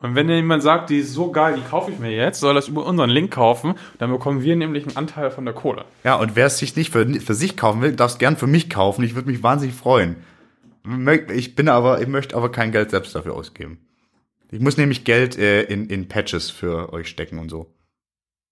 Und 0.00 0.14
wenn 0.14 0.28
jemand 0.28 0.62
sagt, 0.62 0.90
die 0.90 0.98
ist 0.98 1.12
so 1.12 1.32
geil, 1.32 1.56
die 1.56 1.68
kaufe 1.68 1.90
ich 1.90 1.98
mir 1.98 2.12
jetzt, 2.12 2.38
soll 2.38 2.54
das 2.54 2.68
über 2.68 2.86
unseren 2.86 3.10
Link 3.10 3.32
kaufen, 3.32 3.74
dann 3.98 4.12
bekommen 4.12 4.42
wir 4.42 4.54
nämlich 4.54 4.86
einen 4.86 4.96
Anteil 4.96 5.30
von 5.32 5.44
der 5.44 5.54
Kohle. 5.54 5.86
ja, 6.04 6.14
und 6.14 6.36
wer 6.36 6.46
es 6.46 6.58
sich 6.58 6.76
nicht 6.76 6.92
für, 6.92 7.04
für 7.20 7.34
sich 7.34 7.56
kaufen 7.56 7.82
will, 7.82 7.92
darf 7.92 8.12
es 8.12 8.18
gern 8.18 8.36
für 8.36 8.46
mich 8.46 8.70
kaufen. 8.70 9.02
Ich 9.02 9.16
würde 9.16 9.28
mich 9.28 9.42
wahnsinnig 9.42 9.74
freuen. 9.74 10.16
Ich 11.34 11.56
bin 11.56 11.68
aber, 11.68 12.00
ich 12.00 12.06
möchte 12.06 12.36
aber 12.36 12.52
kein 12.52 12.70
Geld 12.70 12.90
selbst 12.90 13.14
dafür 13.14 13.34
ausgeben. 13.34 13.80
Ich 14.50 14.60
muss 14.60 14.76
nämlich 14.76 15.04
Geld 15.04 15.36
äh, 15.36 15.62
in, 15.62 15.88
in 15.90 16.08
Patches 16.08 16.48
für 16.48 16.92
euch 16.92 17.08
stecken 17.08 17.38
und 17.38 17.48
so. 17.50 17.74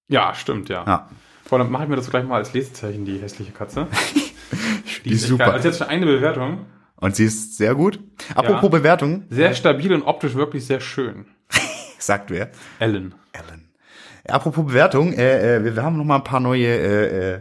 Ja, 0.09 0.35
stimmt, 0.35 0.69
ja. 0.69 0.85
Ja. 0.85 1.11
Boah, 1.49 1.59
dann 1.59 1.71
mache 1.71 1.85
ich 1.85 1.89
mir 1.89 1.97
das 1.97 2.11
gleich 2.11 2.25
mal 2.25 2.37
als 2.37 2.53
Lesezeichen, 2.53 3.05
die 3.05 3.19
hässliche 3.19 3.53
Katze. 3.53 3.87
Die 5.05 5.13
ist 5.13 5.27
super. 5.27 5.53
Also 5.53 5.69
jetzt 5.69 5.79
schon 5.79 5.87
eine 5.89 6.07
Bewertung. 6.07 6.67
Und 6.97 7.15
sie 7.15 7.25
ist 7.25 7.57
sehr 7.57 7.75
gut. 7.75 8.01
Apropos 8.35 8.71
Bewertung, 8.71 9.25
Sehr 9.31 9.55
stabil 9.55 9.93
und 9.93 10.03
optisch 10.03 10.35
wirklich 10.35 10.67
sehr 10.67 10.81
schön. 10.81 11.27
sagt 11.99 12.31
wer? 12.31 12.51
Ellen. 12.79 13.15
Ellen. 13.33 13.69
Apropos 14.29 14.67
Bewertung, 14.67 15.13
äh, 15.13 15.57
äh, 15.57 15.65
wir, 15.65 15.77
wir 15.77 15.83
haben 15.83 15.97
noch 15.97 16.05
mal 16.05 16.17
ein 16.17 16.25
paar 16.25 16.41
neue 16.41 16.67
äh, 16.67 17.35
äh, 17.35 17.41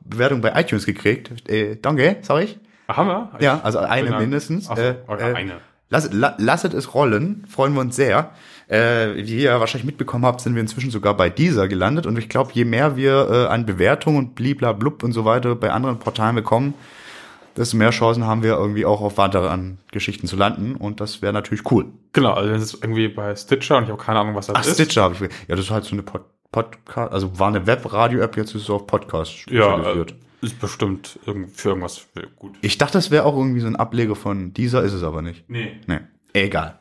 Bewertungen 0.00 0.42
bei 0.42 0.60
iTunes 0.60 0.84
gekriegt. 0.84 1.48
Äh, 1.48 1.76
danke, 1.76 2.18
sag 2.22 2.42
ich. 2.42 2.58
Ach, 2.88 2.98
haben 2.98 3.08
wir? 3.08 3.30
Ja, 3.40 3.60
also 3.62 3.78
eine 3.78 4.18
mindestens. 4.18 4.68
Ach 4.68 4.76
Äh, 4.76 4.96
äh, 5.08 5.34
eine. 5.34 5.60
Lass, 5.88 6.12
la, 6.12 6.34
lasset 6.38 6.74
es 6.74 6.94
rollen, 6.94 7.44
freuen 7.48 7.72
wir 7.74 7.80
uns 7.80 7.94
sehr. 7.96 8.32
Äh, 8.68 9.16
wie 9.26 9.36
ihr 9.36 9.50
ja 9.50 9.60
wahrscheinlich 9.60 9.86
mitbekommen 9.86 10.24
habt, 10.24 10.40
sind 10.40 10.54
wir 10.56 10.60
inzwischen 10.60 10.90
sogar 10.90 11.16
bei 11.16 11.30
dieser 11.30 11.68
gelandet 11.68 12.04
und 12.04 12.18
ich 12.18 12.28
glaube, 12.28 12.50
je 12.52 12.64
mehr 12.64 12.96
wir 12.96 13.28
äh, 13.30 13.46
an 13.46 13.64
Bewertungen 13.64 14.18
und 14.18 14.34
bliblablub 14.34 15.04
und 15.04 15.12
so 15.12 15.24
weiter 15.24 15.54
bei 15.54 15.70
anderen 15.70 16.00
Portalen 16.00 16.34
bekommen, 16.34 16.74
desto 17.56 17.76
mehr 17.76 17.90
Chancen 17.90 18.24
haben 18.24 18.42
wir 18.42 18.54
irgendwie 18.54 18.84
auch 18.84 19.00
auf 19.02 19.18
weitere 19.18 19.46
an 19.48 19.78
Geschichten 19.92 20.26
zu 20.26 20.34
landen 20.34 20.74
und 20.74 21.00
das 21.00 21.22
wäre 21.22 21.32
natürlich 21.32 21.70
cool. 21.70 21.86
Genau, 22.12 22.32
also 22.32 22.50
das 22.52 22.62
ist 22.64 22.74
irgendwie 22.82 23.06
bei 23.06 23.36
Stitcher 23.36 23.76
und 23.76 23.84
ich 23.84 23.90
habe 23.90 24.02
keine 24.02 24.18
Ahnung, 24.18 24.34
was 24.34 24.48
das 24.48 24.56
Ach, 24.56 24.66
ist. 24.66 24.74
Stitcher 24.74 25.02
habe 25.04 25.14
ich. 25.14 25.20
Ja, 25.20 25.54
das 25.54 25.60
ist 25.66 25.70
halt 25.70 25.84
so 25.84 25.92
eine 25.92 26.02
Pod 26.02 26.22
Podcast, 26.52 27.12
also 27.12 27.38
war 27.38 27.48
eine 27.48 27.66
Webradio-App, 27.66 28.36
jetzt 28.36 28.54
ist 28.54 28.62
es 28.62 28.70
auf 28.70 28.86
Podcast 28.86 29.32
Ja, 29.50 29.74
spezialisiert. 29.74 30.12
äh, 30.12 30.46
ist 30.46 30.58
bestimmt 30.58 31.18
für 31.52 31.68
irgendwas 31.68 32.06
gut. 32.36 32.54
Ich 32.62 32.78
dachte, 32.78 32.94
das 32.94 33.10
wäre 33.10 33.24
auch 33.24 33.36
irgendwie 33.36 33.60
so 33.60 33.66
ein 33.66 33.76
Ableger 33.76 34.14
von 34.16 34.54
dieser, 34.54 34.82
ist 34.82 34.92
es 34.92 35.02
aber 35.02 35.22
nicht. 35.22 35.44
Nee. 35.48 35.72
Nee, 35.86 36.00
egal. 36.32 36.78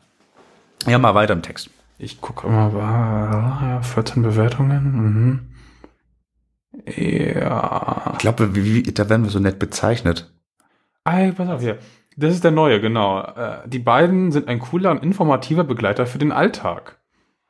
Ja, 0.88 0.98
mal 0.98 1.16
weiter 1.16 1.34
im 1.34 1.42
Text. 1.42 1.70
Ich 1.98 2.20
gucke 2.22 2.48
immer, 2.48 2.74
war, 2.74 3.62
ja, 3.64 3.82
14 3.82 4.22
Bewertungen. 4.22 4.91
Mhm. 4.91 5.39
Ja. 6.86 8.12
Ich 8.14 8.20
glaube, 8.20 8.50
da 8.50 9.10
werden 9.10 9.24
wir 9.24 9.30
so 9.32 9.39
nett 9.39 9.60
bezeichnet. 9.60 10.34
Ey, 11.06 11.32
pass 11.32 11.50
auf 11.50 11.62
hier. 11.62 11.78
Das 12.18 12.34
ist 12.34 12.43
der 12.43 12.52
neue, 12.52 12.82
genau. 12.82 13.22
Äh, 13.22 13.68
Die 13.68 13.80
beiden 13.80 14.32
sind 14.32 14.48
ein 14.48 14.60
cooler 14.60 14.91
und 14.91 15.04
informativer 15.04 15.64
Begleiter 15.64 16.06
für 16.06 16.18
den 16.18 16.32
Alltag. 16.32 17.00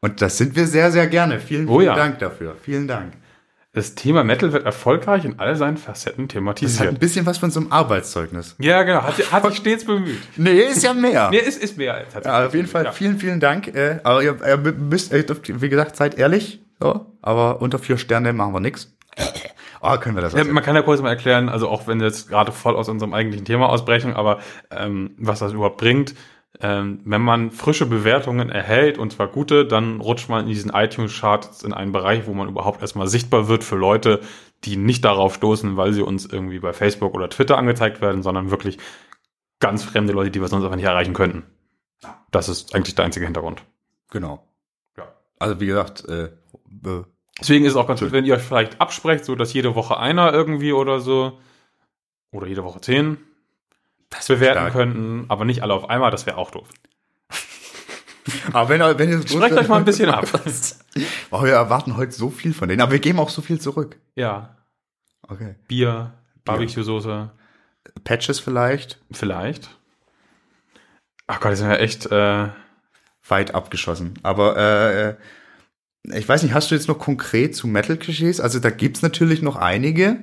Und 0.01 0.21
das 0.21 0.37
sind 0.37 0.55
wir 0.55 0.67
sehr, 0.67 0.91
sehr 0.91 1.07
gerne. 1.07 1.39
Vielen, 1.39 1.67
Oh 1.67 1.79
vielen 1.79 1.85
ja. 1.87 1.95
Dank 1.95 2.19
dafür. 2.19 2.55
Vielen 2.61 2.87
Dank. 2.87 3.13
Das 3.75 3.93
Thema 3.93 4.23
Metal 4.23 4.53
wird 4.53 4.65
erfolgreich 4.65 5.25
in 5.25 5.37
all 5.37 5.57
seinen 5.57 5.75
Facetten 5.75 6.05
Das 6.05 6.13
hat 6.15 6.17
ein 6.17 6.27
thematisiert. 6.29 6.99
bisschen 6.99 7.25
was 7.25 7.37
von 7.37 7.51
so 7.51 7.59
einem 7.59 7.73
Arbeitszeugnis. 7.73 8.55
Ja, 8.57 8.83
genau. 8.83 9.03
Hat, 9.03 9.31
hat 9.33 9.45
sich 9.47 9.57
stets 9.57 9.83
bemüht. 9.83 10.21
Nee, 10.37 10.61
ist 10.61 10.81
ja 10.81 10.93
mehr. 10.93 11.29
Nee, 11.31 11.39
ist, 11.39 11.61
ist 11.61 11.77
mehr 11.77 12.05
Ja, 12.23 12.45
auf 12.45 12.53
jeden 12.53 12.67
Fall 12.67 12.85
ja. 12.85 12.91
vielen, 12.93 13.19
vielen 13.19 13.41
Dank. 13.41 13.67
Äh, 13.67 13.99
aber 14.03 14.23
ihr, 14.23 14.37
ihr 14.47 14.57
müsst, 14.57 15.11
ihr 15.11 15.25
dürft, 15.25 15.61
wie 15.61 15.67
gesagt, 15.67 15.97
seid 15.97 16.17
ehrlich. 16.17 16.61
So, 16.79 17.05
aber 17.21 17.61
unter 17.61 17.77
vier 17.77 17.97
Sterne 17.97 18.31
machen 18.31 18.53
wir 18.53 18.61
nix. 18.61 18.95
Oh, 19.81 19.97
können 19.99 20.15
wir 20.15 20.21
das 20.21 20.31
Ja, 20.33 20.45
man 20.45 20.63
kann 20.63 20.75
ja 20.77 20.81
kurz 20.81 21.01
mal 21.01 21.09
erklären, 21.09 21.49
also 21.49 21.67
auch 21.67 21.85
wenn 21.85 21.99
wir 21.99 22.07
jetzt 22.07 22.29
gerade 22.29 22.53
voll 22.53 22.77
aus 22.77 22.87
unserem 22.87 23.13
eigentlichen 23.13 23.45
Thema 23.45 23.67
ausbrechen, 23.67 24.13
aber 24.13 24.39
ähm, 24.71 25.11
was 25.17 25.39
das 25.39 25.51
überhaupt 25.51 25.77
bringt, 25.77 26.15
ähm, 26.61 27.01
wenn 27.05 27.21
man 27.21 27.51
frische 27.51 27.85
Bewertungen 27.85 28.49
erhält 28.49 28.97
und 28.97 29.11
zwar 29.11 29.27
gute, 29.27 29.65
dann 29.65 29.99
rutscht 29.99 30.29
man 30.29 30.43
in 30.43 30.47
diesen 30.47 30.71
iTunes-Charts 30.73 31.63
in 31.63 31.73
einen 31.73 31.91
Bereich, 31.91 32.27
wo 32.27 32.33
man 32.33 32.47
überhaupt 32.47 32.81
erstmal 32.81 33.07
sichtbar 33.07 33.47
wird 33.47 33.63
für 33.63 33.75
Leute, 33.75 34.21
die 34.63 34.77
nicht 34.77 35.03
darauf 35.05 35.35
stoßen, 35.35 35.77
weil 35.77 35.93
sie 35.93 36.01
uns 36.01 36.25
irgendwie 36.25 36.59
bei 36.59 36.73
Facebook 36.73 37.13
oder 37.13 37.29
Twitter 37.29 37.57
angezeigt 37.57 38.01
werden, 38.01 38.23
sondern 38.23 38.51
wirklich 38.51 38.77
ganz 39.59 39.83
fremde 39.83 40.13
Leute, 40.13 40.31
die 40.31 40.41
wir 40.41 40.47
sonst 40.47 40.63
einfach 40.63 40.75
nicht 40.75 40.85
erreichen 40.85 41.13
könnten. 41.13 41.43
Das 42.31 42.49
ist 42.49 42.75
eigentlich 42.75 42.95
der 42.95 43.05
einzige 43.05 43.25
Hintergrund. 43.25 43.63
Genau. 44.11 44.47
Ja. 44.97 45.13
Also 45.39 45.59
wie 45.59 45.65
gesagt, 45.65 46.05
äh, 46.07 46.25
äh, 46.25 47.03
Deswegen 47.39 47.65
ist 47.65 47.71
es 47.71 47.77
auch 47.77 47.87
ganz 47.87 47.99
gut, 47.99 48.13
wenn 48.13 48.23
ihr 48.23 48.35
euch 48.35 48.41
vielleicht 48.41 48.79
absprecht, 48.79 49.25
so 49.25 49.35
dass 49.35 49.51
jede 49.51 49.75
Woche 49.75 49.97
einer 49.97 50.31
irgendwie 50.31 50.71
oder 50.71 51.01
so 51.01 51.37
oder 52.31 52.47
jede 52.47 52.63
Woche 52.63 52.79
zehn 52.79 53.17
das 54.09 54.27
bewerten 54.27 54.59
stark. 54.59 54.73
könnten, 54.73 55.25
aber 55.29 55.45
nicht 55.45 55.61
alle 55.63 55.73
auf 55.73 55.89
einmal, 55.89 56.11
das 56.11 56.25
wäre 56.25 56.37
auch 56.37 56.51
doof. 56.51 56.67
Aber 58.53 58.69
wenn, 58.69 58.81
ihr- 58.81 58.97
wenn 58.97 59.09
ihr 59.09 59.21
Sprecht 59.27 59.53
euch 59.55 59.67
mal 59.67 59.77
ein 59.77 59.85
bisschen 59.85 60.09
ab. 60.11 60.27
Oh, 61.31 61.43
wir 61.43 61.53
erwarten 61.53 61.95
heute 61.97 62.11
so 62.11 62.29
viel 62.29 62.53
von 62.53 62.67
denen, 62.69 62.81
aber 62.81 62.93
wir 62.93 62.99
geben 62.99 63.19
auch 63.19 63.29
so 63.29 63.41
viel 63.41 63.59
zurück. 63.59 63.97
Ja, 64.15 64.55
Okay. 65.27 65.55
Bier, 65.67 66.13
Barbecue-Soße, 66.43 67.31
Patches 68.03 68.39
vielleicht, 68.39 68.99
vielleicht. 69.11 69.75
Ach 71.27 71.39
Gott, 71.39 71.51
die 71.53 71.55
sind 71.55 71.69
ja 71.69 71.77
echt, 71.77 72.05
äh, 72.11 72.49
weit 73.27 73.55
abgeschossen. 73.55 74.13
Aber 74.21 74.55
äh, 74.57 75.15
ich 76.17 76.29
weiß 76.29 76.43
nicht, 76.43 76.53
hast 76.53 76.69
du 76.69 76.75
jetzt 76.75 76.87
noch 76.87 76.99
konkret 76.99 77.55
zu 77.55 77.65
Metal-Klischees? 77.67 78.39
Also 78.39 78.59
da 78.59 78.69
gibt's 78.69 79.01
natürlich 79.01 79.41
noch 79.41 79.55
einige. 79.55 80.19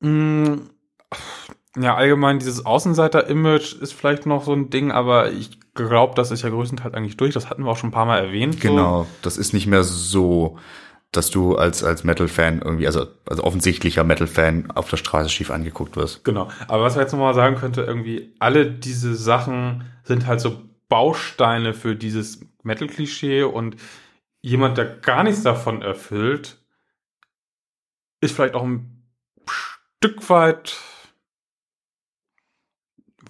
mh, 0.00 0.58
ja, 1.78 1.94
allgemein 1.94 2.38
dieses 2.38 2.64
Außenseiter-Image 2.64 3.74
ist 3.80 3.92
vielleicht 3.92 4.26
noch 4.26 4.44
so 4.44 4.52
ein 4.52 4.70
Ding, 4.70 4.90
aber 4.90 5.32
ich 5.32 5.58
glaube, 5.74 6.14
das 6.14 6.30
ist 6.30 6.42
ja 6.42 6.48
größtenteils 6.48 6.94
eigentlich 6.94 7.16
durch. 7.16 7.34
Das 7.34 7.50
hatten 7.50 7.64
wir 7.64 7.70
auch 7.70 7.76
schon 7.76 7.90
ein 7.90 7.92
paar 7.92 8.06
Mal 8.06 8.18
erwähnt. 8.18 8.54
So. 8.54 8.60
Genau, 8.60 9.06
das 9.22 9.36
ist 9.36 9.52
nicht 9.52 9.66
mehr 9.66 9.84
so 9.84 10.58
dass 11.12 11.30
du 11.30 11.56
als, 11.56 11.82
als 11.82 12.04
Metal-Fan 12.04 12.60
irgendwie, 12.62 12.86
also, 12.86 13.06
also 13.26 13.42
offensichtlicher 13.44 14.04
Metal-Fan 14.04 14.70
auf 14.72 14.90
der 14.90 14.96
Straße 14.96 15.28
schief 15.28 15.50
angeguckt 15.50 15.96
wirst. 15.96 16.24
Genau. 16.24 16.50
Aber 16.68 16.82
was 16.82 16.94
man 16.94 17.04
jetzt 17.04 17.12
nochmal 17.12 17.34
sagen 17.34 17.56
könnte, 17.56 17.82
irgendwie 17.82 18.34
alle 18.38 18.70
diese 18.70 19.14
Sachen 19.14 19.84
sind 20.04 20.26
halt 20.26 20.40
so 20.40 20.62
Bausteine 20.88 21.74
für 21.74 21.96
dieses 21.96 22.40
Metal-Klischee 22.62 23.44
und 23.44 23.76
jemand, 24.42 24.78
der 24.78 24.84
gar 24.84 25.22
nichts 25.22 25.42
davon 25.42 25.82
erfüllt, 25.82 26.58
ist 28.20 28.34
vielleicht 28.34 28.54
auch 28.54 28.64
ein 28.64 29.02
Stück 29.48 30.28
weit 30.28 30.76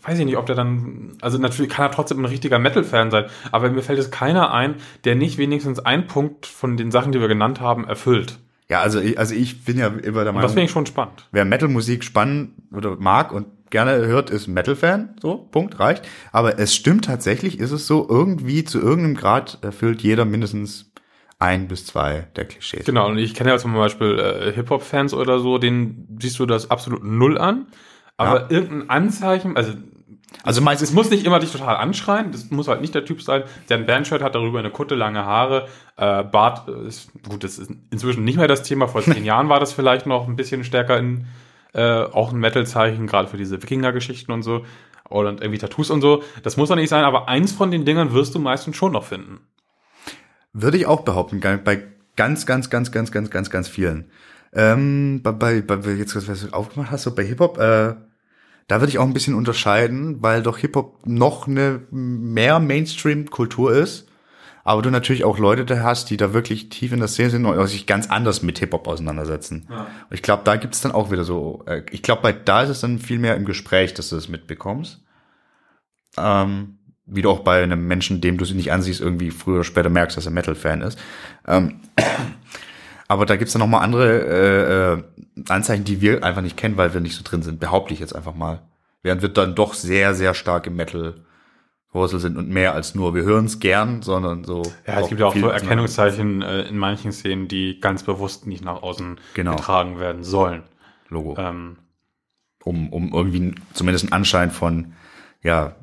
weiß 0.06 0.18
ich 0.18 0.24
nicht, 0.24 0.36
ob 0.36 0.46
der 0.46 0.54
dann, 0.54 1.16
also 1.20 1.38
natürlich 1.38 1.70
kann 1.70 1.86
er 1.86 1.90
trotzdem 1.90 2.18
ein 2.20 2.24
richtiger 2.26 2.58
Metal-Fan 2.58 3.10
sein, 3.10 3.24
aber 3.50 3.70
mir 3.70 3.82
fällt 3.82 3.98
es 3.98 4.10
keiner 4.10 4.52
ein, 4.52 4.76
der 5.04 5.16
nicht 5.16 5.38
wenigstens 5.38 5.80
einen 5.80 6.06
Punkt 6.06 6.46
von 6.46 6.76
den 6.76 6.90
Sachen, 6.90 7.12
die 7.12 7.20
wir 7.20 7.28
genannt 7.28 7.60
haben, 7.60 7.86
erfüllt. 7.86 8.38
Ja, 8.68 8.80
also 8.80 9.00
ich, 9.00 9.18
also 9.18 9.34
ich 9.34 9.64
bin 9.64 9.78
ja 9.78 9.86
immer 9.86 10.24
der 10.24 10.32
Meinung. 10.32 10.36
Und 10.36 10.42
das 10.42 10.52
finde 10.52 10.64
ich 10.64 10.70
schon 10.70 10.86
spannend. 10.86 11.28
Wer 11.30 11.44
Metal-Musik 11.44 12.02
spannend 12.02 12.50
oder 12.72 12.96
mag 12.96 13.32
und 13.32 13.46
gerne 13.70 14.06
hört, 14.06 14.30
ist 14.30 14.48
Metal-Fan. 14.48 15.16
So, 15.20 15.36
Punkt, 15.36 15.78
reicht. 15.78 16.06
Aber 16.32 16.58
es 16.58 16.74
stimmt 16.74 17.04
tatsächlich, 17.04 17.58
ist 17.60 17.72
es 17.72 17.86
so, 17.86 18.06
irgendwie 18.08 18.64
zu 18.64 18.80
irgendeinem 18.80 19.14
Grad 19.14 19.58
erfüllt 19.62 20.02
jeder 20.02 20.24
mindestens 20.24 20.92
ein 21.38 21.68
bis 21.68 21.86
zwei 21.86 22.28
der 22.36 22.46
Klischees. 22.46 22.84
Genau, 22.86 23.08
und 23.08 23.18
ich 23.18 23.34
kenne 23.34 23.50
ja 23.50 23.58
zum 23.58 23.74
Beispiel 23.74 24.18
äh, 24.18 24.52
Hip-Hop-Fans 24.52 25.14
oder 25.14 25.38
so, 25.38 25.58
denen 25.58 26.16
siehst 26.20 26.38
du 26.38 26.46
das 26.46 26.70
absolut 26.70 27.04
null 27.04 27.38
an. 27.38 27.66
Aber 28.16 28.42
ja. 28.42 28.50
irgendein 28.50 28.90
Anzeichen, 28.90 29.56
also 29.56 29.74
also 30.42 30.60
meistens, 30.60 30.90
es 30.90 30.94
muss 30.94 31.10
nicht 31.10 31.24
immer 31.24 31.38
dich 31.38 31.52
total 31.52 31.76
anschreien, 31.76 32.32
das 32.32 32.50
muss 32.50 32.68
halt 32.68 32.80
nicht 32.80 32.94
der 32.94 33.04
Typ 33.04 33.22
sein, 33.22 33.44
der 33.68 33.78
ein 33.78 33.86
Bandshirt 33.86 34.22
hat, 34.22 34.34
darüber 34.34 34.58
eine 34.58 34.70
Kutte, 34.70 34.94
lange 34.94 35.24
Haare, 35.24 35.68
äh, 35.96 36.24
Bart, 36.24 36.68
ist, 36.68 37.10
gut, 37.28 37.44
das 37.44 37.58
ist 37.58 37.70
inzwischen 37.90 38.24
nicht 38.24 38.36
mehr 38.36 38.48
das 38.48 38.62
Thema, 38.62 38.88
vor 38.88 39.02
zehn 39.02 39.24
Jahren 39.24 39.48
war 39.48 39.60
das 39.60 39.72
vielleicht 39.72 40.06
noch 40.06 40.28
ein 40.28 40.36
bisschen 40.36 40.64
stärker 40.64 40.98
in, 40.98 41.26
äh, 41.74 42.02
auch 42.02 42.32
ein 42.32 42.38
Metal-Zeichen, 42.38 43.06
gerade 43.06 43.28
für 43.28 43.36
diese 43.36 43.62
Wikinger-Geschichten 43.62 44.32
und 44.32 44.42
so, 44.42 44.64
oder 45.08 45.30
irgendwie 45.30 45.58
Tattoos 45.58 45.90
und 45.90 46.00
so, 46.00 46.22
das 46.42 46.56
muss 46.56 46.68
doch 46.68 46.76
nicht 46.76 46.90
sein, 46.90 47.04
aber 47.04 47.28
eins 47.28 47.52
von 47.52 47.70
den 47.70 47.84
Dingern 47.84 48.12
wirst 48.12 48.34
du 48.34 48.38
meistens 48.38 48.76
schon 48.76 48.92
noch 48.92 49.04
finden. 49.04 49.40
Würde 50.52 50.76
ich 50.76 50.86
auch 50.86 51.02
behaupten, 51.02 51.40
bei 51.40 51.84
ganz, 52.16 52.46
ganz, 52.46 52.70
ganz, 52.70 52.90
ganz, 52.90 53.12
ganz, 53.12 53.30
ganz, 53.30 53.50
ganz 53.50 53.68
vielen. 53.68 54.10
Ähm, 54.52 55.20
bei, 55.22 55.32
bei, 55.32 55.60
bei 55.60 55.90
jetzt, 55.92 56.16
was 56.16 56.40
du 56.40 56.52
aufgemacht 56.52 56.90
hast, 56.90 57.02
so 57.02 57.14
bei 57.14 57.24
Hip-Hop, 57.24 57.58
äh, 57.58 57.94
da 58.66 58.80
würde 58.80 58.90
ich 58.90 58.98
auch 58.98 59.04
ein 59.04 59.14
bisschen 59.14 59.34
unterscheiden, 59.34 60.22
weil 60.22 60.42
doch 60.42 60.58
Hip-Hop 60.58 61.06
noch 61.06 61.46
eine 61.46 61.82
mehr 61.90 62.58
Mainstream-Kultur 62.58 63.72
ist. 63.72 64.08
Aber 64.64 64.82
du 64.82 64.90
natürlich 64.90 65.24
auch 65.24 65.38
Leute 65.38 65.64
da 65.64 65.84
hast, 65.84 66.10
die 66.10 66.16
da 66.16 66.32
wirklich 66.34 66.70
tief 66.70 66.90
in 66.90 66.98
der 66.98 67.06
Szene 67.06 67.30
sind 67.30 67.46
und 67.46 67.66
sich 67.68 67.86
ganz 67.86 68.10
anders 68.10 68.42
mit 68.42 68.58
Hip-Hop 68.58 68.88
auseinandersetzen. 68.88 69.68
Ja. 69.70 69.86
Ich 70.10 70.22
glaube, 70.22 70.42
da 70.44 70.56
gibt 70.56 70.74
es 70.74 70.80
dann 70.80 70.90
auch 70.90 71.12
wieder 71.12 71.22
so, 71.22 71.62
äh, 71.66 71.82
ich 71.92 72.02
glaube, 72.02 72.22
bei 72.22 72.32
da 72.32 72.62
ist 72.62 72.70
es 72.70 72.80
dann 72.80 72.98
viel 72.98 73.20
mehr 73.20 73.36
im 73.36 73.44
Gespräch, 73.44 73.94
dass 73.94 74.08
du 74.08 74.16
es 74.16 74.28
mitbekommst. 74.28 75.04
Ähm, 76.18 76.78
wie 77.06 77.22
du 77.22 77.30
auch 77.30 77.40
bei 77.40 77.62
einem 77.62 77.86
Menschen, 77.86 78.20
dem 78.20 78.36
du 78.36 78.44
sie 78.44 78.54
nicht 78.54 78.72
ansiehst, 78.72 79.00
irgendwie 79.00 79.30
früher 79.30 79.56
oder 79.56 79.64
später 79.64 79.88
merkst, 79.88 80.16
dass 80.16 80.26
er 80.26 80.32
Metal-Fan 80.32 80.82
ist. 80.82 80.98
Ähm, 81.46 81.80
aber 83.08 83.26
da 83.26 83.36
gibt's 83.36 83.52
dann 83.52 83.60
noch 83.60 83.68
mal 83.68 83.80
andere 83.80 84.20
äh, 84.26 84.92
äh, 84.94 85.02
Anzeichen, 85.48 85.84
die 85.84 86.00
wir 86.00 86.24
einfach 86.24 86.42
nicht 86.42 86.56
kennen, 86.56 86.76
weil 86.76 86.92
wir 86.94 87.00
nicht 87.00 87.16
so 87.16 87.22
drin 87.24 87.42
sind, 87.42 87.60
behaupte 87.60 87.94
ich 87.94 88.00
jetzt 88.00 88.14
einfach 88.14 88.34
mal. 88.34 88.62
Während 89.02 89.22
wir 89.22 89.28
dann 89.28 89.54
doch 89.54 89.74
sehr, 89.74 90.14
sehr 90.14 90.34
stark 90.34 90.66
im 90.66 90.76
Metal 90.76 91.14
Wurzel 91.92 92.20
sind 92.20 92.36
und 92.36 92.48
mehr 92.48 92.74
als 92.74 92.94
nur, 92.94 93.14
wir 93.14 93.22
hören 93.22 93.46
es 93.46 93.58
gern, 93.58 94.02
sondern 94.02 94.44
so. 94.44 94.62
Ja, 94.86 95.00
es 95.00 95.08
gibt 95.08 95.20
ja 95.20 95.26
auch 95.26 95.34
so 95.34 95.48
Erkennungszeichen 95.48 96.42
äh, 96.42 96.62
in 96.62 96.76
manchen 96.78 97.10
Szenen, 97.10 97.48
die 97.48 97.80
ganz 97.80 98.02
bewusst 98.02 98.46
nicht 98.46 98.64
nach 98.64 98.82
außen 98.82 99.18
genau. 99.34 99.56
getragen 99.56 99.98
werden 99.98 100.22
sollen. 100.22 100.62
Logo. 101.08 101.36
Ähm, 101.38 101.78
um, 102.64 102.92
um 102.92 103.12
irgendwie 103.12 103.54
zumindest 103.72 104.04
einen 104.04 104.12
Anschein 104.12 104.50
von, 104.50 104.92
ja, 105.42 105.76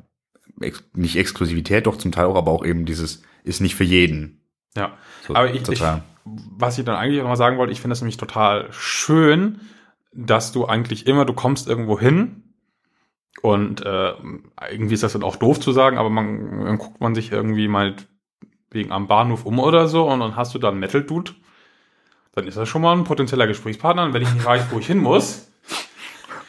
ex 0.60 0.84
nicht 0.94 1.16
Exklusivität, 1.16 1.86
doch 1.86 1.96
zum 1.96 2.12
Teil 2.12 2.26
auch, 2.26 2.36
aber 2.36 2.52
auch 2.52 2.64
eben 2.64 2.84
dieses 2.84 3.22
ist 3.42 3.60
nicht 3.60 3.74
für 3.74 3.84
jeden. 3.84 4.40
Ja, 4.76 4.96
so, 5.26 5.34
aber 5.34 5.52
ich, 5.52 5.68
ich, 5.68 5.82
was 6.24 6.78
ich 6.78 6.84
dann 6.84 6.96
eigentlich 6.96 7.22
auch 7.22 7.28
mal 7.28 7.36
sagen 7.36 7.58
wollte, 7.58 7.72
ich 7.72 7.80
finde 7.80 7.92
es 7.92 8.00
nämlich 8.00 8.16
total 8.16 8.68
schön, 8.70 9.60
dass 10.12 10.52
du 10.52 10.66
eigentlich 10.66 11.06
immer, 11.06 11.24
du 11.24 11.34
kommst 11.34 11.68
irgendwo 11.68 11.98
hin 11.98 12.44
und 13.42 13.84
äh, 13.84 14.12
irgendwie 14.70 14.94
ist 14.94 15.02
das 15.02 15.12
dann 15.12 15.22
auch 15.22 15.36
doof 15.36 15.60
zu 15.60 15.72
sagen, 15.72 15.98
aber 15.98 16.08
man 16.08 16.64
dann 16.64 16.78
guckt 16.78 17.00
man 17.00 17.14
sich 17.14 17.32
irgendwie 17.32 17.68
mal 17.68 17.96
wegen 18.70 18.92
am 18.92 19.06
Bahnhof 19.06 19.44
um 19.44 19.58
oder 19.58 19.86
so 19.86 20.08
und 20.08 20.20
dann 20.20 20.36
hast 20.36 20.54
du 20.54 20.58
da 20.58 20.68
einen 20.68 20.80
Metal-Dude, 20.80 21.32
dann 22.32 22.46
ist 22.46 22.56
das 22.56 22.68
schon 22.68 22.82
mal 22.82 22.96
ein 22.96 23.04
potenzieller 23.04 23.46
Gesprächspartner 23.46 24.04
und 24.04 24.14
wenn 24.14 24.22
ich 24.22 24.32
nicht 24.32 24.44
weiß, 24.44 24.66
wo 24.70 24.78
ich 24.78 24.86
hin 24.86 24.98
muss, 24.98 25.50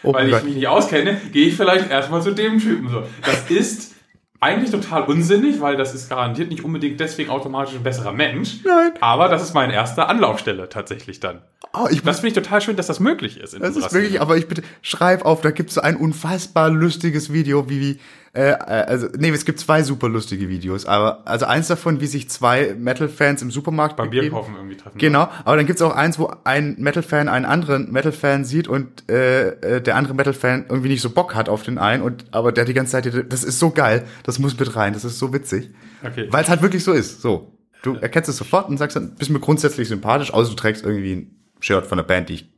oh 0.03 0.13
weil 0.13 0.29
ich 0.29 0.43
mich 0.43 0.55
nicht 0.55 0.67
auskenne, 0.67 1.19
gehe 1.33 1.47
ich 1.47 1.55
vielleicht 1.55 1.89
erstmal 1.89 2.21
zu 2.21 2.31
dem 2.31 2.59
Typen 2.59 2.89
so. 2.89 3.03
Das 3.23 3.49
ist 3.49 3.94
eigentlich 4.39 4.71
total 4.71 5.03
unsinnig, 5.03 5.61
weil 5.61 5.77
das 5.77 5.93
ist 5.95 6.09
garantiert 6.09 6.49
nicht 6.49 6.63
unbedingt 6.63 6.99
deswegen 6.99 7.29
automatisch 7.29 7.75
ein 7.75 7.83
besserer 7.83 8.11
Mensch. 8.11 8.63
Nein. 8.63 8.91
Aber 9.01 9.29
das 9.29 9.41
ist 9.41 9.53
meine 9.53 9.73
erste 9.73 10.07
Anlaufstelle 10.07 10.69
tatsächlich 10.69 11.19
dann. 11.19 11.41
Oh, 11.73 11.87
ich 11.89 12.01
das 12.03 12.19
finde 12.19 12.39
ich 12.39 12.43
total 12.43 12.61
schön, 12.61 12.75
dass 12.75 12.87
das 12.87 12.99
möglich 12.99 13.39
ist. 13.39 13.59
das 13.59 13.75
ist 13.75 13.93
wirklich, 13.93 14.21
aber 14.21 14.37
ich 14.37 14.47
bitte, 14.47 14.63
schreib 14.81 15.25
auf, 15.25 15.41
da 15.41 15.51
gibt 15.51 15.69
es 15.69 15.75
so 15.75 15.81
ein 15.81 15.97
unfassbar 15.97 16.69
lustiges 16.69 17.33
Video, 17.33 17.69
wie, 17.69 17.81
wie 17.81 17.99
äh, 18.35 18.51
äh, 18.51 18.53
also, 18.53 19.07
nee, 19.17 19.29
es 19.29 19.45
gibt 19.45 19.59
zwei 19.59 19.81
super 19.81 20.09
lustige 20.09 20.49
Videos, 20.49 20.85
aber 20.85 21.21
also 21.25 21.45
eins 21.45 21.67
davon, 21.67 22.01
wie 22.01 22.07
sich 22.07 22.29
zwei 22.29 22.75
Metal-Fans 22.77 23.41
im 23.41 23.49
Supermarkt 23.49 23.95
beim 23.95 24.09
Bierkaufen 24.09 24.55
irgendwie 24.55 24.75
treffen. 24.75 24.97
Genau, 24.97 25.21
ja. 25.21 25.31
aber 25.45 25.55
dann 25.55 25.65
gibt's 25.65 25.81
auch 25.81 25.95
eins, 25.95 26.19
wo 26.19 26.31
ein 26.43 26.75
Metal-Fan 26.77 27.29
einen 27.29 27.45
anderen 27.45 27.91
Metal-Fan 27.91 28.43
sieht 28.43 28.67
und 28.67 29.09
äh, 29.09 29.77
äh, 29.77 29.81
der 29.81 29.95
andere 29.95 30.13
Metal-Fan 30.15 30.65
irgendwie 30.67 30.89
nicht 30.89 31.01
so 31.01 31.09
Bock 31.09 31.33
hat 31.33 31.47
auf 31.47 31.63
den 31.63 31.77
einen 31.77 32.03
und 32.03 32.25
aber 32.31 32.51
der 32.51 32.65
die 32.65 32.73
ganze 32.73 32.91
Zeit, 32.91 33.05
das 33.31 33.43
ist 33.45 33.57
so 33.57 33.69
geil, 33.69 34.03
das 34.23 34.37
muss 34.37 34.59
mit 34.59 34.75
rein, 34.75 34.91
das 34.91 35.05
ist 35.05 35.17
so 35.17 35.33
witzig, 35.33 35.69
okay. 36.03 36.27
weil 36.29 36.43
es 36.43 36.49
halt 36.49 36.61
wirklich 36.61 36.83
so 36.83 36.91
ist. 36.91 37.21
So, 37.21 37.57
du 37.83 37.95
erkennst 37.95 38.29
es 38.29 38.35
sofort 38.35 38.67
und 38.67 38.77
sagst 38.77 38.97
dann, 38.97 39.15
bist 39.15 39.31
mir 39.31 39.39
grundsätzlich 39.39 39.87
sympathisch, 39.87 40.33
außer 40.33 40.49
du 40.49 40.55
trägst 40.57 40.83
irgendwie 40.83 41.13
ein 41.13 41.35
Shirt 41.61 41.87
von 41.87 41.97
der 41.97 42.03
Band, 42.03 42.27
die 42.27 42.33
ich 42.33 42.54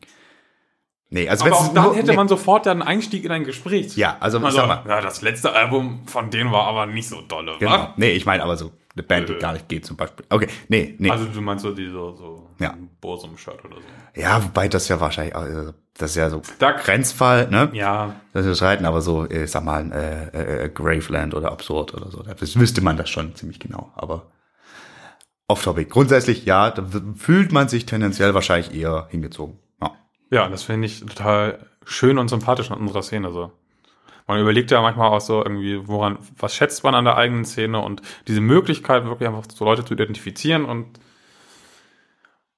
Nee, 1.10 1.30
also 1.30 1.46
Aber 1.46 1.56
auch 1.56 1.74
dann 1.74 1.84
nur, 1.86 1.96
hätte 1.96 2.10
nee. 2.10 2.16
man 2.16 2.28
sofort 2.28 2.66
dann 2.66 2.82
einen 2.82 2.90
Einstieg 2.90 3.24
in 3.24 3.32
ein 3.32 3.46
Gespräch. 3.46 3.96
Ja, 3.96 4.18
also, 4.20 4.40
also 4.40 4.58
sag 4.58 4.68
mal, 4.68 4.84
ja, 4.88 5.00
das 5.00 5.22
letzte 5.22 5.54
Album 5.54 6.02
von 6.06 6.30
denen 6.30 6.52
war 6.52 6.68
aber 6.68 6.86
nicht 6.86 7.08
so 7.08 7.22
dolle, 7.22 7.54
genau. 7.60 7.72
wa? 7.72 7.94
Nee, 7.96 8.12
ich 8.12 8.26
meine 8.26 8.44
aber 8.44 8.58
so 8.58 8.72
eine 8.94 9.04
Band, 9.04 9.30
die 9.30 9.34
äh. 9.34 9.40
gar 9.40 9.54
nicht 9.54 9.70
geht 9.70 9.86
zum 9.86 9.96
Beispiel. 9.96 10.26
Okay, 10.30 10.48
nee, 10.68 10.96
nee. 10.98 11.10
Also 11.10 11.26
du 11.26 11.40
meinst 11.40 11.64
so 11.64 11.72
diese 11.72 11.92
so 11.92 12.50
ja. 12.60 12.74
Borsum-Shirt 13.00 13.64
oder 13.64 13.76
so. 13.78 14.22
Ja, 14.22 14.44
wobei 14.44 14.68
das 14.68 14.90
ja 14.90 15.00
wahrscheinlich, 15.00 15.34
also 15.34 15.74
das 15.98 16.12
ist 16.12 16.18
ja 16.18 16.30
so 16.30 16.42
da, 16.60 16.72
Grenzfall, 16.72 17.50
ne? 17.50 17.70
Ja. 17.72 18.16
Das 18.34 18.46
ist 18.46 18.62
reiten, 18.62 18.86
aber 18.86 19.00
so, 19.02 19.26
ich 19.26 19.32
äh, 19.32 19.48
sag 19.48 19.64
mal, 19.64 19.90
äh, 19.92 20.66
äh, 20.66 20.70
Graveland 20.70 21.34
oder 21.36 21.54
Absurd 21.54 21.94
oder 21.94 22.12
so, 22.12 22.22
das 22.22 22.60
wüsste 22.60 22.82
man 22.82 22.98
das 22.98 23.10
schon 23.10 23.34
ziemlich 23.36 23.60
genau, 23.60 23.94
aber 23.96 24.26
off-topic. 25.48 25.90
Grundsätzlich, 25.90 26.46
ja, 26.46 26.72
da 26.72 26.84
fühlt 27.16 27.54
man 27.54 27.70
sich 27.70 27.86
tendenziell 27.86 28.34
wahrscheinlich 28.34 28.74
eher 28.74 29.08
hingezogen. 29.10 29.58
Ja, 30.30 30.48
das 30.49 30.64
finde 30.64 30.88
ich 30.88 30.99
total 31.02 31.60
schön 31.86 32.18
und 32.18 32.30
sympathisch 32.30 32.72
an 32.72 32.80
unserer 32.80 33.04
Szene 33.04 33.32
so. 33.32 33.52
Man 34.28 34.41
überlegt 34.41 34.72
ja 34.72 34.82
manchmal 34.82 35.10
auch 35.10 35.22
so 35.22 35.41
irgendwie, 35.41 35.88
woran, 35.88 36.18
was 36.38 36.54
schätzt 36.54 36.84
man 36.84 36.95
an 36.95 37.06
der 37.06 37.16
eigenen 37.16 37.45
Szene 37.45 37.80
und 37.80 38.02
diese 38.28 38.41
Möglichkeit, 38.41 39.06
wirklich 39.06 39.30
einfach 39.30 39.44
so 39.54 39.64
Leute 39.64 39.86
zu 39.86 39.94
identifizieren 39.94 40.66
und 40.66 40.99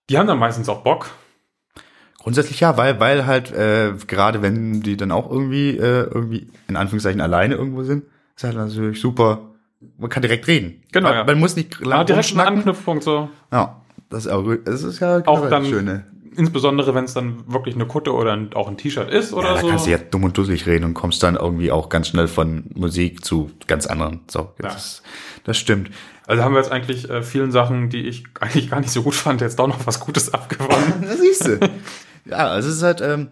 die 0.09 0.17
haben 0.17 0.25
dann 0.25 0.39
meistens 0.39 0.67
auch 0.67 0.81
Bock. 0.81 1.11
Grundsätzlich 2.17 2.59
ja, 2.59 2.75
weil, 2.75 2.99
weil 2.99 3.27
halt, 3.27 3.51
äh, 3.51 3.93
gerade 4.07 4.41
wenn 4.41 4.81
die 4.81 4.97
dann 4.97 5.11
auch 5.11 5.29
irgendwie, 5.29 5.77
äh, 5.77 6.09
irgendwie 6.11 6.47
in 6.67 6.75
Anführungszeichen 6.75 7.21
alleine 7.21 7.53
irgendwo 7.53 7.83
sind, 7.83 8.05
ist 8.35 8.43
halt 8.43 8.55
natürlich 8.55 8.99
super, 8.99 9.51
man 9.99 10.09
kann 10.09 10.23
direkt 10.23 10.47
reden. 10.47 10.83
Genau. 10.91 11.09
Man, 11.09 11.17
ja. 11.19 11.23
man 11.23 11.39
muss 11.39 11.55
nicht 11.55 11.79
lang 11.79 11.99
ja, 11.99 12.03
direkt 12.03 12.31
einen 12.31 12.39
Anknüpfpunkt 12.39 13.03
so. 13.03 13.29
Ja, 13.51 13.79
das 14.09 14.25
ist, 14.25 14.31
auch, 14.31 14.43
das 14.65 14.81
ist 14.81 14.99
ja 14.99 15.21
auch 15.27 15.47
dann 15.47 15.65
schöne 15.65 16.05
insbesondere 16.39 16.95
wenn 16.95 17.03
es 17.03 17.13
dann 17.13 17.43
wirklich 17.51 17.75
eine 17.75 17.85
Kutte 17.85 18.13
oder 18.13 18.31
ein, 18.33 18.53
auch 18.53 18.69
ein 18.69 18.77
T-Shirt 18.77 19.11
ist 19.11 19.33
oder 19.33 19.49
ja, 19.49 19.53
da 19.55 19.61
so. 19.61 19.67
Kannst 19.67 19.85
du 19.85 19.91
ja 19.91 19.97
dumm 19.97 20.23
und 20.23 20.37
dusselig 20.37 20.65
reden 20.65 20.85
und 20.85 20.93
kommst 20.93 21.21
dann 21.21 21.35
irgendwie 21.35 21.71
auch 21.71 21.89
ganz 21.89 22.07
schnell 22.07 22.27
von 22.27 22.63
Musik 22.73 23.23
zu 23.25 23.51
ganz 23.67 23.85
anderen. 23.85 24.21
So, 24.27 24.39
ja. 24.39 24.69
das, 24.69 25.03
das 25.43 25.57
stimmt. 25.57 25.91
Also 26.25 26.43
haben 26.43 26.53
wir 26.53 26.61
jetzt 26.61 26.71
eigentlich 26.71 27.09
äh, 27.09 27.21
vielen 27.23 27.51
Sachen, 27.51 27.89
die 27.89 28.07
ich 28.07 28.23
eigentlich 28.39 28.69
gar 28.69 28.79
nicht 28.79 28.91
so 28.91 29.03
gut 29.03 29.15
fand, 29.15 29.41
jetzt 29.41 29.59
doch 29.59 29.67
noch 29.67 29.85
was 29.85 29.99
Gutes 29.99 30.33
abgewonnen. 30.33 31.05
siehst 31.19 31.45
du. 31.45 31.59
Ja, 32.25 32.49
also 32.49 32.69
es 32.69 32.75
ist 32.75 32.83
halt, 32.83 33.01
ähm, 33.01 33.29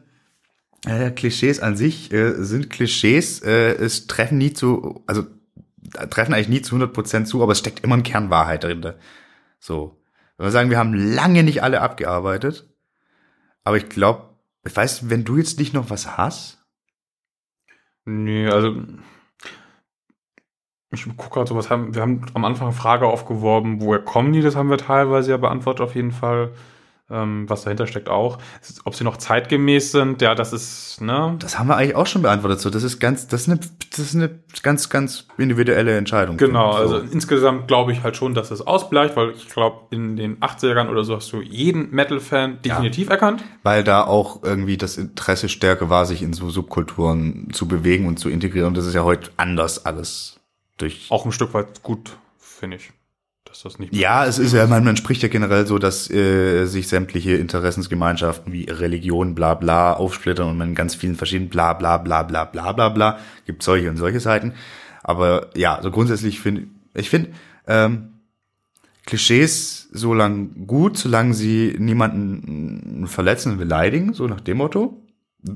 äh, 0.87 1.11
Klischees 1.11 1.59
an 1.59 1.77
sich 1.77 2.11
äh, 2.11 2.33
sind 2.37 2.71
Klischees, 2.71 3.41
äh, 3.43 3.73
es 3.73 4.07
treffen 4.07 4.39
nie 4.39 4.53
zu, 4.53 5.03
also 5.05 5.23
treffen 6.09 6.33
eigentlich 6.33 6.47
nie 6.49 6.61
zu 6.61 6.71
100 6.71 6.93
Prozent 6.93 7.27
zu, 7.27 7.43
aber 7.43 7.51
es 7.51 7.59
steckt 7.59 7.83
immer 7.83 7.95
ein 7.95 8.03
Kernwahrheit 8.03 8.63
drin. 8.63 8.93
So. 9.59 10.01
Wenn 10.37 10.47
wir 10.47 10.51
sagen, 10.51 10.69
wir 10.69 10.77
haben 10.77 10.93
lange 10.93 11.43
nicht 11.43 11.61
alle 11.61 11.81
abgearbeitet, 11.81 12.67
aber 13.67 13.75
ich 13.75 13.89
glaube, 13.89 14.29
ich 14.65 14.73
weiß, 14.73 15.09
wenn 15.09 15.25
du 15.25 15.35
jetzt 15.35 15.59
nicht 15.59 15.73
noch 15.73 15.89
was 15.89 16.17
hast. 16.17 16.65
Nee, 18.05 18.47
also 18.47 18.81
ich 20.91 21.03
gucke 21.17 21.33
gerade 21.33 21.49
so, 21.49 21.55
was 21.57 21.69
haben 21.69 21.93
wir 21.93 22.01
haben 22.01 22.25
am 22.33 22.45
Anfang 22.45 22.67
eine 22.67 22.75
Frage 22.77 23.07
aufgeworben, 23.07 23.81
woher 23.81 23.99
kommen 23.99 24.31
die? 24.31 24.39
Das 24.39 24.55
haben 24.55 24.69
wir 24.69 24.77
teilweise 24.77 25.31
ja 25.31 25.37
beantwortet 25.37 25.81
auf 25.81 25.95
jeden 25.95 26.13
Fall. 26.13 26.53
Ähm, 27.09 27.49
was 27.49 27.63
dahinter 27.63 27.87
steckt 27.87 28.09
auch. 28.09 28.37
Ob 28.83 28.95
sie 28.95 29.03
noch 29.03 29.17
zeitgemäß 29.17 29.91
sind, 29.91 30.21
ja, 30.21 30.35
das 30.35 30.51
ist, 30.51 30.99
ne? 30.99 31.35
Das 31.39 31.57
haben 31.57 31.67
wir 31.67 31.77
eigentlich 31.77 31.95
auch 31.95 32.07
schon 32.07 32.21
beantwortet. 32.21 32.59
So, 32.59 32.69
das 32.69 32.83
ist 32.83 32.99
ganz, 32.99 33.27
das 33.27 33.41
ist 33.41 33.49
eine, 33.49 33.59
das 33.91 33.99
ist 33.99 34.15
eine 34.15 34.39
ganz, 34.61 34.89
ganz 34.89 35.27
individuelle 35.37 35.97
Entscheidung. 35.97 36.37
Genau, 36.37 36.73
so. 36.73 36.77
also 36.77 36.97
insgesamt 36.97 37.67
glaube 37.67 37.93
ich 37.93 38.03
halt 38.03 38.17
schon, 38.17 38.33
dass 38.33 38.51
es 38.51 38.61
ausbleicht, 38.61 39.15
weil 39.15 39.31
ich 39.31 39.47
glaube, 39.47 39.87
in 39.91 40.17
den 40.17 40.39
80ern 40.39 40.89
oder 40.89 41.05
so 41.05 41.15
hast 41.15 41.31
du 41.31 41.41
jeden 41.41 41.91
Metal-Fan 41.91 42.61
definitiv 42.61 43.09
erkannt. 43.09 43.43
Weil 43.63 43.83
da 43.83 44.03
auch 44.03 44.43
irgendwie 44.43 44.77
das 44.77 44.97
Interesse 44.97 45.47
stärker 45.47 45.89
war, 45.89 46.05
sich 46.05 46.21
in 46.21 46.33
so 46.33 46.49
Subkulturen 46.49 47.49
zu 47.53 47.67
bewegen 47.67 48.05
und 48.05 48.19
zu 48.19 48.29
integrieren. 48.29 48.67
Und 48.67 48.77
das 48.77 48.85
ist 48.85 48.95
ja 48.95 49.03
heute 49.03 49.31
anders 49.37 49.85
alles 49.85 50.41
durch. 50.77 51.07
Auch 51.09 51.25
ein 51.25 51.31
Stück 51.31 51.53
weit 51.53 51.83
gut, 51.83 52.17
finde 52.37 52.77
ich. 52.77 52.91
Dass 53.47 53.63
das 53.63 53.79
nicht 53.79 53.95
Ja, 53.95 54.25
es 54.25 54.39
ist 54.39 54.53
ja, 54.53 54.67
man, 54.67 54.83
man 54.83 54.97
spricht 54.97 55.23
ja 55.23 55.29
generell 55.29 55.65
so, 55.65 55.77
dass 55.77 56.09
äh, 56.09 56.65
sich 56.65 56.87
sämtliche 56.87 57.35
Interessensgemeinschaften 57.35 58.51
wie 58.51 58.65
Religion, 58.65 59.35
bla 59.35 59.53
bla, 59.53 59.93
aufsplittern 59.93 60.49
und 60.49 60.57
man 60.57 60.75
ganz 60.75 60.95
vielen 60.95 61.15
verschiedenen 61.15 61.49
bla 61.49 61.73
bla 61.73 61.97
bla 61.97 62.23
bla 62.23 62.45
bla 62.45 62.71
bla 62.71 62.89
bla, 62.89 63.19
gibt 63.45 63.63
solche 63.63 63.89
und 63.89 63.97
solche 63.97 64.19
Seiten. 64.19 64.53
Aber 65.03 65.49
ja, 65.55 65.79
so 65.81 65.91
grundsätzlich 65.91 66.39
finde 66.39 66.67
ich 66.93 67.09
finde 67.09 67.29
ähm, 67.67 68.13
Klischees 69.05 69.87
so 69.91 70.13
lang 70.13 70.67
gut, 70.67 70.97
solange 70.97 71.33
sie 71.33 71.75
niemanden 71.79 73.07
verletzen 73.07 73.53
und 73.53 73.57
beleidigen, 73.57 74.13
so 74.13 74.27
nach 74.27 74.41
dem 74.41 74.57
Motto. 74.57 75.01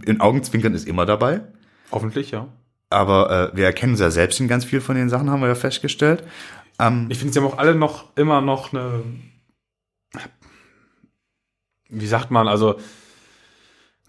In 0.06 0.22
Augenzwinkern 0.22 0.74
ist 0.74 0.88
immer 0.88 1.06
dabei. 1.06 1.42
Hoffentlich, 1.92 2.32
ja. 2.32 2.48
Aber 2.90 3.52
äh, 3.54 3.58
wir 3.58 3.66
erkennen 3.66 3.96
sie 3.96 4.04
ja 4.04 4.12
selbst 4.12 4.40
in 4.40 4.48
ganz 4.48 4.66
viel 4.66 4.82
von 4.82 4.96
den 4.96 5.10
Sachen, 5.10 5.30
haben 5.30 5.42
wir 5.42 5.48
ja 5.48 5.56
festgestellt. 5.56 6.24
Ähm, 6.82 7.08
Ich 7.10 7.18
finde, 7.20 7.34
sie 7.34 7.40
haben 7.40 7.48
auch 7.48 7.58
alle 7.58 7.76
noch 7.76 8.06
immer 8.16 8.41
noch 8.41 8.74
eine. 8.74 9.03
Wie 11.90 12.08
sagt 12.08 12.32
man, 12.32 12.48
also 12.48 12.76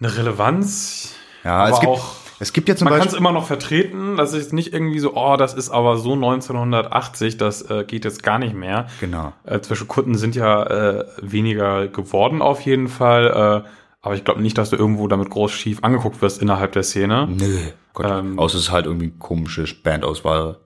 eine 0.01 0.17
Relevanz. 0.17 1.15
ja, 1.45 1.69
es 1.69 1.81
gibt, 1.81 1.91
auch. 1.93 2.15
es 2.39 2.53
gibt 2.53 2.69
ja 2.69 2.77
zum 2.77 2.85
Man 2.87 2.93
kann 2.95 3.01
es 3.01 3.07
Beispiel. 3.07 3.19
immer 3.21 3.33
noch 3.33 3.47
vertreten. 3.47 4.17
Das 4.17 4.33
ist 4.35 4.53
nicht 4.53 4.73
irgendwie 4.73 5.01
so, 5.01 5.15
oh, 5.17 5.37
das 5.37 5.55
ist 5.55 5.71
aber 5.71 5.97
so 5.97 6.13
1980, 6.13 7.37
das 7.39 7.63
äh, 7.71 7.85
geht 7.85 8.05
jetzt 8.05 8.23
gar 8.23 8.39
nicht 8.39 8.55
mehr. 8.55 8.87
Genau. 9.01 9.33
Äh, 9.45 9.61
Zwischenkunden 9.61 10.17
sind 10.17 10.37
ja 10.37 10.63
äh, 10.65 11.05
weniger 11.21 11.89
geworden 11.89 12.41
auf 12.43 12.61
jeden 12.61 12.89
Fall. 12.89 13.65
Äh, 13.65 13.69
aber 14.01 14.15
ich 14.15 14.25
glaube 14.25 14.43
nicht, 14.43 14.59
dass 14.59 14.71
du 14.71 14.77
irgendwo 14.77 15.07
damit 15.09 15.31
groß 15.31 15.51
schief 15.53 15.79
angeguckt 15.83 16.23
wirst 16.23 16.41
innerhalb 16.43 16.73
der 16.73 16.83
Szene. 16.85 17.29
Nö. 17.29 17.59
Gott, 17.95 18.07
Ähm, 18.09 18.39
außer 18.39 18.57
es 18.59 18.65
ist 18.65 18.71
halt 18.71 18.87
irgendwie 18.87 19.11
komische 19.11 19.65
Bandauswahl. 19.83 20.59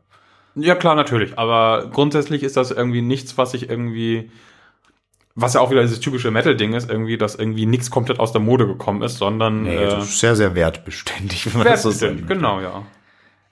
Ja, 0.57 0.74
klar, 0.74 0.95
natürlich. 0.95 1.39
Aber 1.39 1.91
grundsätzlich 1.93 2.43
ist 2.43 2.57
das 2.57 2.70
irgendwie 2.70 3.03
nichts, 3.03 3.37
was 3.37 3.55
ich 3.55 3.69
irgendwie, 3.69 4.31
was 5.35 5.55
ja 5.55 5.61
auch 5.61 5.70
wieder 5.70 5.83
dieses 5.83 6.01
typische 6.01 6.31
Metal-Ding 6.31 6.73
ist, 6.73 6.91
irgendwie, 6.91 7.19
dass 7.19 7.35
irgendwie 7.35 7.66
nichts 7.66 7.91
komplett 7.91 8.19
aus 8.19 8.33
der 8.33 8.41
Mode 8.41 8.66
gekommen 8.66 9.03
ist, 9.03 9.19
sondern 9.19 9.65
Nee, 9.65 9.77
äh, 9.77 9.91
das 9.91 10.05
ist 10.05 10.20
sehr, 10.20 10.35
sehr 10.35 10.55
wertbeständig, 10.55 11.47
wenn 11.53 11.59
man 11.59 11.66
das 11.66 11.83
so 11.83 11.91
sagt. 11.91 12.27
Genau, 12.27 12.61
ja. 12.61 12.83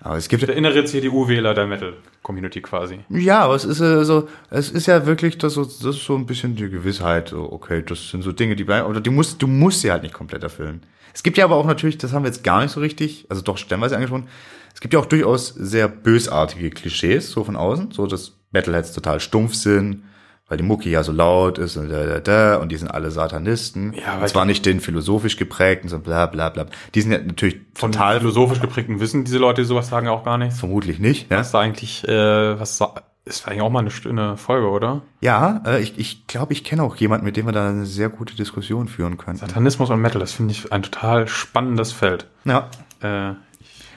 Aber 0.01 0.17
es 0.17 0.29
gibt 0.29 0.43
Der 0.43 0.55
innere 0.55 0.85
CDU-Wähler 0.85 1.55
der 1.55 1.67
Metal-Community 1.67 2.61
quasi. 2.61 3.01
Ja, 3.09 3.41
aber 3.41 3.55
es 3.55 3.65
ist 3.65 3.81
äh, 3.81 4.05
so, 4.05 4.29
es 4.51 4.71
ist 4.71 4.87
ja 4.87 5.07
wirklich 5.07 5.39
das, 5.39 5.55
so, 5.55 5.65
das 5.65 5.83
ist 5.83 6.05
so 6.05 6.15
ein 6.15 6.27
bisschen 6.27 6.57
die 6.57 6.69
Gewissheit, 6.69 7.29
so, 7.31 7.51
okay, 7.51 7.83
das 7.83 8.11
sind 8.11 8.23
so 8.23 8.33
Dinge, 8.33 8.57
die 8.57 8.65
bleiben, 8.65 8.87
oder 8.87 9.01
die 9.01 9.11
musst, 9.11 9.41
du 9.41 9.47
musst 9.47 9.81
sie 9.81 9.91
halt 9.91 10.03
nicht 10.03 10.15
komplett 10.15 10.43
erfüllen. 10.43 10.83
Es 11.15 11.23
gibt 11.23 11.39
ja 11.39 11.45
aber 11.45 11.57
auch 11.57 11.65
natürlich, 11.65 11.97
das 11.97 12.13
haben 12.13 12.25
wir 12.25 12.29
jetzt 12.29 12.45
gar 12.45 12.63
nicht 12.63 12.73
so 12.73 12.81
richtig, 12.81 13.25
also 13.29 13.41
doch 13.41 13.57
stellenweise 13.57 13.95
angesprochen, 13.95 14.29
es 14.75 14.81
gibt 14.81 14.93
ja 14.93 15.01
auch 15.01 15.07
durchaus 15.07 15.49
sehr 15.49 15.89
bösartige 15.89 16.71
Klischees, 16.71 17.31
so 17.31 17.45
von 17.45 17.57
außen, 17.57 17.93
so 17.93 18.07
dass 18.07 18.37
Metalheads 18.51 18.93
total 18.93 19.21
stumpf 19.21 19.55
sind, 19.55 20.03
weil 20.49 20.59
die 20.59 20.65
Mucki 20.65 20.91
ja 20.91 21.03
so 21.03 21.13
laut 21.13 21.59
ist 21.59 21.77
und 21.77 21.89
da, 21.89 22.05
da, 22.05 22.21
da, 22.21 22.57
und 22.57 22.71
die 22.71 22.77
sind 22.77 22.89
alle 22.89 23.11
Satanisten. 23.11 23.95
Ja, 23.95 24.19
und 24.19 24.29
zwar 24.29 24.45
nicht 24.45 24.67
den 24.67 24.81
philosophisch 24.81 25.37
geprägten, 25.37 25.89
so 25.89 25.99
bla 26.01 26.27
bla 26.27 26.51
bla. 26.51 26.67
Die 26.95 27.01
sind 27.01 27.13
ja 27.13 27.19
natürlich 27.19 27.61
Von 27.75 27.93
total, 27.93 28.19
philosophisch 28.21 28.61
geprägten 28.61 29.01
Wissen 29.01 29.25
diese 29.25 29.39
Leute, 29.39 29.63
die 29.63 29.67
sowas 29.67 29.89
sagen, 29.89 30.07
ja 30.07 30.13
auch 30.13 30.25
gar 30.25 30.39
nichts. 30.39 30.59
vermutlich 30.59 30.99
nicht, 30.99 31.31
ja. 31.31 31.39
Was 31.39 31.53
da 31.53 31.61
eigentlich, 31.61 32.07
äh, 32.07 32.59
was 32.61 32.81
ist 33.25 33.49
eigentlich 33.49 33.63
auch 33.63 33.71
mal 33.71 33.79
eine, 33.79 33.91
eine 34.11 34.37
Folge, 34.37 34.69
oder? 34.69 35.03
Ja, 35.21 35.63
äh, 35.67 35.81
ich 35.81 35.99
ich, 35.99 36.27
glaube, 36.27 36.53
ich 36.53 36.63
kenne 36.63 36.83
auch 36.83 36.97
jemanden, 36.97 37.25
mit 37.25 37.37
dem 37.37 37.47
wir 37.47 37.53
da 37.53 37.69
eine 37.69 37.87
sehr 37.87 38.11
gute 38.11 38.35
Diskussion 38.35 38.89
führen 38.89 39.17
könnten. 39.17 39.41
Satanismus 39.41 39.89
und 39.89 40.01
Metal, 40.01 40.21
das 40.21 40.33
finde 40.33 40.53
ich 40.53 40.73
ein 40.73 40.83
total 40.83 41.27
spannendes 41.27 41.93
Feld. 41.93 42.27
Ja. 42.45 42.69
Äh, 43.01 43.35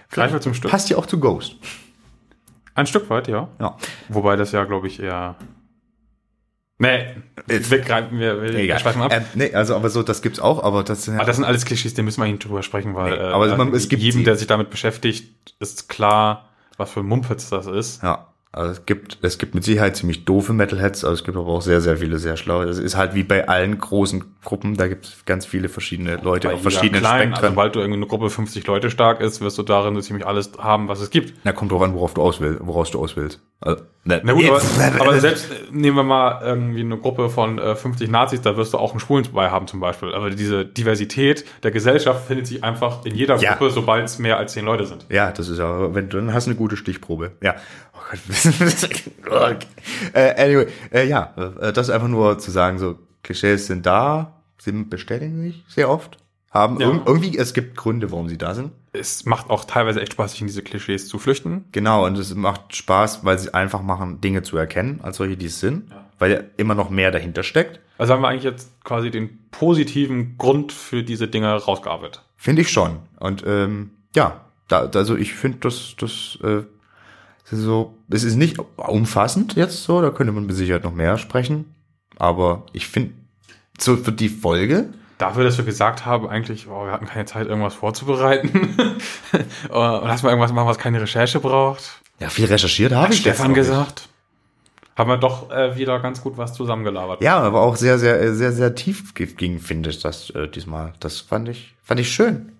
ich 0.10 0.14
greife 0.16 0.40
zum 0.40 0.54
Stück. 0.54 0.72
Passt 0.72 0.90
ja 0.90 0.98
auch 0.98 1.06
zu 1.06 1.20
Ghost. 1.20 1.56
Ein 2.76 2.86
Stück 2.88 3.10
weit, 3.10 3.28
ja. 3.28 3.48
Ja. 3.60 3.76
Wobei 4.10 4.36
das 4.36 4.52
ja, 4.52 4.64
glaube 4.66 4.88
ich, 4.88 5.00
eher. 5.02 5.36
Nee, 6.80 7.08
wir 7.48 7.80
greifen, 7.80 8.20
wir, 8.20 8.40
wir 8.40 8.54
Egal. 8.54 8.78
schweifen 8.80 9.02
ab. 9.02 9.12
Ähm, 9.12 9.24
nee, 9.34 9.52
also 9.54 9.76
aber 9.76 9.90
so, 9.90 10.04
das 10.04 10.22
gibt's 10.22 10.40
auch, 10.40 10.64
aber 10.64 10.84
das 10.84 11.06
sind 11.06 11.16
ja, 11.16 11.20
Aber 11.22 11.26
das 11.28 11.38
sind 11.38 11.46
alles 11.46 11.66
Klischees, 11.66 11.96
da 11.96 12.04
müssen 12.04 12.22
wir 12.22 12.28
nicht 12.32 12.46
drüber 12.46 12.62
sprechen, 12.62 12.94
weil 12.94 13.18
Nee, 13.18 13.18
äh, 13.18 13.32
aber 13.32 13.58
man- 13.58 13.74
es 13.74 13.90
gibt 13.90 14.04
jedem, 14.04 14.24
der 14.24 14.36
sich 14.36 14.46
damit 14.46 14.70
beschäftigt, 14.70 15.56
ist 15.60 15.90
klar, 15.90 16.50
was 16.78 16.92
für 16.92 17.00
ein 17.00 17.08
Mumpitz 17.08 17.50
das 17.50 17.66
ist. 17.66 18.04
ja. 18.04 18.28
Also 18.58 18.72
es 18.72 18.86
gibt, 18.88 19.20
es 19.22 19.38
gibt 19.38 19.54
mit 19.54 19.64
Sicherheit 19.64 19.96
ziemlich 19.96 20.26
doofe 20.26 20.52
Metalheads, 20.52 21.04
aber 21.04 21.14
es 21.14 21.24
gibt 21.24 21.38
aber 21.38 21.48
auch 21.48 21.62
sehr, 21.62 21.80
sehr 21.80 21.98
viele 21.98 22.18
sehr 22.18 22.38
schlaue. 22.38 22.66
Es 22.66 22.80
ist 22.80 22.98
halt 22.98 23.14
wie 23.14 23.22
bei 23.22 23.48
allen 23.48 23.78
großen 23.78 24.24
Gruppen, 24.44 24.76
da 24.76 24.88
gibt 24.88 25.06
es 25.06 25.26
ganz 25.26 25.46
viele 25.46 25.70
verschiedene 25.70 26.16
Leute 26.16 26.52
auf 26.52 26.64
verschiedenen 26.64 27.06
also 27.06 27.24
Spektren. 27.24 27.52
sobald 27.52 27.76
du 27.76 27.82
irgendwie 27.82 28.00
eine 28.00 28.08
Gruppe 28.08 28.32
50 28.32 28.66
Leute 28.66 28.90
stark 28.90 29.22
ist, 29.22 29.42
wirst 29.42 29.60
du 29.60 29.64
darin 29.64 29.94
so 29.94 30.02
ziemlich 30.02 30.26
alles 30.26 30.54
haben, 30.58 30.88
was 30.88 31.02
es 31.02 31.12
gibt. 31.12 31.36
Na, 31.44 31.52
kommt 31.52 31.72
drauf 31.72 31.84
an, 31.84 31.94
worauf 31.94 32.16
du 32.16 32.24
auswählst, 32.24 32.60
woraus 32.64 32.90
du 32.90 33.00
auswählst. 33.00 33.40
Also, 33.60 33.84
ne, 34.04 34.22
Na 34.24 34.34
gut, 34.34 34.46
aber, 34.46 34.62
aber 35.00 35.20
selbst 35.20 35.50
nehmen 35.72 35.98
wir 35.98 36.04
mal 36.04 36.42
irgendwie 36.44 36.82
eine 36.82 36.98
Gruppe 36.98 37.30
von 37.30 37.58
äh, 37.58 37.76
50 37.76 38.10
Nazis, 38.10 38.42
da 38.42 38.56
wirst 38.56 38.74
du 38.74 38.78
auch 38.78 38.92
einen 38.92 39.00
Schwulen 39.00 39.24
dabei 39.24 39.50
haben 39.50 39.66
zum 39.68 39.80
Beispiel. 39.80 40.14
Aber 40.14 40.30
diese 40.30 40.64
Diversität 40.64 41.44
der 41.64 41.72
Gesellschaft 41.72 42.28
findet 42.28 42.46
sich 42.48 42.64
einfach 42.64 43.04
in 43.06 43.16
jeder 43.16 43.38
Ja. 43.38 43.54
Gruppe, 43.54 43.72
sobald 43.72 44.06
es 44.06 44.20
mehr 44.20 44.38
als 44.38 44.54
10 44.54 44.64
Leute 44.66 44.86
sind. 44.86 45.08
Ja, 45.10 45.32
das 45.32 45.50
ist 45.50 45.58
ja, 45.58 45.94
wenn 45.96 46.08
du 46.10 46.18
dann 46.18 46.34
hast 46.34 46.46
du 46.46 46.52
eine 46.52 46.58
gute 46.58 46.78
Stichprobe. 46.78 47.32
Ja. 47.42 47.56
Oh 47.94 48.16
Gott. 49.24 49.66
äh, 50.14 50.44
anyway, 50.44 50.68
äh, 50.92 51.08
ja, 51.08 51.34
äh, 51.60 51.74
das 51.74 51.88
ist 51.88 51.94
einfach 51.94 52.08
nur 52.08 52.38
zu 52.38 52.52
sagen, 52.52 52.78
so 52.78 53.00
Klischees 53.24 53.66
sind 53.68 53.86
da, 53.88 54.34
sie 54.60 54.72
bestätigen 54.72 55.42
sich 55.42 55.64
sehr 55.68 55.90
oft, 55.90 56.18
haben 56.52 56.80
Ja. 56.80 56.88
irg 56.88 57.02
irgendwie, 57.06 57.38
es 57.38 57.54
gibt 57.54 57.76
Gründe, 57.76 58.12
warum 58.12 58.30
sie 58.30 58.38
da 58.38 58.54
sind. 58.56 58.72
Es 58.94 59.26
macht 59.26 59.50
auch 59.50 59.66
teilweise 59.66 60.02
echt 60.02 60.14
Spaß, 60.14 60.32
sich 60.32 60.42
in 60.42 60.48
diese 60.48 60.64
Klischees 60.64 61.08
zu 61.08 61.20
flüchten. 61.20 61.66
Genau, 61.72 62.06
und 62.06 62.18
es 62.18 62.34
macht 62.36 62.76
Spaß, 62.76 63.24
weil 63.26 63.38
sie 63.38 63.54
einfach 63.54 63.82
machen, 63.82 64.22
Dinge 64.22 64.42
zu 64.42 64.58
erkennen, 64.58 65.00
als 65.04 65.18
solche, 65.18 65.38
die 65.38 65.48
es 65.48 65.60
sind, 65.60 65.92
weil 66.20 66.32
ja 66.32 66.40
immer 66.58 66.74
noch 66.76 66.90
mehr 66.90 67.12
dahinter 67.12 67.44
steckt. 67.44 67.80
Also 67.98 68.14
haben 68.14 68.22
wir 68.22 68.30
eigentlich 68.30 68.44
jetzt 68.44 68.84
quasi 68.84 69.12
den 69.12 69.40
positiven 69.52 70.38
Grund 70.38 70.72
für 70.72 71.04
diese 71.04 71.28
Dinge 71.28 71.52
rausgearbeitet. 71.54 72.24
Finde 72.36 72.62
ich 72.62 72.70
schon. 72.72 73.00
Und 73.20 73.44
ähm, 73.46 73.92
ja, 74.16 74.42
da, 74.68 74.90
also 74.94 75.16
ich 75.16 75.34
finde, 75.34 75.60
das, 75.62 75.96
das 75.98 76.38
äh, 76.44 76.64
so, 77.50 77.96
es 78.10 78.24
ist 78.24 78.36
nicht 78.36 78.60
umfassend 78.78 79.56
jetzt 79.56 79.84
so, 79.84 80.02
da 80.02 80.10
könnte 80.12 80.34
man 80.34 80.46
mit 80.46 80.56
Sicherheit 80.56 80.84
noch 80.84 80.94
mehr 80.94 81.18
sprechen. 81.18 81.74
Aber 82.18 82.66
ich 82.74 82.88
finde, 82.88 83.14
so 83.80 83.96
für 83.98 84.12
die 84.12 84.30
Folge, 84.30 84.90
Dafür, 85.18 85.44
dass 85.44 85.58
wir 85.58 85.66
gesagt 85.66 86.06
haben, 86.06 86.28
eigentlich, 86.30 86.68
oh, 86.68 86.86
wir 86.86 86.92
hatten 86.92 87.08
keine 87.08 87.26
Zeit, 87.26 87.48
irgendwas 87.48 87.74
vorzubereiten. 87.74 88.50
und 89.70 89.72
lass 89.72 90.22
mal 90.22 90.30
irgendwas 90.30 90.54
machen, 90.54 90.68
was 90.68 90.78
keine 90.78 91.02
Recherche 91.02 91.40
braucht. 91.40 92.02
ja, 92.20 92.30
viel 92.30 92.46
recherchiert 92.46 92.94
habe 92.94 93.14
ich. 93.14 93.22
Stefan 93.22 93.54
gesagt. 93.54 94.10
Haben 94.96 95.10
wir 95.10 95.18
doch 95.18 95.52
äh, 95.52 95.76
wieder 95.76 96.00
ganz 96.00 96.22
gut 96.22 96.38
was 96.38 96.54
zusammengelabert. 96.54 97.22
Ja, 97.22 97.40
aber 97.40 97.62
auch 97.62 97.76
sehr, 97.76 98.00
sehr, 98.00 98.34
sehr, 98.34 98.52
sehr 98.52 98.74
tief 98.74 99.14
ging, 99.14 99.60
finde 99.60 99.92
ich 99.92 100.02
das 100.02 100.32
äh, 100.32 100.48
diesmal. 100.48 100.94
Das 101.00 101.20
fand 101.20 101.50
ich, 101.50 101.76
fand 101.84 102.00
ich 102.00 102.12
schön. 102.12 102.54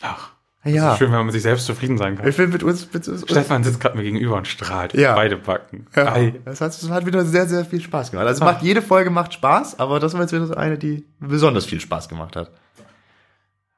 Ach, 0.00 0.30
Ja. 0.64 0.92
ist 0.92 0.98
schön, 0.98 1.12
wenn 1.12 1.18
man 1.18 1.30
sich 1.30 1.42
selbst 1.42 1.66
zufrieden 1.66 1.96
sein 1.98 2.16
kann. 2.16 2.28
Ich 2.28 2.36
will 2.36 2.48
mit 2.48 2.62
uns, 2.62 2.92
mit 2.92 3.06
uns 3.06 3.22
Stefan 3.22 3.62
sitzt 3.64 3.80
gerade 3.80 3.96
mir 3.96 4.02
gegenüber 4.02 4.36
und 4.36 4.46
strahlt. 4.48 4.92
Ja. 4.94 5.14
Beide 5.14 5.36
Backen. 5.36 5.86
Ja, 5.94 6.12
Ei. 6.12 6.34
das 6.44 6.60
hat, 6.60 6.68
das 6.70 6.90
hat 6.90 7.06
wieder 7.06 7.24
sehr, 7.24 7.46
sehr 7.46 7.64
viel 7.64 7.80
Spaß 7.80 8.10
gemacht. 8.10 8.26
Also 8.26 8.42
es 8.42 8.44
macht, 8.52 8.62
jede 8.62 8.82
Folge 8.82 9.10
macht 9.10 9.32
Spaß, 9.34 9.78
aber 9.78 10.00
das 10.00 10.14
war 10.14 10.22
jetzt 10.22 10.32
wieder 10.32 10.46
so 10.46 10.54
eine, 10.54 10.76
die 10.76 11.06
besonders 11.20 11.64
viel 11.64 11.80
Spaß 11.80 12.08
gemacht 12.08 12.34
hat. 12.36 12.50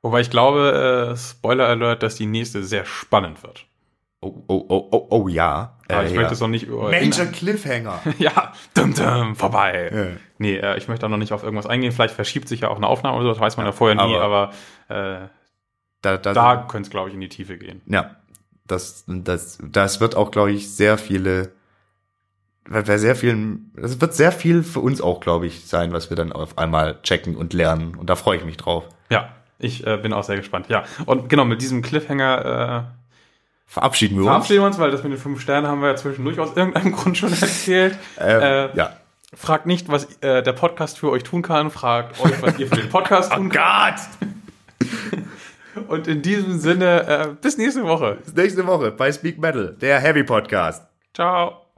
Wobei 0.03 0.21
ich 0.21 0.31
glaube, 0.31 1.11
äh, 1.13 1.17
Spoiler 1.17 1.67
Alert, 1.67 2.03
dass 2.03 2.15
die 2.17 2.27
nächste 2.27 2.65
sehr 2.65 2.87
spannend 2.87 3.43
wird. 3.43 3.67
Oh, 4.23 4.35
oh, 4.49 4.65
oh, 4.69 4.89
oh, 4.91 5.07
oh 5.11 5.29
ja. 5.29 5.79
Aber 5.89 6.03
Äh, 6.03 6.07
ich 6.07 6.13
ja. 6.13 6.19
möchte 6.21 6.35
es 6.35 6.41
noch 6.41 6.49
nicht 6.49 6.67
über. 6.67 6.91
Major 6.91 7.27
Cliffhanger. 7.27 8.01
Ja, 8.19 8.53
dum, 8.75 8.95
dum, 8.95 9.37
vorbei. 9.37 9.91
Ja. 9.93 10.07
Nee, 10.39 10.57
äh, 10.57 10.77
ich 10.79 10.89
möchte 10.89 11.05
auch 11.07 11.11
noch 11.11 11.17
nicht 11.19 11.33
auf 11.33 11.43
irgendwas 11.43 11.67
eingehen. 11.67 11.93
Vielleicht 11.93 12.15
verschiebt 12.15 12.49
sich 12.49 12.61
ja 12.61 12.69
auch 12.69 12.77
eine 12.77 12.87
Aufnahme 12.87 13.17
oder 13.17 13.25
so, 13.25 13.31
das 13.31 13.41
weiß 13.41 13.57
man 13.59 13.67
ja, 13.67 13.73
vorher 13.73 13.95
nie, 14.07 14.17
aber, 14.17 14.51
äh, 14.89 15.29
Da, 16.03 16.17
da, 16.17 16.33
da 16.33 16.57
könnte 16.69 16.87
es, 16.87 16.91
glaube 16.91 17.09
ich, 17.09 17.15
in 17.15 17.21
die 17.21 17.29
Tiefe 17.29 17.59
gehen. 17.59 17.83
ja, 17.87 18.17
das, 18.67 19.05
das, 19.07 19.59
das 19.63 20.01
wird 20.01 20.15
auch, 20.15 20.31
glaube 20.31 20.53
ich, 20.53 20.71
sehr 20.71 20.97
viele, 20.97 21.53
bei 22.69 22.99
sehr 22.99 23.17
vielen, 23.17 23.73
das 23.75 24.01
wird 24.01 24.15
sehr 24.15 24.33
viel 24.33 24.63
für 24.63 24.81
uns 24.81 25.01
auch, 25.01 25.21
glaube 25.21 25.47
ich, 25.47 25.67
sein, 25.67 25.93
was 25.93 26.09
wir 26.11 26.17
dann 26.17 26.33
auf 26.33 26.57
einmal 26.57 27.01
checken 27.03 27.37
und 27.37 27.53
lernen. 27.53 27.97
Und 27.97 28.09
da 28.09 28.17
freue 28.17 28.39
ich 28.39 28.45
mich 28.45 28.57
drauf. 28.57 28.85
Ja, 29.11 29.35
ich 29.59 29.87
äh, 29.87 29.97
bin 29.97 30.13
auch 30.13 30.25
sehr 30.25 30.37
gespannt. 30.37 30.69
Ja, 30.69 30.85
und 31.07 31.29
genau, 31.29 31.45
mit 31.45 31.61
diesem 31.61 31.83
Cliffhanger 31.83 32.87
äh, 32.95 33.01
Verabschieden 33.71 34.17
wir 34.17 34.23
uns. 34.23 34.27
verabschieden 34.27 34.63
wir 34.63 34.67
uns, 34.67 34.79
weil 34.81 34.91
das 34.91 35.05
mit 35.05 35.13
den 35.13 35.19
fünf 35.21 35.41
Sternen 35.41 35.69
haben 35.69 35.81
wir 35.81 35.91
ja 35.91 35.97
zwischendurch 35.97 36.41
aus 36.41 36.57
irgendeinem 36.57 36.91
Grund 36.97 37.17
schon 37.17 37.31
erzählt. 37.31 37.97
Äh, 38.19 38.77
ja. 38.77 38.97
Fragt 39.33 39.67
nicht, 39.67 39.89
was 39.89 40.21
äh, 40.23 40.43
der 40.43 40.53
Podcast 40.55 40.99
für 40.99 41.09
euch 41.11 41.23
tun 41.23 41.43
kann, 41.43 41.71
fragt 41.71 42.19
euch, 42.21 42.43
was 42.43 42.59
ihr 42.59 42.67
für 42.67 42.75
den 42.75 42.89
Podcast 42.89 43.33
tun 43.37 43.47
Oh 43.47 43.57
Gott! 43.57 45.21
Und 45.89 46.09
in 46.09 46.23
diesem 46.23 46.59
Sinne, 46.59 47.07
äh, 47.07 47.35
bis 47.41 47.59
nächste 47.59 47.85
Woche. 47.85 48.19
Bis 48.25 48.35
nächste 48.35 48.67
Woche 48.67 48.91
bei 48.91 49.13
Speak 49.13 49.39
Metal, 49.39 49.77
der 49.81 50.01
Heavy 50.01 50.25
Podcast. 50.25 50.87
Ciao. 51.15 51.70